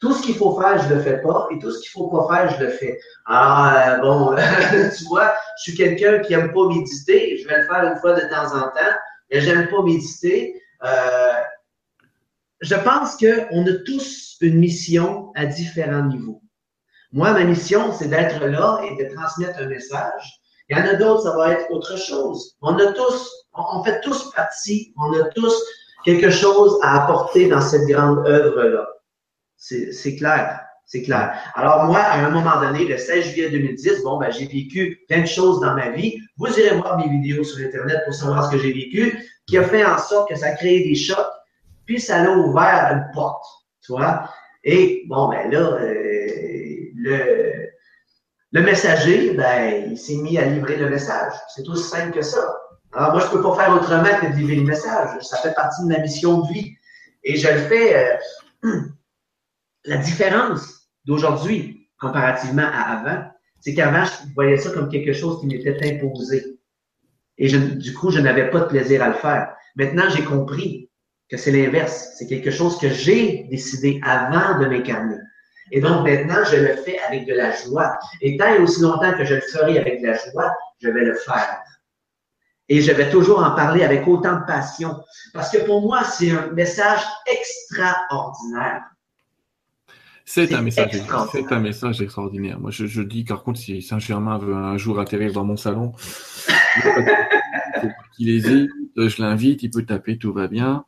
Tout 0.00 0.14
ce 0.14 0.22
qu'il 0.22 0.36
faut 0.36 0.58
faire, 0.58 0.82
je 0.82 0.94
le 0.94 1.00
fais 1.02 1.20
pas, 1.20 1.46
et 1.52 1.58
tout 1.58 1.70
ce 1.70 1.80
qu'il 1.80 1.90
faut 1.90 2.08
pas 2.08 2.26
faire, 2.34 2.56
je 2.58 2.64
le 2.64 2.70
fais. 2.70 2.98
Ah, 3.26 3.98
bon, 4.00 4.34
tu 4.96 5.04
vois, 5.04 5.34
je 5.58 5.64
suis 5.64 5.74
quelqu'un 5.74 6.20
qui 6.20 6.32
aime 6.32 6.54
pas 6.54 6.68
méditer, 6.68 7.36
je 7.36 7.46
vais 7.46 7.58
le 7.58 7.64
faire 7.66 7.84
une 7.84 7.98
fois 7.98 8.14
de 8.14 8.22
temps 8.30 8.56
en 8.56 8.62
temps 8.70 8.96
mais 9.30 9.40
j'aime 9.40 9.68
pas 9.68 9.82
méditer. 9.82 10.60
Euh, 10.84 11.32
je 12.60 12.74
pense 12.74 13.16
qu'on 13.16 13.66
a 13.66 13.72
tous 13.84 14.36
une 14.40 14.58
mission 14.58 15.32
à 15.34 15.46
différents 15.46 16.04
niveaux. 16.04 16.42
Moi, 17.12 17.32
ma 17.32 17.44
mission, 17.44 17.92
c'est 17.92 18.08
d'être 18.08 18.44
là 18.44 18.80
et 18.82 19.02
de 19.02 19.14
transmettre 19.14 19.58
un 19.60 19.66
message. 19.66 20.40
Il 20.68 20.76
y 20.76 20.80
en 20.80 20.84
a 20.84 20.94
d'autres, 20.94 21.22
ça 21.22 21.36
va 21.36 21.52
être 21.52 21.70
autre 21.70 21.96
chose. 21.98 22.56
On 22.62 22.74
a 22.78 22.92
tous, 22.92 23.46
on 23.54 23.84
fait 23.84 24.00
tous 24.00 24.32
partie, 24.32 24.92
on 24.96 25.12
a 25.12 25.24
tous 25.28 25.54
quelque 26.04 26.30
chose 26.30 26.78
à 26.82 27.04
apporter 27.04 27.48
dans 27.48 27.60
cette 27.60 27.86
grande 27.86 28.26
œuvre-là. 28.26 28.86
C'est 29.56 30.16
clair. 30.16 30.60
C'est 30.86 31.02
clair. 31.02 31.32
Alors, 31.54 31.84
moi, 31.84 31.98
à 31.98 32.26
un 32.26 32.30
moment 32.30 32.60
donné, 32.60 32.84
le 32.84 32.98
16 32.98 33.24
juillet 33.24 33.50
2010, 33.50 34.02
bon, 34.02 34.18
ben, 34.18 34.30
j'ai 34.30 34.46
vécu 34.46 35.02
plein 35.08 35.22
de 35.22 35.26
choses 35.26 35.60
dans 35.60 35.74
ma 35.74 35.90
vie. 35.90 36.18
Vous 36.36 36.46
irez 36.46 36.76
voir 36.76 36.98
mes 36.98 37.08
vidéos 37.08 37.42
sur 37.42 37.64
Internet 37.64 38.02
pour 38.04 38.14
savoir 38.14 38.44
ce 38.46 38.54
que 38.54 38.62
j'ai 38.62 38.72
vécu, 38.72 39.18
qui 39.46 39.58
a 39.58 39.64
fait 39.64 39.84
en 39.84 39.98
sorte 39.98 40.28
que 40.28 40.36
ça 40.36 40.46
a 40.46 40.52
créé 40.52 40.84
des 40.84 40.94
chocs, 40.94 41.32
puis 41.86 42.00
ça 42.00 42.22
l'a 42.22 42.32
ouvert 42.32 42.90
une 42.92 43.12
porte, 43.12 43.44
tu 43.82 43.92
vois. 43.92 44.30
Et, 44.64 45.04
bon, 45.08 45.28
ben 45.28 45.50
là, 45.50 45.58
euh, 45.58 46.90
le, 46.94 47.68
le 48.52 48.62
messager, 48.62 49.34
ben, 49.34 49.90
il 49.90 49.98
s'est 49.98 50.16
mis 50.16 50.38
à 50.38 50.46
livrer 50.46 50.76
le 50.76 50.88
message. 50.88 51.32
C'est 51.54 51.68
aussi 51.68 51.84
simple 51.84 52.12
que 52.12 52.22
ça. 52.22 52.56
Alors, 52.92 53.12
moi, 53.12 53.20
je 53.20 53.26
peux 53.26 53.42
pas 53.42 53.56
faire 53.56 53.74
autrement 53.74 54.20
que 54.20 54.32
de 54.32 54.36
livrer 54.36 54.56
le 54.56 54.62
message. 54.62 55.20
Ça 55.22 55.38
fait 55.38 55.52
partie 55.54 55.82
de 55.82 55.88
ma 55.88 55.98
mission 55.98 56.40
de 56.42 56.52
vie. 56.52 56.74
Et 57.24 57.36
je 57.36 57.48
le 57.48 57.58
fais. 57.58 58.18
Euh, 58.62 58.70
la 59.84 59.96
différence 59.98 60.88
d'aujourd'hui, 61.04 61.88
comparativement 61.98 62.70
à 62.72 62.98
avant, 62.98 63.24
c'est 63.60 63.74
qu'avant, 63.74 64.04
je 64.04 64.32
voyais 64.34 64.56
ça 64.56 64.70
comme 64.70 64.88
quelque 64.88 65.12
chose 65.12 65.40
qui 65.40 65.46
m'était 65.46 65.96
imposé. 65.96 66.53
Et 67.38 67.48
je, 67.48 67.58
du 67.58 67.92
coup, 67.94 68.10
je 68.10 68.20
n'avais 68.20 68.50
pas 68.50 68.60
de 68.60 68.66
plaisir 68.66 69.02
à 69.02 69.08
le 69.08 69.14
faire. 69.14 69.54
Maintenant, 69.76 70.08
j'ai 70.08 70.24
compris 70.24 70.90
que 71.28 71.36
c'est 71.36 71.50
l'inverse. 71.50 72.14
C'est 72.16 72.26
quelque 72.26 72.50
chose 72.50 72.78
que 72.78 72.88
j'ai 72.88 73.46
décidé 73.50 74.00
avant 74.04 74.58
de 74.60 74.66
m'incarner. 74.66 75.18
Et 75.72 75.80
donc 75.80 76.06
maintenant, 76.06 76.44
je 76.44 76.56
le 76.56 76.76
fais 76.76 76.98
avec 77.00 77.26
de 77.26 77.34
la 77.34 77.50
joie. 77.52 77.98
Et 78.20 78.36
tant 78.36 78.52
et 78.52 78.58
aussi 78.58 78.82
longtemps 78.82 79.14
que 79.14 79.24
je 79.24 79.34
le 79.34 79.40
ferai 79.40 79.78
avec 79.78 80.02
de 80.02 80.08
la 80.08 80.14
joie, 80.14 80.54
je 80.80 80.88
vais 80.88 81.04
le 81.04 81.14
faire. 81.14 81.62
Et 82.68 82.80
je 82.80 82.92
vais 82.92 83.10
toujours 83.10 83.42
en 83.44 83.54
parler 83.54 83.84
avec 83.84 84.06
autant 84.06 84.40
de 84.40 84.44
passion. 84.46 85.02
Parce 85.32 85.50
que 85.50 85.64
pour 85.64 85.82
moi, 85.82 86.04
c'est 86.04 86.30
un 86.30 86.48
message 86.48 87.02
extraordinaire. 87.26 88.82
C'est 90.24 90.54
un 90.54 90.62
message, 90.62 91.02
c'est 91.32 91.52
un 91.52 91.60
message 91.60 92.00
extraordinaire. 92.00 92.58
Moi, 92.58 92.70
je, 92.70 92.86
je 92.86 93.02
dis, 93.02 93.24
par 93.24 93.42
contre, 93.42 93.60
si 93.60 93.82
Saint-Germain 93.82 94.38
veut 94.38 94.54
un 94.54 94.78
jour 94.78 94.98
atterrir 94.98 95.32
dans 95.32 95.44
mon 95.44 95.56
salon, 95.56 95.92
qu'il 98.16 98.30
hésite, 98.30 98.70
je 98.96 99.22
l'invite, 99.22 99.62
il 99.62 99.70
peut 99.70 99.84
taper, 99.84 100.16
tout 100.16 100.32
va 100.32 100.48
bien. 100.48 100.84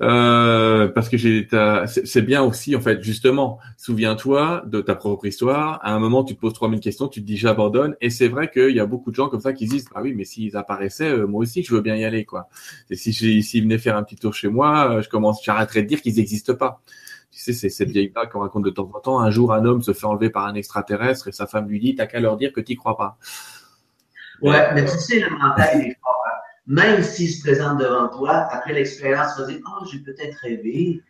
Euh, 0.00 0.88
parce 0.88 1.08
que 1.08 1.16
j'ai 1.16 1.46
c'est 1.86 2.22
bien 2.22 2.42
aussi 2.42 2.74
en 2.74 2.80
fait 2.80 3.00
justement 3.00 3.58
souviens-toi 3.76 4.64
de 4.66 4.80
ta 4.80 4.96
propre 4.96 5.26
histoire. 5.26 5.78
À 5.84 5.94
un 5.94 5.98
moment 6.00 6.24
tu 6.24 6.34
te 6.34 6.40
poses 6.40 6.54
3000 6.54 6.80
questions 6.80 7.06
tu 7.06 7.20
te 7.20 7.26
dis 7.26 7.36
j'abandonne. 7.36 7.94
Et 8.00 8.10
c'est 8.10 8.28
vrai 8.28 8.50
qu'il 8.50 8.74
y 8.74 8.80
a 8.80 8.86
beaucoup 8.86 9.10
de 9.10 9.16
gens 9.16 9.28
comme 9.28 9.40
ça 9.40 9.52
qui 9.52 9.66
disent 9.66 9.86
ah 9.94 10.02
oui 10.02 10.12
mais 10.14 10.24
s'ils 10.24 10.56
apparaissaient 10.56 11.10
euh, 11.10 11.26
moi 11.26 11.42
aussi 11.42 11.62
je 11.62 11.72
veux 11.72 11.80
bien 11.80 11.94
y 11.94 12.04
aller 12.04 12.24
quoi. 12.24 12.48
Et 12.90 12.96
si 12.96 13.12
s'ils 13.12 13.62
venaient 13.62 13.78
faire 13.78 13.96
un 13.96 14.02
petit 14.02 14.16
tour 14.16 14.34
chez 14.34 14.48
moi 14.48 14.96
euh, 14.96 15.02
je 15.02 15.08
commence 15.08 15.44
j'arrêterais 15.44 15.82
de 15.82 15.88
dire 15.88 16.02
qu'ils 16.02 16.16
n'existent 16.16 16.56
pas 16.56 16.82
tu 17.34 17.40
sais, 17.40 17.52
c'est 17.52 17.68
cette 17.68 17.90
vieille 17.90 18.10
blague 18.10 18.30
qu'on 18.30 18.40
raconte 18.40 18.64
de 18.64 18.70
temps 18.70 18.88
en 18.94 19.00
temps. 19.00 19.18
Un 19.18 19.30
jour, 19.30 19.52
un 19.52 19.64
homme 19.64 19.82
se 19.82 19.92
fait 19.92 20.06
enlever 20.06 20.30
par 20.30 20.46
un 20.46 20.54
extraterrestre 20.54 21.26
et 21.26 21.32
sa 21.32 21.48
femme 21.48 21.68
lui 21.68 21.80
dit, 21.80 21.96
t'as 21.96 22.06
qu'à 22.06 22.20
leur 22.20 22.36
dire 22.36 22.52
que 22.52 22.60
t'y 22.60 22.76
crois 22.76 22.96
pas. 22.96 23.18
Ouais, 24.40 24.72
mais 24.72 24.84
tu 24.84 24.96
sais, 24.96 25.18
le 25.18 25.30
mental, 25.30 25.68
il 25.74 25.90
est 25.90 25.98
fort. 26.00 26.22
Hein. 26.28 26.38
Même 26.68 27.02
s'il 27.02 27.28
se 27.28 27.42
présente 27.42 27.78
devant 27.78 28.08
toi, 28.08 28.46
après 28.52 28.72
l'expérience, 28.72 29.34
tu 29.34 29.42
vas 29.42 29.48
dire, 29.48 29.60
oh, 29.66 29.84
j'ai 29.90 29.98
peut-être 29.98 30.36
rêvé. 30.42 31.02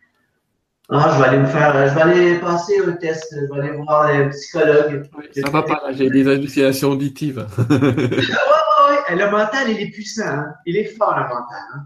Ah, 0.89 1.11
je 1.13 1.21
vais 1.21 1.27
aller 1.27 1.37
me 1.37 1.45
faire, 1.45 1.89
je 1.89 1.93
vais 1.93 2.01
aller 2.01 2.39
passer 2.39 2.79
un 2.79 2.93
test, 2.93 3.27
je 3.31 3.53
vais 3.53 3.59
aller 3.59 3.77
voir 3.77 4.07
un 4.07 4.29
psychologue. 4.29 5.07
ça 5.31 5.49
va 5.51 5.61
pas, 5.61 5.83
j'ai 5.91 6.09
des 6.09 6.27
hallucinations 6.27 6.89
auditives. 6.89 7.37
ouais, 7.69 7.77
ouais, 7.77 7.87
ouais. 9.09 9.15
Le 9.15 9.29
mental, 9.29 9.69
il 9.69 9.79
est 9.79 9.91
puissant. 9.91 10.25
Hein. 10.25 10.53
Il 10.65 10.75
est 10.75 10.85
fort, 10.85 11.15
le 11.15 11.23
mental. 11.23 11.61
Hein. 11.75 11.85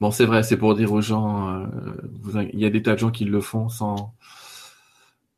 Bon, 0.00 0.10
c'est 0.10 0.26
vrai, 0.26 0.42
c'est 0.42 0.56
pour 0.56 0.74
dire 0.76 0.92
aux 0.92 1.00
gens, 1.00 1.48
euh, 1.48 2.46
il 2.52 2.60
y 2.60 2.64
a 2.64 2.70
des 2.70 2.82
tas 2.82 2.94
de 2.94 2.98
gens 2.98 3.10
qui 3.10 3.24
le 3.24 3.40
font 3.40 3.68
sans, 3.68 4.14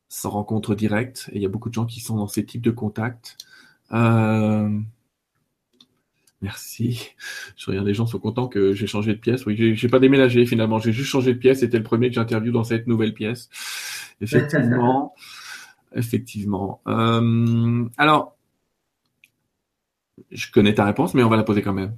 sans 0.08 0.30
rencontre 0.30 0.74
directe, 0.74 1.30
et 1.32 1.36
il 1.36 1.42
y 1.42 1.46
a 1.46 1.48
beaucoup 1.48 1.70
de 1.70 1.74
gens 1.74 1.86
qui 1.86 2.00
sont 2.00 2.16
dans 2.16 2.28
ces 2.28 2.44
types 2.44 2.60
de 2.60 2.70
contacts. 2.70 3.38
Euh, 3.92 4.68
merci. 6.42 7.10
Je 7.56 7.70
regarde, 7.70 7.86
les 7.86 7.94
gens 7.94 8.06
sont 8.06 8.18
contents 8.18 8.48
que 8.48 8.74
j'ai 8.74 8.86
changé 8.86 9.14
de 9.14 9.18
pièce. 9.18 9.46
Oui, 9.46 9.74
j'ai 9.74 9.88
pas 9.88 9.98
déménagé 9.98 10.44
finalement, 10.44 10.78
j'ai 10.78 10.92
juste 10.92 11.08
changé 11.08 11.32
de 11.32 11.38
pièce. 11.38 11.60
C'était 11.60 11.78
le 11.78 11.84
premier 11.84 12.08
que 12.08 12.14
j'interviewe 12.14 12.52
dans 12.52 12.64
cette 12.64 12.86
nouvelle 12.86 13.14
pièce. 13.14 13.48
Effectivement, 14.20 15.14
effectivement. 15.94 16.82
Euh, 16.86 17.88
alors, 17.96 18.36
je 20.30 20.50
connais 20.50 20.74
ta 20.74 20.84
réponse, 20.84 21.14
mais 21.14 21.22
on 21.22 21.30
va 21.30 21.36
la 21.36 21.44
poser 21.44 21.62
quand 21.62 21.72
même. 21.72 21.96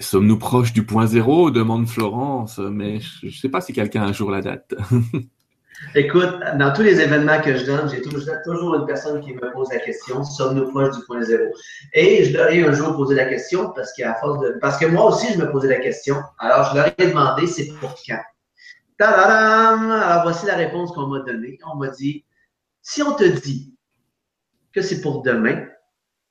Sommes-nous 0.00 0.38
proches 0.38 0.72
du 0.72 0.84
point 0.84 1.06
zéro? 1.06 1.50
demande 1.50 1.88
Florence, 1.88 2.58
mais 2.58 3.00
je 3.00 3.26
ne 3.26 3.30
sais 3.32 3.48
pas 3.48 3.60
si 3.60 3.72
quelqu'un 3.72 4.02
a 4.02 4.06
un 4.06 4.12
jour 4.12 4.30
la 4.30 4.40
date. 4.40 4.74
Écoute, 5.94 6.40
dans 6.58 6.72
tous 6.72 6.82
les 6.82 7.00
événements 7.00 7.40
que 7.40 7.56
je 7.56 7.64
donne, 7.64 7.88
j'ai 7.88 8.02
toujours, 8.02 8.74
une 8.74 8.86
personne 8.86 9.20
qui 9.20 9.32
me 9.32 9.52
pose 9.52 9.68
la 9.70 9.78
question 9.78 10.24
sommes-nous 10.24 10.70
proches 10.70 10.96
du 10.96 11.04
point 11.04 11.22
zéro? 11.22 11.44
Et 11.92 12.24
je 12.24 12.36
leur 12.36 12.48
ai 12.48 12.64
un 12.64 12.72
jour 12.72 12.96
posé 12.96 13.14
la 13.14 13.26
question 13.26 13.72
parce 13.74 13.92
qu'à 13.92 14.14
force 14.14 14.40
de. 14.40 14.58
Parce 14.60 14.78
que 14.78 14.86
moi 14.86 15.06
aussi, 15.06 15.32
je 15.32 15.38
me 15.38 15.50
posais 15.50 15.68
la 15.68 15.78
question. 15.78 16.16
Alors, 16.38 16.70
je 16.70 16.76
leur 16.76 16.86
ai 16.86 17.06
demandé 17.06 17.46
c'est 17.46 17.68
pour 17.80 17.94
quand? 18.06 18.20
Tadadam! 18.98 19.90
Alors, 19.90 20.22
voici 20.24 20.46
la 20.46 20.56
réponse 20.56 20.90
qu'on 20.92 21.06
m'a 21.06 21.20
donnée. 21.20 21.58
On 21.72 21.76
m'a 21.76 21.88
dit 21.88 22.24
si 22.82 23.02
on 23.02 23.14
te 23.14 23.24
dit 23.24 23.74
que 24.72 24.80
c'est 24.80 25.00
pour 25.00 25.22
demain, 25.22 25.66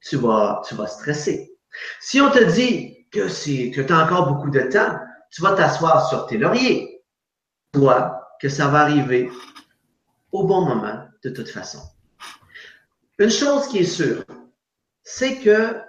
tu 0.02 0.18
vas, 0.18 0.62
tu 0.68 0.76
vas 0.76 0.88
stresser. 0.88 1.54
Si 2.02 2.20
on 2.20 2.32
te 2.32 2.44
dit 2.44 2.97
que 3.12 3.82
tu 3.82 3.94
as 3.94 4.06
encore 4.06 4.34
beaucoup 4.34 4.50
de 4.50 4.62
temps, 4.62 5.00
tu 5.32 5.42
vas 5.42 5.54
t'asseoir 5.54 6.08
sur 6.10 6.26
tes 6.28 6.38
lauriers. 6.38 7.04
Toi, 7.74 8.28
que 8.42 8.50
ça 8.50 8.68
va 8.68 8.82
arriver 8.82 9.30
au 10.32 10.46
bon 10.46 10.62
moment, 10.66 11.06
de 11.24 11.30
toute 11.30 11.50
façon. 11.50 11.80
Une 13.20 13.30
chose 13.30 13.68
qui 13.68 13.80
est 13.80 13.84
sûre, 13.84 14.24
c'est 15.04 15.38
que 15.40 15.82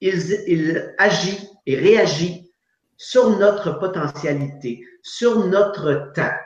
il, 0.00 0.94
agit 0.98 1.48
et 1.66 1.76
réagit 1.76 2.52
sur 2.96 3.38
notre 3.38 3.72
potentialité, 3.72 4.84
sur 5.02 5.46
notre 5.46 6.12
temps. 6.14 6.36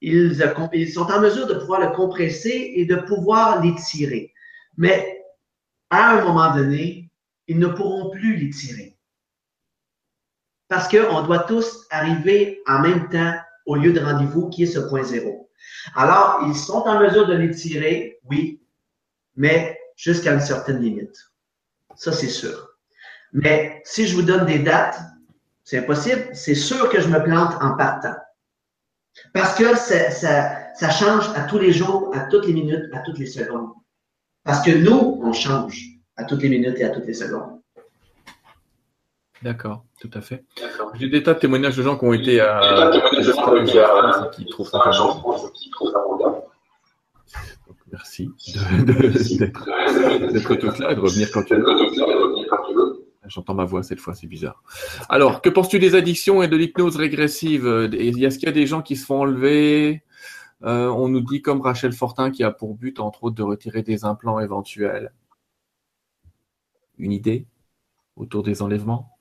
Ils, 0.00 0.42
ils, 0.72 0.92
sont 0.92 1.10
en 1.10 1.20
mesure 1.20 1.46
de 1.46 1.54
pouvoir 1.54 1.80
le 1.80 1.94
compresser 1.94 2.72
et 2.76 2.86
de 2.86 2.96
pouvoir 2.96 3.62
l'étirer. 3.62 4.32
Mais 4.76 5.22
à 5.90 6.10
un 6.10 6.24
moment 6.24 6.54
donné, 6.54 7.05
ils 7.48 7.58
ne 7.58 7.68
pourront 7.68 8.10
plus 8.10 8.36
les 8.36 8.50
tirer. 8.50 8.96
Parce 10.68 10.88
qu'on 10.88 11.22
doit 11.22 11.40
tous 11.40 11.86
arriver 11.90 12.62
en 12.66 12.80
même 12.80 13.08
temps 13.08 13.34
au 13.66 13.76
lieu 13.76 13.92
de 13.92 14.00
rendez-vous 14.00 14.48
qui 14.48 14.64
est 14.64 14.66
ce 14.66 14.80
point 14.80 15.02
zéro. 15.02 15.50
Alors, 15.94 16.42
ils 16.46 16.56
sont 16.56 16.78
en 16.78 17.00
mesure 17.00 17.26
de 17.26 17.34
les 17.34 17.50
tirer, 17.50 18.18
oui, 18.24 18.60
mais 19.36 19.78
jusqu'à 19.96 20.34
une 20.34 20.40
certaine 20.40 20.80
limite. 20.80 21.16
Ça, 21.94 22.12
c'est 22.12 22.28
sûr. 22.28 22.70
Mais 23.32 23.80
si 23.84 24.06
je 24.06 24.14
vous 24.14 24.22
donne 24.22 24.46
des 24.46 24.58
dates, 24.58 25.00
c'est 25.64 25.78
impossible. 25.78 26.28
C'est 26.32 26.54
sûr 26.54 26.88
que 26.90 27.00
je 27.00 27.08
me 27.08 27.22
plante 27.22 27.54
en 27.60 27.76
partant. 27.76 28.14
Parce 29.32 29.54
que 29.56 29.76
ça, 29.76 30.10
ça, 30.10 30.74
ça 30.74 30.90
change 30.90 31.28
à 31.34 31.42
tous 31.42 31.58
les 31.58 31.72
jours, 31.72 32.14
à 32.14 32.20
toutes 32.26 32.46
les 32.46 32.52
minutes, 32.52 32.84
à 32.92 33.00
toutes 33.00 33.18
les 33.18 33.26
secondes. 33.26 33.70
Parce 34.44 34.64
que 34.64 34.70
nous, 34.70 35.20
on 35.22 35.32
change 35.32 35.95
à 36.16 36.24
toutes 36.24 36.42
les 36.42 36.48
minutes 36.48 36.76
et 36.78 36.84
à 36.84 36.90
toutes 36.90 37.06
les 37.06 37.14
secondes. 37.14 37.60
D'accord, 39.42 39.84
tout 40.00 40.10
à 40.14 40.20
fait. 40.20 40.44
J'ai 40.94 41.08
des 41.08 41.22
tas 41.22 41.34
de 41.34 41.38
témoignages 41.38 41.76
de 41.76 41.82
gens 41.82 41.98
qui 41.98 42.04
ont 42.04 42.12
été 42.12 42.40
à 42.40 42.90
qui 44.34 44.46
trouvent 44.46 44.68
ça 44.68 44.80
merci 47.92 48.30
d'être 49.36 50.54
tout 50.56 50.82
là 50.82 50.92
et 50.92 50.94
de 50.94 51.00
revenir 51.00 51.30
quand 51.32 51.42
tu 51.44 51.54
veux. 51.54 51.64
J'entends 53.26 53.54
ma 53.54 53.64
voix 53.64 53.82
cette 53.82 54.00
fois, 54.00 54.14
c'est 54.14 54.26
bizarre. 54.26 54.62
Alors, 55.08 55.42
que 55.42 55.50
penses-tu 55.50 55.78
des 55.78 55.94
addictions 55.94 56.42
et 56.42 56.48
de 56.48 56.56
l'hypnose 56.56 56.96
régressive? 56.96 57.66
Est-ce 57.66 58.38
qu'il 58.38 58.46
y 58.46 58.50
a 58.50 58.54
des 58.54 58.66
gens 58.66 58.82
qui 58.82 58.96
se 58.96 59.04
font 59.04 59.22
enlever? 59.22 60.02
Euh, 60.64 60.88
On 60.88 61.08
nous 61.08 61.20
dit 61.20 61.42
comme 61.42 61.60
Rachel 61.60 61.92
Fortin 61.92 62.30
qui 62.30 62.44
a 62.44 62.50
pour 62.50 62.74
but, 62.74 63.00
entre 63.00 63.24
autres, 63.24 63.36
de 63.36 63.42
retirer 63.42 63.82
des 63.82 64.04
implants 64.04 64.40
éventuels 64.40 65.12
une 66.98 67.12
idée 67.12 67.46
autour 68.16 68.42
des 68.42 68.62
enlèvements 68.62 69.16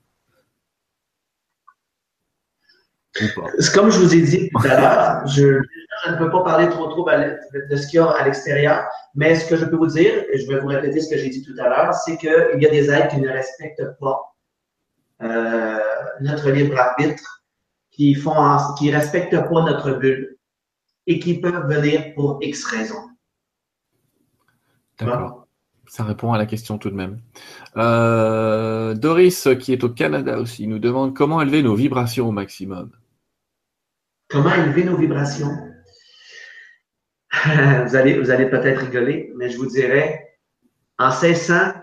Comme 3.74 3.92
je 3.92 4.00
vous 4.00 4.14
ai 4.14 4.22
dit 4.22 4.50
tout 4.50 4.68
à 4.68 4.80
l'heure, 4.80 5.28
je, 5.28 5.62
ne 6.10 6.18
peux 6.18 6.30
pas 6.30 6.44
parler 6.44 6.70
trop 6.70 6.88
trop 6.88 7.10
de 7.10 7.76
ce 7.76 7.88
qu'il 7.88 7.98
y 7.98 8.00
a 8.00 8.10
à 8.10 8.26
l'extérieur, 8.26 8.86
mais 9.14 9.36
ce 9.36 9.50
que 9.50 9.56
je 9.56 9.66
peux 9.66 9.78
vous 9.78 9.88
dire, 9.88 10.26
et 10.32 10.38
je 10.38 10.48
vais 10.48 10.60
vous 10.60 10.68
répéter 10.68 11.00
ce 11.00 11.10
que 11.10 11.18
j'ai 11.18 11.30
dit 11.30 11.42
tout 11.42 11.56
à 11.60 11.70
l'heure, 11.70 11.94
c'est 11.94 12.18
qu'il 12.18 12.30
y 12.60 12.66
a 12.66 12.70
des 12.70 12.90
êtres 12.90 13.16
qui 13.16 13.22
ne 13.22 13.30
respectent 13.30 13.98
pas 14.00 14.36
euh, 15.22 15.80
notre 16.20 16.52
libre 16.52 16.78
arbitre, 16.78 17.44
qui 17.92 18.16
font, 18.16 18.36
qui 18.78 18.92
respectent 18.92 19.40
pas 19.50 19.62
notre 19.64 19.92
bulle 19.94 20.38
et 21.08 21.20
qui 21.20 21.40
peuvent 21.40 21.68
venir 21.72 22.14
pour 22.16 22.40
X 22.42 22.66
raisons. 22.66 23.10
D'accord. 25.00 25.45
Ça 25.88 26.04
répond 26.04 26.34
à 26.34 26.38
la 26.38 26.46
question 26.46 26.78
tout 26.78 26.90
de 26.90 26.96
même. 26.96 27.20
Euh, 27.78 28.94
Doris, 28.94 29.48
qui 29.60 29.74
est 29.74 29.84
au 29.84 29.90
Canada 29.90 30.40
aussi, 30.40 30.68
nous 30.68 30.80
demande 30.80 31.16
comment 31.16 31.42
élever 31.42 31.64
nos 31.64 31.76
vibrations 31.76 32.28
au 32.28 32.32
maximum. 32.32 32.92
Comment 34.30 34.54
élever 34.54 34.84
nos 34.84 34.98
vibrations? 34.98 35.52
vous 37.46 37.96
allez, 37.96 38.30
allez 38.30 38.50
peut-être 38.50 38.82
rigoler, 38.82 39.32
mais 39.36 39.50
je 39.50 39.58
vous 39.58 39.68
dirais, 39.68 40.38
en 40.98 41.12
cessant, 41.12 41.74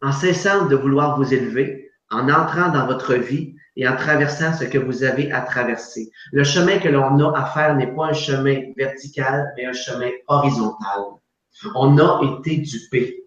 en 0.00 0.12
cessant 0.12 0.66
de 0.66 0.76
vouloir 0.76 1.16
vous 1.18 1.32
élever, 1.32 1.90
en 2.10 2.28
entrant 2.28 2.70
dans 2.70 2.86
votre 2.86 3.14
vie 3.14 3.54
et 3.76 3.88
en 3.88 3.96
traversant 3.96 4.52
ce 4.52 4.64
que 4.64 4.78
vous 4.78 5.04
avez 5.04 5.30
à 5.32 5.42
traverser. 5.42 6.10
Le 6.32 6.44
chemin 6.44 6.78
que 6.78 6.88
l'on 6.88 7.18
a 7.18 7.38
à 7.38 7.46
faire 7.46 7.74
n'est 7.76 7.94
pas 7.94 8.06
un 8.06 8.12
chemin 8.12 8.60
vertical, 8.76 9.52
mais 9.56 9.66
un 9.66 9.72
chemin 9.72 10.10
horizontal. 10.26 11.00
On 11.74 11.98
a 11.98 12.20
été 12.38 12.56
dupé. 12.58 13.26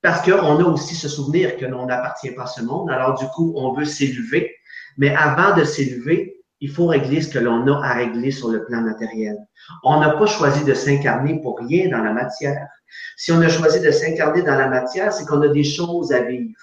Parce 0.00 0.22
qu'on 0.22 0.58
a 0.58 0.64
aussi 0.64 0.94
ce 0.94 1.08
souvenir 1.08 1.56
que 1.56 1.64
l'on 1.64 1.86
n'appartient 1.86 2.32
pas 2.32 2.44
à 2.44 2.46
ce 2.46 2.62
monde. 2.62 2.90
Alors, 2.90 3.18
du 3.18 3.26
coup, 3.28 3.52
on 3.56 3.72
veut 3.72 3.84
s'élever. 3.84 4.56
Mais 4.98 5.14
avant 5.14 5.56
de 5.56 5.64
s'élever, 5.64 6.42
il 6.60 6.70
faut 6.70 6.86
régler 6.86 7.22
ce 7.22 7.32
que 7.32 7.38
l'on 7.38 7.66
a 7.66 7.84
à 7.84 7.94
régler 7.94 8.30
sur 8.30 8.48
le 8.48 8.64
plan 8.64 8.82
matériel. 8.82 9.36
On 9.82 10.00
n'a 10.00 10.10
pas 10.10 10.26
choisi 10.26 10.64
de 10.64 10.74
s'incarner 10.74 11.40
pour 11.40 11.58
rien 11.58 11.88
dans 11.88 12.02
la 12.02 12.12
matière. 12.12 12.68
Si 13.16 13.32
on 13.32 13.40
a 13.40 13.48
choisi 13.48 13.80
de 13.80 13.90
s'incarner 13.90 14.42
dans 14.42 14.56
la 14.56 14.68
matière, 14.68 15.12
c'est 15.12 15.24
qu'on 15.24 15.42
a 15.42 15.48
des 15.48 15.64
choses 15.64 16.12
à 16.12 16.22
vivre. 16.22 16.60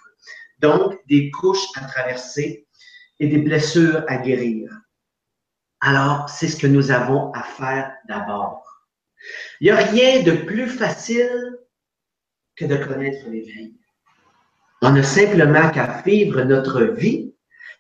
Donc, 0.59 0.95
des 1.07 1.31
couches 1.31 1.67
à 1.75 1.85
traverser 1.85 2.67
et 3.19 3.27
des 3.27 3.39
blessures 3.39 4.03
à 4.07 4.17
guérir. 4.17 4.69
Alors, 5.81 6.29
c'est 6.29 6.47
ce 6.47 6.57
que 6.57 6.67
nous 6.67 6.91
avons 6.91 7.31
à 7.31 7.43
faire 7.43 7.91
d'abord. 8.07 8.68
Il 9.61 9.65
n'y 9.65 9.71
a 9.71 9.77
rien 9.77 10.23
de 10.23 10.31
plus 10.31 10.67
facile 10.67 11.57
que 12.55 12.65
de 12.65 12.77
connaître 12.77 13.27
l'éveil. 13.29 13.75
On 14.81 14.95
a 14.95 15.03
simplement 15.03 15.69
qu'à 15.71 16.01
vivre 16.05 16.41
notre 16.43 16.83
vie 16.83 17.29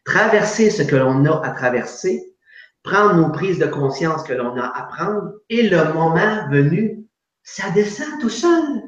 traverser 0.03 0.69
ce 0.69 0.83
que 0.83 0.95
l'on 0.95 1.23
a 1.25 1.45
à 1.45 1.51
traverser, 1.51 2.35
prendre 2.83 3.15
nos 3.15 3.31
prises 3.31 3.59
de 3.59 3.67
conscience 3.67 4.23
que 4.23 4.33
l'on 4.33 4.57
a 4.57 4.65
à 4.65 4.83
prendre, 4.83 5.33
et 5.49 5.69
le 5.69 5.93
moment 5.93 6.49
venu, 6.49 7.05
ça 7.43 7.69
descend 7.71 8.19
tout 8.19 8.29
seul. 8.29 8.81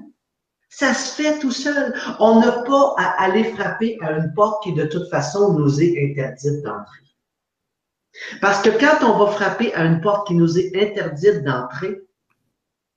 Ça 0.70 0.94
se 0.94 1.22
fait 1.22 1.40
tout 1.40 1.52
seul. 1.52 1.94
On 2.20 2.40
n'a 2.40 2.64
pas 2.64 2.96
à 2.98 3.24
aller 3.24 3.44
frapper 3.44 3.98
à 4.02 4.12
une 4.14 4.34
porte 4.34 4.64
qui, 4.64 4.74
de 4.74 4.86
toute 4.86 5.10
façon, 5.10 5.54
nous 5.54 5.82
est 5.82 6.10
interdite 6.10 6.64
d'entrer. 6.64 7.00
Parce 8.40 8.62
que 8.62 8.70
quand 8.70 9.06
on 9.06 9.18
va 9.18 9.32
frapper 9.32 9.74
à 9.74 9.84
une 9.84 10.02
porte 10.02 10.28
qui 10.28 10.36
nous 10.36 10.58
est 10.58 10.72
interdite 10.76 11.44
d'entrer, 11.44 12.02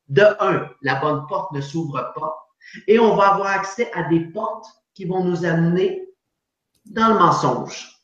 de 0.09 0.22
un, 0.40 0.68
la 0.82 0.97
bonne 0.97 1.26
porte 1.28 1.52
ne 1.52 1.60
s'ouvre 1.60 2.12
pas 2.14 2.44
et 2.86 2.98
on 2.98 3.16
va 3.16 3.35
avoir 3.35 3.48
accès 3.48 3.90
à 3.93 4.05
des 4.09 4.20
portes 4.20 4.66
qui 4.94 5.05
vont 5.05 5.24
nous 5.24 5.44
amener 5.44 6.09
dans 6.86 7.09
le 7.09 7.18
mensonge 7.18 7.94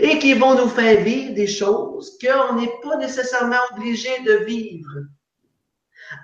et 0.00 0.18
qui 0.18 0.34
vont 0.34 0.56
nous 0.56 0.68
faire 0.68 1.02
vivre 1.02 1.34
des 1.34 1.46
choses 1.46 2.18
qu'on 2.18 2.54
n'est 2.54 2.72
pas 2.82 2.96
nécessairement 2.96 3.56
obligé 3.72 4.10
de 4.24 4.44
vivre. 4.44 4.90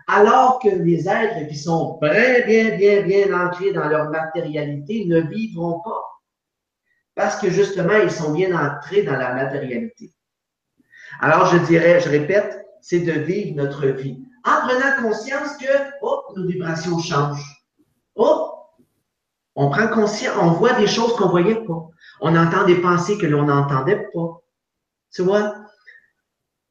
Alors 0.06 0.58
que 0.60 0.68
les 0.68 1.08
êtres 1.08 1.46
qui 1.48 1.56
sont 1.56 1.98
bien, 2.00 2.46
bien, 2.46 2.76
bien, 2.76 3.02
bien 3.02 3.46
ancrés 3.46 3.72
dans 3.72 3.88
leur 3.88 4.10
matérialité 4.10 5.04
ne 5.06 5.20
vivront 5.20 5.80
pas. 5.80 6.02
Parce 7.14 7.36
que 7.36 7.50
justement, 7.50 7.96
ils 7.96 8.10
sont 8.10 8.32
bien 8.32 8.56
entrés 8.58 9.02
dans 9.02 9.16
la 9.16 9.34
matérialité. 9.34 10.12
Alors, 11.20 11.46
je 11.46 11.58
dirais, 11.58 12.00
je 12.00 12.08
répète, 12.08 12.66
c'est 12.80 13.00
de 13.00 13.12
vivre 13.12 13.56
notre 13.56 13.86
vie 13.86 14.23
en 14.44 14.66
prenant 14.66 15.02
conscience 15.02 15.56
que, 15.56 15.66
oh, 16.02 16.22
nos 16.36 16.46
vibrations 16.46 16.98
changent. 16.98 17.64
Oh, 18.14 18.52
on 19.56 19.70
prend 19.70 19.88
conscience, 19.88 20.36
on 20.40 20.52
voit 20.52 20.74
des 20.74 20.86
choses 20.86 21.14
qu'on 21.16 21.28
voyait 21.28 21.64
pas. 21.64 21.88
On 22.20 22.36
entend 22.36 22.64
des 22.64 22.76
pensées 22.76 23.18
que 23.18 23.26
l'on 23.26 23.44
n'entendait 23.44 24.08
pas. 24.12 24.42
Tu 25.14 25.22
vois? 25.22 25.54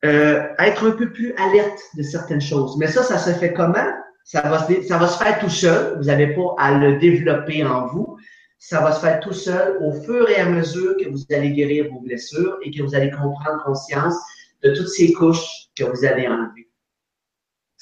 Euh, 0.06 0.44
être 0.60 0.88
un 0.88 0.92
peu 0.92 1.12
plus 1.12 1.34
alerte 1.36 1.80
de 1.96 2.04
certaines 2.04 2.42
choses. 2.42 2.78
Mais 2.78 2.88
ça, 2.88 3.04
ça 3.04 3.18
se 3.18 3.32
fait 3.32 3.54
comment? 3.54 3.88
Ça 4.26 4.42
va, 4.42 4.66
se, 4.66 4.82
ça 4.84 4.98
va 4.98 5.08
se 5.08 5.18
faire 5.18 5.40
tout 5.40 5.50
seul. 5.50 5.98
Vous 5.98 6.06
n'avez 6.06 6.34
pas 6.34 6.56
à 6.58 6.78
le 6.78 6.98
développer 6.98 7.64
en 7.64 7.88
vous. 7.88 8.18
Ça 8.58 8.82
va 8.82 8.92
se 8.92 9.02
faire 9.02 9.20
tout 9.20 9.34
seul 9.34 9.78
au 9.82 9.92
fur 10.04 10.30
et 10.30 10.38
à 10.38 10.46
mesure 10.46 10.96
que 10.98 11.10
vous 11.10 11.24
allez 11.32 11.52
guérir 11.52 11.92
vos 11.92 12.00
blessures 12.00 12.58
et 12.62 12.72
que 12.72 12.82
vous 12.82 12.96
allez 12.96 13.12
comprendre 13.12 13.64
conscience 13.66 14.16
de 14.62 14.74
toutes 14.74 14.88
ces 14.88 15.12
couches 15.14 15.68
que 15.76 15.84
vous 15.84 16.06
allez 16.06 16.28
enlever. 16.28 16.63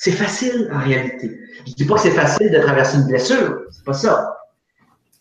C'est 0.03 0.13
facile 0.13 0.67
en 0.73 0.79
réalité. 0.79 1.39
Je 1.67 1.73
dis 1.73 1.85
pas 1.85 1.93
que 1.93 2.01
c'est 2.01 2.09
facile 2.09 2.49
de 2.49 2.57
traverser 2.57 2.97
une 2.97 3.05
blessure. 3.05 3.65
C'est 3.69 3.85
pas 3.85 3.93
ça. 3.93 4.35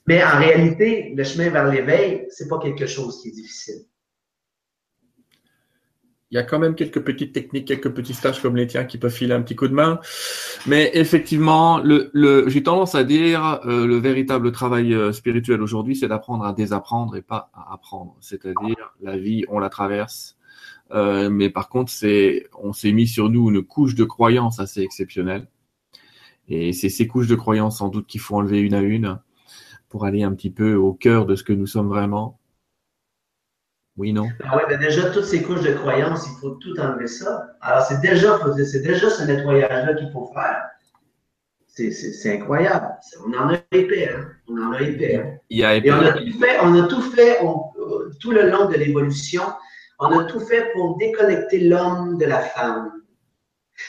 Mais 0.07 0.24
en 0.24 0.39
réalité, 0.39 1.12
le 1.15 1.23
chemin 1.23 1.51
vers 1.51 1.66
l'éveil, 1.66 2.27
c'est 2.31 2.48
pas 2.48 2.59
quelque 2.59 2.86
chose 2.86 3.20
qui 3.20 3.28
est 3.28 3.32
difficile. 3.32 3.82
Il 6.31 6.36
y 6.36 6.39
a 6.39 6.44
quand 6.44 6.59
même 6.59 6.77
quelques 6.77 7.05
petites 7.05 7.35
techniques, 7.35 7.69
quelques 7.69 7.90
petits 7.90 8.15
stages 8.15 8.40
comme 8.40 8.57
les 8.57 8.66
tiens 8.66 8.86
qui 8.86 8.97
peuvent 8.97 9.12
filer 9.12 9.35
un 9.35 9.43
petit 9.43 9.55
coup 9.55 9.69
de 9.69 9.74
main. 9.74 10.01
Mais 10.66 10.90
effectivement, 10.94 11.82
j'ai 12.15 12.62
tendance 12.62 12.94
à 12.94 13.05
dire 13.05 13.61
euh, 13.66 13.86
le 13.86 13.98
véritable 13.98 14.51
travail 14.51 14.94
euh, 14.94 15.12
spirituel 15.12 15.61
aujourd'hui, 15.61 15.94
c'est 15.94 16.09
d'apprendre 16.09 16.47
à 16.47 16.55
désapprendre 16.55 17.16
et 17.16 17.23
pas 17.23 17.51
à 17.52 17.74
apprendre. 17.74 18.16
C'est-à-dire 18.23 18.94
la 19.02 19.19
vie, 19.19 19.44
on 19.51 19.59
la 19.59 19.69
traverse. 19.69 20.39
Euh, 20.93 21.31
mais 21.31 21.51
par 21.51 21.69
contre, 21.69 21.91
c'est, 21.91 22.47
on 22.59 22.73
s'est 22.73 22.93
mis 22.93 23.07
sur 23.07 23.31
nous 23.31 23.51
une 23.51 23.62
couche 23.62 23.95
de 23.95 24.05
croyances 24.05 24.61
assez 24.61 24.81
exceptionnelle. 24.81 25.47
Et 26.49 26.73
c'est 26.73 26.89
ces 26.89 27.07
couches 27.07 27.29
de 27.29 27.37
croyances 27.37 27.79
sans 27.79 27.89
doute 27.89 28.07
qu'il 28.07 28.21
faut 28.21 28.37
enlever 28.37 28.61
une 28.61 28.75
à 28.75 28.81
une 28.81 29.19
pour 29.89 30.05
aller 30.05 30.23
un 30.23 30.35
petit 30.35 30.51
peu 30.51 30.75
au 30.75 30.93
cœur 30.93 31.27
de 31.27 31.37
ce 31.37 31.45
que 31.45 31.53
nous 31.53 31.67
sommes 31.67 31.89
vraiment 31.89 32.41
Oui, 33.97 34.12
non? 34.12 34.29
Ah 34.45 34.57
Oui, 34.57 34.79
déjà, 34.79 35.11
toutes 35.11 35.25
ces 35.25 35.43
couches 35.43 35.62
de 35.62 35.75
croyances, 35.75 36.27
il 36.27 36.41
faut 36.41 36.57
tout 36.57 36.79
enlever 36.81 37.07
ça. 37.07 37.47
Alors, 37.61 37.85
c'est 37.85 38.01
déjà, 38.01 38.39
c'est 38.65 38.83
déjà 38.83 39.11
ce 39.11 39.25
nettoyage-là 39.25 39.95
qu'il 39.95 40.11
faut 40.11 40.31
faire. 40.35 40.62
C'est 41.67 42.35
incroyable. 42.37 42.89
On 43.27 43.33
en 43.33 43.55
a 43.55 43.59
épais. 43.73 44.11
Hein? 44.11 44.27
On 44.49 44.61
en 44.61 44.73
a 44.73 44.83
épais. 44.83 45.17
Hein? 45.17 45.39
Il 45.49 45.59
y 45.59 45.65
a 45.65 45.77
épais. 45.77 45.89
Et 45.89 45.93
on 45.93 46.03
a 46.03 46.12
tout 46.12 46.33
fait, 46.33 46.59
on 46.62 46.75
a 46.75 46.87
tout, 46.89 47.01
fait 47.01 47.39
tout 48.21 48.33
le 48.33 48.51
long 48.51 48.69
de 48.69 48.75
l'évolution. 48.75 49.45
On 50.01 50.18
a 50.18 50.24
tout 50.24 50.40
fait 50.40 50.72
pour 50.72 50.97
déconnecter 50.97 51.60
l'homme 51.60 52.18
de 52.18 52.24
la 52.24 52.40
femme. 52.40 52.90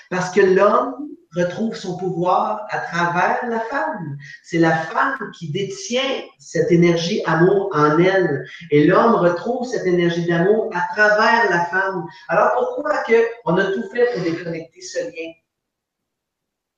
Parce 0.09 0.29
que 0.31 0.41
l'homme, 0.41 1.11
retrouve 1.35 1.75
son 1.75 1.97
pouvoir 1.97 2.65
à 2.69 2.79
travers 2.79 3.45
la 3.47 3.59
femme. 3.61 4.17
C'est 4.43 4.57
la 4.57 4.75
femme 4.75 5.31
qui 5.37 5.51
détient 5.51 6.21
cette 6.39 6.71
énergie 6.71 7.21
amour 7.25 7.69
en 7.73 7.97
elle. 7.99 8.45
Et 8.69 8.85
l'homme 8.85 9.15
retrouve 9.15 9.65
cette 9.67 9.85
énergie 9.85 10.25
d'amour 10.25 10.69
à 10.73 10.93
travers 10.93 11.49
la 11.49 11.65
femme. 11.65 12.05
Alors 12.27 12.51
pourquoi 12.53 13.03
que 13.03 13.13
on 13.45 13.57
a 13.57 13.65
tout 13.65 13.89
fait 13.91 14.13
pour 14.13 14.23
déconnecter 14.23 14.81
ce 14.81 14.99
lien? 14.99 15.31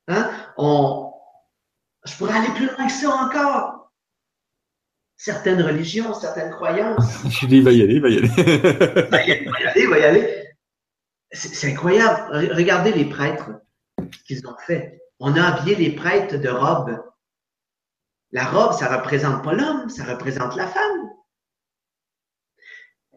Hein? 0.08 0.30
On, 0.56 1.12
je 2.04 2.16
pourrais 2.16 2.38
aller 2.38 2.54
plus 2.54 2.66
loin 2.66 2.86
que 2.86 2.92
ça 2.92 3.10
encore. 3.10 3.83
Certaines 5.16 5.62
religions, 5.62 6.12
certaines 6.14 6.50
croyances. 6.50 7.22
Je 7.28 7.46
dis, 7.46 7.60
va 7.60 7.72
y 7.72 7.82
aller, 7.82 8.00
va 8.00 8.08
y 8.08 8.18
aller. 8.18 8.28
va 9.10 9.24
y 9.24 9.32
aller, 9.32 9.86
va 9.86 9.98
y 9.98 10.04
aller. 10.04 10.44
C'est 11.32 11.72
incroyable. 11.72 12.52
Regardez 12.52 12.92
les 12.92 13.06
prêtres 13.06 13.50
qu'ils 14.26 14.46
ont 14.46 14.56
fait. 14.66 15.00
On 15.18 15.34
a 15.36 15.42
habillé 15.42 15.76
les 15.76 15.94
prêtres 15.94 16.36
de 16.36 16.48
robes. 16.48 17.02
La 18.32 18.44
robe, 18.44 18.72
ça 18.72 18.90
ne 18.90 18.96
représente 18.96 19.44
pas 19.44 19.52
l'homme, 19.52 19.88
ça 19.88 20.04
représente 20.04 20.56
la 20.56 20.66
femme. 20.66 21.10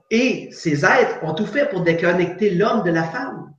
Et 0.10 0.50
ces 0.52 0.86
êtres 0.86 1.24
ont 1.24 1.34
tout 1.34 1.46
fait 1.46 1.68
pour 1.70 1.82
déconnecter 1.82 2.52
l'homme 2.52 2.84
de 2.84 2.92
la 2.92 3.04
femme. 3.04 3.54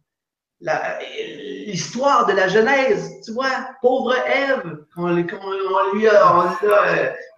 L'histoire 0.60 2.26
de 2.26 2.32
la 2.32 2.48
Genèse, 2.48 3.20
tu 3.24 3.32
vois, 3.32 3.68
pauvre 3.80 4.12
Ève, 4.26 4.78
on, 4.96 5.14
lui, 5.14 5.24
a, 6.08 6.54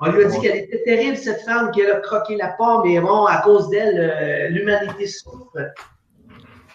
on, 0.00 0.10
lui 0.10 0.24
a 0.24 0.28
dit 0.28 0.40
qu'elle 0.40 0.56
était 0.56 0.82
terrible, 0.84 1.16
cette 1.18 1.42
femme, 1.42 1.70
qui 1.70 1.82
a 1.82 2.00
croqué 2.00 2.36
la 2.36 2.48
pomme, 2.48 2.86
et 2.86 2.98
bon, 2.98 3.26
à 3.26 3.42
cause 3.42 3.68
d'elle, 3.68 3.98
euh, 3.98 4.48
l'humanité 4.48 5.06
souffre. 5.06 5.52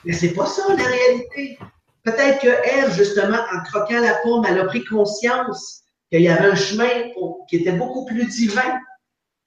Mais 0.04 0.14
c'est 0.14 0.34
pas 0.34 0.46
ça 0.46 0.64
la 0.70 0.84
réalité. 0.84 1.58
Peut-être 2.04 2.40
que 2.40 2.48
elle, 2.48 2.92
justement, 2.92 3.40
en 3.52 3.64
croquant 3.64 4.00
la 4.00 4.14
pomme, 4.24 4.46
elle 4.48 4.60
a 4.60 4.66
pris 4.66 4.86
conscience 4.86 5.82
qu'il 6.12 6.22
y 6.22 6.30
avait 6.30 6.50
un 6.50 6.56
chemin 6.56 7.12
qui 7.50 7.58
était 7.58 7.72
beaucoup 7.72 8.06
plus 8.06 8.26
divin, 8.28 8.80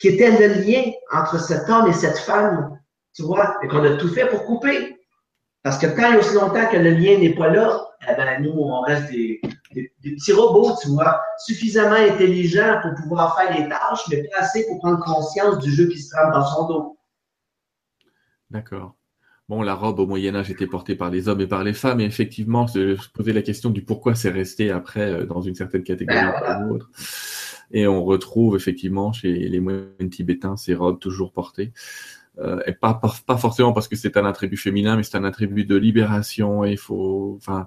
qui 0.01 0.09
était 0.09 0.31
le 0.31 0.63
lien 0.63 0.91
entre 1.13 1.39
cet 1.39 1.69
homme 1.69 1.89
et 1.89 1.93
cette 1.93 2.19
femme, 2.19 2.77
tu 3.15 3.23
vois, 3.23 3.57
et 3.63 3.69
qu'on 3.69 3.85
a 3.85 3.97
tout 3.97 4.09
fait 4.09 4.27
pour 4.27 4.45
couper. 4.45 4.98
Parce 5.69 5.77
que 5.77 5.87
tant 5.87 6.15
et 6.15 6.17
aussi 6.17 6.35
longtemps 6.35 6.67
que 6.73 6.79
le 6.79 6.93
lien 6.93 7.19
n'est 7.19 7.35
pas 7.35 7.51
là, 7.51 7.91
eh 8.11 8.17
ben, 8.17 8.43
nous, 8.43 8.53
on 8.53 8.81
reste 8.81 9.11
des, 9.11 9.39
des, 9.75 9.93
petits 10.01 10.33
robots, 10.33 10.75
tu 10.81 10.89
vois, 10.89 11.21
suffisamment 11.45 11.97
intelligents 11.97 12.79
pour 12.81 12.95
pouvoir 12.95 13.39
faire 13.39 13.55
les 13.55 13.69
tâches, 13.69 14.01
mais 14.09 14.23
pas 14.33 14.39
assez 14.39 14.67
pour 14.67 14.79
prendre 14.79 15.05
conscience 15.05 15.59
du 15.59 15.71
jeu 15.71 15.87
qui 15.89 15.99
se 15.99 16.09
trame 16.09 16.33
dans 16.33 16.47
son 16.47 16.69
dos. 16.69 16.99
D'accord. 18.49 18.95
Bon, 19.51 19.61
la 19.61 19.75
robe 19.75 19.99
au 19.99 20.07
Moyen 20.07 20.37
Âge 20.37 20.51
était 20.51 20.67
portée 20.67 20.95
par 20.95 21.11
les 21.11 21.29
hommes 21.29 21.43
et 21.43 21.47
par 21.47 21.65
les 21.65 21.75
femmes, 21.75 22.01
et 22.01 22.07
effectivement, 22.07 22.67
se, 22.67 22.97
poser 23.13 23.35
la 23.35 23.43
question 23.43 23.69
du 23.69 23.85
pourquoi 23.85 24.15
c'est 24.15 24.31
resté 24.31 24.71
après 24.71 25.13
euh, 25.13 25.27
dans 25.27 25.43
une 25.43 25.55
certaine 25.55 25.83
catégorie 25.83 26.19
ben, 26.19 26.67
ou 26.67 26.77
autre. 26.77 26.91
Et 27.73 27.87
on 27.87 28.05
retrouve 28.05 28.57
effectivement 28.57 29.13
chez 29.13 29.35
les 29.35 29.61
moines 29.61 30.09
tibétains 30.11 30.57
ces 30.57 30.75
robes 30.75 30.99
toujours 30.99 31.31
portées. 31.31 31.75
Euh, 32.41 32.61
et 32.67 32.73
pas, 32.73 33.01
pas, 33.27 33.37
forcément 33.37 33.73
parce 33.73 33.89
que 33.89 33.97
c'est 33.97 34.17
un 34.17 34.25
attribut 34.25 34.57
féminin, 34.57 34.97
mais 34.97 35.03
c'est 35.03 35.17
un 35.17 35.25
attribut 35.25 35.65
de 35.65 35.77
libération. 35.77 36.65
Et 36.65 36.73
il 36.73 36.79
faut, 36.79 37.35
enfin, 37.37 37.67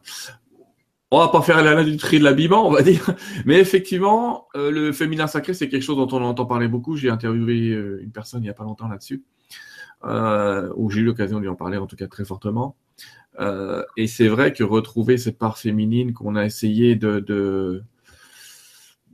on 1.12 1.20
va 1.20 1.28
pas 1.28 1.42
faire 1.42 1.62
l'industrie 1.62 2.20
de 2.20 2.24
l'habillement, 2.24 2.66
on 2.66 2.72
va 2.72 2.82
dire. 2.82 3.14
Mais 3.46 3.60
effectivement, 3.60 4.48
euh, 4.56 4.72
le 4.72 4.94
féminin 4.94 5.28
sacré, 5.28 5.54
c'est 5.54 5.68
quelque 5.68 5.84
chose 5.84 5.98
dont 5.98 6.18
on 6.18 6.24
entend 6.24 6.46
parler 6.46 6.70
beaucoup. 6.70 6.96
J'ai 6.96 7.10
interviewé 7.10 7.72
euh, 7.72 8.02
une 8.02 8.12
personne 8.12 8.44
il 8.44 8.48
y 8.48 8.50
a 8.50 8.54
pas 8.54 8.64
longtemps 8.64 8.88
là-dessus, 8.88 9.24
euh, 10.06 10.72
où 10.78 10.90
j'ai 10.90 11.02
eu 11.02 11.04
l'occasion 11.04 11.38
de 11.38 11.42
lui 11.42 11.50
en 11.50 11.56
parler, 11.56 11.78
en 11.78 11.86
tout 11.86 11.98
cas 11.98 12.08
très 12.08 12.24
fortement. 12.24 12.78
Euh, 13.40 13.84
et 13.98 14.08
c'est 14.08 14.30
vrai 14.30 14.54
que 14.54 14.64
retrouver 14.64 15.18
cette 15.18 15.38
part 15.38 15.58
féminine 15.58 16.14
qu'on 16.14 16.36
a 16.36 16.46
essayé 16.46 16.96
de, 16.96 17.20
de 17.20 17.84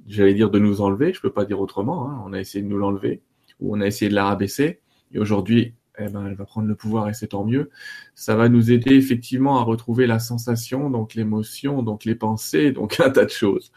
j'allais 0.08 0.34
dire 0.34 0.52
de 0.52 0.60
nous 0.60 0.82
enlever, 0.82 1.14
je 1.14 1.22
peux 1.22 1.34
pas 1.34 1.46
dire 1.46 1.60
autrement. 1.60 2.10
Hein, 2.10 2.22
on 2.26 2.34
a 2.34 2.40
essayé 2.40 2.64
de 2.64 2.70
nous 2.70 2.78
l'enlever, 2.78 3.24
ou 3.60 3.76
on 3.76 3.82
a 3.82 3.88
essayé 3.88 4.10
de 4.10 4.16
la 4.16 4.26
rabaisser. 4.26 4.82
Et 5.14 5.20
aujourd'hui, 5.20 5.74
eh 6.00 6.10
ben, 6.10 6.28
elle 6.28 6.36
va 6.36 6.46
prendre 6.46 6.68
le 6.68 6.76
pouvoir 6.76 7.10
et 7.10 7.14
c'est 7.14 7.28
tant 7.28 7.44
mieux. 7.44 7.70
Ça 8.14 8.36
va 8.36 8.50
nous 8.50 8.72
aider 8.72 8.96
effectivement 8.96 9.60
à 9.60 9.64
retrouver 9.64 10.08
la 10.08 10.20
sensation, 10.20 10.90
donc 10.90 11.16
l'émotion, 11.16 11.82
donc 11.82 12.06
les 12.06 12.16
pensées, 12.16 12.72
donc 12.72 13.00
un 13.04 13.10
tas 13.10 13.26
de 13.26 13.30
choses. 13.30 13.72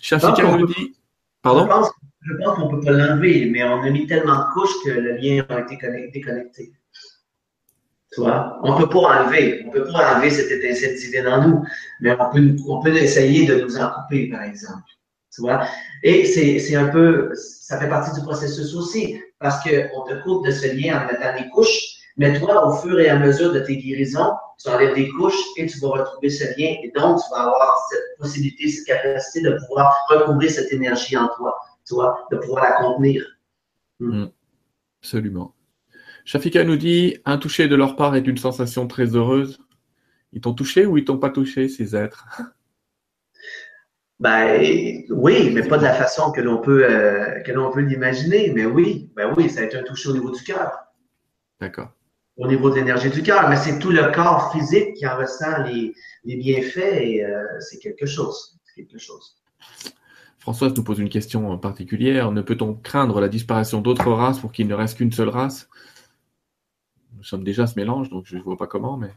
Shafika 0.00 0.56
nous 0.56 0.66
dit, 0.66 0.96
pardon. 1.42 1.62
Je 2.22 2.34
pense, 2.38 2.56
qu'on 2.56 2.68
peut 2.68 2.80
pas 2.80 2.92
l'enlever, 2.92 3.48
mais 3.50 3.62
on 3.62 3.82
a 3.82 3.90
mis 3.90 4.06
tellement 4.06 4.36
de 4.36 4.52
couches 4.52 4.74
que 4.84 4.90
le 4.90 5.16
lien 5.16 5.44
a 5.48 5.60
été 5.60 5.78
déconnecté. 6.12 6.72
Tu 8.12 8.20
vois? 8.20 8.58
On 8.62 8.76
peut 8.78 8.88
pas 8.88 9.22
enlever, 9.22 9.64
on 9.66 9.70
peut 9.70 9.84
pas 9.84 10.14
enlever 10.14 10.30
cette 10.30 10.50
étincelle 10.50 10.96
divine 10.96 11.26
en 11.28 11.48
nous, 11.48 11.64
mais 12.00 12.16
on 12.18 12.30
peut, 12.30 12.56
on 12.66 12.82
peut 12.82 12.96
essayer 12.96 13.46
de 13.46 13.60
nous 13.60 13.76
en 13.76 13.90
couper, 13.90 14.28
par 14.28 14.42
exemple. 14.42 14.95
Et 16.02 16.24
c'est 16.24 16.76
un 16.76 16.88
peu, 16.88 17.32
ça 17.34 17.78
fait 17.78 17.88
partie 17.88 18.18
du 18.18 18.24
processus 18.24 18.74
aussi 18.74 19.20
parce 19.38 19.62
qu'on 19.62 20.04
te 20.04 20.22
coupe 20.22 20.46
de 20.46 20.50
ce 20.50 20.66
lien 20.74 21.02
en 21.02 21.06
mettant 21.06 21.40
des 21.40 21.48
couches. 21.50 21.96
Mais 22.16 22.38
toi, 22.38 22.66
au 22.66 22.76
fur 22.76 22.98
et 22.98 23.08
à 23.08 23.18
mesure 23.18 23.52
de 23.52 23.60
tes 23.60 23.76
guérisons, 23.76 24.32
tu 24.58 24.70
enlèves 24.70 24.94
des 24.94 25.08
couches 25.10 25.42
et 25.56 25.66
tu 25.66 25.78
vas 25.80 25.88
retrouver 25.88 26.30
ce 26.30 26.44
lien. 26.58 26.76
Et 26.82 26.90
donc, 26.96 27.20
tu 27.22 27.30
vas 27.30 27.42
avoir 27.42 27.76
cette 27.90 28.18
possibilité, 28.18 28.68
cette 28.68 28.86
capacité 28.86 29.42
de 29.42 29.58
pouvoir 29.66 29.94
recouvrir 30.08 30.50
cette 30.50 30.72
énergie 30.72 31.16
en 31.16 31.28
toi, 31.36 31.54
tu 31.86 31.94
de 31.94 32.36
pouvoir 32.38 32.64
la 32.64 32.72
contenir. 32.72 33.24
Hmm. 34.00 34.26
Absolument. 35.02 35.54
Shafika 36.24 36.64
nous 36.64 36.76
dit 36.76 37.18
un 37.24 37.38
toucher 37.38 37.68
de 37.68 37.76
leur 37.76 37.96
part 37.96 38.16
est 38.16 38.26
une 38.26 38.38
sensation 38.38 38.86
très 38.86 39.14
heureuse. 39.14 39.60
Ils 40.32 40.40
t'ont 40.40 40.54
touché 40.54 40.86
ou 40.86 40.98
ils 40.98 41.04
t'ont 41.04 41.18
pas 41.18 41.30
touché, 41.30 41.68
ces 41.68 41.94
êtres? 41.94 42.26
Ben 44.18 45.04
oui, 45.10 45.50
mais 45.52 45.62
pas 45.68 45.76
de 45.76 45.82
la 45.82 45.92
façon 45.92 46.32
que 46.32 46.40
l'on 46.40 46.58
peut 46.58 46.84
euh, 46.88 47.40
que 47.40 47.52
l'on 47.52 47.70
peut 47.70 47.80
l'imaginer. 47.80 48.50
Mais 48.54 48.64
oui, 48.64 49.10
ben 49.14 49.34
oui, 49.36 49.50
ça 49.50 49.60
a 49.60 49.64
été 49.64 49.76
un 49.76 49.82
toucher 49.82 50.08
au 50.08 50.14
niveau 50.14 50.30
du 50.30 50.42
cœur. 50.42 50.72
D'accord. 51.60 51.90
Au 52.38 52.46
niveau 52.46 52.70
de 52.70 52.76
l'énergie 52.76 53.10
du 53.10 53.22
cœur, 53.22 53.48
mais 53.48 53.56
c'est 53.56 53.78
tout 53.78 53.90
le 53.90 54.12
corps 54.12 54.52
physique 54.52 54.94
qui 54.94 55.06
en 55.06 55.16
ressent 55.16 55.62
les, 55.64 55.94
les 56.24 56.36
bienfaits 56.36 57.00
et 57.00 57.24
euh, 57.24 57.44
c'est 57.60 57.78
quelque 57.78 58.06
chose. 58.06 58.58
quelque 58.74 58.98
chose. 58.98 59.36
Françoise 60.38 60.74
nous 60.76 60.84
pose 60.84 60.98
une 60.98 61.08
question 61.08 61.58
particulière. 61.58 62.30
Ne 62.30 62.40
peut-on 62.40 62.74
craindre 62.74 63.20
la 63.20 63.28
disparition 63.28 63.80
d'autres 63.80 64.12
races 64.12 64.38
pour 64.38 64.52
qu'il 64.52 64.68
ne 64.68 64.74
reste 64.74 64.98
qu'une 64.98 65.12
seule 65.12 65.28
race? 65.28 65.68
Nous 67.16 67.24
sommes 67.24 67.44
déjà 67.44 67.66
ce 67.66 67.74
mélange, 67.76 68.10
donc 68.10 68.26
je 68.26 68.36
ne 68.36 68.42
vois 68.42 68.56
pas 68.56 68.66
comment, 68.66 68.96
mais. 68.96 69.12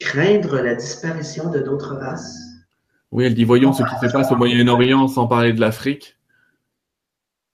Craindre 0.00 0.60
la 0.60 0.74
disparition 0.74 1.50
de 1.50 1.60
d'autres 1.60 1.94
races? 1.94 2.49
Oui, 3.12 3.24
elle 3.24 3.34
dit 3.34 3.44
voyons 3.44 3.72
ce 3.72 3.82
qui 3.82 3.94
se 4.06 4.12
passe 4.12 4.30
au 4.30 4.36
Moyen-Orient 4.36 5.08
sans 5.08 5.26
parler 5.26 5.52
de 5.52 5.60
l'Afrique. 5.60 6.16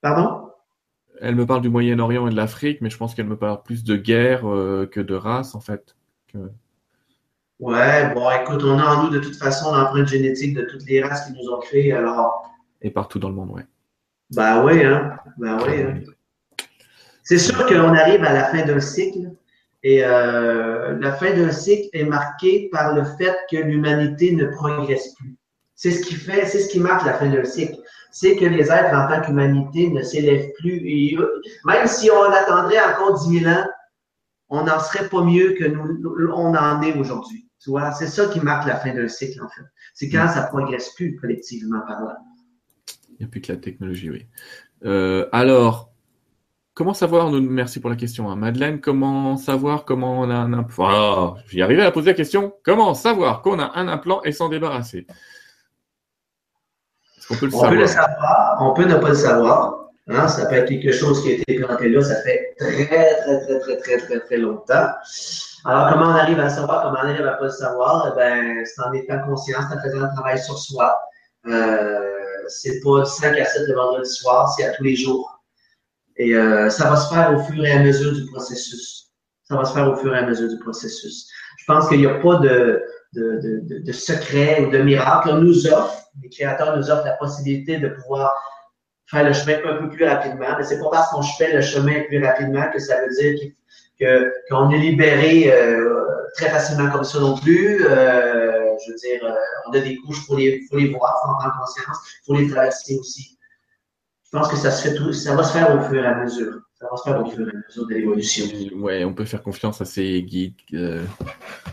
Pardon? 0.03 0.51
Elle 1.21 1.35
me 1.35 1.47
parle 1.47 1.63
du 1.63 1.71
Moyen-Orient 1.71 2.27
et 2.27 2.31
de 2.31 2.37
l'Afrique, 2.37 2.81
mais 2.83 2.91
je 2.91 2.97
pense 2.99 3.15
qu'elle 3.15 3.27
me 3.27 3.39
parle 3.39 3.63
plus 3.63 3.85
de 3.85 3.97
guerre 3.97 4.47
euh, 4.49 4.87
que 4.87 5.01
de 5.01 5.15
race, 5.15 5.55
en 5.55 5.61
fait. 5.61 5.97
Ouais, 7.59 8.13
bon, 8.13 8.31
écoute, 8.31 8.63
on 8.65 8.79
a 8.79 8.85
en 8.85 9.05
nous 9.05 9.11
de 9.11 9.19
toute 9.19 9.37
façon 9.37 9.75
l'empreinte 9.75 10.09
génétique 10.09 10.55
de 10.55 10.63
toutes 10.63 10.85
les 10.87 11.03
races 11.03 11.27
qui 11.27 11.33
nous 11.33 11.51
ont 11.51 11.59
créés, 11.61 11.93
alors. 11.93 12.51
Et 12.83 12.91
partout 12.91 13.19
dans 13.19 13.31
le 13.31 13.35
monde, 13.35 13.51
ouais. 13.51 13.65
Ben 14.35 14.63
oui, 14.63 14.85
hein. 14.85 15.17
Ben 15.39 15.59
oui, 15.67 15.83
hein. 15.83 16.01
C'est 17.23 17.39
sûr 17.39 17.67
qu'on 17.67 17.95
arrive 17.95 18.23
à 18.23 18.33
la 18.35 18.45
fin 18.45 18.65
d'un 18.65 18.81
cycle. 18.81 19.31
Et 19.83 20.05
euh, 20.05 20.99
la 20.99 21.13
fin 21.13 21.35
d'un 21.35 21.51
cycle 21.51 21.89
est 21.93 22.05
marquée 22.05 22.69
par 22.71 22.95
le 22.95 23.05
fait 23.05 23.37
que 23.51 23.57
l'humanité 23.57 24.33
ne 24.33 24.47
progresse 24.47 25.15
plus. 25.15 25.37
C'est 25.77 25.91
ce 25.91 26.03
qui 26.03 26.15
fait, 26.15 26.47
c'est 26.47 26.61
ce 26.61 26.69
qui 26.69 26.81
marque 26.81 27.05
la 27.07 27.15
fin 27.15 27.29
d'un 27.29 27.45
cycle. 27.45 27.77
C'est 28.11 28.37
que 28.37 28.47
les 28.47 28.71
êtres 28.73 28.95
en 28.95 29.09
tant 29.09 29.21
qu'humanité 29.21 29.91
ne 29.91 30.03
s'élèvent 30.03 30.51
plus. 30.59 30.81
Et 30.85 31.17
même 31.67 31.87
si 31.87 32.11
on 32.11 32.33
attendrait 32.33 32.81
encore 32.81 33.21
10 33.29 33.41
000 33.41 33.51
ans, 33.55 33.65
on 34.49 34.65
n'en 34.65 34.81
serait 34.81 35.09
pas 35.09 35.23
mieux 35.23 35.53
que 35.53 35.65
nous, 35.65 36.03
on 36.35 36.55
en 36.55 36.83
est 36.83 36.97
aujourd'hui. 36.97 37.47
Tu 37.63 37.71
vois, 37.71 37.93
c'est 37.93 38.07
ça 38.07 38.27
qui 38.29 38.41
marque 38.41 38.67
la 38.67 38.77
fin 38.77 38.95
d'un 38.95 39.09
cycle, 39.09 39.43
en 39.43 39.49
fait. 39.49 39.63
C'est 39.93 40.09
quand 40.09 40.29
ça 40.29 40.45
progresse 40.45 40.95
plus 40.95 41.17
collectivement 41.17 41.81
par 41.87 42.05
là. 42.05 42.17
Il 43.11 43.17
n'y 43.21 43.25
a 43.27 43.29
plus 43.29 43.41
que 43.41 43.53
la 43.53 43.59
technologie, 43.59 44.11
oui. 44.11 44.27
Euh, 44.85 45.27
alors, 45.33 45.91
comment 46.75 46.95
savoir, 46.95 47.31
merci 47.33 47.81
pour 47.81 47.91
la 47.91 47.97
question, 47.97 48.31
hein, 48.31 48.37
Madeleine, 48.37 48.81
comment 48.81 49.37
savoir 49.37 49.85
comment 49.85 50.21
on 50.21 50.31
a 50.31 50.35
un 50.35 50.53
implant? 50.53 51.35
Oh, 51.35 51.37
J'y 51.49 51.61
arrivé 51.61 51.83
à 51.83 51.91
poser 51.91 52.11
la 52.11 52.15
question, 52.15 52.55
comment 52.63 52.95
savoir 52.95 53.43
qu'on 53.43 53.59
a 53.59 53.73
un 53.75 53.89
implant 53.89 54.23
et 54.23 54.33
s'en 54.33 54.49
débarrasser? 54.49 55.07
On 57.31 57.35
peut 57.37 57.75
le 57.75 57.87
savoir, 57.87 58.59
on 58.61 58.75
peut 58.75 58.85
ne 58.85 58.97
pas 58.97 59.09
le 59.09 59.15
savoir. 59.15 59.87
Hein, 60.09 60.29
ça 60.29 60.47
peut 60.47 60.55
être 60.55 60.69
quelque 60.69 60.93
chose 60.93 61.21
qui 61.23 61.31
a 61.31 61.35
été 61.35 61.57
planté 61.57 61.89
là, 61.89 62.01
ça 62.01 62.15
fait 62.23 62.55
très, 62.59 62.87
très, 62.87 63.41
très, 63.41 63.59
très, 63.59 63.77
très, 63.79 63.99
très, 63.99 64.21
très 64.21 64.37
longtemps. 64.37 64.87
Alors, 65.65 65.93
comment 65.93 66.07
on 66.07 66.15
arrive 66.15 66.39
à 66.39 66.45
le 66.45 66.51
savoir, 66.51 66.83
comment 66.83 66.99
on 67.03 67.09
arrive 67.09 67.27
à 67.27 67.33
ne 67.33 67.39
pas 67.39 67.45
le 67.45 67.51
savoir? 67.51 68.13
Eh 68.13 68.17
ben, 68.17 68.65
c'est 68.65 68.83
en 68.83 68.93
étant 68.93 69.19
conscient, 69.27 69.59
c'est 69.69 69.77
en 69.77 69.83
faisant 69.83 70.05
un 70.05 70.15
travail 70.15 70.39
sur 70.39 70.57
soi. 70.57 70.97
Euh, 71.49 72.17
c'est 72.47 72.81
pas 72.85 73.05
5 73.05 73.37
à 73.37 73.45
7 73.45 73.69
le 73.69 73.75
vendredi 73.75 74.09
soir, 74.09 74.49
c'est 74.57 74.65
à 74.65 74.73
tous 74.75 74.85
les 74.85 74.95
jours. 74.95 75.43
Et 76.19 76.37
euh, 76.37 76.71
ça 76.71 76.89
va 76.89 76.97
se 76.97 77.13
faire 77.13 77.35
au 77.35 77.43
fur 77.43 77.65
et 77.67 77.73
à 77.73 77.81
mesure 77.81 78.13
du 78.13 78.27
processus. 78.27 79.11
Ça 79.43 79.57
va 79.57 79.65
se 79.65 79.75
faire 79.75 79.91
au 79.91 79.97
fur 79.97 80.15
et 80.15 80.19
à 80.19 80.27
mesure 80.27 80.49
du 80.49 80.59
processus. 80.59 81.29
Je 81.59 81.65
pense 81.67 81.89
qu'il 81.89 81.99
n'y 81.99 82.07
a 82.07 82.15
pas 82.21 82.37
de, 82.37 82.81
de, 83.17 83.41
de, 83.43 83.79
de, 83.79 83.93
secret 83.93 84.61
ou 84.63 84.71
de 84.71 84.79
miracle. 84.79 85.31
On 85.33 85.41
nous 85.41 85.67
offre 85.67 86.07
les 86.23 86.31
créateurs 86.31 86.77
nous 86.77 86.91
offrent 86.91 87.05
la 87.05 87.13
possibilité 87.13 87.79
de 87.79 87.89
pouvoir 87.89 88.35
faire 89.07 89.25
le 89.25 89.33
chemin 89.33 89.59
un 89.65 89.77
peu 89.77 89.89
plus 89.91 90.05
rapidement. 90.05 90.47
Mais 90.57 90.65
c'est 90.65 90.79
pas 90.79 90.91
parce 90.91 91.11
qu'on 91.11 91.23
fait 91.23 91.53
le 91.53 91.61
chemin 91.61 92.03
plus 92.09 92.25
rapidement 92.25 92.71
que 92.73 92.79
ça 92.79 92.97
veut 93.03 93.15
dire 93.15 93.53
qu'on 94.51 94.71
est 94.71 94.79
libéré 94.79 95.53
euh, 95.53 96.07
très 96.35 96.51
facilement 96.51 96.91
comme 96.91 97.05
ça 97.05 97.19
non 97.21 97.37
plus. 97.37 97.85
Euh, 97.87 98.77
je 98.85 98.93
veux 98.93 98.99
dire, 98.99 99.25
euh, 99.25 99.35
on 99.69 99.73
a 99.73 99.81
des 99.81 99.97
couches 99.97 100.27
pour 100.27 100.37
les, 100.37 100.63
faut 100.69 100.77
les 100.77 100.89
voir, 100.91 101.15
faut 101.23 101.31
en 101.31 101.35
prendre 101.39 101.59
conscience, 101.59 101.97
faut 102.27 102.35
les 102.35 102.49
traverser 102.49 102.99
aussi. 102.99 103.39
Je 104.25 104.39
pense 104.39 104.49
que 104.49 104.57
ça 104.57 104.71
se 104.71 104.89
fait 104.89 104.95
tout, 104.95 105.13
ça 105.13 105.35
va 105.35 105.45
se 105.45 105.53
faire 105.53 105.75
au 105.75 105.81
fur 105.89 106.05
et 106.05 106.07
à 106.07 106.15
mesure. 106.17 106.61
Ça 106.79 107.23
mesure 107.23 107.87
de 107.87 107.95
l'évolution. 107.95 108.45
Ouais, 108.77 109.05
on 109.05 109.15
peut 109.15 109.25
faire 109.25 109.43
confiance 109.43 109.81
à 109.81 109.85
ces 109.85 110.23
guides 110.23 110.55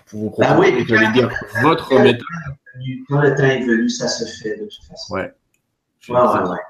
pour 0.07 0.19
vous 0.19 0.29
proposer, 0.29 0.73
oui, 0.75 0.85
j'allais 0.87 1.11
dire, 1.11 1.29
votre 1.61 1.93
méthode 1.99 2.23
quand 3.07 3.21
le 3.21 3.35
temps 3.35 3.43
est 3.43 3.65
venu, 3.65 3.89
ça 3.89 4.07
se 4.07 4.25
fait 4.25 4.57
de 4.57 4.65
toute 4.65 4.83
façon. 4.85 5.13
Ouais. 5.13 5.33
Vous 6.07 6.15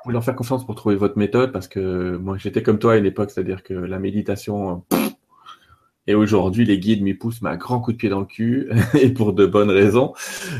pouvez 0.04 0.14
leur 0.14 0.24
faire 0.24 0.36
confiance 0.36 0.66
pour 0.66 0.76
trouver 0.76 0.96
votre 0.96 1.18
méthode 1.18 1.52
parce 1.52 1.68
que 1.68 2.18
moi 2.18 2.38
j'étais 2.38 2.62
comme 2.62 2.78
toi 2.78 2.94
à 2.94 2.98
une 2.98 3.06
époque, 3.06 3.32
c'est-à-dire 3.32 3.64
que 3.64 3.74
la 3.74 3.98
méditation 3.98 4.84
et 6.08 6.16
aujourd'hui 6.16 6.66
les 6.66 6.80
guides 6.80 7.02
m'y 7.02 7.14
poussent 7.14 7.42
ma 7.42 7.56
grand 7.56 7.80
coup 7.80 7.92
de 7.92 7.98
pied 7.98 8.10
dans 8.10 8.20
le 8.20 8.26
cul 8.26 8.70
et 8.94 9.10
pour 9.10 9.34
de 9.34 9.46
bonnes 9.46 9.70
raisons 9.70 10.14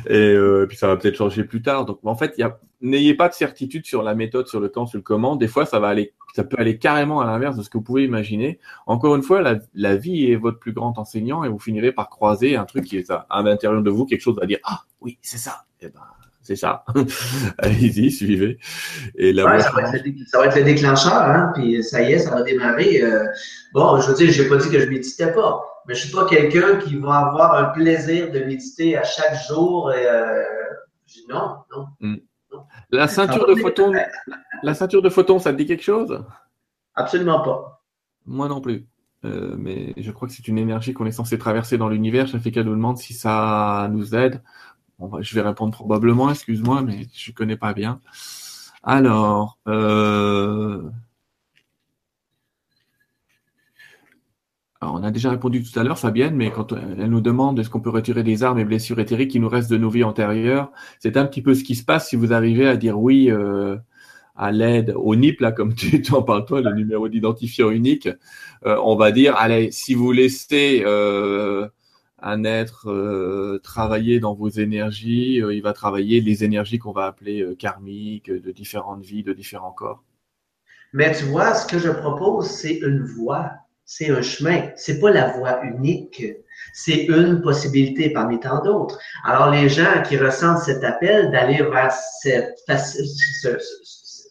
et, 0.08 0.16
euh, 0.16 0.66
puis 0.68 0.78
ça 0.78 0.88
va 0.88 0.98
peut-être 0.98 1.16
changer 1.16 1.44
plus 1.44 1.62
tard. 1.62 1.86
Donc 1.86 2.00
en 2.04 2.16
fait, 2.16 2.40
n'ayez 2.82 3.14
pas 3.14 3.30
de 3.30 3.34
certitude 3.34 3.86
sur 3.86 4.04
la 4.04 4.16
méthode, 4.16 4.48
sur 4.48 4.60
le 4.60 4.70
temps, 4.70 4.86
sur 4.86 4.98
le 4.98 5.04
comment. 5.04 5.36
Des 5.36 5.48
fois 5.48 5.66
ça 5.66 5.80
va 5.80 5.88
aller, 5.88 6.14
ça 6.36 6.44
peut 6.44 6.58
aller 6.60 6.78
carrément 6.78 7.22
à 7.22 7.26
l'inverse 7.26 7.58
de 7.58 7.64
ce 7.64 7.70
que 7.70 7.78
vous 7.78 7.84
pouvez 7.84 8.06
imaginer. 8.06 8.60
Encore 8.86 9.16
une 9.16 9.24
fois, 9.24 9.42
la, 9.42 9.60
la 9.74 9.96
vie 9.96 10.32
est 10.32 10.36
votre 10.36 10.60
plus 10.60 10.74
grand 10.74 10.98
enseignant 10.98 11.44
et 11.44 11.50
vous 11.50 11.60
finirez 11.60 11.92
par 11.92 12.10
croiser 12.10 12.56
un 12.56 12.66
truc 12.66 12.86
qui 12.86 12.98
est 12.98 13.10
à, 13.12 13.26
à 13.30 13.42
l'intérieur 13.42 13.82
de 13.82 13.90
vous, 13.90 14.06
quelque 14.06 14.22
chose 14.22 14.40
à 14.42 14.46
dire 14.46 14.60
ah 14.64 14.84
oui, 15.02 15.18
c'est 15.22 15.38
ça. 15.38 15.66
Et 15.82 15.88
eh 15.88 15.90
ben, 15.90 16.02
c'est 16.44 16.58
ça. 16.58 16.84
Allez-y, 17.58 18.12
suivez. 18.12 18.60
Et 19.16 19.34
ça, 19.36 19.44
va 19.44 19.56
être 20.46 20.56
le, 20.58 20.64
déclencheur, 20.64 21.14
hein, 21.14 21.52
puis 21.56 21.84
ça 21.84 22.02
y 22.02 22.14
est, 22.14 22.20
ça 22.20 22.32
va 22.32 22.44
démarrer. 22.44 23.02
Euh, 23.02 23.26
bon, 23.74 24.00
je 24.00 24.10
veux 24.10 24.16
dire, 24.16 24.32
je 24.32 24.44
n'ai 24.44 24.50
pas 24.50 24.58
dit 24.58 24.70
que 24.70 24.80
je 24.80 24.88
méditais 24.88 25.32
pas, 25.32 25.64
mais 25.88 25.96
je 25.96 26.06
suis 26.06 26.14
pas 26.14 26.26
quelqu'un 26.26 26.78
qui 26.78 26.98
va 26.98 27.28
avoir 27.28 27.56
un 27.56 27.66
plaisir 27.66 28.32
de 28.32 28.40
méditer 28.40 28.98
à 28.98 29.04
chaque 29.04 29.36
jour. 29.48 29.92
Et, 29.94 30.06
euh, 30.06 30.44
non, 31.30 31.58
hmm. 32.02 32.16
non. 32.52 32.64
La 32.92 33.08
ceinture 33.08 33.48
de 33.48 33.56
photons, 33.56 33.94
la 34.62 34.74
ceinture 34.74 35.02
de 35.02 35.10
photons, 35.10 35.40
ça 35.40 35.52
te 35.52 35.58
dit 35.58 35.66
quelque 35.66 35.84
chose? 35.84 36.24
Absolument 36.96 37.42
pas. 37.42 37.82
Moi 38.26 38.48
non 38.48 38.62
plus. 38.62 38.86
Euh, 39.26 39.56
mais 39.58 39.94
je 39.96 40.12
crois 40.12 40.28
que 40.28 40.34
c'est 40.34 40.48
une 40.48 40.58
énergie 40.58 40.94
qu'on 40.94 41.06
est 41.06 41.12
censé 41.12 41.38
traverser 41.38 41.78
dans 41.78 41.88
l'univers. 41.90 42.28
Qu'elle 42.44 42.66
nous 42.66 42.76
demande 42.76 42.98
si 42.98 43.14
ça 43.14 43.88
nous 43.92 44.16
aide. 44.16 44.42
Je 45.22 45.36
vais 45.36 45.42
répondre 45.42 45.74
probablement, 45.74 46.30
excuse-moi, 46.30 46.82
mais 46.82 47.08
je 47.14 47.32
ne 47.32 47.36
connais 47.36 47.58
pas 47.58 47.74
bien. 47.74 48.02
Alors, 48.84 49.58
euh, 49.68 50.90
Alors, 54.84 54.96
on 54.96 55.04
a 55.04 55.12
déjà 55.12 55.30
répondu 55.30 55.64
tout 55.64 55.80
à 55.80 55.84
l'heure, 55.84 55.98
Fabienne, 55.98 56.36
mais 56.36 56.52
quand 56.52 56.74
elle 56.74 57.10
nous 57.10 57.22
demande 57.22 57.58
est-ce 57.58 57.70
qu'on 57.70 57.80
peut 57.80 57.90
retirer 57.90 58.22
des 58.22 58.44
armes 58.44 58.60
et 58.60 58.66
blessures 58.66 59.00
éthériques 59.00 59.32
qui 59.32 59.40
nous 59.40 59.48
restent 59.48 59.72
de 59.72 59.78
nos 59.78 59.90
vies 59.90 60.04
antérieures, 60.04 60.74
c'est 61.00 61.16
un 61.16 61.26
petit 61.26 61.42
peu 61.42 61.54
ce 61.54 61.64
qui 61.64 61.76
se 61.76 61.86
passe 61.86 62.10
si 62.10 62.18
vous 62.18 62.34
arrivez 62.34 62.68
à 62.68 62.76
dire 62.76 63.00
oui 63.00 63.32
euh, 63.32 63.78
à 64.36 64.52
l'aide 64.52 64.94
au 64.98 65.16
NIP, 65.16 65.40
là, 65.40 65.54
comme 65.54 65.74
tu, 65.74 66.04
en 66.12 66.22
parles 66.22 66.44
toi, 66.44 66.60
le 66.60 66.74
numéro 66.74 67.08
d'identifiant 67.08 67.70
unique. 67.70 68.10
Euh, 68.66 68.78
on 68.84 68.98
va 68.98 69.14
dire, 69.14 69.38
allez, 69.38 69.72
si 69.72 69.94
vous 69.94 70.12
laissez 70.12 70.84
un 72.24 72.44
être 72.44 73.60
travailler 73.64 74.20
dans 74.20 74.34
vos 74.34 74.50
énergies, 74.50 75.36
il 75.36 75.62
va 75.62 75.74
travailler 75.74 76.22
les 76.22 76.44
énergies 76.44 76.80
qu'on 76.80 76.94
va 76.94 77.06
appeler 77.06 77.56
karmiques, 77.58 78.32
de 78.32 78.52
différentes 78.52 79.04
vies, 79.04 79.24
de 79.24 79.34
différents 79.34 79.72
corps. 79.72 80.04
Mais 80.94 81.14
tu 81.14 81.26
vois, 81.26 81.54
ce 81.56 81.68
que 81.68 81.80
je 81.80 81.90
propose, 81.90 82.48
c'est 82.48 82.76
une 82.76 83.04
voie 83.04 83.52
c'est 83.86 84.10
un 84.10 84.22
chemin. 84.22 84.70
C'est 84.76 85.00
pas 85.00 85.12
la 85.12 85.32
voie 85.38 85.64
unique. 85.64 86.24
C'est 86.74 87.06
une 87.06 87.42
possibilité 87.42 88.12
parmi 88.12 88.40
tant 88.40 88.64
d'autres. 88.64 88.98
Alors, 89.24 89.52
les 89.52 89.70
gens 89.70 90.02
qui 90.08 90.18
ressentent 90.18 90.64
cet 90.64 90.84
appel 90.84 91.32
d'aller 91.32 91.62
vers 91.62 91.92
cette, 91.92 92.58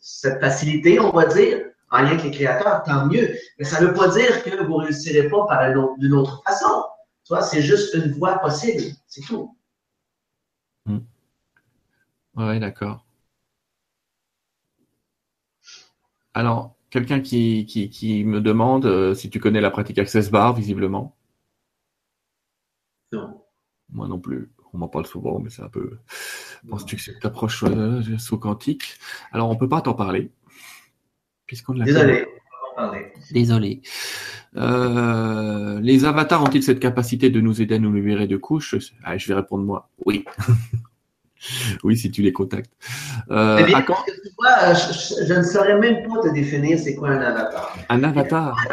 cette 0.02 0.40
facilité, 0.40 0.98
on 0.98 1.10
va 1.10 1.26
dire, 1.26 1.58
en 1.90 1.98
lien 1.98 2.12
avec 2.12 2.24
les 2.24 2.30
créateurs, 2.30 2.82
tant 2.84 3.06
mieux. 3.06 3.34
Mais 3.58 3.64
ça 3.64 3.80
ne 3.80 3.86
veut 3.86 3.94
pas 3.94 4.08
dire 4.08 4.42
que 4.42 4.64
vous 4.64 4.76
réussirez 4.76 5.28
pas 5.28 5.46
par 5.46 5.72
d'une 5.98 6.14
autre 6.14 6.42
façon. 6.46 6.84
Tu 7.24 7.32
vois, 7.34 7.42
c'est 7.42 7.62
juste 7.62 7.94
une 7.94 8.12
voie 8.12 8.38
possible. 8.38 8.82
C'est 9.06 9.22
tout. 9.22 9.56
Hmm. 10.86 10.98
Oui, 12.36 12.58
d'accord. 12.58 13.04
Alors, 16.34 16.76
quelqu'un 16.90 17.20
qui, 17.20 17.66
qui, 17.66 18.24
me 18.24 18.40
demande 18.40 18.86
euh, 18.86 19.14
si 19.14 19.30
tu 19.30 19.38
connais 19.38 19.60
la 19.60 19.70
pratique 19.70 19.98
Access 19.98 20.30
Bar, 20.30 20.54
visiblement. 20.54 21.16
Non. 23.12 23.42
Moi 23.90 24.08
non 24.08 24.18
plus. 24.18 24.50
On 24.72 24.78
m'en 24.78 24.88
parle 24.88 25.06
souvent, 25.06 25.38
mais 25.38 25.50
c'est 25.50 25.62
un 25.62 25.68
peu. 25.68 25.98
Penses-tu 26.68 26.96
que 26.96 27.02
c'est 27.02 27.12
une 27.12 27.26
approche 27.26 27.62
euh, 27.64 28.02
sous 28.18 28.38
quantique? 28.38 28.98
Alors, 29.30 29.50
on 29.50 29.54
ne 29.54 29.58
peut 29.58 29.68
pas 29.68 29.82
t'en 29.82 29.94
parler. 29.94 30.32
Puisqu'on 31.46 31.74
Désolé. 31.74 32.26
Désolé. 33.30 33.82
Euh, 34.56 35.80
les 35.80 36.04
avatars 36.04 36.42
ont-ils 36.42 36.62
cette 36.62 36.80
capacité 36.80 37.30
de 37.30 37.40
nous 37.40 37.62
aider 37.62 37.76
à 37.76 37.78
nous 37.78 37.92
libérer 37.92 38.26
de 38.26 38.36
couches? 38.36 38.74
Ah, 39.04 39.16
Je 39.16 39.28
vais 39.28 39.34
répondre 39.34 39.64
moi. 39.64 39.88
Oui. 40.04 40.24
oui, 41.84 41.96
si 41.96 42.10
tu 42.10 42.22
les 42.22 42.32
contactes. 42.32 42.72
Euh, 43.30 43.58
eh 43.60 43.70
je, 43.70 45.34
ne 45.34 45.42
saurais 45.42 45.78
même 45.78 46.06
pas 46.06 46.20
te 46.20 46.28
définir 46.34 46.78
c'est 46.78 46.94
quoi 46.94 47.10
un 47.10 47.20
avatar. 47.20 47.78
Un 47.88 48.04
avatar? 48.04 48.56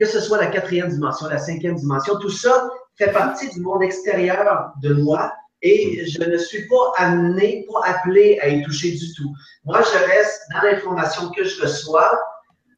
Que 0.00 0.08
ce 0.08 0.20
soit 0.20 0.38
la 0.38 0.48
quatrième 0.48 0.88
dimension, 0.88 1.28
la 1.28 1.38
cinquième 1.38 1.76
dimension, 1.76 2.18
tout 2.18 2.30
ça 2.30 2.68
fait 2.96 3.12
partie 3.12 3.48
du 3.50 3.60
monde 3.60 3.84
extérieur 3.84 4.72
de 4.82 4.94
moi 4.94 5.32
et 5.62 6.04
je 6.06 6.22
ne 6.24 6.36
suis 6.36 6.66
pas 6.66 6.92
amené, 6.96 7.66
pas 7.72 7.88
appelé 7.88 8.38
à 8.42 8.48
y 8.48 8.62
toucher 8.64 8.90
du 8.90 9.14
tout. 9.14 9.32
Moi, 9.64 9.80
je 9.80 9.98
reste 9.98 10.42
dans 10.52 10.68
l'information 10.68 11.30
que 11.30 11.44
je 11.44 11.62
reçois. 11.62 12.18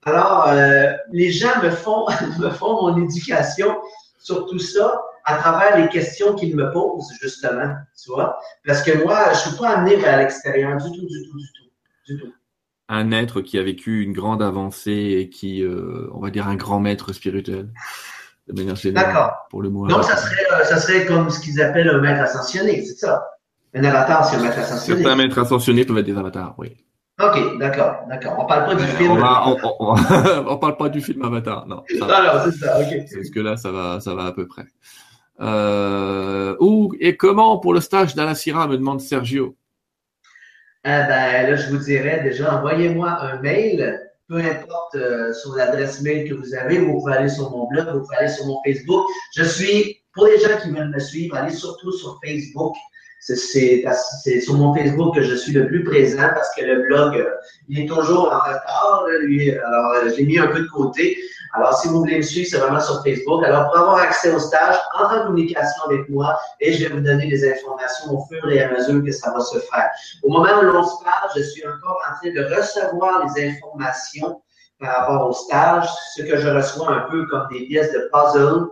Alors, 0.07 0.49
euh, 0.49 0.93
les 1.13 1.31
gens 1.31 1.63
me 1.63 1.71
font, 1.71 2.07
me 2.39 2.51
font 2.51 2.83
mon 2.83 3.03
éducation 3.03 3.77
sur 4.19 4.47
tout 4.47 4.59
ça 4.59 5.03
à 5.25 5.37
travers 5.37 5.79
les 5.79 5.89
questions 5.89 6.35
qu'ils 6.35 6.55
me 6.55 6.71
posent, 6.71 7.11
justement, 7.21 7.75
tu 8.03 8.11
vois. 8.11 8.39
Parce 8.67 8.83
que 8.83 9.03
moi, 9.03 9.25
je 9.27 9.31
ne 9.31 9.35
suis 9.37 9.59
pas 9.59 9.71
amené 9.71 9.97
vers 9.97 10.19
l'extérieur 10.19 10.77
du 10.77 10.91
tout, 10.91 11.07
du 11.07 11.23
tout, 11.29 11.39
du 11.39 11.47
tout, 11.47 11.71
du 12.07 12.21
tout. 12.21 12.33
Un 12.91 13.13
être 13.13 13.41
qui 13.41 13.59
a 13.59 13.63
vécu 13.63 14.03
une 14.03 14.13
grande 14.13 14.43
avancée 14.43 15.17
et 15.19 15.31
qui, 15.31 15.63
euh, 15.63 16.11
on 16.13 16.21
va 16.21 16.31
dire, 16.31 16.47
un 16.47 16.57
grand 16.57 16.81
maître 16.81 17.15
spirituel, 17.15 17.71
de 18.49 18.53
manière 18.53 18.77
générale. 18.77 19.07
D'accord. 19.07 19.33
Pour 19.49 19.63
le 19.63 19.71
mot. 19.71 19.87
Donc, 19.87 20.05
ça 20.05 20.19
serait, 20.19 20.45
euh, 20.53 20.65
ça 20.65 20.79
serait 20.79 21.07
comme 21.07 21.31
ce 21.31 21.41
qu'ils 21.41 21.63
appellent 21.63 21.89
un 21.89 22.01
maître 22.01 22.21
ascensionné, 22.21 22.85
c'est 22.85 22.99
ça? 22.99 23.25
Un 23.75 23.85
avatar, 23.85 24.27
c'est 24.27 24.37
un 24.37 24.43
maître 24.43 24.59
ascensionné. 24.59 25.03
Certains 25.03 25.17
maîtres 25.17 25.39
ascensionnés 25.39 25.87
peuvent 25.87 25.99
être 25.99 26.05
des 26.05 26.19
avatars, 26.19 26.55
oui. 26.59 26.77
Ok, 27.21 27.59
d'accord, 27.59 27.99
d'accord. 28.09 28.37
On 28.39 28.47
parle 28.47 28.67
pas 28.67 28.75
du 28.75 28.85
film. 28.85 29.13
On, 29.13 29.17
on, 30.49 30.59
parle 30.59 30.77
pas 30.77 30.89
du 30.89 31.01
film 31.01 31.23
Avatar, 31.23 31.65
non. 31.67 31.85
non, 32.01 32.07
non, 32.07 32.41
c'est 32.45 32.59
ça, 32.59 32.81
ok. 32.81 33.05
Parce 33.15 33.31
que 33.31 33.41
là, 33.41 33.57
ça 33.57 33.71
va, 33.71 34.01
ça 34.01 34.15
va 34.15 34.25
à 34.25 34.33
peu 34.33 34.49
près. 34.49 34.65
Euh, 35.41 36.57
où 36.61 36.93
et 37.01 37.17
comment 37.17 37.59
pour 37.59 37.73
le 37.73 37.81
stage 37.81 38.15
d'Alassira, 38.17 38.67
me 38.67 38.77
demande 38.77 39.01
Sergio? 39.01 39.57
Ah 40.83 41.07
ben, 41.07 41.51
là, 41.51 41.57
je 41.57 41.71
vous 41.71 41.79
dirais 41.79 42.21
déjà, 42.23 42.59
envoyez-moi 42.59 43.09
un 43.09 43.41
mail, 43.41 44.01
peu 44.29 44.37
importe 44.37 44.97
euh, 44.97 45.33
sur 45.33 45.55
l'adresse 45.55 46.03
mail 46.03 46.29
que 46.29 46.35
vous 46.35 46.55
avez, 46.55 46.79
vous 46.79 46.99
pouvez 46.99 47.15
aller 47.15 47.29
sur 47.29 47.51
mon 47.51 47.69
blog, 47.69 47.87
vous 47.93 48.01
pouvez 48.01 48.17
aller 48.17 48.29
sur 48.29 48.47
mon 48.47 48.61
Facebook. 48.65 49.07
Je 49.37 49.45
suis, 49.45 50.03
pour 50.13 50.27
les 50.27 50.39
gens 50.41 50.59
qui 50.63 50.71
veulent 50.71 50.91
me 50.91 50.99
suivre, 50.99 51.37
allez 51.37 51.55
surtout 51.55 51.93
sur 51.93 52.19
Facebook. 52.25 52.75
C'est 53.27 54.41
sur 54.41 54.55
mon 54.55 54.75
Facebook 54.75 55.15
que 55.15 55.23
je 55.23 55.35
suis 55.35 55.53
le 55.53 55.67
plus 55.67 55.83
présent 55.83 56.29
parce 56.35 56.55
que 56.55 56.63
le 56.63 56.83
blog, 56.83 57.17
euh, 57.17 57.31
il 57.71 57.81
est 57.81 57.87
toujours 57.87 58.31
en 58.31 58.39
retard. 58.39 59.07
lui, 59.23 59.51
alors, 59.51 59.93
euh, 59.93 60.11
je 60.11 60.17
l'ai 60.17 60.25
mis 60.25 60.39
un 60.39 60.49
peu 60.49 60.61
de 60.61 60.69
côté. 60.69 61.17
Alors, 61.55 61.73
si 61.79 61.89
vous 61.89 62.01
voulez 62.01 62.19
me 62.19 62.23
suivre, 62.23 62.49
c'est 62.51 62.59
vraiment 62.59 62.81
sur 62.81 63.03
Facebook. 63.03 63.43
Alors, 63.45 63.71
pour 63.71 63.79
avoir 63.79 63.97
accès 63.97 64.31
au 64.31 64.39
stage, 64.39 64.77
entrez 64.99 65.21
en 65.21 65.27
communication 65.29 65.85
avec 65.87 66.07
moi 66.11 66.39
et 66.61 66.75
je 66.75 66.87
vais 66.87 66.95
vous 66.95 67.01
donner 67.01 67.27
des 67.29 67.51
informations 67.51 68.13
au 68.13 68.27
fur 68.27 68.47
et 68.51 68.63
à 68.63 68.71
mesure 68.73 69.03
que 69.03 69.13
ça 69.13 69.31
va 69.31 69.41
se 69.41 69.59
faire. 69.59 69.89
Au 70.23 70.31
moment 70.31 70.59
où 70.61 70.67
l'on 70.67 70.85
se 70.85 71.03
parle, 71.03 71.31
je 71.35 71.43
suis 71.45 71.67
encore 71.67 72.03
en 72.07 72.17
train 72.17 72.31
de 72.31 72.55
recevoir 72.55 73.25
les 73.25 73.49
informations 73.49 74.43
par 74.79 74.99
rapport 74.99 75.29
au 75.31 75.33
stage, 75.33 75.89
ce 76.15 76.23
que 76.23 76.37
je 76.37 76.49
reçois 76.49 76.91
un 76.91 77.11
peu 77.11 77.25
comme 77.29 77.47
des 77.51 77.67
pièces 77.67 77.93
de 77.93 78.11
puzzle. 78.13 78.67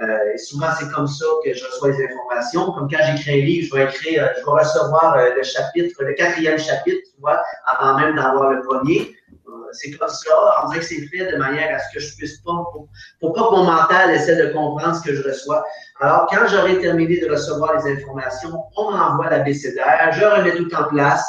Euh, 0.00 0.36
souvent, 0.36 0.66
c'est 0.76 0.90
comme 0.90 1.06
ça 1.06 1.24
que 1.44 1.54
je 1.54 1.64
reçois 1.64 1.90
les 1.90 2.04
informations. 2.04 2.72
Comme 2.72 2.88
quand 2.90 2.98
j'écris 3.06 3.42
un 3.42 3.44
livre, 3.44 3.68
je 3.68 3.76
vais 3.76 3.84
écrire, 3.84 4.24
euh, 4.24 4.28
je 4.36 4.44
vais 4.44 4.50
recevoir 4.50 5.16
euh, 5.16 5.34
le 5.36 5.42
chapitre, 5.44 6.02
le 6.02 6.14
quatrième 6.14 6.58
chapitre, 6.58 6.98
tu 7.14 7.20
vois, 7.20 7.40
avant 7.66 7.98
même 8.00 8.16
d'avoir 8.16 8.50
le 8.50 8.62
premier. 8.62 9.14
c'est 9.72 9.92
comme 9.92 10.08
ça. 10.08 10.30
On 10.64 10.68
dirait 10.68 10.80
que 10.80 10.86
c'est 10.86 11.06
fait 11.06 11.30
de 11.30 11.36
manière 11.36 11.76
à 11.76 11.78
ce 11.78 11.94
que 11.94 12.00
je 12.00 12.16
puisse 12.16 12.38
pas, 12.38 12.64
pour, 12.72 12.88
pour, 13.20 13.32
pas 13.34 13.42
que 13.42 13.54
mon 13.54 13.64
mental 13.64 14.10
essaie 14.10 14.36
de 14.36 14.52
comprendre 14.52 14.96
ce 14.96 15.02
que 15.02 15.14
je 15.14 15.22
reçois. 15.22 15.64
Alors, 16.00 16.26
quand 16.28 16.46
j'aurai 16.48 16.80
terminé 16.80 17.20
de 17.20 17.30
recevoir 17.30 17.76
les 17.76 17.92
informations, 17.92 18.64
on 18.76 18.90
m'envoie 18.90 19.30
la 19.30 19.40
BCDR, 19.40 20.12
je 20.12 20.24
remets 20.24 20.56
tout 20.56 20.74
en 20.74 20.84
place 20.84 21.24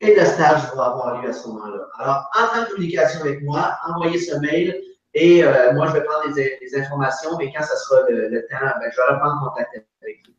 et 0.00 0.14
le 0.14 0.24
stage 0.24 0.62
va 0.76 0.84
avoir 0.84 1.22
lieu 1.22 1.30
à 1.30 1.32
ce 1.32 1.48
moment-là. 1.48 1.84
Alors, 1.98 2.30
en 2.38 2.60
de 2.60 2.66
communication 2.66 3.20
avec 3.22 3.42
moi, 3.42 3.76
envoyez 3.86 4.18
ce 4.18 4.36
mail 4.36 4.78
et 5.14 5.42
euh, 5.42 5.72
moi, 5.72 5.86
je 5.88 5.92
vais 5.94 6.04
prendre 6.04 6.34
des, 6.34 6.58
informations, 6.76 7.36
mais 7.38 7.52
quand 7.52 7.62
ça 7.62 7.76
sera 7.76 8.02
le, 8.08 8.46
temps, 8.48 8.56
ben, 8.60 8.90
je 8.92 8.96
vais 8.96 9.14
reprendre 9.14 9.50
contact 9.50 9.70
avec 10.02 10.20
vous. 10.26 10.34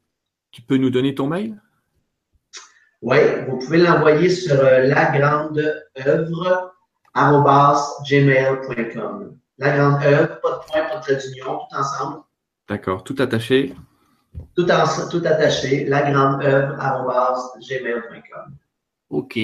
Tu 0.51 0.61
peux 0.61 0.77
nous 0.77 0.89
donner 0.89 1.15
ton 1.15 1.27
mail? 1.27 1.59
Oui, 3.01 3.17
vous 3.47 3.57
pouvez 3.59 3.77
l'envoyer 3.77 4.29
sur 4.29 4.59
euh, 4.59 4.83
la 4.83 5.05
grande 5.17 5.83
œuvre 6.05 6.73
gmail.com. 8.09 9.37
La 9.57 9.77
grande 9.77 10.03
œuvre, 10.03 10.39
pas 10.41 10.51
de 10.51 10.71
point, 10.71 10.89
pas 10.89 10.97
de 10.97 11.01
trait 11.01 11.15
d'union, 11.15 11.59
tout 11.59 11.75
ensemble. 11.75 12.23
D'accord, 12.67 13.03
tout 13.03 13.15
attaché. 13.19 13.75
Tout, 14.55 14.69
en, 14.69 15.09
tout 15.09 15.23
attaché, 15.25 15.85
la 15.85 16.11
grande 16.11 16.43
œuvre 16.43 16.75
gmail.com. 17.67 18.55
OK. 19.09 19.35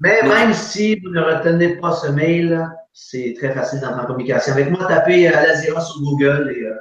Mais 0.00 0.22
même 0.22 0.52
si 0.52 0.98
vous 1.00 1.10
ne 1.10 1.20
retenez 1.20 1.76
pas 1.76 1.92
ce 1.92 2.08
mail, 2.10 2.68
c'est 2.98 3.34
très 3.36 3.52
facile 3.52 3.80
d'entrer 3.80 4.00
en 4.00 4.06
communication 4.06 4.54
avec 4.54 4.70
moi. 4.70 4.86
Tapez 4.86 5.28
euh, 5.28 5.36
Alazira 5.36 5.82
sur 5.82 6.00
Google 6.00 6.54
et. 6.56 6.64
Euh, 6.64 6.74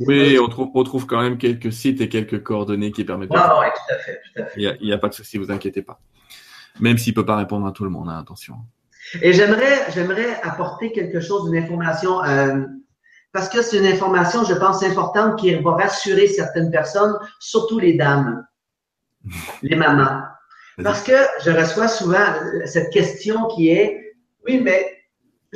oui, 0.00 0.36
on 0.38 0.48
trouve, 0.48 0.68
on 0.74 0.82
trouve 0.82 1.06
quand 1.06 1.22
même 1.22 1.38
quelques 1.38 1.72
sites 1.72 2.00
et 2.00 2.08
quelques 2.08 2.42
coordonnées 2.42 2.90
qui 2.90 3.04
permettent. 3.04 3.30
de... 3.30 3.36
oui, 3.36 3.40
tout 3.40 3.94
à 3.94 3.98
fait, 3.98 4.20
tout 4.20 4.42
à 4.42 4.46
fait. 4.46 4.60
Il 4.60 4.86
n'y 4.86 4.92
a, 4.92 4.98
pas 4.98 5.08
de 5.08 5.14
souci, 5.14 5.38
vous 5.38 5.52
inquiétez 5.52 5.80
pas. 5.80 6.00
Même 6.80 6.98
s'il 6.98 7.12
ne 7.12 7.14
peut 7.14 7.24
pas 7.24 7.36
répondre 7.36 7.66
à 7.66 7.72
tout 7.72 7.84
le 7.84 7.90
monde, 7.90 8.08
hein, 8.08 8.18
attention. 8.18 8.56
Et 9.22 9.32
j'aimerais, 9.32 9.90
j'aimerais 9.94 10.40
apporter 10.42 10.90
quelque 10.90 11.20
chose, 11.20 11.48
une 11.48 11.56
information. 11.56 12.22
Euh, 12.24 12.64
parce 13.32 13.48
que 13.48 13.62
c'est 13.62 13.78
une 13.78 13.86
information, 13.86 14.44
je 14.44 14.54
pense, 14.54 14.82
importante 14.82 15.38
qui 15.38 15.54
va 15.54 15.70
rassurer 15.70 16.26
certaines 16.26 16.72
personnes, 16.72 17.16
surtout 17.38 17.78
les 17.78 17.94
dames, 17.94 18.44
les 19.62 19.76
mamans. 19.76 20.22
Parce 20.82 21.02
que 21.02 21.16
je 21.44 21.52
reçois 21.52 21.86
souvent 21.88 22.26
cette 22.64 22.92
question 22.92 23.46
qui 23.46 23.68
est, 23.68 24.14
oui, 24.44 24.60
mais 24.62 24.95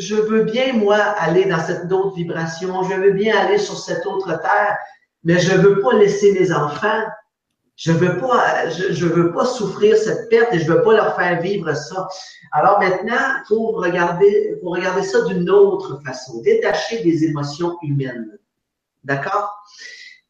je 0.01 0.17
veux 0.17 0.45
bien, 0.45 0.73
moi, 0.73 0.97
aller 0.97 1.45
dans 1.45 1.61
cette 1.61 1.91
autre 1.93 2.15
vibration, 2.17 2.83
je 2.85 2.95
veux 2.95 3.13
bien 3.13 3.37
aller 3.37 3.59
sur 3.59 3.79
cette 3.79 4.07
autre 4.07 4.41
terre, 4.41 4.79
mais 5.25 5.39
je 5.39 5.55
veux 5.55 5.81
pas 5.81 5.95
laisser 5.95 6.33
mes 6.33 6.53
enfants. 6.53 7.05
Je 7.77 7.93
veux 7.93 8.19
pas, 8.19 8.69
je, 8.69 9.07
veux 9.07 9.33
pas 9.33 9.47
souffrir 9.47 9.97
cette 9.97 10.29
perte 10.29 10.53
et 10.53 10.59
je 10.59 10.71
veux 10.71 10.83
pas 10.83 10.93
leur 10.93 11.17
faire 11.17 11.41
vivre 11.41 11.75
ça. 11.75 12.09
Alors 12.53 12.79
maintenant, 12.79 13.17
faut 13.49 13.69
regarder, 13.69 14.55
faut 14.61 14.69
regarder 14.69 15.03
ça 15.03 15.23
d'une 15.23 15.49
autre 15.49 15.99
façon, 16.05 16.43
détacher 16.43 17.03
des 17.03 17.25
émotions 17.25 17.79
humaines. 17.83 18.39
D'accord? 19.03 19.55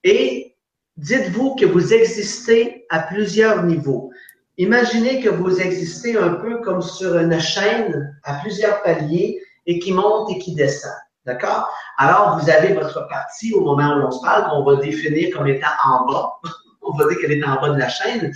Et 0.05 0.55
dites-vous 0.97 1.57
que 1.57 1.67
vous 1.67 1.93
existez 1.93 2.87
à 2.89 3.01
plusieurs 3.01 3.65
niveaux. 3.65 4.13
Imaginez 4.57 5.21
que 5.21 5.31
vous 5.31 5.61
existez 5.61 6.17
un 6.17 6.35
peu 6.35 6.61
comme 6.61 6.83
sur 6.83 7.19
une 7.19 7.41
chaîne 7.41 8.17
à 8.23 8.35
plusieurs 8.35 8.81
paliers 8.83 9.41
et 9.66 9.78
qui 9.78 9.93
monte 9.93 10.31
et 10.31 10.39
qui 10.39 10.55
descend. 10.55 10.93
D'accord? 11.27 11.69
Alors, 11.99 12.39
vous 12.39 12.49
avez 12.49 12.73
votre 12.73 13.07
partie 13.09 13.53
au 13.53 13.61
moment 13.61 13.97
où 13.97 14.07
on 14.07 14.11
se 14.11 14.23
parle, 14.23 14.49
qu'on 14.51 14.65
va 14.65 14.77
définir 14.77 15.37
comme 15.37 15.47
étant 15.47 15.69
en 15.85 16.07
bas. 16.07 16.32
on 16.82 16.97
va 16.97 17.09
dire 17.09 17.19
qu'elle 17.20 17.32
est 17.32 17.45
en 17.45 17.61
bas 17.61 17.70
de 17.70 17.78
la 17.78 17.89
chaîne, 17.89 18.32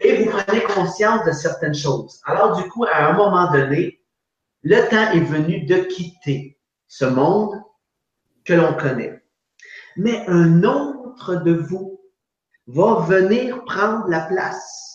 et 0.00 0.16
vous 0.16 0.30
prenez 0.30 0.62
conscience 0.62 1.24
de 1.24 1.32
certaines 1.32 1.74
choses. 1.74 2.20
Alors, 2.24 2.56
du 2.56 2.68
coup, 2.68 2.84
à 2.84 3.08
un 3.08 3.12
moment 3.14 3.50
donné, 3.52 4.00
le 4.62 4.80
temps 4.88 5.12
est 5.12 5.20
venu 5.20 5.64
de 5.64 5.76
quitter 5.76 6.58
ce 6.88 7.04
monde 7.04 7.60
que 8.44 8.54
l'on 8.54 8.74
connaît. 8.74 9.22
Mais 9.96 10.24
un 10.26 10.62
autre 10.62 11.36
de 11.36 11.52
vous 11.52 12.00
va 12.66 13.00
venir 13.06 13.64
prendre 13.64 14.06
la 14.08 14.20
place. 14.20 14.94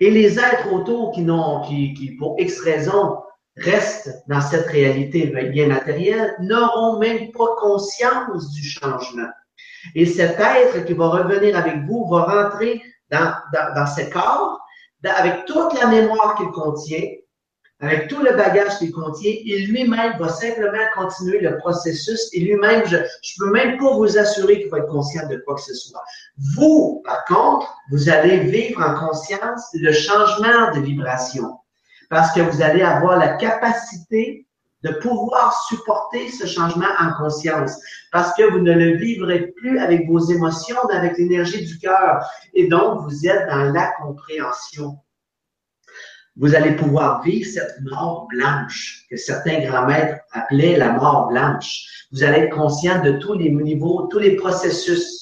Et 0.00 0.10
les 0.10 0.38
êtres 0.38 0.72
autour 0.72 1.12
qui 1.12 1.22
n'ont, 1.22 1.62
qui, 1.62 1.94
qui, 1.94 2.16
pour 2.16 2.36
X 2.38 2.60
raisons, 2.60 3.18
restent 3.60 4.10
dans 4.28 4.40
cette 4.40 4.66
réalité 4.66 5.26
bien 5.26 5.68
matérielle, 5.68 6.34
n'auront 6.40 6.98
même 6.98 7.30
pas 7.32 7.54
conscience 7.58 8.52
du 8.52 8.62
changement. 8.62 9.28
Et 9.94 10.06
cet 10.06 10.38
être 10.38 10.84
qui 10.84 10.92
va 10.92 11.08
revenir 11.08 11.56
avec 11.56 11.84
vous 11.86 12.08
va 12.08 12.22
rentrer 12.22 12.82
dans, 13.10 13.34
dans, 13.52 13.74
dans 13.74 13.86
ce 13.86 14.10
corps 14.10 14.60
avec 15.04 15.44
toute 15.46 15.78
la 15.80 15.86
mémoire 15.86 16.34
qu'il 16.36 16.48
contient, 16.48 17.04
avec 17.80 18.08
tout 18.08 18.20
le 18.20 18.34
bagage 18.36 18.78
qu'il 18.78 18.90
contient, 18.90 19.32
il 19.44 19.70
lui-même 19.70 20.18
va 20.18 20.28
simplement 20.28 20.84
continuer 20.96 21.38
le 21.38 21.58
processus 21.58 22.28
et 22.32 22.40
lui-même, 22.40 22.84
je 22.86 22.96
ne 22.96 23.02
peux 23.38 23.52
même 23.52 23.78
pas 23.78 23.92
vous 23.92 24.18
assurer 24.18 24.60
qu'il 24.60 24.70
va 24.70 24.78
être 24.78 24.88
conscient 24.88 25.28
de 25.28 25.36
quoi 25.46 25.54
que 25.54 25.60
ce 25.60 25.74
soit. 25.74 26.02
Vous, 26.56 27.02
par 27.04 27.24
contre, 27.26 27.72
vous 27.92 28.08
allez 28.08 28.40
vivre 28.40 28.82
en 28.82 29.06
conscience 29.06 29.68
le 29.74 29.92
changement 29.92 30.72
de 30.74 30.80
vibration 30.80 31.58
parce 32.08 32.32
que 32.32 32.40
vous 32.40 32.62
allez 32.62 32.82
avoir 32.82 33.18
la 33.18 33.36
capacité 33.36 34.46
de 34.82 34.90
pouvoir 35.00 35.52
supporter 35.68 36.30
ce 36.30 36.46
changement 36.46 36.86
en 37.00 37.12
conscience, 37.14 37.76
parce 38.12 38.32
que 38.34 38.48
vous 38.50 38.60
ne 38.60 38.72
le 38.72 38.96
vivrez 38.96 39.48
plus 39.56 39.78
avec 39.80 40.06
vos 40.08 40.20
émotions, 40.20 40.76
mais 40.88 40.96
avec 40.96 41.18
l'énergie 41.18 41.64
du 41.66 41.78
cœur. 41.78 42.24
Et 42.54 42.68
donc, 42.68 43.00
vous 43.02 43.26
êtes 43.26 43.48
dans 43.48 43.72
la 43.72 43.90
compréhension. 44.00 44.98
Vous 46.36 46.54
allez 46.54 46.76
pouvoir 46.76 47.22
vivre 47.22 47.50
cette 47.50 47.80
mort 47.80 48.28
blanche 48.28 49.04
que 49.10 49.16
certains 49.16 49.60
grands-maîtres 49.64 50.20
appelaient 50.30 50.76
la 50.76 50.92
mort 50.92 51.26
blanche. 51.26 52.06
Vous 52.12 52.22
allez 52.22 52.42
être 52.42 52.54
conscient 52.54 53.02
de 53.02 53.12
tous 53.12 53.34
les 53.34 53.50
niveaux, 53.50 54.06
tous 54.06 54.20
les 54.20 54.36
processus 54.36 55.17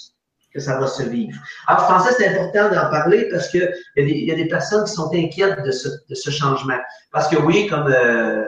que 0.57 0.62
ça 0.62 0.78
va 0.81 0.87
se 0.87 1.03
vivre. 1.03 1.39
Alors, 1.66 1.83
je 1.83 1.87
pensais 1.87 2.09
que 2.09 2.15
c'est 2.16 2.28
important 2.28 2.74
d'en 2.74 2.91
parler 2.91 3.28
parce 3.31 3.49
qu'il 3.49 3.70
y, 3.97 4.24
y, 4.24 4.33
a 4.33 4.35
des 4.35 4.49
personnes 4.49 4.85
qui 4.85 4.93
sont 4.93 5.11
inquiètes 5.15 5.62
de 5.62 5.70
ce, 5.70 5.89
de 6.09 6.15
ce 6.15 6.31
changement. 6.31 6.78
Parce 7.12 7.28
que 7.28 7.37
oui, 7.37 7.66
comme 7.66 7.87
euh, 7.89 8.43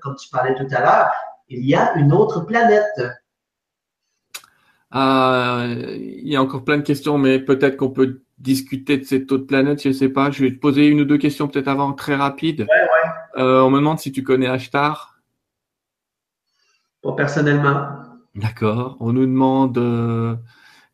comme 0.00 0.16
tu 0.16 0.28
parlais 0.30 0.54
tout 0.54 0.66
à 0.74 0.80
l'heure, 0.80 1.10
il 1.48 1.66
y 1.66 1.74
a 1.74 1.94
une 1.96 2.12
autre 2.12 2.40
planète. 2.40 3.00
Euh, 4.94 5.96
il 5.98 6.28
y 6.28 6.36
a 6.36 6.42
encore 6.42 6.64
plein 6.64 6.78
de 6.78 6.82
questions, 6.82 7.18
mais 7.18 7.38
peut-être 7.38 7.76
qu'on 7.76 7.90
peut 7.90 8.22
discuter 8.38 8.98
de 8.98 9.04
cette 9.04 9.30
autre 9.32 9.46
planète, 9.46 9.82
je 9.82 9.88
ne 9.88 9.94
sais 9.94 10.08
pas. 10.08 10.30
Je 10.30 10.44
vais 10.44 10.52
te 10.52 10.60
poser 10.60 10.86
une 10.86 11.00
ou 11.00 11.04
deux 11.04 11.18
questions 11.18 11.48
peut-être 11.48 11.68
avant, 11.68 11.92
très 11.92 12.14
rapides. 12.14 12.60
Ouais, 12.60 12.66
ouais. 12.66 13.42
Euh, 13.42 13.62
on 13.62 13.70
me 13.70 13.78
demande 13.78 13.98
si 13.98 14.12
tu 14.12 14.22
connais 14.22 14.46
Ashtar. 14.46 15.18
Pas 17.02 17.12
personnellement. 17.12 17.88
D'accord. 18.34 18.96
On 19.00 19.12
nous 19.12 19.26
demande 19.26 19.78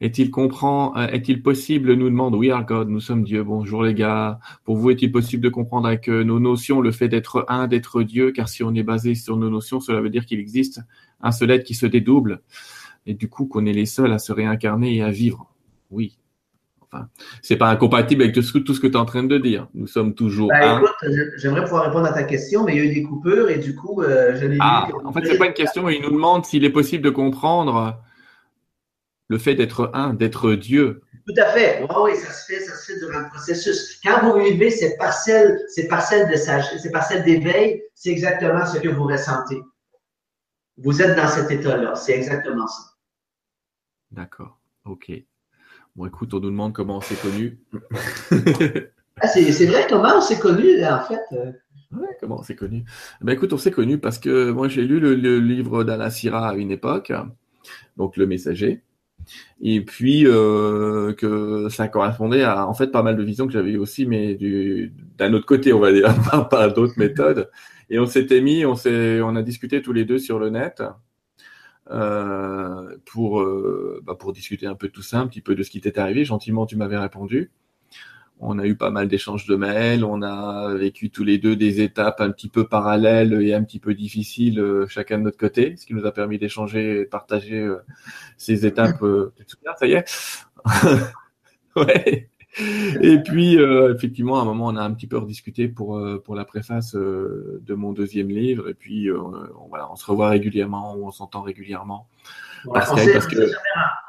est-il 0.00 0.30
comprend, 0.30 0.96
euh, 0.96 1.06
est-il 1.08 1.42
possible, 1.42 1.94
nous 1.94 2.08
demande 2.08 2.34
We 2.34 2.50
are 2.50 2.64
God, 2.64 2.88
nous 2.88 3.00
sommes 3.00 3.24
Dieu. 3.24 3.42
Bonjour 3.42 3.82
les 3.82 3.94
gars. 3.94 4.38
Pour 4.64 4.76
vous, 4.76 4.90
est-il 4.90 5.10
possible 5.10 5.42
de 5.42 5.48
comprendre 5.48 5.88
avec 5.88 6.08
nos 6.08 6.38
notions 6.38 6.80
le 6.80 6.92
fait 6.92 7.08
d'être 7.08 7.44
un, 7.48 7.66
d'être 7.66 8.02
Dieu, 8.02 8.30
car 8.30 8.48
si 8.48 8.62
on 8.62 8.74
est 8.74 8.82
basé 8.82 9.14
sur 9.14 9.36
nos 9.36 9.50
notions, 9.50 9.80
cela 9.80 10.00
veut 10.00 10.10
dire 10.10 10.26
qu'il 10.26 10.38
existe 10.38 10.80
un 11.20 11.32
seul 11.32 11.50
être 11.50 11.64
qui 11.64 11.74
se 11.74 11.86
dédouble, 11.86 12.42
et 13.06 13.14
du 13.14 13.28
coup 13.28 13.46
qu'on 13.46 13.66
est 13.66 13.72
les 13.72 13.86
seuls 13.86 14.12
à 14.12 14.18
se 14.18 14.32
réincarner 14.32 14.96
et 14.96 15.02
à 15.02 15.10
vivre. 15.10 15.52
Oui. 15.90 16.18
Enfin, 16.90 17.08
c'est 17.42 17.56
pas 17.56 17.68
incompatible 17.68 18.22
avec 18.22 18.34
tout 18.34 18.42
ce, 18.42 18.52
que 18.52 18.86
tu 18.86 18.92
es 18.92 18.96
en 18.96 19.04
train 19.04 19.22
de 19.22 19.36
dire. 19.36 19.68
Nous 19.74 19.86
sommes 19.86 20.14
toujours 20.14 20.48
bah, 20.48 20.78
Écoute, 20.78 21.12
j'aimerais 21.36 21.64
pouvoir 21.64 21.84
répondre 21.84 22.06
à 22.06 22.12
ta 22.12 22.22
question, 22.22 22.64
mais 22.64 22.76
il 22.76 22.78
y 22.78 22.80
a 22.80 22.90
eu 22.90 22.94
des 22.94 23.02
coupures 23.02 23.50
et 23.50 23.58
du 23.58 23.74
coup, 23.74 24.02
euh, 24.02 24.34
je 24.36 24.46
ah, 24.60 24.88
En 25.04 25.12
fait, 25.12 25.26
c'est 25.26 25.36
pas 25.36 25.46
une 25.46 25.52
question. 25.52 25.88
Il 25.90 26.00
nous 26.00 26.10
demande 26.10 26.46
s'il 26.46 26.64
est 26.64 26.70
possible 26.70 27.04
de 27.04 27.10
comprendre 27.10 28.00
le 29.28 29.38
fait 29.38 29.54
d'être 29.54 29.90
un, 29.94 30.14
d'être 30.14 30.54
Dieu. 30.54 31.02
Tout 31.26 31.34
à 31.36 31.46
fait. 31.46 31.82
Oui, 31.82 31.96
oui, 32.04 32.16
ça 32.16 32.32
se 32.32 32.46
fait, 32.46 32.60
ça 32.60 32.74
se 32.74 32.92
fait 32.92 32.98
durant 32.98 33.20
le 33.20 33.28
processus. 33.28 34.00
Quand 34.02 34.22
vous 34.22 34.42
vivez 34.42 34.70
ces 34.70 34.96
parcelles, 34.96 35.60
ces 35.68 35.86
parcelles 35.86 36.30
de 36.30 36.36
sagesse, 36.36 36.82
ces 36.82 36.90
parcelles 36.90 37.24
d'éveil, 37.24 37.82
c'est 37.94 38.10
exactement 38.10 38.64
ce 38.64 38.78
que 38.78 38.88
vous 38.88 39.04
ressentez. 39.04 39.60
Vous 40.78 41.02
êtes 41.02 41.16
dans 41.16 41.28
cet 41.28 41.50
état-là. 41.50 41.94
C'est 41.96 42.12
exactement 42.12 42.66
ça. 42.66 42.82
D'accord. 44.10 44.58
OK. 44.86 45.12
Bon, 45.94 46.06
écoute, 46.06 46.32
on 46.32 46.40
nous 46.40 46.50
demande 46.50 46.72
comment 46.72 46.96
on 46.96 47.00
s'est 47.02 47.16
connu. 47.16 47.58
ah, 49.20 49.28
c'est 49.28 49.66
vrai, 49.66 49.86
comment 49.88 50.16
on 50.16 50.20
s'est 50.22 50.38
connu, 50.38 50.82
en 50.82 51.00
fait. 51.00 51.20
Oui, 51.90 52.06
comment 52.20 52.38
on 52.38 52.42
s'est 52.42 52.56
connu 52.56 52.84
Ben 53.20 53.32
écoute, 53.32 53.52
on 53.52 53.58
s'est 53.58 53.70
connu 53.70 53.98
parce 53.98 54.18
que 54.18 54.50
moi 54.50 54.68
j'ai 54.68 54.82
lu 54.82 55.00
le, 55.00 55.14
le 55.14 55.40
livre 55.40 55.84
d'Alain 55.84 56.10
Syrah 56.10 56.50
à 56.50 56.54
une 56.54 56.70
époque, 56.70 57.12
donc 57.96 58.18
Le 58.18 58.26
Messager 58.26 58.82
et 59.60 59.80
puis 59.80 60.26
euh, 60.26 61.12
que 61.14 61.68
ça 61.68 61.88
correspondait 61.88 62.42
à 62.42 62.66
en 62.66 62.74
fait 62.74 62.88
pas 62.88 63.02
mal 63.02 63.16
de 63.16 63.22
visions 63.22 63.46
que 63.46 63.52
j'avais 63.52 63.76
aussi, 63.76 64.06
mais 64.06 64.38
d'un 65.18 65.32
autre 65.32 65.46
côté, 65.46 65.72
on 65.72 65.80
va 65.80 65.92
dire, 65.92 66.14
pas, 66.50 66.68
d'autres 66.68 66.98
méthodes. 66.98 67.50
Et 67.90 67.98
on 67.98 68.06
s'était 68.06 68.40
mis, 68.40 68.64
on 68.66 68.74
s'est, 68.76 69.20
on 69.22 69.34
a 69.36 69.42
discuté 69.42 69.82
tous 69.82 69.92
les 69.92 70.04
deux 70.04 70.18
sur 70.18 70.38
le 70.38 70.50
net 70.50 70.82
euh, 71.90 72.96
pour 73.06 73.40
euh, 73.40 74.00
bah, 74.04 74.14
pour 74.18 74.32
discuter 74.32 74.66
un 74.66 74.74
peu 74.74 74.88
de 74.88 74.92
tout 74.92 75.02
ça, 75.02 75.18
un 75.20 75.26
petit 75.26 75.40
peu 75.40 75.54
de 75.54 75.62
ce 75.62 75.70
qui 75.70 75.80
t'est 75.80 75.98
arrivé. 75.98 76.24
Gentiment, 76.24 76.66
tu 76.66 76.76
m'avais 76.76 76.98
répondu. 76.98 77.50
On 78.40 78.58
a 78.58 78.66
eu 78.66 78.76
pas 78.76 78.90
mal 78.90 79.08
d'échanges 79.08 79.46
de 79.46 79.56
mails, 79.56 80.04
on 80.04 80.22
a 80.22 80.72
vécu 80.74 81.10
tous 81.10 81.24
les 81.24 81.38
deux 81.38 81.56
des 81.56 81.80
étapes 81.80 82.20
un 82.20 82.30
petit 82.30 82.48
peu 82.48 82.68
parallèles 82.68 83.32
et 83.42 83.52
un 83.52 83.64
petit 83.64 83.80
peu 83.80 83.94
difficiles 83.94 84.60
euh, 84.60 84.86
chacun 84.86 85.18
de 85.18 85.24
notre 85.24 85.38
côté, 85.38 85.74
ce 85.76 85.84
qui 85.86 85.94
nous 85.94 86.06
a 86.06 86.12
permis 86.12 86.38
d'échanger 86.38 87.00
et 87.00 87.04
de 87.04 87.08
partager 87.08 87.58
euh, 87.58 87.78
ces 88.36 88.64
étapes. 88.64 89.02
Euh, 89.02 89.32
ça 89.78 89.86
y 89.86 89.92
est. 89.94 90.04
Et 93.02 93.18
puis, 93.22 93.56
effectivement, 93.94 94.40
à 94.40 94.42
un 94.42 94.44
moment, 94.44 94.66
on 94.66 94.74
a 94.74 94.82
un 94.82 94.92
petit 94.92 95.06
peu 95.06 95.16
rediscuté 95.16 95.68
pour 95.68 96.02
pour 96.24 96.34
la 96.34 96.44
préface 96.44 96.96
de 96.96 97.74
mon 97.74 97.92
deuxième 97.92 98.30
livre. 98.30 98.68
Et 98.68 98.74
puis, 98.74 99.08
voilà, 99.68 99.88
on 99.92 99.94
se 99.94 100.04
revoit 100.04 100.30
régulièrement, 100.30 100.96
on 100.96 101.12
s'entend 101.12 101.42
régulièrement 101.42 102.08
parce, 102.72 102.90
que... 103.26 103.50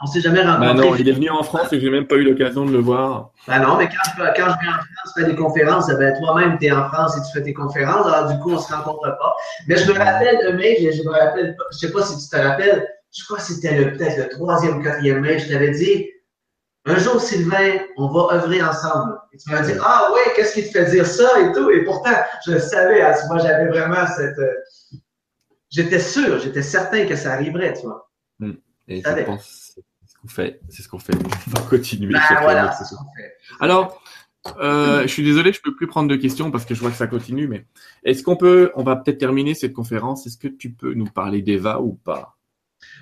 on 0.02 0.06
s'est 0.08 0.22
jamais, 0.22 0.42
rencontré. 0.42 0.68
Bah 0.68 0.74
non, 0.74 0.96
il 0.96 1.08
est 1.08 1.14
venu 1.14 1.30
en 1.30 1.44
France 1.44 1.72
et 1.74 1.80
j'ai 1.80 1.90
même 1.90 2.08
pas 2.08 2.16
eu 2.16 2.24
l'occasion 2.24 2.66
de 2.66 2.72
le 2.72 2.80
voir. 2.80 3.32
Bah 3.48 3.60
non, 3.60 3.78
mais 3.78 3.88
quand 3.88 4.04
je, 4.06 4.42
quand 4.42 4.50
je 4.52 4.60
viens 4.62 4.72
en 4.72 4.82
France, 4.82 5.14
je 5.16 5.22
fais 5.22 5.30
des 5.30 5.36
conférences, 5.36 5.88
ben 5.90 6.14
toi-même, 6.20 6.58
tu 6.60 6.66
es 6.66 6.72
en 6.72 6.88
France 6.90 7.18
et 7.18 7.22
tu 7.22 7.32
fais 7.34 7.44
tes 7.44 7.54
conférences, 7.54 8.06
alors 8.08 8.32
du 8.32 8.40
coup, 8.40 8.52
on 8.52 8.60
se 8.60 8.74
rencontre 8.74 9.02
pas. 9.02 9.36
Mais 9.68 9.78
je 9.78 9.92
me 9.92 9.98
rappelle 9.98 10.40
de 10.46 10.52
mail, 10.58 10.92
je 10.94 11.04
me 11.04 11.12
rappelle, 11.12 11.56
je 11.72 11.78
sais 11.78 11.92
pas 11.92 12.04
si 12.04 12.18
tu 12.18 12.30
te 12.30 12.42
rappelles, 12.42 12.88
je 13.18 13.24
crois 13.26 13.38
que 13.38 13.44
c'était 13.44 13.92
peut-être 13.92 14.18
le 14.18 14.30
troisième 14.30 14.78
ou 14.78 14.84
quatrième 14.84 15.22
mail, 15.22 15.40
je 15.40 15.50
t'avais 15.50 15.72
dit, 15.72 16.08
un 16.86 16.98
jour, 16.98 17.20
Sylvain, 17.22 17.78
on 17.98 18.08
va 18.08 18.36
œuvrer 18.36 18.62
ensemble. 18.64 19.20
Et 19.34 19.38
tu 19.38 19.52
m'as 19.52 19.62
dit, 19.62 19.74
ah 19.84 20.10
ouais, 20.14 20.34
qu'est-ce 20.36 20.54
qui 20.54 20.64
te 20.64 20.72
fait 20.72 20.90
dire 20.90 21.06
ça 21.06 21.40
et 21.40 21.52
tout. 21.52 21.70
Et 21.70 21.84
pourtant, 21.84 22.12
je 22.46 22.54
le 22.54 22.60
savais, 22.60 23.02
hein, 23.02 23.14
moi, 23.28 23.38
j'avais 23.40 23.68
vraiment 23.68 24.08
cette. 24.08 24.40
Euh, 24.40 24.54
j'étais 25.70 26.00
sûr, 26.00 26.40
j'étais 26.40 26.62
certain 26.62 27.06
que 27.06 27.16
ça 27.16 27.34
arriverait, 27.34 27.74
tu 27.74 27.86
vois. 27.86 28.09
Mm. 28.40 28.52
Et 28.88 29.02
je 29.02 29.24
pense 29.24 29.74
c'est 29.76 29.82
ce 30.08 30.18
qu'on 30.22 30.28
fait. 30.28 30.62
C'est 30.70 30.82
ce 30.82 30.90
qu'on 30.90 31.00
fait. 31.00 31.14
On 31.48 31.52
va 31.52 31.62
continuer. 31.70 32.14
Bah, 32.14 32.74
Alors, 33.60 34.02
euh, 34.60 35.04
je 35.04 35.08
suis 35.08 35.24
désolé, 35.24 35.54
je 35.54 35.62
peux 35.62 35.76
plus 35.76 35.88
prendre 35.88 36.10
de 36.10 36.16
questions 36.16 36.52
parce 36.52 36.66
que 36.66 36.74
je 36.74 36.80
vois 36.80 36.90
que 36.90 36.98
ça 36.98 37.08
continue. 37.08 37.48
Mais 37.48 37.66
est-ce 38.04 38.24
qu'on 38.24 38.36
peut, 38.36 38.72
on 38.76 38.84
va 38.84 38.96
peut-être 38.96 39.18
terminer 39.18 39.54
cette 39.54 39.74
conférence. 39.74 40.26
Est-ce 40.26 40.38
que 40.38 40.48
tu 40.48 40.72
peux 40.72 40.94
nous 40.94 41.06
parler 41.06 41.42
d'Eva 41.42 41.80
ou 41.80 41.94
pas? 41.94 42.36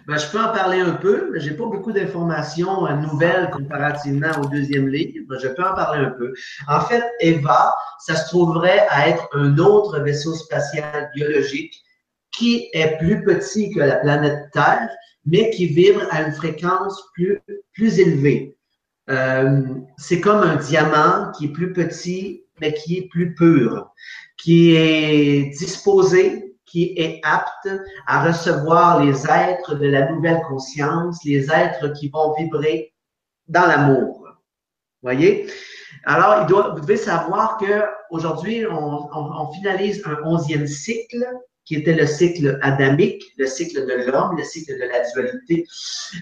Ben, 0.08 0.18
je 0.18 0.28
peux 0.32 0.40
en 0.40 0.52
parler 0.52 0.80
un 0.80 0.94
peu, 0.94 1.30
mais 1.32 1.40
j'ai 1.40 1.52
pas 1.52 1.66
beaucoup 1.66 1.92
d'informations 1.92 2.88
euh, 2.88 2.96
nouvelles 2.96 3.50
comparativement 3.52 4.32
au 4.42 4.48
deuxième 4.48 4.88
livre. 4.88 5.38
Je 5.40 5.48
peux 5.50 5.64
en 5.64 5.76
parler 5.76 6.06
un 6.06 6.12
peu. 6.12 6.34
En 6.68 6.82
fait, 6.82 7.04
Eva, 7.20 7.76
ça 8.00 8.16
se 8.16 8.28
trouverait 8.30 8.88
à 8.90 9.10
être 9.10 9.28
un 9.34 9.58
autre 9.60 10.00
vaisseau 10.00 10.34
spatial 10.34 11.12
biologique 11.14 11.76
qui 12.32 12.70
est 12.74 12.98
plus 12.98 13.24
petit 13.24 13.72
que 13.72 13.80
la 13.80 13.98
planète 13.98 14.50
Terre, 14.52 14.90
mais 15.28 15.52
qui 15.52 15.68
vibre 15.68 16.02
à 16.10 16.24
une 16.24 16.34
fréquence 16.34 17.00
plus, 17.14 17.40
plus 17.74 18.00
élevée. 18.00 18.58
Euh, 19.10 19.62
c'est 19.98 20.20
comme 20.20 20.40
un 20.40 20.56
diamant 20.56 21.32
qui 21.32 21.46
est 21.46 21.54
plus 21.54 21.72
petit, 21.72 22.44
mais 22.60 22.74
qui 22.74 22.98
est 22.98 23.08
plus 23.10 23.36
pur, 23.36 23.92
qui 24.38 24.76
est 24.76 25.52
disposé 25.58 26.48
qui 26.68 26.94
est 26.98 27.22
apte 27.24 27.70
à 28.06 28.24
recevoir 28.24 29.04
les 29.04 29.26
êtres 29.26 29.76
de 29.76 29.88
la 29.88 30.12
nouvelle 30.12 30.42
conscience, 30.48 31.24
les 31.24 31.50
êtres 31.50 31.94
qui 31.94 32.10
vont 32.10 32.36
vibrer 32.38 32.94
dans 33.48 33.66
l'amour. 33.66 34.28
Voyez? 35.02 35.48
Alors, 36.04 36.42
il 36.42 36.48
doit, 36.48 36.74
vous 36.74 36.82
devez 36.82 36.98
savoir 36.98 37.58
que 37.58 37.84
aujourd'hui, 38.12 38.68
on, 38.68 39.10
on, 39.14 39.52
finalise 39.54 40.04
un 40.06 40.18
onzième 40.26 40.68
cycle, 40.68 41.26
qui 41.68 41.76
était 41.76 41.94
le 41.94 42.08
cycle 42.08 42.58
adamique, 42.62 43.22
le 43.38 43.46
cycle 43.46 43.86
de 43.86 44.10
l'homme, 44.10 44.38
le 44.38 44.44
cycle 44.44 44.74
de 44.80 44.86
la 44.86 45.12
dualité, 45.12 45.68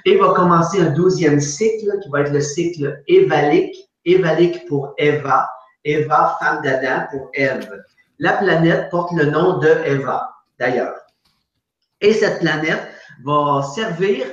et 0.03 0.17
va 0.17 0.33
commencer 0.33 0.81
un 0.81 0.89
douzième 0.89 1.39
cycle, 1.39 1.99
qui 2.01 2.09
va 2.09 2.21
être 2.21 2.33
le 2.33 2.41
cycle 2.41 3.03
évalique, 3.07 3.75
évalique 4.05 4.65
pour 4.67 4.95
Eva, 4.97 5.47
Eva, 5.83 6.35
femme 6.39 6.63
d'Adam, 6.63 7.05
pour 7.11 7.29
Ève. 7.35 7.83
La 8.17 8.33
planète 8.33 8.89
porte 8.89 9.11
le 9.11 9.25
nom 9.25 9.59
de 9.59 9.69
Eva 9.85 10.31
d'ailleurs. 10.57 10.95
Et 12.01 12.13
cette 12.13 12.39
planète 12.39 12.81
va 13.23 13.61
servir 13.75 14.25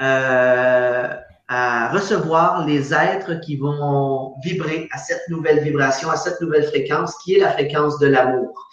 euh, 0.00 1.14
à 1.48 1.90
recevoir 1.92 2.66
les 2.66 2.94
êtres 2.94 3.34
qui 3.40 3.56
vont 3.56 4.34
vibrer 4.42 4.88
à 4.92 4.98
cette 4.98 5.28
nouvelle 5.28 5.60
vibration, 5.60 6.10
à 6.10 6.16
cette 6.16 6.40
nouvelle 6.40 6.64
fréquence 6.64 7.14
qui 7.22 7.34
est 7.34 7.40
la 7.40 7.50
fréquence 7.50 7.98
de 7.98 8.06
l'amour. 8.06 8.68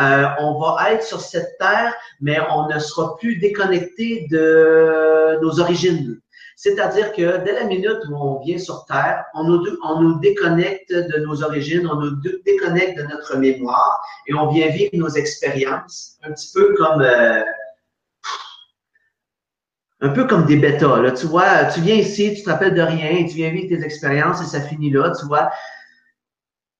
Euh, 0.00 0.26
on 0.40 0.58
va 0.58 0.92
être 0.92 1.04
sur 1.04 1.20
cette 1.20 1.56
terre, 1.58 1.94
mais 2.20 2.38
on 2.50 2.68
ne 2.68 2.78
sera 2.78 3.16
plus 3.16 3.36
déconnecté 3.38 4.26
de 4.30 5.38
nos 5.40 5.60
origines. 5.60 6.20
C'est-à-dire 6.56 7.12
que 7.12 7.44
dès 7.44 7.52
la 7.52 7.64
minute 7.64 7.98
où 8.10 8.16
on 8.16 8.40
vient 8.40 8.58
sur 8.58 8.86
Terre, 8.86 9.26
on 9.34 9.44
nous, 9.44 9.62
on 9.84 10.00
nous 10.00 10.18
déconnecte 10.20 10.90
de 10.90 11.18
nos 11.18 11.42
origines, 11.44 11.86
on 11.86 11.96
nous 11.96 12.16
déconnecte 12.46 12.96
de 12.96 13.02
notre 13.02 13.36
mémoire 13.36 14.02
et 14.26 14.32
on 14.32 14.48
vient 14.48 14.68
vivre 14.68 14.90
nos 14.94 15.10
expériences, 15.10 16.16
un 16.22 16.32
petit 16.32 16.50
peu 16.54 16.74
comme 16.74 17.02
euh, 17.02 17.42
un 20.00 20.10
peu 20.10 20.26
comme 20.26 20.44
des 20.46 20.56
bêtas. 20.56 21.00
Là. 21.00 21.12
Tu 21.12 21.26
vois, 21.26 21.64
tu 21.66 21.80
viens 21.80 21.94
ici, 21.94 22.34
tu 22.34 22.42
te 22.42 22.50
rappelles 22.50 22.74
de 22.74 22.82
rien, 22.82 23.24
tu 23.24 23.36
viens 23.36 23.50
vivre 23.50 23.68
tes 23.68 23.82
expériences 23.82 24.42
et 24.42 24.46
ça 24.46 24.60
finit 24.60 24.90
là, 24.90 25.12
tu 25.18 25.26
vois. 25.26 25.50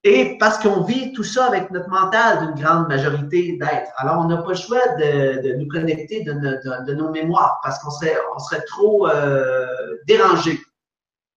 Et 0.05 0.37
parce 0.39 0.59
qu'on 0.59 0.83
vit 0.83 1.13
tout 1.13 1.25
ça 1.25 1.47
avec 1.47 1.71
notre 1.73 1.89
mental 1.89 2.47
d'une 2.47 2.63
grande 2.63 2.87
majorité 2.87 3.59
d'êtres. 3.59 3.91
Alors, 3.97 4.25
on 4.25 4.29
n'a 4.29 4.37
pas 4.37 4.51
le 4.51 4.55
choix 4.55 4.87
de, 4.99 5.57
nous 5.57 5.67
connecter 5.67 6.23
de, 6.23 6.95
nos 6.95 7.11
mémoires 7.11 7.59
parce 7.65 7.81
qu'on 7.81 7.91
serait, 7.91 8.15
on 8.37 8.39
serait 8.39 8.63
trop 8.67 9.09
euh, 9.09 9.97
dérangé 10.07 10.61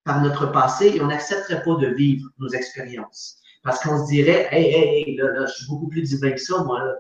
par 0.04 0.22
notre 0.22 0.52
passé 0.52 0.94
et 0.96 1.02
on 1.02 1.08
n'accepterait 1.08 1.64
pas 1.64 1.76
de 1.76 1.88
vivre 1.88 2.30
nos 2.38 2.50
expériences. 2.50 3.38
Parce 3.64 3.80
qu'on 3.80 4.06
se 4.06 4.12
dirait, 4.12 4.48
hey, 4.52 4.66
hey, 4.66 5.04
hey, 5.04 5.18
là, 5.18 5.46
je 5.48 5.52
suis 5.52 5.68
beaucoup 5.68 5.88
plus 5.88 6.04
divin 6.04 6.32
que 6.32 6.42
ça, 6.42 6.64
moi, 6.64 6.80
là. 6.80 6.94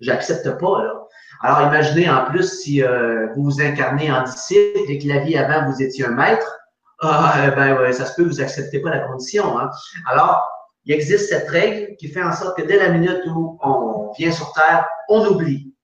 J'accepte 0.00 0.58
pas, 0.58 0.82
là. 0.82 1.03
Alors, 1.40 1.68
imaginez 1.68 2.08
en 2.08 2.24
plus 2.24 2.62
si 2.62 2.82
euh, 2.82 3.26
vous 3.34 3.44
vous 3.44 3.60
incarnez 3.60 4.10
en 4.10 4.22
disciple 4.22 4.88
et 4.88 4.98
que 4.98 5.08
la 5.08 5.20
vie 5.20 5.36
avant, 5.36 5.70
vous 5.70 5.82
étiez 5.82 6.06
un 6.06 6.12
maître. 6.12 6.58
Ah, 7.00 7.50
ben 7.54 7.76
ouais, 7.78 7.92
ça 7.92 8.06
se 8.06 8.14
peut, 8.14 8.24
vous 8.24 8.40
acceptez 8.40 8.80
pas 8.80 8.90
la 8.90 9.00
condition. 9.00 9.58
Hein? 9.58 9.70
Alors, 10.06 10.48
il 10.84 10.94
existe 10.94 11.28
cette 11.28 11.48
règle 11.48 11.96
qui 11.96 12.08
fait 12.08 12.22
en 12.22 12.32
sorte 12.32 12.56
que 12.56 12.66
dès 12.66 12.78
la 12.78 12.90
minute 12.90 13.20
où 13.26 13.58
on 13.62 14.12
vient 14.18 14.30
sur 14.30 14.52
Terre, 14.52 14.86
on 15.08 15.26
oublie 15.26 15.74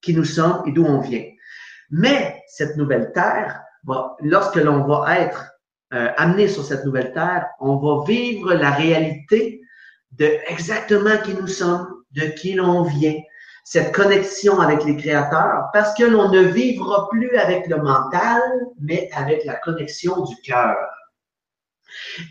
qui 0.00 0.14
nous 0.14 0.24
sommes 0.24 0.62
et 0.66 0.72
d'où 0.72 0.84
on 0.84 1.00
vient. 1.00 1.24
Mais 1.90 2.42
cette 2.48 2.76
nouvelle 2.76 3.12
Terre, 3.12 3.62
lorsque 4.20 4.56
l'on 4.56 4.84
va 4.86 5.18
être 5.18 5.52
euh, 5.92 6.10
amené 6.16 6.48
sur 6.48 6.64
cette 6.64 6.84
nouvelle 6.84 7.12
Terre, 7.12 7.46
on 7.60 7.76
va 7.76 8.04
vivre 8.04 8.54
la 8.54 8.70
réalité 8.70 9.60
de 10.12 10.30
exactement 10.48 11.16
qui 11.24 11.34
nous 11.34 11.46
sommes, 11.46 11.88
de 12.12 12.22
qui 12.26 12.54
l'on 12.54 12.82
vient, 12.82 13.16
cette 13.70 13.94
connexion 13.94 14.58
avec 14.58 14.82
les 14.82 14.96
créateurs, 14.96 15.66
parce 15.72 15.94
que 15.94 16.02
l'on 16.02 16.28
ne 16.32 16.40
vivra 16.40 17.08
plus 17.08 17.36
avec 17.36 17.68
le 17.68 17.76
mental, 17.76 18.42
mais 18.80 19.08
avec 19.14 19.44
la 19.44 19.54
connexion 19.54 20.24
du 20.24 20.34
cœur. 20.42 20.76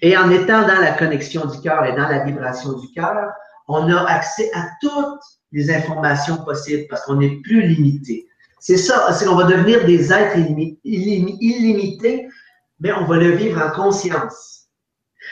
Et 0.01 0.17
en 0.17 0.29
étant 0.31 0.63
dans 0.63 0.81
la 0.81 0.91
connexion 0.91 1.45
du 1.45 1.61
cœur 1.61 1.85
et 1.85 1.93
dans 1.93 2.09
la 2.09 2.25
vibration 2.25 2.73
du 2.73 2.91
cœur, 2.91 3.31
on 3.69 3.89
a 3.89 4.03
accès 4.11 4.51
à 4.53 4.67
toutes 4.81 5.21
les 5.53 5.71
informations 5.73 6.43
possibles 6.43 6.87
parce 6.89 7.05
qu'on 7.05 7.15
n'est 7.15 7.39
plus 7.41 7.61
limité. 7.61 8.27
C'est 8.59 8.75
ça, 8.75 9.13
c'est 9.13 9.25
qu'on 9.25 9.35
va 9.35 9.45
devenir 9.45 9.85
des 9.85 10.11
êtres 10.11 10.37
illimités, 10.83 12.27
mais 12.81 12.91
on 12.91 13.05
va 13.05 13.15
le 13.15 13.29
vivre 13.29 13.65
en 13.65 13.71
conscience. 13.71 14.58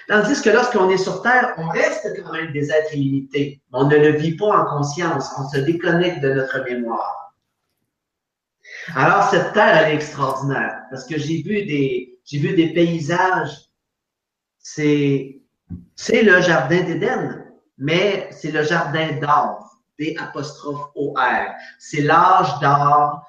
Tandis 0.08 0.42
que 0.42 0.50
lorsqu'on 0.50 0.90
est 0.90 0.98
sur 0.98 1.22
Terre, 1.22 1.54
on 1.58 1.68
reste 1.68 2.08
quand 2.24 2.32
même 2.32 2.54
des 2.54 2.72
êtres 2.72 2.96
illimités. 2.96 3.62
On 3.74 3.88
ne 3.88 3.98
le 3.98 4.12
vit 4.12 4.36
pas 4.36 4.46
en 4.46 4.78
conscience, 4.78 5.30
on 5.38 5.48
se 5.50 5.58
déconnecte 5.58 6.22
de 6.22 6.34
notre 6.34 6.64
mémoire. 6.64 7.34
Alors, 8.96 9.30
cette 9.30 9.54
Terre, 9.54 9.78
elle 9.78 9.92
est 9.92 9.96
extraordinaire 9.96 10.84
parce 10.90 11.06
que 11.06 11.18
j'ai 11.18 11.42
vu 11.42 11.66
des, 11.66 12.20
j'ai 12.24 12.40
vu 12.40 12.56
des 12.56 12.74
paysages 12.74 13.68
c'est, 14.70 15.42
c'est 15.96 16.24
le 16.24 16.42
jardin 16.42 16.84
d'Éden, 16.84 17.46
mais 17.78 18.28
c'est 18.32 18.52
le 18.52 18.64
jardin 18.64 19.14
d'or, 19.14 19.82
D 19.98 20.14
apostrophe 20.20 20.92
O-R. 20.94 21.54
C'est 21.80 22.02
l'âge 22.02 22.60
d'or 22.60 23.26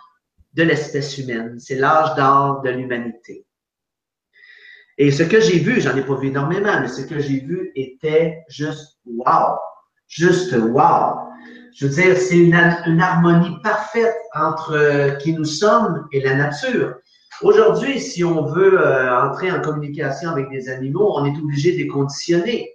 de 0.54 0.64
l'espèce 0.64 1.16
humaine, 1.16 1.60
c'est 1.60 1.76
l'âge 1.76 2.16
d'or 2.16 2.62
de 2.62 2.70
l'humanité. 2.70 3.46
Et 4.98 5.12
ce 5.12 5.22
que 5.22 5.40
j'ai 5.40 5.60
vu, 5.60 5.80
j'en 5.80 5.96
ai 5.96 6.02
pas 6.02 6.16
vu 6.16 6.28
énormément, 6.28 6.80
mais 6.80 6.88
ce 6.88 7.02
que 7.02 7.20
j'ai 7.20 7.38
vu 7.40 7.70
était 7.76 8.44
juste 8.48 8.98
wow, 9.06 9.56
juste 10.08 10.52
wow. 10.52 11.14
Je 11.76 11.86
veux 11.86 11.94
dire, 11.94 12.16
c'est 12.16 12.36
une, 12.36 12.54
harmonie 12.54 13.56
parfaite 13.62 14.16
entre 14.34 15.16
qui 15.18 15.32
nous 15.32 15.44
sommes 15.44 16.08
et 16.10 16.20
la 16.20 16.34
nature. 16.34 16.96
Aujourd'hui, 17.42 18.00
si 18.00 18.24
on 18.24 18.46
veut 18.46 18.80
euh, 18.80 19.22
entrer 19.22 19.52
en 19.52 19.60
communication 19.60 20.30
avec 20.30 20.50
des 20.50 20.68
animaux, 20.68 21.12
on 21.14 21.24
est 21.24 21.38
obligé 21.38 21.72
de 21.72 21.76
les 21.76 21.86
conditionner. 21.86 22.74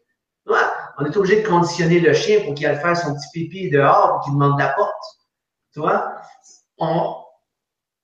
On 0.98 1.06
est 1.06 1.18
obligé 1.18 1.42
de 1.42 1.48
conditionner 1.48 2.00
le 2.00 2.14
chien 2.14 2.40
pour 2.46 2.54
qu'il 2.54 2.68
aille 2.68 2.80
faire 2.80 2.96
son 2.96 3.14
petit 3.14 3.28
pipi 3.34 3.70
dehors 3.70 4.12
pour 4.12 4.22
qu'il 4.22 4.34
demande 4.34 4.58
la 4.58 4.70
porte. 4.70 5.04
Tu 5.74 5.82
vois? 5.82 6.14
On, 6.78 7.16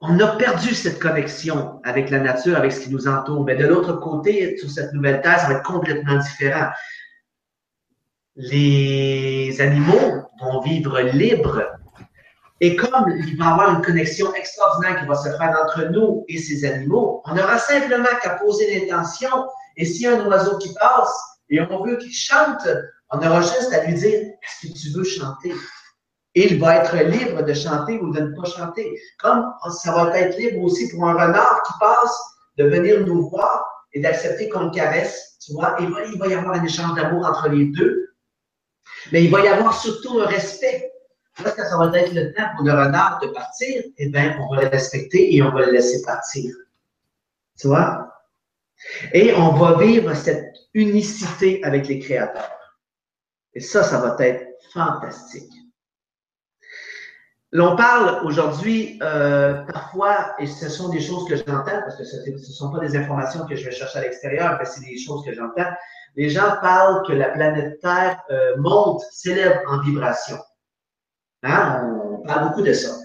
on 0.02 0.20
a 0.20 0.28
perdu 0.38 0.74
cette 0.74 1.00
connexion 1.00 1.82
avec 1.84 2.10
la 2.10 2.20
nature, 2.20 2.56
avec 2.56 2.72
ce 2.72 2.82
qui 2.82 2.90
nous 2.90 3.08
entoure. 3.08 3.44
Mais 3.44 3.56
de 3.56 3.66
l'autre 3.66 3.94
côté, 3.94 4.58
sur 4.58 4.70
cette 4.70 4.94
nouvelle 4.94 5.22
terre, 5.22 5.40
ça 5.40 5.48
va 5.48 5.56
être 5.56 5.64
complètement 5.64 6.18
différent. 6.18 6.70
Les 8.36 9.60
animaux 9.60 10.30
vont 10.42 10.62
vivre 10.62 11.02
libres 11.02 11.64
et 12.62 12.76
comme 12.76 13.14
il 13.18 13.38
va 13.38 13.46
y 13.46 13.48
avoir 13.48 13.76
une 13.76 13.82
connexion 13.82 14.34
extraordinaire 14.34 15.00
qui 15.00 15.08
va 15.08 15.16
se 15.16 15.30
faire 15.30 15.56
entre 15.64 15.90
nous 15.92 16.26
et 16.28 16.38
ces 16.38 16.66
animaux, 16.66 17.22
on 17.26 17.38
aura 17.38 17.58
simplement 17.58 18.10
qu'à 18.22 18.32
poser 18.32 18.80
l'intention. 18.80 19.48
Et 19.78 19.86
s'il 19.86 20.02
y 20.02 20.08
a 20.08 20.22
un 20.22 20.26
oiseau 20.26 20.58
qui 20.58 20.74
passe 20.74 21.14
et 21.50 21.62
on 21.62 21.84
veut 21.86 21.98
qu'il 21.98 22.14
chante, 22.14 22.68
on 23.12 23.18
aura 23.18 23.42
juste 23.42 23.74
à 23.74 23.86
lui 23.86 23.94
dire 23.94 24.20
Est-ce 24.20 24.68
que 24.68 24.78
tu 24.78 24.90
veux 24.90 25.06
chanter 25.06 25.54
il 26.36 26.60
va 26.60 26.78
être 26.78 26.96
libre 26.96 27.44
de 27.44 27.54
chanter 27.54 28.00
ou 28.00 28.12
de 28.12 28.22
ne 28.22 28.36
pas 28.36 28.48
chanter. 28.48 29.00
Comme 29.18 29.46
ça 29.72 29.92
va 29.92 30.18
être 30.18 30.38
libre 30.38 30.62
aussi 30.62 30.90
pour 30.90 31.08
un 31.08 31.14
renard 31.14 31.64
qui 31.64 31.74
passe 31.80 32.22
de 32.58 32.66
venir 32.66 33.06
nous 33.06 33.30
voir 33.30 33.66
et 33.94 34.02
d'accepter 34.02 34.50
qu'on 34.50 34.66
le 34.66 34.72
caresse. 34.72 35.38
Tu 35.44 35.54
vois, 35.54 35.76
va, 35.80 36.06
il 36.06 36.20
va 36.20 36.28
y 36.28 36.34
avoir 36.34 36.56
un 36.56 36.64
échange 36.64 36.96
d'amour 36.96 37.26
entre 37.26 37.50
les 37.50 37.66
deux. 37.66 38.14
Mais 39.12 39.24
il 39.24 39.32
va 39.32 39.42
y 39.42 39.48
avoir 39.48 39.74
surtout 39.74 40.20
un 40.20 40.26
respect 40.26 40.92
Lorsque 41.44 41.62
ça 41.62 41.78
va 41.78 41.98
être 41.98 42.14
le 42.14 42.34
temps 42.34 42.50
pour 42.56 42.66
le 42.66 42.72
renard 42.72 43.20
de 43.22 43.28
partir, 43.28 43.84
eh 43.98 44.10
bien, 44.10 44.38
on 44.42 44.56
va 44.56 44.64
le 44.64 44.68
respecter 44.68 45.36
et 45.36 45.42
on 45.42 45.52
va 45.52 45.66
le 45.66 45.72
laisser 45.72 46.02
partir. 46.04 46.54
Tu 47.58 47.68
vois? 47.68 48.14
Et 49.14 49.34
on 49.34 49.54
va 49.54 49.78
vivre 49.78 50.14
cette 50.16 50.54
unicité 50.74 51.64
avec 51.64 51.88
les 51.88 52.00
créateurs. 52.00 52.52
Et 53.54 53.60
ça, 53.60 53.84
ça 53.84 54.00
va 54.00 54.16
être 54.26 54.46
fantastique. 54.74 55.52
L'on 57.52 57.76
parle 57.76 58.24
aujourd'hui 58.26 59.00
euh, 59.02 59.64
parfois, 59.64 60.36
et 60.38 60.46
ce 60.46 60.70
sont 60.70 60.90
des 60.90 61.02
choses 61.02 61.28
que 61.28 61.36
j'entends, 61.36 61.82
parce 61.82 61.98
que 61.98 62.04
ce 62.04 62.30
ne 62.30 62.38
sont 62.38 62.72
pas 62.72 62.80
des 62.80 62.96
informations 62.96 63.46
que 63.48 63.56
je 63.56 63.66
vais 63.66 63.72
chercher 63.72 64.00
à 64.00 64.02
l'extérieur, 64.04 64.58
mais 64.60 64.66
c'est 64.66 64.86
des 64.86 65.00
choses 65.00 65.26
que 65.26 65.34
j'entends. 65.34 65.70
Les 66.16 66.30
gens 66.30 66.58
parlent 66.62 67.06
que 67.08 67.14
la 67.14 67.30
planète 67.30 67.80
Terre 67.82 68.22
euh, 68.30 68.56
monte, 68.58 69.02
s'élève 69.12 69.62
en 69.68 69.82
vibration. 69.82 70.38
Hein? 71.42 71.90
On 72.12 72.28
parle 72.28 72.50
beaucoup 72.50 72.62
de 72.62 72.74
ça. 72.74 72.96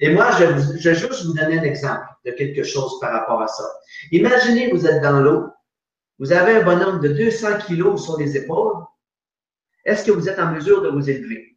Et 0.00 0.14
moi, 0.14 0.30
je, 0.32 0.78
je 0.78 0.88
vais 0.88 0.94
juste 0.94 1.26
vous 1.26 1.34
donner 1.34 1.58
un 1.58 1.62
exemple 1.62 2.06
de 2.24 2.30
quelque 2.30 2.62
chose 2.62 2.98
par 3.00 3.12
rapport 3.12 3.42
à 3.42 3.48
ça. 3.48 3.64
Imaginez, 4.12 4.72
vous 4.72 4.86
êtes 4.86 5.02
dans 5.02 5.20
l'eau, 5.20 5.50
vous 6.18 6.32
avez 6.32 6.56
un 6.56 6.64
bonhomme 6.64 7.00
de 7.00 7.08
200 7.08 7.58
kilos 7.66 8.02
sur 8.04 8.18
les 8.18 8.36
épaules. 8.36 8.82
Est-ce 9.84 10.04
que 10.04 10.12
vous 10.12 10.28
êtes 10.28 10.38
en 10.38 10.52
mesure 10.52 10.82
de 10.82 10.88
vous 10.88 11.08
élever? 11.08 11.49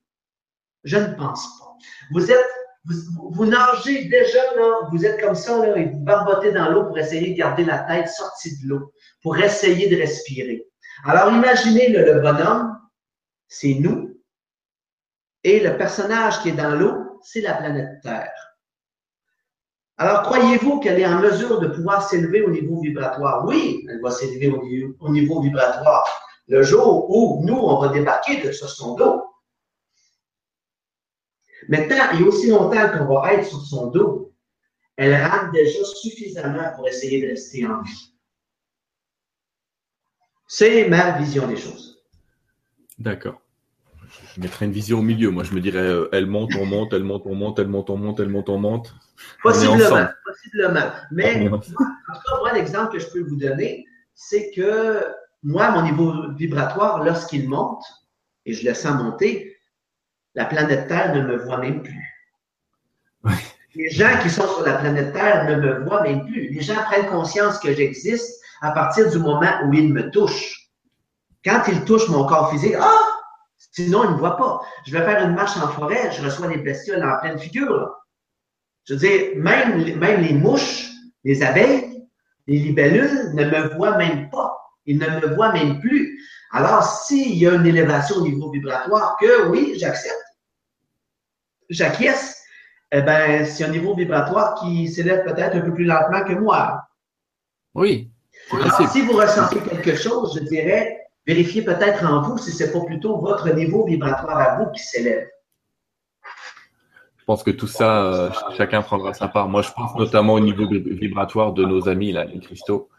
Je 0.83 0.97
ne 0.97 1.13
pense 1.15 1.59
pas. 1.59 1.77
Vous 2.11 2.31
êtes, 2.31 2.45
vous, 2.85 3.45
nagez 3.45 4.05
déjà, 4.05 4.55
là, 4.55 4.89
vous 4.91 5.05
êtes 5.05 5.21
comme 5.21 5.35
ça, 5.35 5.77
et 5.77 5.85
vous 5.85 5.99
barbotez 5.99 6.51
dans 6.51 6.69
l'eau 6.69 6.85
pour 6.85 6.97
essayer 6.97 7.31
de 7.33 7.37
garder 7.37 7.63
la 7.65 7.79
tête 7.79 8.09
sortie 8.09 8.61
de 8.61 8.69
l'eau, 8.69 8.93
pour 9.21 9.37
essayer 9.37 9.89
de 9.89 9.95
respirer. 9.99 10.65
Alors, 11.05 11.31
imaginez 11.31 11.89
le, 11.89 12.19
bonhomme, 12.19 12.77
c'est 13.47 13.75
nous, 13.75 14.19
et 15.43 15.59
le 15.59 15.77
personnage 15.77 16.41
qui 16.41 16.49
est 16.49 16.53
dans 16.53 16.75
l'eau, 16.75 17.19
c'est 17.21 17.41
la 17.41 17.53
planète 17.53 18.01
Terre. 18.01 18.31
Alors, 19.97 20.23
croyez-vous 20.23 20.79
qu'elle 20.79 20.99
est 20.99 21.05
en 21.05 21.19
mesure 21.19 21.59
de 21.59 21.67
pouvoir 21.67 22.07
s'élever 22.09 22.41
au 22.41 22.49
niveau 22.49 22.81
vibratoire? 22.81 23.45
Oui, 23.45 23.85
elle 23.89 24.01
va 24.01 24.11
s'élever 24.11 24.49
au, 24.49 24.61
niveau- 24.63 24.95
au 24.99 25.09
niveau 25.09 25.41
vibratoire. 25.41 26.03
Le 26.47 26.63
jour 26.63 27.09
où 27.09 27.45
nous, 27.45 27.55
on 27.55 27.79
va 27.79 27.89
débarquer 27.89 28.41
de 28.41 28.51
sur 28.51 28.69
son 28.69 28.95
dos. 28.95 29.21
Maintenant, 31.69 32.19
et 32.19 32.23
aussi 32.23 32.49
longtemps 32.49 32.89
qu'on 32.89 33.21
va 33.21 33.33
être 33.33 33.47
sur 33.47 33.61
son 33.61 33.87
dos, 33.87 34.33
elle 34.95 35.15
rame 35.15 35.51
déjà 35.51 35.83
suffisamment 35.83 36.71
pour 36.75 36.87
essayer 36.87 37.21
de 37.21 37.29
rester 37.29 37.65
en 37.65 37.81
vie. 37.81 38.13
C'est 40.47 40.87
ma 40.87 41.17
vision 41.17 41.47
des 41.47 41.57
choses. 41.57 42.03
D'accord. 42.99 43.41
Je 44.35 44.41
mettrais 44.41 44.65
une 44.65 44.71
vision 44.71 44.99
au 44.99 45.01
milieu. 45.01 45.31
Moi, 45.31 45.43
je 45.43 45.53
me 45.53 45.61
dirais, 45.61 45.79
euh, 45.79 46.09
elle 46.11 46.27
monte, 46.27 46.51
on 46.59 46.65
monte, 46.65 46.93
elle 46.93 47.03
monte, 47.03 47.23
on 47.25 47.35
monte, 47.35 47.59
elle 47.59 47.67
monte, 47.67 47.89
on 47.89 47.97
monte, 47.97 48.19
elle 48.19 48.29
monte, 48.29 48.49
on 48.49 48.59
monte. 48.59 48.93
Possiblement, 49.41 50.07
possiblement. 50.25 50.91
Mais 51.11 51.49
En 51.49 51.59
tout 51.59 51.73
cas, 51.73 52.37
moi, 52.39 52.53
l'exemple 52.53 52.93
que 52.93 52.99
je 52.99 53.09
peux 53.09 53.21
vous 53.21 53.35
donner, 53.35 53.85
c'est 54.13 54.51
que 54.51 55.03
moi, 55.41 55.71
mon 55.71 55.83
niveau 55.83 56.31
vibratoire, 56.35 57.03
lorsqu'il 57.03 57.49
monte, 57.49 57.83
et 58.45 58.53
je 58.53 58.67
le 58.67 58.73
sens 58.73 59.01
monter, 59.01 59.52
la 60.35 60.45
planète 60.45 60.87
Terre 60.87 61.15
ne 61.15 61.21
me 61.21 61.37
voit 61.37 61.59
même 61.59 61.81
plus. 61.83 62.09
Les 63.75 63.89
gens 63.89 64.19
qui 64.21 64.29
sont 64.29 64.47
sur 64.47 64.63
la 64.65 64.73
planète 64.73 65.13
Terre 65.13 65.45
ne 65.45 65.55
me 65.55 65.83
voient 65.83 66.03
même 66.03 66.25
plus. 66.25 66.49
Les 66.49 66.61
gens 66.61 66.81
prennent 66.83 67.07
conscience 67.07 67.59
que 67.59 67.73
j'existe 67.73 68.41
à 68.61 68.71
partir 68.71 69.09
du 69.09 69.17
moment 69.17 69.51
où 69.65 69.73
ils 69.73 69.91
me 69.91 70.11
touchent. 70.11 70.69
Quand 71.43 71.63
ils 71.67 71.83
touchent 71.83 72.09
mon 72.09 72.25
corps 72.25 72.51
physique, 72.51 72.75
ah! 72.79 73.13
Sinon, 73.71 74.03
ils 74.03 74.09
ne 74.09 74.13
me 74.13 74.19
voient 74.19 74.37
pas. 74.37 74.61
Je 74.85 74.95
vais 74.95 75.03
faire 75.03 75.25
une 75.25 75.33
marche 75.33 75.57
en 75.57 75.67
forêt, 75.69 76.11
je 76.11 76.23
reçois 76.23 76.47
des 76.47 76.57
bestioles 76.57 77.03
en 77.03 77.19
pleine 77.19 77.39
figure. 77.39 77.91
Je 78.85 78.93
veux 78.93 78.99
dire, 78.99 79.31
même, 79.37 79.97
même 79.97 80.21
les 80.21 80.33
mouches, 80.33 80.91
les 81.23 81.41
abeilles, 81.41 82.05
les 82.47 82.57
libellules 82.57 83.33
ne 83.33 83.45
me 83.45 83.75
voient 83.75 83.97
même 83.97 84.29
pas. 84.29 84.55
Ils 84.85 84.99
ne 84.99 85.07
me 85.07 85.33
voient 85.33 85.53
même 85.53 85.79
plus. 85.79 86.19
Alors, 86.51 86.83
s'il 86.83 87.35
y 87.35 87.47
a 87.47 87.53
une 87.53 87.65
élévation 87.65 88.17
au 88.17 88.21
niveau 88.21 88.51
vibratoire, 88.51 89.17
que 89.19 89.47
oui, 89.47 89.73
j'accepte, 89.77 90.22
j'acquiesce, 91.69 92.43
eh 92.91 93.01
ben, 93.01 93.45
c'est 93.45 93.63
un 93.63 93.69
niveau 93.69 93.95
vibratoire 93.95 94.55
qui 94.55 94.87
s'élève 94.87 95.23
peut-être 95.23 95.55
un 95.55 95.61
peu 95.61 95.73
plus 95.73 95.85
lentement 95.85 96.23
que 96.23 96.33
moi. 96.33 96.81
Oui, 97.75 98.11
Alors, 98.51 98.89
si 98.91 99.01
vous 99.01 99.13
ressentez 99.13 99.59
quelque 99.59 99.95
chose, 99.95 100.37
je 100.39 100.43
dirais, 100.43 100.99
vérifiez 101.25 101.63
peut-être 101.63 102.05
en 102.05 102.21
vous 102.21 102.37
si 102.37 102.51
c'est 102.51 102.71
pas 102.71 102.81
plutôt 102.85 103.17
votre 103.19 103.49
niveau 103.53 103.85
vibratoire 103.85 104.37
à 104.37 104.57
vous 104.59 104.71
qui 104.71 104.83
s'élève. 104.83 105.27
Je 107.17 107.25
pense 107.25 107.41
que 107.41 107.51
tout 107.51 107.67
ça, 107.67 108.03
euh, 108.05 108.31
ch- 108.31 108.57
chacun 108.57 108.81
prendra 108.81 109.13
sa 109.13 109.27
part. 109.29 109.47
Moi, 109.47 109.61
je 109.61 109.71
pense 109.71 109.95
notamment 109.95 110.33
au 110.33 110.39
niveau 110.41 110.65
vib- 110.65 110.99
vibratoire 110.99 111.53
de 111.53 111.63
nos 111.63 111.87
amis, 111.87 112.11
là, 112.11 112.25
les 112.25 112.39
cristaux, 112.39 112.89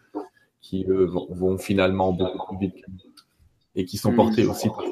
qui 0.61 0.87
eux, 0.89 1.05
vont, 1.05 1.27
vont 1.31 1.59
finalement 1.59 2.11
beaucoup 2.13 2.57
plus 2.57 2.69
vite 2.69 2.77
que 2.83 2.91
nous. 2.91 2.99
et 3.77 3.85
qui 3.85 3.99
sont 3.99 4.15
portés 4.15 4.47
aussi 4.47 4.69
par 4.71 4.85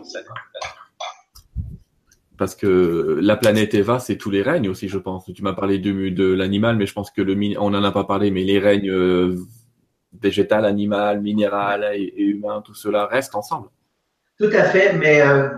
parce 2.42 2.56
que 2.56 3.20
la 3.22 3.36
planète 3.36 3.72
Eva, 3.72 4.00
c'est 4.00 4.16
tous 4.16 4.28
les 4.28 4.42
règnes 4.42 4.68
aussi, 4.68 4.88
je 4.88 4.98
pense. 4.98 5.32
Tu 5.32 5.44
m'as 5.44 5.52
parlé 5.52 5.78
de, 5.78 6.34
l'animal, 6.34 6.74
mais 6.74 6.86
je 6.86 6.92
pense 6.92 7.12
que 7.12 7.22
le 7.22 7.36
on 7.60 7.70
n'en 7.70 7.84
a 7.84 7.92
pas 7.92 8.02
parlé, 8.02 8.32
mais 8.32 8.42
les 8.42 8.58
règnes 8.58 8.90
euh, 8.90 9.36
végétal, 10.20 10.64
animal, 10.64 11.20
minéral 11.20 11.88
et, 11.94 12.20
humain, 12.20 12.60
tout 12.60 12.74
cela 12.74 13.06
reste 13.06 13.36
ensemble. 13.36 13.68
Tout 14.40 14.50
à 14.52 14.64
fait, 14.64 14.94
mais 14.94 15.22
euh, 15.22 15.50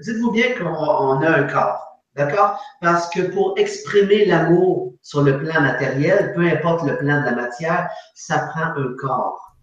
dites-vous 0.00 0.30
bien 0.30 0.54
qu'on 0.56 0.68
on 0.68 1.20
a 1.20 1.30
un 1.30 1.48
corps, 1.48 1.98
d'accord? 2.14 2.62
Parce 2.80 3.10
que 3.10 3.22
pour 3.22 3.54
exprimer 3.56 4.24
l'amour 4.24 4.94
sur 5.02 5.22
le 5.22 5.36
plan 5.36 5.62
matériel, 5.62 6.32
peu 6.36 6.42
importe 6.42 6.86
le 6.86 6.96
plan 6.96 7.22
de 7.22 7.24
la 7.24 7.34
matière, 7.34 7.90
ça 8.14 8.38
prend 8.52 8.66
un 8.80 8.94
corps. 8.96 9.56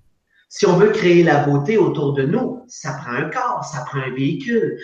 Si 0.49 0.65
on 0.65 0.75
veut 0.75 0.89
créer 0.89 1.23
la 1.23 1.45
beauté 1.45 1.77
autour 1.77 2.11
de 2.11 2.23
nous, 2.23 2.65
ça 2.67 2.91
prend 2.91 3.13
un 3.13 3.29
corps, 3.29 3.63
ça 3.63 3.85
prend 3.85 3.99
un 3.99 4.13
véhicule. 4.13 4.77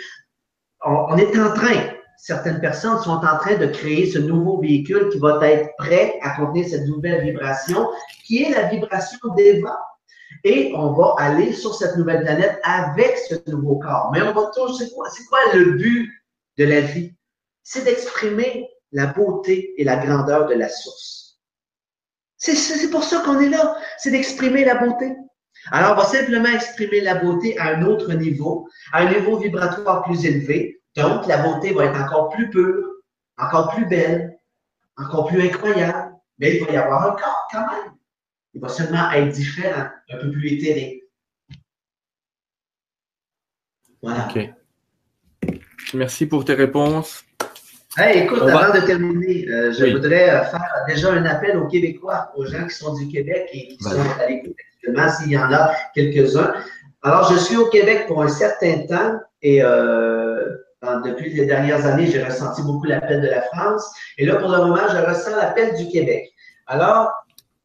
On, 0.84 1.18
est 1.18 1.38
en 1.39 1.53
train, 1.53 1.93
certaines 2.18 2.60
personnes 2.60 2.99
sont 3.02 3.11
en 3.11 3.38
train 3.38 3.56
de 3.56 3.68
créer 3.68 4.11
ce 4.11 4.19
nouveau 4.19 4.60
véhicule 4.61 5.10
qui 5.10 5.19
va 5.19 5.39
être 5.47 5.69
prêt 5.77 6.15
à 6.22 6.31
contenir 6.31 6.68
cette 6.68 6.88
nouvelle 6.88 7.23
vibration, 7.23 7.89
qui 8.26 8.43
est 8.43 8.52
la 8.52 8.68
vibration 8.68 9.18
d'Eva. 9.35 9.77
Et 10.43 10.73
on 10.76 10.93
va 10.93 11.15
aller 11.18 11.53
sur 11.53 11.73
cette 11.73 11.97
nouvelle 11.97 12.23
planète 12.23 12.60
avec 12.64 13.18
ce 13.18 13.35
nouveau 13.49 13.80
corps. 13.80 14.11
Mais 14.14 14.22
on 14.22 14.34
va 14.34 14.52
toujours, 14.53 14.76
c'est 14.77 14.89
quoi, 14.91 15.39
le 15.53 15.72
but 15.72 16.11
de 16.57 16.65
la 16.65 16.81
vie? 16.81 17.15
C'est 17.64 17.84
d'exprimer 17.84 18.69
la 18.91 19.07
beauté 19.07 19.73
et 19.77 19.84
la 19.84 19.97
grandeur 19.97 20.47
de 20.47 20.53
la 20.53 20.69
source. 20.69 21.39
C'est 22.38 22.91
pour 22.91 23.03
ça 23.03 23.22
qu'on 23.26 23.39
est 23.39 23.49
là. 23.49 23.76
C'est 23.97 24.11
d'exprimer 24.11 24.65
la 24.65 24.76
beauté. 24.76 25.15
Alors, 25.72 25.94
on 25.94 25.95
va 25.95 26.06
simplement 26.06 26.49
exprimer 26.49 27.02
la 27.02 27.15
beauté 27.15 27.57
à 27.57 27.76
un 27.76 27.84
autre 27.86 28.14
niveau, 28.14 28.68
à 28.94 28.99
un 29.02 29.11
niveau 29.11 29.38
vibratoire 29.38 30.03
plus 30.03 30.23
élevé. 30.26 30.82
Donc, 30.95 31.26
la 31.27 31.38
beauté 31.38 31.73
va 31.73 31.86
être 31.86 31.99
encore 31.99 32.30
plus 32.30 32.49
pure, 32.49 32.86
encore 33.38 33.73
plus 33.73 33.86
belle, 33.86 34.38
encore 34.98 35.27
plus 35.27 35.41
incroyable. 35.41 36.14
Mais 36.40 36.57
il 36.57 36.65
va 36.65 36.72
y 36.72 36.77
avoir 36.77 37.03
un 37.07 37.11
corps 37.15 37.48
quand 37.52 37.61
même. 37.61 37.94
Il 38.53 38.61
va 38.61 38.69
seulement 38.69 39.11
être 39.11 39.30
différent, 39.34 39.88
un 40.11 40.18
peu 40.18 40.32
plus 40.32 40.53
éthéré. 40.53 41.03
Voilà. 44.02 44.27
Ok. 44.30 44.49
Merci 45.94 46.26
pour 46.26 46.45
tes 46.45 46.53
réponses. 46.53 47.23
Hey, 47.98 48.23
écoute, 48.23 48.40
On 48.41 48.45
va- 48.45 48.65
avant 48.65 48.80
de 48.80 48.86
terminer, 48.86 49.48
euh, 49.48 49.72
je 49.72 49.86
Oui. 49.86 49.94
voudrais 49.94 50.30
euh, 50.30 50.44
faire 50.45 50.84
déjà 50.88 51.14
un 51.14 51.26
appel 51.26 51.57
aux 51.57 51.68
Québécois, 51.68 52.32
aux 52.36 52.45
gens 52.45 52.68
qui 52.68 52.76
sont 52.76 52.94
du 52.95 53.07
Québec 53.07 53.48
et 53.53 53.69
qui 53.69 53.77
sont 53.84 53.98
à 54.19 54.27
l'écoute 54.27 54.56
s'il 55.10 55.32
y 55.32 55.38
en 55.38 55.52
a 55.52 55.72
quelques-uns. 55.94 56.53
Alors, 57.03 57.32
je 57.32 57.38
suis 57.38 57.57
au 57.57 57.68
Québec 57.70 58.06
pour 58.07 58.24
un 58.24 58.28
certain 58.28 58.80
temps 58.88 59.20
et 59.41 59.62
euh, 59.62 60.56
depuis 61.03 61.34
les 61.34 61.45
dernières 61.45 61.86
années, 61.86 62.07
j'ai 62.07 62.24
ressenti 62.24 62.62
beaucoup 62.62 62.86
l'appel 62.86 63.22
de 63.22 63.28
la 63.28 63.41
France. 63.44 63.84
Et 64.18 64.26
là, 64.26 64.36
pour 64.36 64.49
le 64.49 64.57
moment, 64.57 64.88
je 64.90 64.98
ressens 64.98 65.36
l'appel 65.36 65.76
du 65.76 65.88
Québec. 65.90 66.32
Alors, 66.68 67.12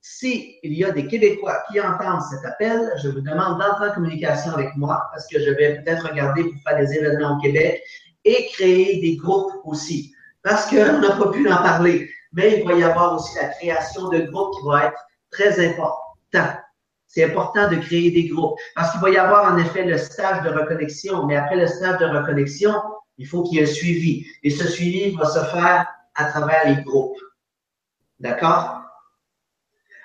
s'il 0.01 0.57
y 0.63 0.85
a 0.85 0.91
des 0.91 1.07
Québécois 1.07 1.63
qui 1.71 1.81
entendent 1.81 2.23
cet 2.31 2.45
appel, 2.45 2.91
je 3.03 3.09
vous 3.09 3.21
demande 3.21 3.59
d'entrer 3.59 3.91
en 3.91 3.95
communication 3.95 4.53
avec 4.53 4.75
moi 4.77 5.03
parce 5.13 5.27
que 5.29 5.39
je 5.39 5.51
vais 5.51 5.81
peut-être 5.81 6.09
regarder 6.09 6.45
pour 6.45 6.55
faire 6.67 6.79
des 6.79 6.95
événements 6.95 7.37
au 7.37 7.41
Québec 7.41 7.83
et 8.25 8.49
créer 8.53 9.01
des 9.01 9.17
groupes 9.17 9.53
aussi. 9.65 10.13
Parce 10.43 10.67
qu'on 10.67 11.01
n'a 11.01 11.17
pas 11.17 11.31
pu 11.31 11.51
en 11.51 11.57
parler, 11.57 12.11
mais 12.33 12.61
il 12.61 12.67
va 12.67 12.75
y 12.75 12.83
avoir 12.83 13.15
aussi 13.15 13.37
la 13.37 13.49
création 13.49 14.09
de 14.09 14.21
groupes 14.21 14.55
qui 14.59 14.67
va 14.67 14.87
être 14.87 15.07
très 15.31 15.67
important. 15.67 16.57
C'est 17.13 17.25
important 17.25 17.69
de 17.69 17.75
créer 17.75 18.13
des 18.13 18.29
groupes 18.29 18.57
parce 18.77 18.93
qu'il 18.93 19.01
va 19.01 19.11
y 19.11 19.17
avoir 19.17 19.53
en 19.53 19.59
effet 19.59 19.85
le 19.85 19.99
stage 19.99 20.45
de 20.45 20.51
reconnexion, 20.51 21.27
mais 21.27 21.37
après 21.37 21.57
le 21.57 21.67
stage 21.67 21.99
de 21.99 22.05
reconnexion, 22.05 22.73
il 23.19 23.27
faut 23.27 23.43
qu'il 23.43 23.59
y 23.59 23.59
ait 23.59 23.65
un 23.65 23.67
suivi. 23.67 24.25
Et 24.45 24.51
ce 24.51 24.69
suivi 24.69 25.17
va 25.17 25.25
se 25.25 25.41
faire 25.47 25.89
à 26.15 26.25
travers 26.27 26.69
les 26.69 26.81
groupes. 26.85 27.19
D'accord? 28.21 28.83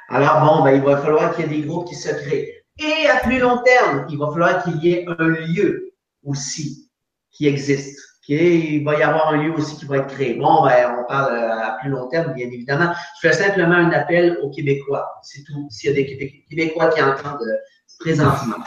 Alors 0.10 0.42
bon, 0.42 0.64
ben, 0.64 0.72
il 0.72 0.82
va 0.82 0.98
falloir 0.98 1.36
qu'il 1.36 1.46
y 1.46 1.48
ait 1.48 1.62
des 1.62 1.68
groupes 1.68 1.88
qui 1.88 1.94
se 1.94 2.10
créent. 2.10 2.64
Et 2.80 3.08
à 3.08 3.20
plus 3.20 3.38
long 3.38 3.62
terme, 3.62 4.08
il 4.10 4.18
va 4.18 4.32
falloir 4.32 4.64
qu'il 4.64 4.84
y 4.84 4.94
ait 4.94 5.06
un 5.08 5.28
lieu 5.28 5.94
aussi 6.24 6.90
qui 7.30 7.46
existe. 7.46 8.00
Il 8.28 8.84
va 8.84 8.96
y 8.98 9.04
avoir 9.04 9.30
un 9.30 9.38
lieu 9.44 9.54
aussi 9.54 9.78
qui 9.78 9.86
va 9.86 9.98
être 9.98 10.08
créé. 10.08 10.34
Bon, 10.36 10.64
ben, 10.64 10.96
on 11.00 11.08
parle 11.08 11.34
euh, 11.34 11.60
à 11.64 11.78
plus 11.80 11.90
long 11.90 12.08
terme, 12.08 12.34
bien 12.34 12.48
évidemment. 12.48 12.92
Je 13.22 13.28
fais 13.28 13.34
simplement 13.34 13.76
un 13.76 13.92
appel 13.92 14.38
aux 14.42 14.50
Québécois. 14.50 15.08
C'est 15.22 15.44
tout. 15.44 15.68
S'il 15.70 15.90
y 15.90 15.94
a 15.94 15.96
des 15.96 16.06
Québé- 16.06 16.46
Québécois 16.50 16.90
qui 16.90 17.02
entendent 17.02 17.42
euh, 17.44 17.58
présentement. 18.00 18.58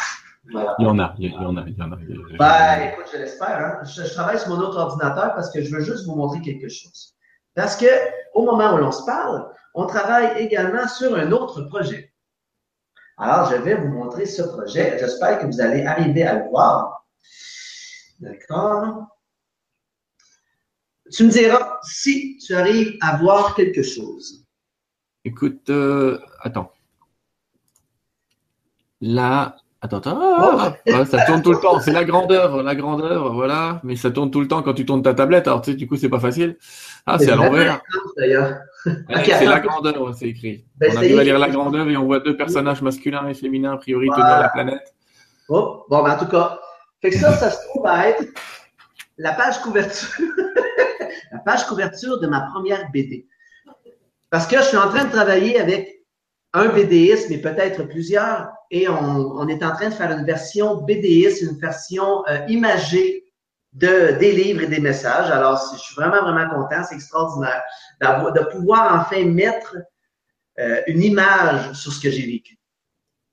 Voilà. 0.50 0.74
Il 0.78 0.84
y 0.84 0.88
en 0.88 0.98
a, 0.98 1.14
il 1.18 1.30
y 1.32 1.36
en 1.36 1.56
a, 1.56 1.64
il 1.66 1.76
y 1.76 1.82
en 1.82 1.92
a. 1.92 1.96
Ben, 2.38 2.88
écoute, 2.92 3.06
je 3.12 3.18
l'espère. 3.18 3.58
Hein. 3.58 3.84
Je, 3.84 4.04
je 4.04 4.14
travaille 4.14 4.38
sur 4.38 4.48
mon 4.50 4.58
autre 4.62 4.78
ordinateur 4.78 5.34
parce 5.34 5.50
que 5.50 5.62
je 5.62 5.70
veux 5.74 5.82
juste 5.82 6.06
vous 6.06 6.14
montrer 6.14 6.40
quelque 6.40 6.68
chose. 6.68 7.14
Parce 7.54 7.76
que 7.76 7.86
au 8.34 8.44
moment 8.44 8.74
où 8.74 8.76
l'on 8.78 8.92
se 8.92 9.04
parle, 9.04 9.46
on 9.74 9.86
travaille 9.86 10.38
également 10.38 10.86
sur 10.88 11.14
un 11.16 11.32
autre 11.32 11.62
projet. 11.62 12.12
Alors, 13.18 13.50
je 13.50 13.56
vais 13.56 13.74
vous 13.74 13.88
montrer 13.88 14.26
ce 14.26 14.42
projet. 14.42 14.96
J'espère 15.00 15.40
que 15.40 15.46
vous 15.46 15.60
allez 15.60 15.84
arriver 15.84 16.22
à 16.22 16.34
le 16.34 16.48
voir. 16.48 17.04
D'accord. 18.20 19.06
Tu 21.10 21.24
me 21.24 21.30
diras 21.30 21.78
si 21.82 22.38
tu 22.38 22.54
arrives 22.54 22.96
à 23.00 23.16
voir 23.16 23.54
quelque 23.54 23.82
chose. 23.82 24.44
Écoute, 25.24 25.70
euh, 25.70 26.18
attends. 26.40 26.72
Là, 29.00 29.56
attends, 29.80 29.98
attends. 29.98 30.18
Ah, 30.20 30.74
ah, 30.92 31.04
ça 31.04 31.24
tourne 31.24 31.42
tout 31.42 31.52
le 31.52 31.60
temps. 31.60 31.80
C'est 31.80 31.92
la 31.92 32.04
grandeur, 32.06 32.62
la 32.62 32.74
grandeur, 32.74 33.32
voilà. 33.32 33.80
Mais 33.84 33.96
ça 33.96 34.10
tourne 34.10 34.30
tout 34.30 34.40
le 34.40 34.48
temps 34.48 34.62
quand 34.62 34.74
tu 34.74 34.86
tournes 34.86 35.02
ta 35.02 35.14
tablette. 35.14 35.46
Alors, 35.46 35.62
tu 35.62 35.72
sais, 35.72 35.76
du 35.76 35.86
coup, 35.86 35.96
c'est 35.96 36.08
pas 36.08 36.20
facile. 36.20 36.56
Ah, 37.06 37.18
c'est 37.18 37.30
à 37.30 37.36
l'envers. 37.36 37.80
D'ailleurs. 38.16 38.58
c'est 38.84 39.44
la 39.44 39.60
grandeur, 39.60 40.14
c'est 40.14 40.28
écrit. 40.28 40.64
Ben, 40.76 40.92
on 40.92 40.96
arrive 40.96 41.18
à 41.18 41.24
lire 41.24 41.38
la 41.38 41.50
grandeur 41.50 41.88
et 41.88 41.96
on 41.96 42.06
voit 42.06 42.20
deux 42.20 42.36
personnages 42.36 42.82
masculins 42.82 43.28
et 43.28 43.34
féminins, 43.34 43.72
a 43.72 43.76
priori, 43.76 44.08
tenir 44.08 44.40
la 44.40 44.48
planète. 44.48 44.94
Oh, 45.48 45.84
bon, 45.88 46.02
ben, 46.02 46.12
en 46.12 46.18
tout 46.18 46.30
cas. 46.30 46.58
Fait 47.00 47.10
que 47.10 47.16
ça, 47.16 47.32
ça 47.32 47.50
se 47.50 47.64
trouve 47.68 47.86
à 47.86 48.08
être 48.08 48.24
la 49.18 49.32
page 49.32 49.60
couverture. 49.60 50.08
la 51.32 51.38
page 51.38 51.66
couverture 51.66 52.20
de 52.20 52.26
ma 52.26 52.42
première 52.52 52.90
BD. 52.90 53.26
Parce 54.30 54.46
que 54.46 54.58
je 54.58 54.62
suis 54.62 54.76
en 54.76 54.88
train 54.88 55.04
de 55.04 55.10
travailler 55.10 55.58
avec 55.58 56.04
un 56.52 56.68
BDiste, 56.68 57.30
mais 57.30 57.38
peut-être 57.38 57.84
plusieurs, 57.84 58.48
et 58.70 58.88
on, 58.88 59.48
est 59.48 59.62
en 59.62 59.72
train 59.72 59.88
de 59.88 59.94
faire 59.94 60.10
une 60.12 60.24
version 60.24 60.82
BDiste, 60.82 61.42
une 61.42 61.58
version 61.58 62.26
euh, 62.28 62.38
imagée 62.48 63.24
de, 63.72 64.18
des 64.18 64.32
livres 64.32 64.62
et 64.62 64.66
des 64.66 64.80
messages. 64.80 65.30
Alors, 65.30 65.60
je 65.74 65.78
suis 65.78 65.94
vraiment, 65.94 66.22
vraiment 66.22 66.48
content. 66.48 66.82
C'est 66.84 66.94
extraordinaire 66.94 67.62
de 68.00 68.50
pouvoir 68.50 69.00
enfin 69.00 69.24
mettre 69.24 69.76
euh, 70.58 70.82
une 70.86 71.02
image 71.02 71.72
sur 71.72 71.92
ce 71.92 72.00
que 72.00 72.10
j'ai 72.10 72.26
vécu. 72.26 72.57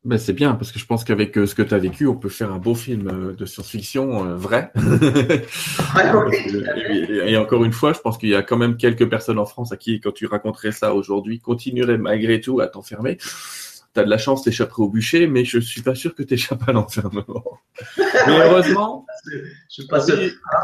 Ben 0.06 0.20
c'est 0.20 0.34
bien 0.34 0.54
parce 0.54 0.72
que 0.72 0.78
je 0.78 0.86
pense 0.86 1.04
qu'avec 1.04 1.36
euh, 1.36 1.48
ce 1.48 1.56
que 1.56 1.64
tu 1.64 1.74
as 1.74 1.80
vécu, 1.80 2.06
on 2.06 2.16
peut 2.16 2.30
faire 2.30 2.52
un 2.52 2.60
beau 2.60 2.76
film 2.76 3.08
euh, 3.08 3.34
de 3.34 3.46
science-fiction 3.48 4.28
euh, 4.28 4.36
vrai. 4.36 4.72
et, 7.26 7.36
encore 7.38 7.66
une 7.66 7.74
fois, 7.74 7.92
je 7.92 8.02
pense 8.02 8.20
qu'il 8.20 8.30
y 8.30 8.36
a 8.36 8.44
quand 8.44 8.58
même 8.58 8.78
quelques 8.78 9.10
personnes 9.10 9.40
en 9.40 9.48
France 9.48 9.72
à 9.72 9.78
qui, 9.78 10.00
quand 10.00 10.12
tu 10.12 10.28
raconterais 10.28 10.72
ça 10.72 10.94
aujourd'hui, 10.94 11.40
continueraient 11.40 11.98
malgré 11.98 12.40
tout 12.40 12.60
à 12.60 12.68
t'enfermer. 12.68 13.18
Tu 13.18 14.00
as 14.00 14.04
de 14.04 14.10
la 14.10 14.20
chance 14.20 14.44
d'échapper 14.44 14.76
au 14.78 14.90
bûcher, 14.90 15.26
mais 15.26 15.44
je 15.44 15.58
suis 15.58 15.82
pas 15.82 15.96
sûr 15.96 16.14
que 16.14 16.22
tu 16.22 16.36
échappes 16.36 16.70
à 16.70 16.72
l'enfermement. 16.72 17.44
mais 17.98 18.42
heureusement, 18.44 19.08
je 19.32 19.40
suis 19.70 19.88
pas 19.88 20.02
sûr. 20.02 20.18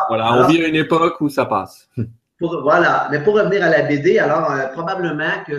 Voilà, 0.10 0.36
on 0.36 0.48
vit 0.50 0.64
à 0.64 0.68
une 0.68 0.76
époque 0.76 1.20
où 1.20 1.30
ça 1.30 1.46
passe. 1.46 1.90
Pour, 2.38 2.62
voilà, 2.62 3.08
mais 3.10 3.24
pour 3.24 3.34
revenir 3.34 3.64
à 3.64 3.70
la 3.70 3.82
BD, 3.84 4.20
alors 4.20 4.54
probablement 4.74 5.44
que 5.48 5.54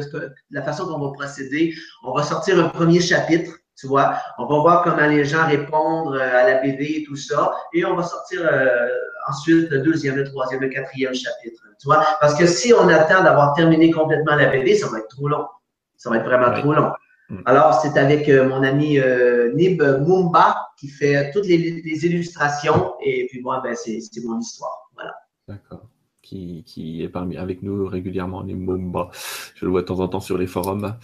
la 0.53 0.63
façon 0.63 0.87
dont 0.87 1.01
on 1.01 1.09
va 1.09 1.13
procéder, 1.13 1.75
on 2.05 2.15
va 2.15 2.23
sortir 2.23 2.65
un 2.65 2.69
premier 2.69 3.01
chapitre 3.01 3.59
tu 3.83 3.89
vois, 3.89 4.15
on 4.39 4.47
va 4.47 4.59
voir 4.61 4.85
comment 4.85 5.09
les 5.09 5.25
gens 5.25 5.45
répondent 5.45 6.15
euh, 6.15 6.41
à 6.41 6.49
la 6.49 6.63
BD 6.63 6.99
et 6.99 7.05
tout 7.05 7.17
ça. 7.17 7.53
Et 7.75 7.85
on 7.85 7.97
va 7.97 8.05
sortir 8.05 8.41
euh, 8.45 8.89
ensuite 9.29 9.69
le 9.71 9.81
deuxième, 9.81 10.15
le 10.15 10.23
troisième, 10.23 10.61
le 10.61 10.69
quatrième 10.69 11.13
chapitre. 11.13 11.65
Tu 11.81 11.87
vois, 11.87 12.01
parce 12.21 12.37
que 12.37 12.47
si 12.47 12.73
on 12.73 12.87
attend 12.87 13.25
d'avoir 13.25 13.55
terminé 13.55 13.91
complètement 13.91 14.37
la 14.37 14.51
BD, 14.51 14.77
ça 14.77 14.89
va 14.89 14.99
être 14.99 15.09
trop 15.09 15.27
long. 15.27 15.45
Ça 15.97 16.11
va 16.11 16.19
être 16.19 16.25
vraiment 16.25 16.55
trop 16.61 16.75
long. 16.75 16.93
Mm. 17.29 17.41
Alors, 17.45 17.75
c'est 17.83 17.99
avec 17.99 18.29
euh, 18.29 18.49
mon 18.49 18.63
ami 18.63 19.01
Nib 19.55 19.83
Mumba 19.83 20.65
qui 20.79 20.87
fait 20.87 21.33
toutes 21.33 21.47
les, 21.47 21.83
les 21.85 22.07
illustrations. 22.07 22.95
Et 23.05 23.27
puis 23.29 23.43
moi, 23.43 23.61
ben, 23.65 23.75
c'est 23.75 23.99
mon 24.25 24.39
histoire. 24.39 24.91
Voilà. 24.95 25.13
D'accord 25.49 25.89
qui, 26.23 27.03
est 27.03 27.09
parmi 27.09 27.37
avec 27.37 27.63
nous 27.63 27.87
régulièrement, 27.87 28.43
les 28.43 28.55
Mumba. 28.55 29.11
Je 29.55 29.65
le 29.65 29.71
vois 29.71 29.83
de 29.83 29.87
temps 29.87 30.01
en 30.01 30.09
temps 30.09 30.21
sur 30.21 30.39
les 30.39 30.47
forums. 30.47 30.95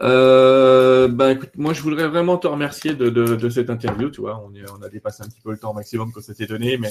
Euh, 0.00 1.08
ben 1.08 1.30
écoute, 1.30 1.50
moi 1.56 1.72
je 1.72 1.82
voudrais 1.82 2.08
vraiment 2.08 2.38
te 2.38 2.46
remercier 2.46 2.94
de, 2.94 3.10
de, 3.10 3.48
cette 3.48 3.70
interview. 3.70 4.10
Tu 4.10 4.20
vois, 4.20 4.42
on, 4.44 4.52
on, 4.78 4.82
a 4.82 4.88
dépassé 4.88 5.22
un 5.22 5.28
petit 5.28 5.40
peu 5.42 5.50
le 5.50 5.58
temps 5.58 5.74
maximum 5.74 6.12
qu'on 6.12 6.20
s'était 6.20 6.46
donné, 6.46 6.78
mais 6.78 6.90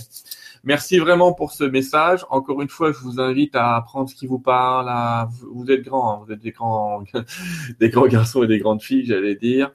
merci 0.64 1.00
vraiment 1.00 1.34
pour 1.34 1.52
ce 1.52 1.64
message. 1.64 2.26
Encore 2.30 2.62
une 2.62 2.70
fois, 2.70 2.92
je 2.92 3.00
vous 3.00 3.20
invite 3.20 3.56
à 3.56 3.76
apprendre 3.76 4.10
ce 4.10 4.16
qui 4.16 4.28
vous 4.28 4.40
parle. 4.40 4.90
À, 4.90 5.30
vous 5.54 5.72
êtes 5.72 5.84
grands, 5.84 6.14
hein. 6.14 6.24
vous 6.26 6.34
êtes 6.34 6.42
des 6.42 6.52
grands, 6.52 7.04
des 7.80 7.90
grands 7.90 8.08
garçons 8.08 8.44
et 8.44 8.48
des 8.48 8.60
grandes 8.60 8.82
filles, 8.82 9.06
j'allais 9.06 9.36
dire. 9.36 9.72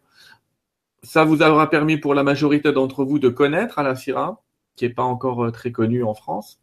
Ça 1.02 1.24
vous 1.24 1.42
aura 1.42 1.70
permis 1.70 1.98
pour 1.98 2.14
la 2.14 2.24
majorité 2.24 2.72
d'entre 2.72 3.04
vous 3.04 3.18
de 3.18 3.28
connaître 3.28 3.78
Alassira, 3.78 4.42
qui 4.74 4.84
est 4.84 4.90
pas 4.90 5.04
encore 5.04 5.44
euh, 5.44 5.50
très 5.50 5.70
connu 5.72 6.02
en 6.02 6.14
France. 6.14 6.60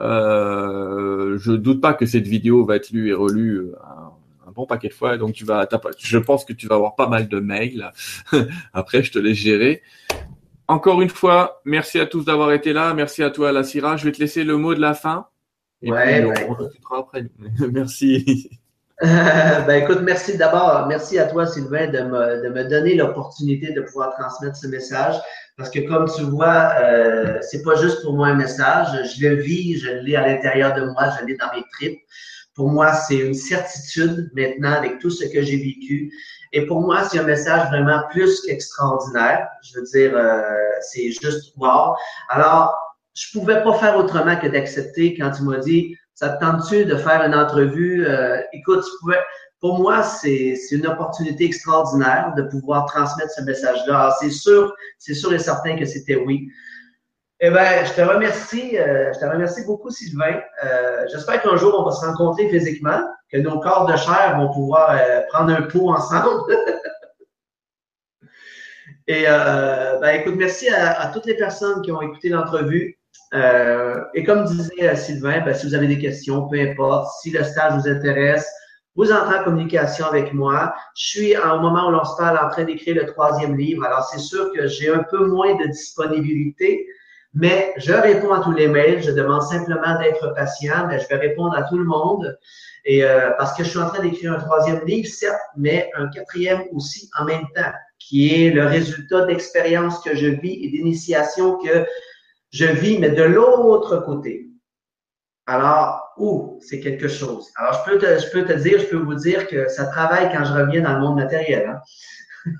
Euh, 0.00 1.38
je 1.38 1.52
doute 1.52 1.80
pas 1.80 1.94
que 1.94 2.06
cette 2.06 2.26
vidéo 2.26 2.64
va 2.64 2.76
être 2.76 2.90
lue 2.90 3.10
et 3.10 3.14
relue 3.14 3.58
euh, 3.58 3.76
un, 4.46 4.50
bon 4.52 4.66
paquet 4.66 4.88
de 4.88 4.94
fois. 4.94 5.16
Donc 5.16 5.32
tu 5.32 5.44
vas, 5.44 5.68
je 5.98 6.18
pense 6.18 6.44
que 6.44 6.52
tu 6.52 6.66
vas 6.66 6.76
avoir 6.76 6.94
pas 6.94 7.08
mal 7.08 7.28
de 7.28 7.40
mails. 7.40 7.90
Après, 8.72 9.02
je 9.02 9.12
te 9.12 9.18
laisse 9.18 9.38
gérer. 9.38 9.82
Encore 10.66 11.02
une 11.02 11.10
fois, 11.10 11.60
merci 11.64 12.00
à 12.00 12.06
tous 12.06 12.24
d'avoir 12.24 12.52
été 12.52 12.72
là. 12.72 12.94
Merci 12.94 13.22
à 13.22 13.30
toi, 13.30 13.52
la 13.52 13.64
Syrah. 13.64 13.96
Je 13.96 14.04
vais 14.04 14.12
te 14.12 14.20
laisser 14.20 14.44
le 14.44 14.56
mot 14.56 14.74
de 14.74 14.80
la 14.80 14.94
fin. 14.94 15.26
Et 15.82 15.92
ouais, 15.92 16.26
puis, 16.32 16.42
on, 16.90 16.94
après. 16.96 17.26
merci. 17.72 18.48
Ben 19.02 19.82
écoute, 19.82 20.02
merci 20.02 20.36
d'abord, 20.36 20.86
merci 20.86 21.18
à 21.18 21.26
toi 21.26 21.46
Sylvain 21.46 21.88
de 21.88 21.98
me, 22.02 22.44
de 22.44 22.48
me 22.48 22.62
donner 22.62 22.94
l'opportunité 22.94 23.72
de 23.72 23.80
pouvoir 23.80 24.14
transmettre 24.14 24.56
ce 24.56 24.68
message. 24.68 25.16
Parce 25.56 25.68
que 25.70 25.80
comme 25.80 26.08
tu 26.08 26.22
vois, 26.22 26.72
euh, 26.80 27.38
c'est 27.40 27.62
pas 27.62 27.74
juste 27.74 28.02
pour 28.02 28.12
moi 28.12 28.28
un 28.28 28.34
message, 28.34 28.86
je 29.16 29.26
le 29.26 29.34
vis, 29.34 29.78
je 29.78 29.90
l'ai 29.90 30.14
à 30.14 30.24
l'intérieur 30.24 30.74
de 30.74 30.84
moi, 30.84 31.10
je 31.18 31.26
l'ai 31.26 31.36
dans 31.36 31.52
mes 31.52 31.64
tripes. 31.72 32.00
Pour 32.54 32.68
moi, 32.68 32.92
c'est 32.92 33.16
une 33.16 33.34
certitude 33.34 34.30
maintenant 34.32 34.74
avec 34.74 35.00
tout 35.00 35.10
ce 35.10 35.24
que 35.24 35.42
j'ai 35.42 35.56
vécu. 35.56 36.12
Et 36.52 36.64
pour 36.64 36.80
moi, 36.80 37.02
c'est 37.02 37.18
un 37.18 37.24
message 37.24 37.68
vraiment 37.70 38.00
plus 38.12 38.42
qu'extraordinaire. 38.42 39.48
Je 39.64 39.80
veux 39.80 39.86
dire, 39.86 40.16
euh, 40.16 40.40
c'est 40.82 41.10
juste 41.10 41.52
wow. 41.56 41.96
Alors, 42.28 42.72
je 43.14 43.36
pouvais 43.36 43.60
pas 43.64 43.74
faire 43.74 43.96
autrement 43.96 44.36
que 44.36 44.46
d'accepter 44.46 45.16
quand 45.16 45.32
tu 45.32 45.42
m'as 45.42 45.58
dit, 45.58 45.96
ça 46.14 46.30
te 46.30 46.40
tente-tu 46.40 46.84
de 46.84 46.96
faire 46.96 47.22
une 47.22 47.34
entrevue? 47.34 48.06
Euh, 48.06 48.40
écoute, 48.52 48.84
pour 49.60 49.80
moi, 49.80 50.02
c'est 50.02 50.56
une 50.70 50.86
opportunité 50.86 51.44
extraordinaire 51.44 52.32
de 52.36 52.42
pouvoir 52.42 52.86
transmettre 52.86 53.32
ce 53.32 53.42
message-là. 53.42 54.14
C'est 54.20 54.30
sûr, 54.30 54.72
c'est 54.98 55.14
sûr 55.14 55.32
et 55.32 55.38
certain 55.38 55.76
que 55.76 55.84
c'était 55.84 56.16
oui. 56.16 56.48
Eh 57.40 57.50
bien, 57.50 57.84
je 57.84 57.92
te 57.92 58.00
remercie, 58.00 58.78
euh, 58.78 59.12
je 59.12 59.18
te 59.18 59.24
remercie 59.24 59.64
beaucoup, 59.66 59.90
Sylvain. 59.90 60.40
Euh, 60.64 61.04
J'espère 61.10 61.42
qu'un 61.42 61.56
jour, 61.56 61.74
on 61.78 61.84
va 61.84 61.90
se 61.90 62.06
rencontrer 62.06 62.48
physiquement, 62.48 63.00
que 63.30 63.38
nos 63.38 63.58
corps 63.58 63.86
de 63.86 63.96
chair 63.96 64.38
vont 64.38 64.52
pouvoir 64.52 64.96
prendre 65.30 65.52
un 65.52 65.62
pot 65.62 65.90
ensemble. 65.90 66.42
et 69.08 69.24
ben, 69.24 70.20
écoute, 70.20 70.36
merci 70.36 70.68
à, 70.68 71.10
toutes 71.12 71.26
les 71.26 71.36
personnes 71.36 71.82
qui 71.82 71.90
ont 71.90 72.02
écouté 72.02 72.28
l'entrevue. 72.28 72.98
Et 73.34 74.24
comme 74.24 74.44
disait 74.44 74.94
Sylvain, 74.96 75.40
ben, 75.40 75.54
si 75.54 75.66
vous 75.66 75.74
avez 75.74 75.88
des 75.88 75.98
questions, 75.98 76.48
peu 76.48 76.60
importe, 76.60 77.08
si 77.20 77.30
le 77.30 77.42
stage 77.42 77.74
vous 77.74 77.88
intéresse, 77.88 78.48
vous 78.96 79.10
entrez 79.10 79.38
en 79.38 79.44
communication 79.44 80.06
avec 80.06 80.32
moi. 80.32 80.74
Je 80.96 81.06
suis, 81.06 81.36
au 81.36 81.60
moment 81.60 81.88
où 81.88 81.90
l'on 81.90 82.04
se 82.04 82.16
parle, 82.16 82.38
en 82.38 82.48
train 82.48 82.64
d'écrire 82.64 82.94
le 82.94 83.06
troisième 83.06 83.56
livre. 83.56 83.84
Alors, 83.84 84.04
c'est 84.04 84.20
sûr 84.20 84.52
que 84.52 84.66
j'ai 84.68 84.92
un 84.92 85.02
peu 85.10 85.26
moins 85.26 85.54
de 85.56 85.66
disponibilité, 85.66 86.86
mais 87.32 87.74
je 87.76 87.92
réponds 87.92 88.32
à 88.32 88.40
tous 88.40 88.52
les 88.52 88.68
mails. 88.68 89.02
Je 89.02 89.10
demande 89.10 89.42
simplement 89.42 89.98
d'être 89.98 90.32
patient, 90.34 90.86
mais 90.88 91.00
je 91.00 91.08
vais 91.08 91.16
répondre 91.16 91.56
à 91.56 91.64
tout 91.64 91.78
le 91.78 91.84
monde. 91.84 92.38
Et 92.84 93.04
euh, 93.04 93.30
parce 93.38 93.56
que 93.56 93.64
je 93.64 93.70
suis 93.70 93.78
en 93.78 93.88
train 93.88 94.02
d'écrire 94.02 94.32
un 94.32 94.38
troisième 94.38 94.84
livre, 94.84 95.08
certes, 95.08 95.40
mais 95.56 95.90
un 95.96 96.08
quatrième 96.08 96.62
aussi 96.72 97.10
en 97.18 97.24
même 97.24 97.46
temps, 97.54 97.72
qui 97.98 98.44
est 98.44 98.50
le 98.50 98.66
résultat 98.66 99.24
d'expériences 99.24 100.00
que 100.00 100.14
je 100.14 100.26
vis 100.26 100.64
et 100.64 100.68
d'initiations 100.68 101.56
que 101.56 101.86
je 102.54 102.66
vis, 102.66 102.98
mais 103.00 103.10
de 103.10 103.24
l'autre 103.24 103.98
côté. 103.98 104.48
Alors, 105.46 106.14
où 106.16 106.58
c'est 106.62 106.78
quelque 106.78 107.08
chose? 107.08 107.50
Alors, 107.56 107.74
je 107.84 107.90
peux, 107.90 107.98
te, 107.98 108.06
je 108.06 108.30
peux 108.30 108.44
te 108.44 108.52
dire, 108.52 108.78
je 108.78 108.86
peux 108.86 108.96
vous 108.96 109.16
dire 109.16 109.48
que 109.48 109.68
ça 109.68 109.86
travaille 109.86 110.32
quand 110.32 110.44
je 110.44 110.52
reviens 110.52 110.82
dans 110.82 110.94
le 110.94 111.00
monde 111.00 111.16
matériel. 111.16 111.68
Hein. 111.68 111.80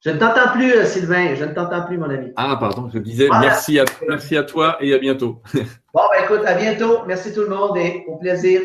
je 0.00 0.10
ne 0.10 0.18
t'entends 0.18 0.52
plus, 0.52 0.72
euh, 0.72 0.86
Sylvain. 0.86 1.34
Je 1.34 1.44
ne 1.44 1.52
t'entends 1.52 1.84
plus, 1.84 1.98
mon 1.98 2.08
ami. 2.08 2.32
Ah, 2.34 2.56
pardon, 2.58 2.88
je 2.92 2.98
disais 2.98 3.28
merci, 3.28 3.78
à, 3.78 3.84
merci 4.08 4.34
à 4.34 4.42
toi 4.42 4.78
et 4.80 4.94
à 4.94 4.98
bientôt. 4.98 5.42
bon, 5.54 6.02
ben 6.10 6.24
écoute, 6.24 6.46
à 6.46 6.54
bientôt. 6.54 7.04
Merci 7.06 7.34
tout 7.34 7.42
le 7.42 7.50
monde 7.50 7.76
et 7.76 8.04
au 8.08 8.16
plaisir. 8.16 8.62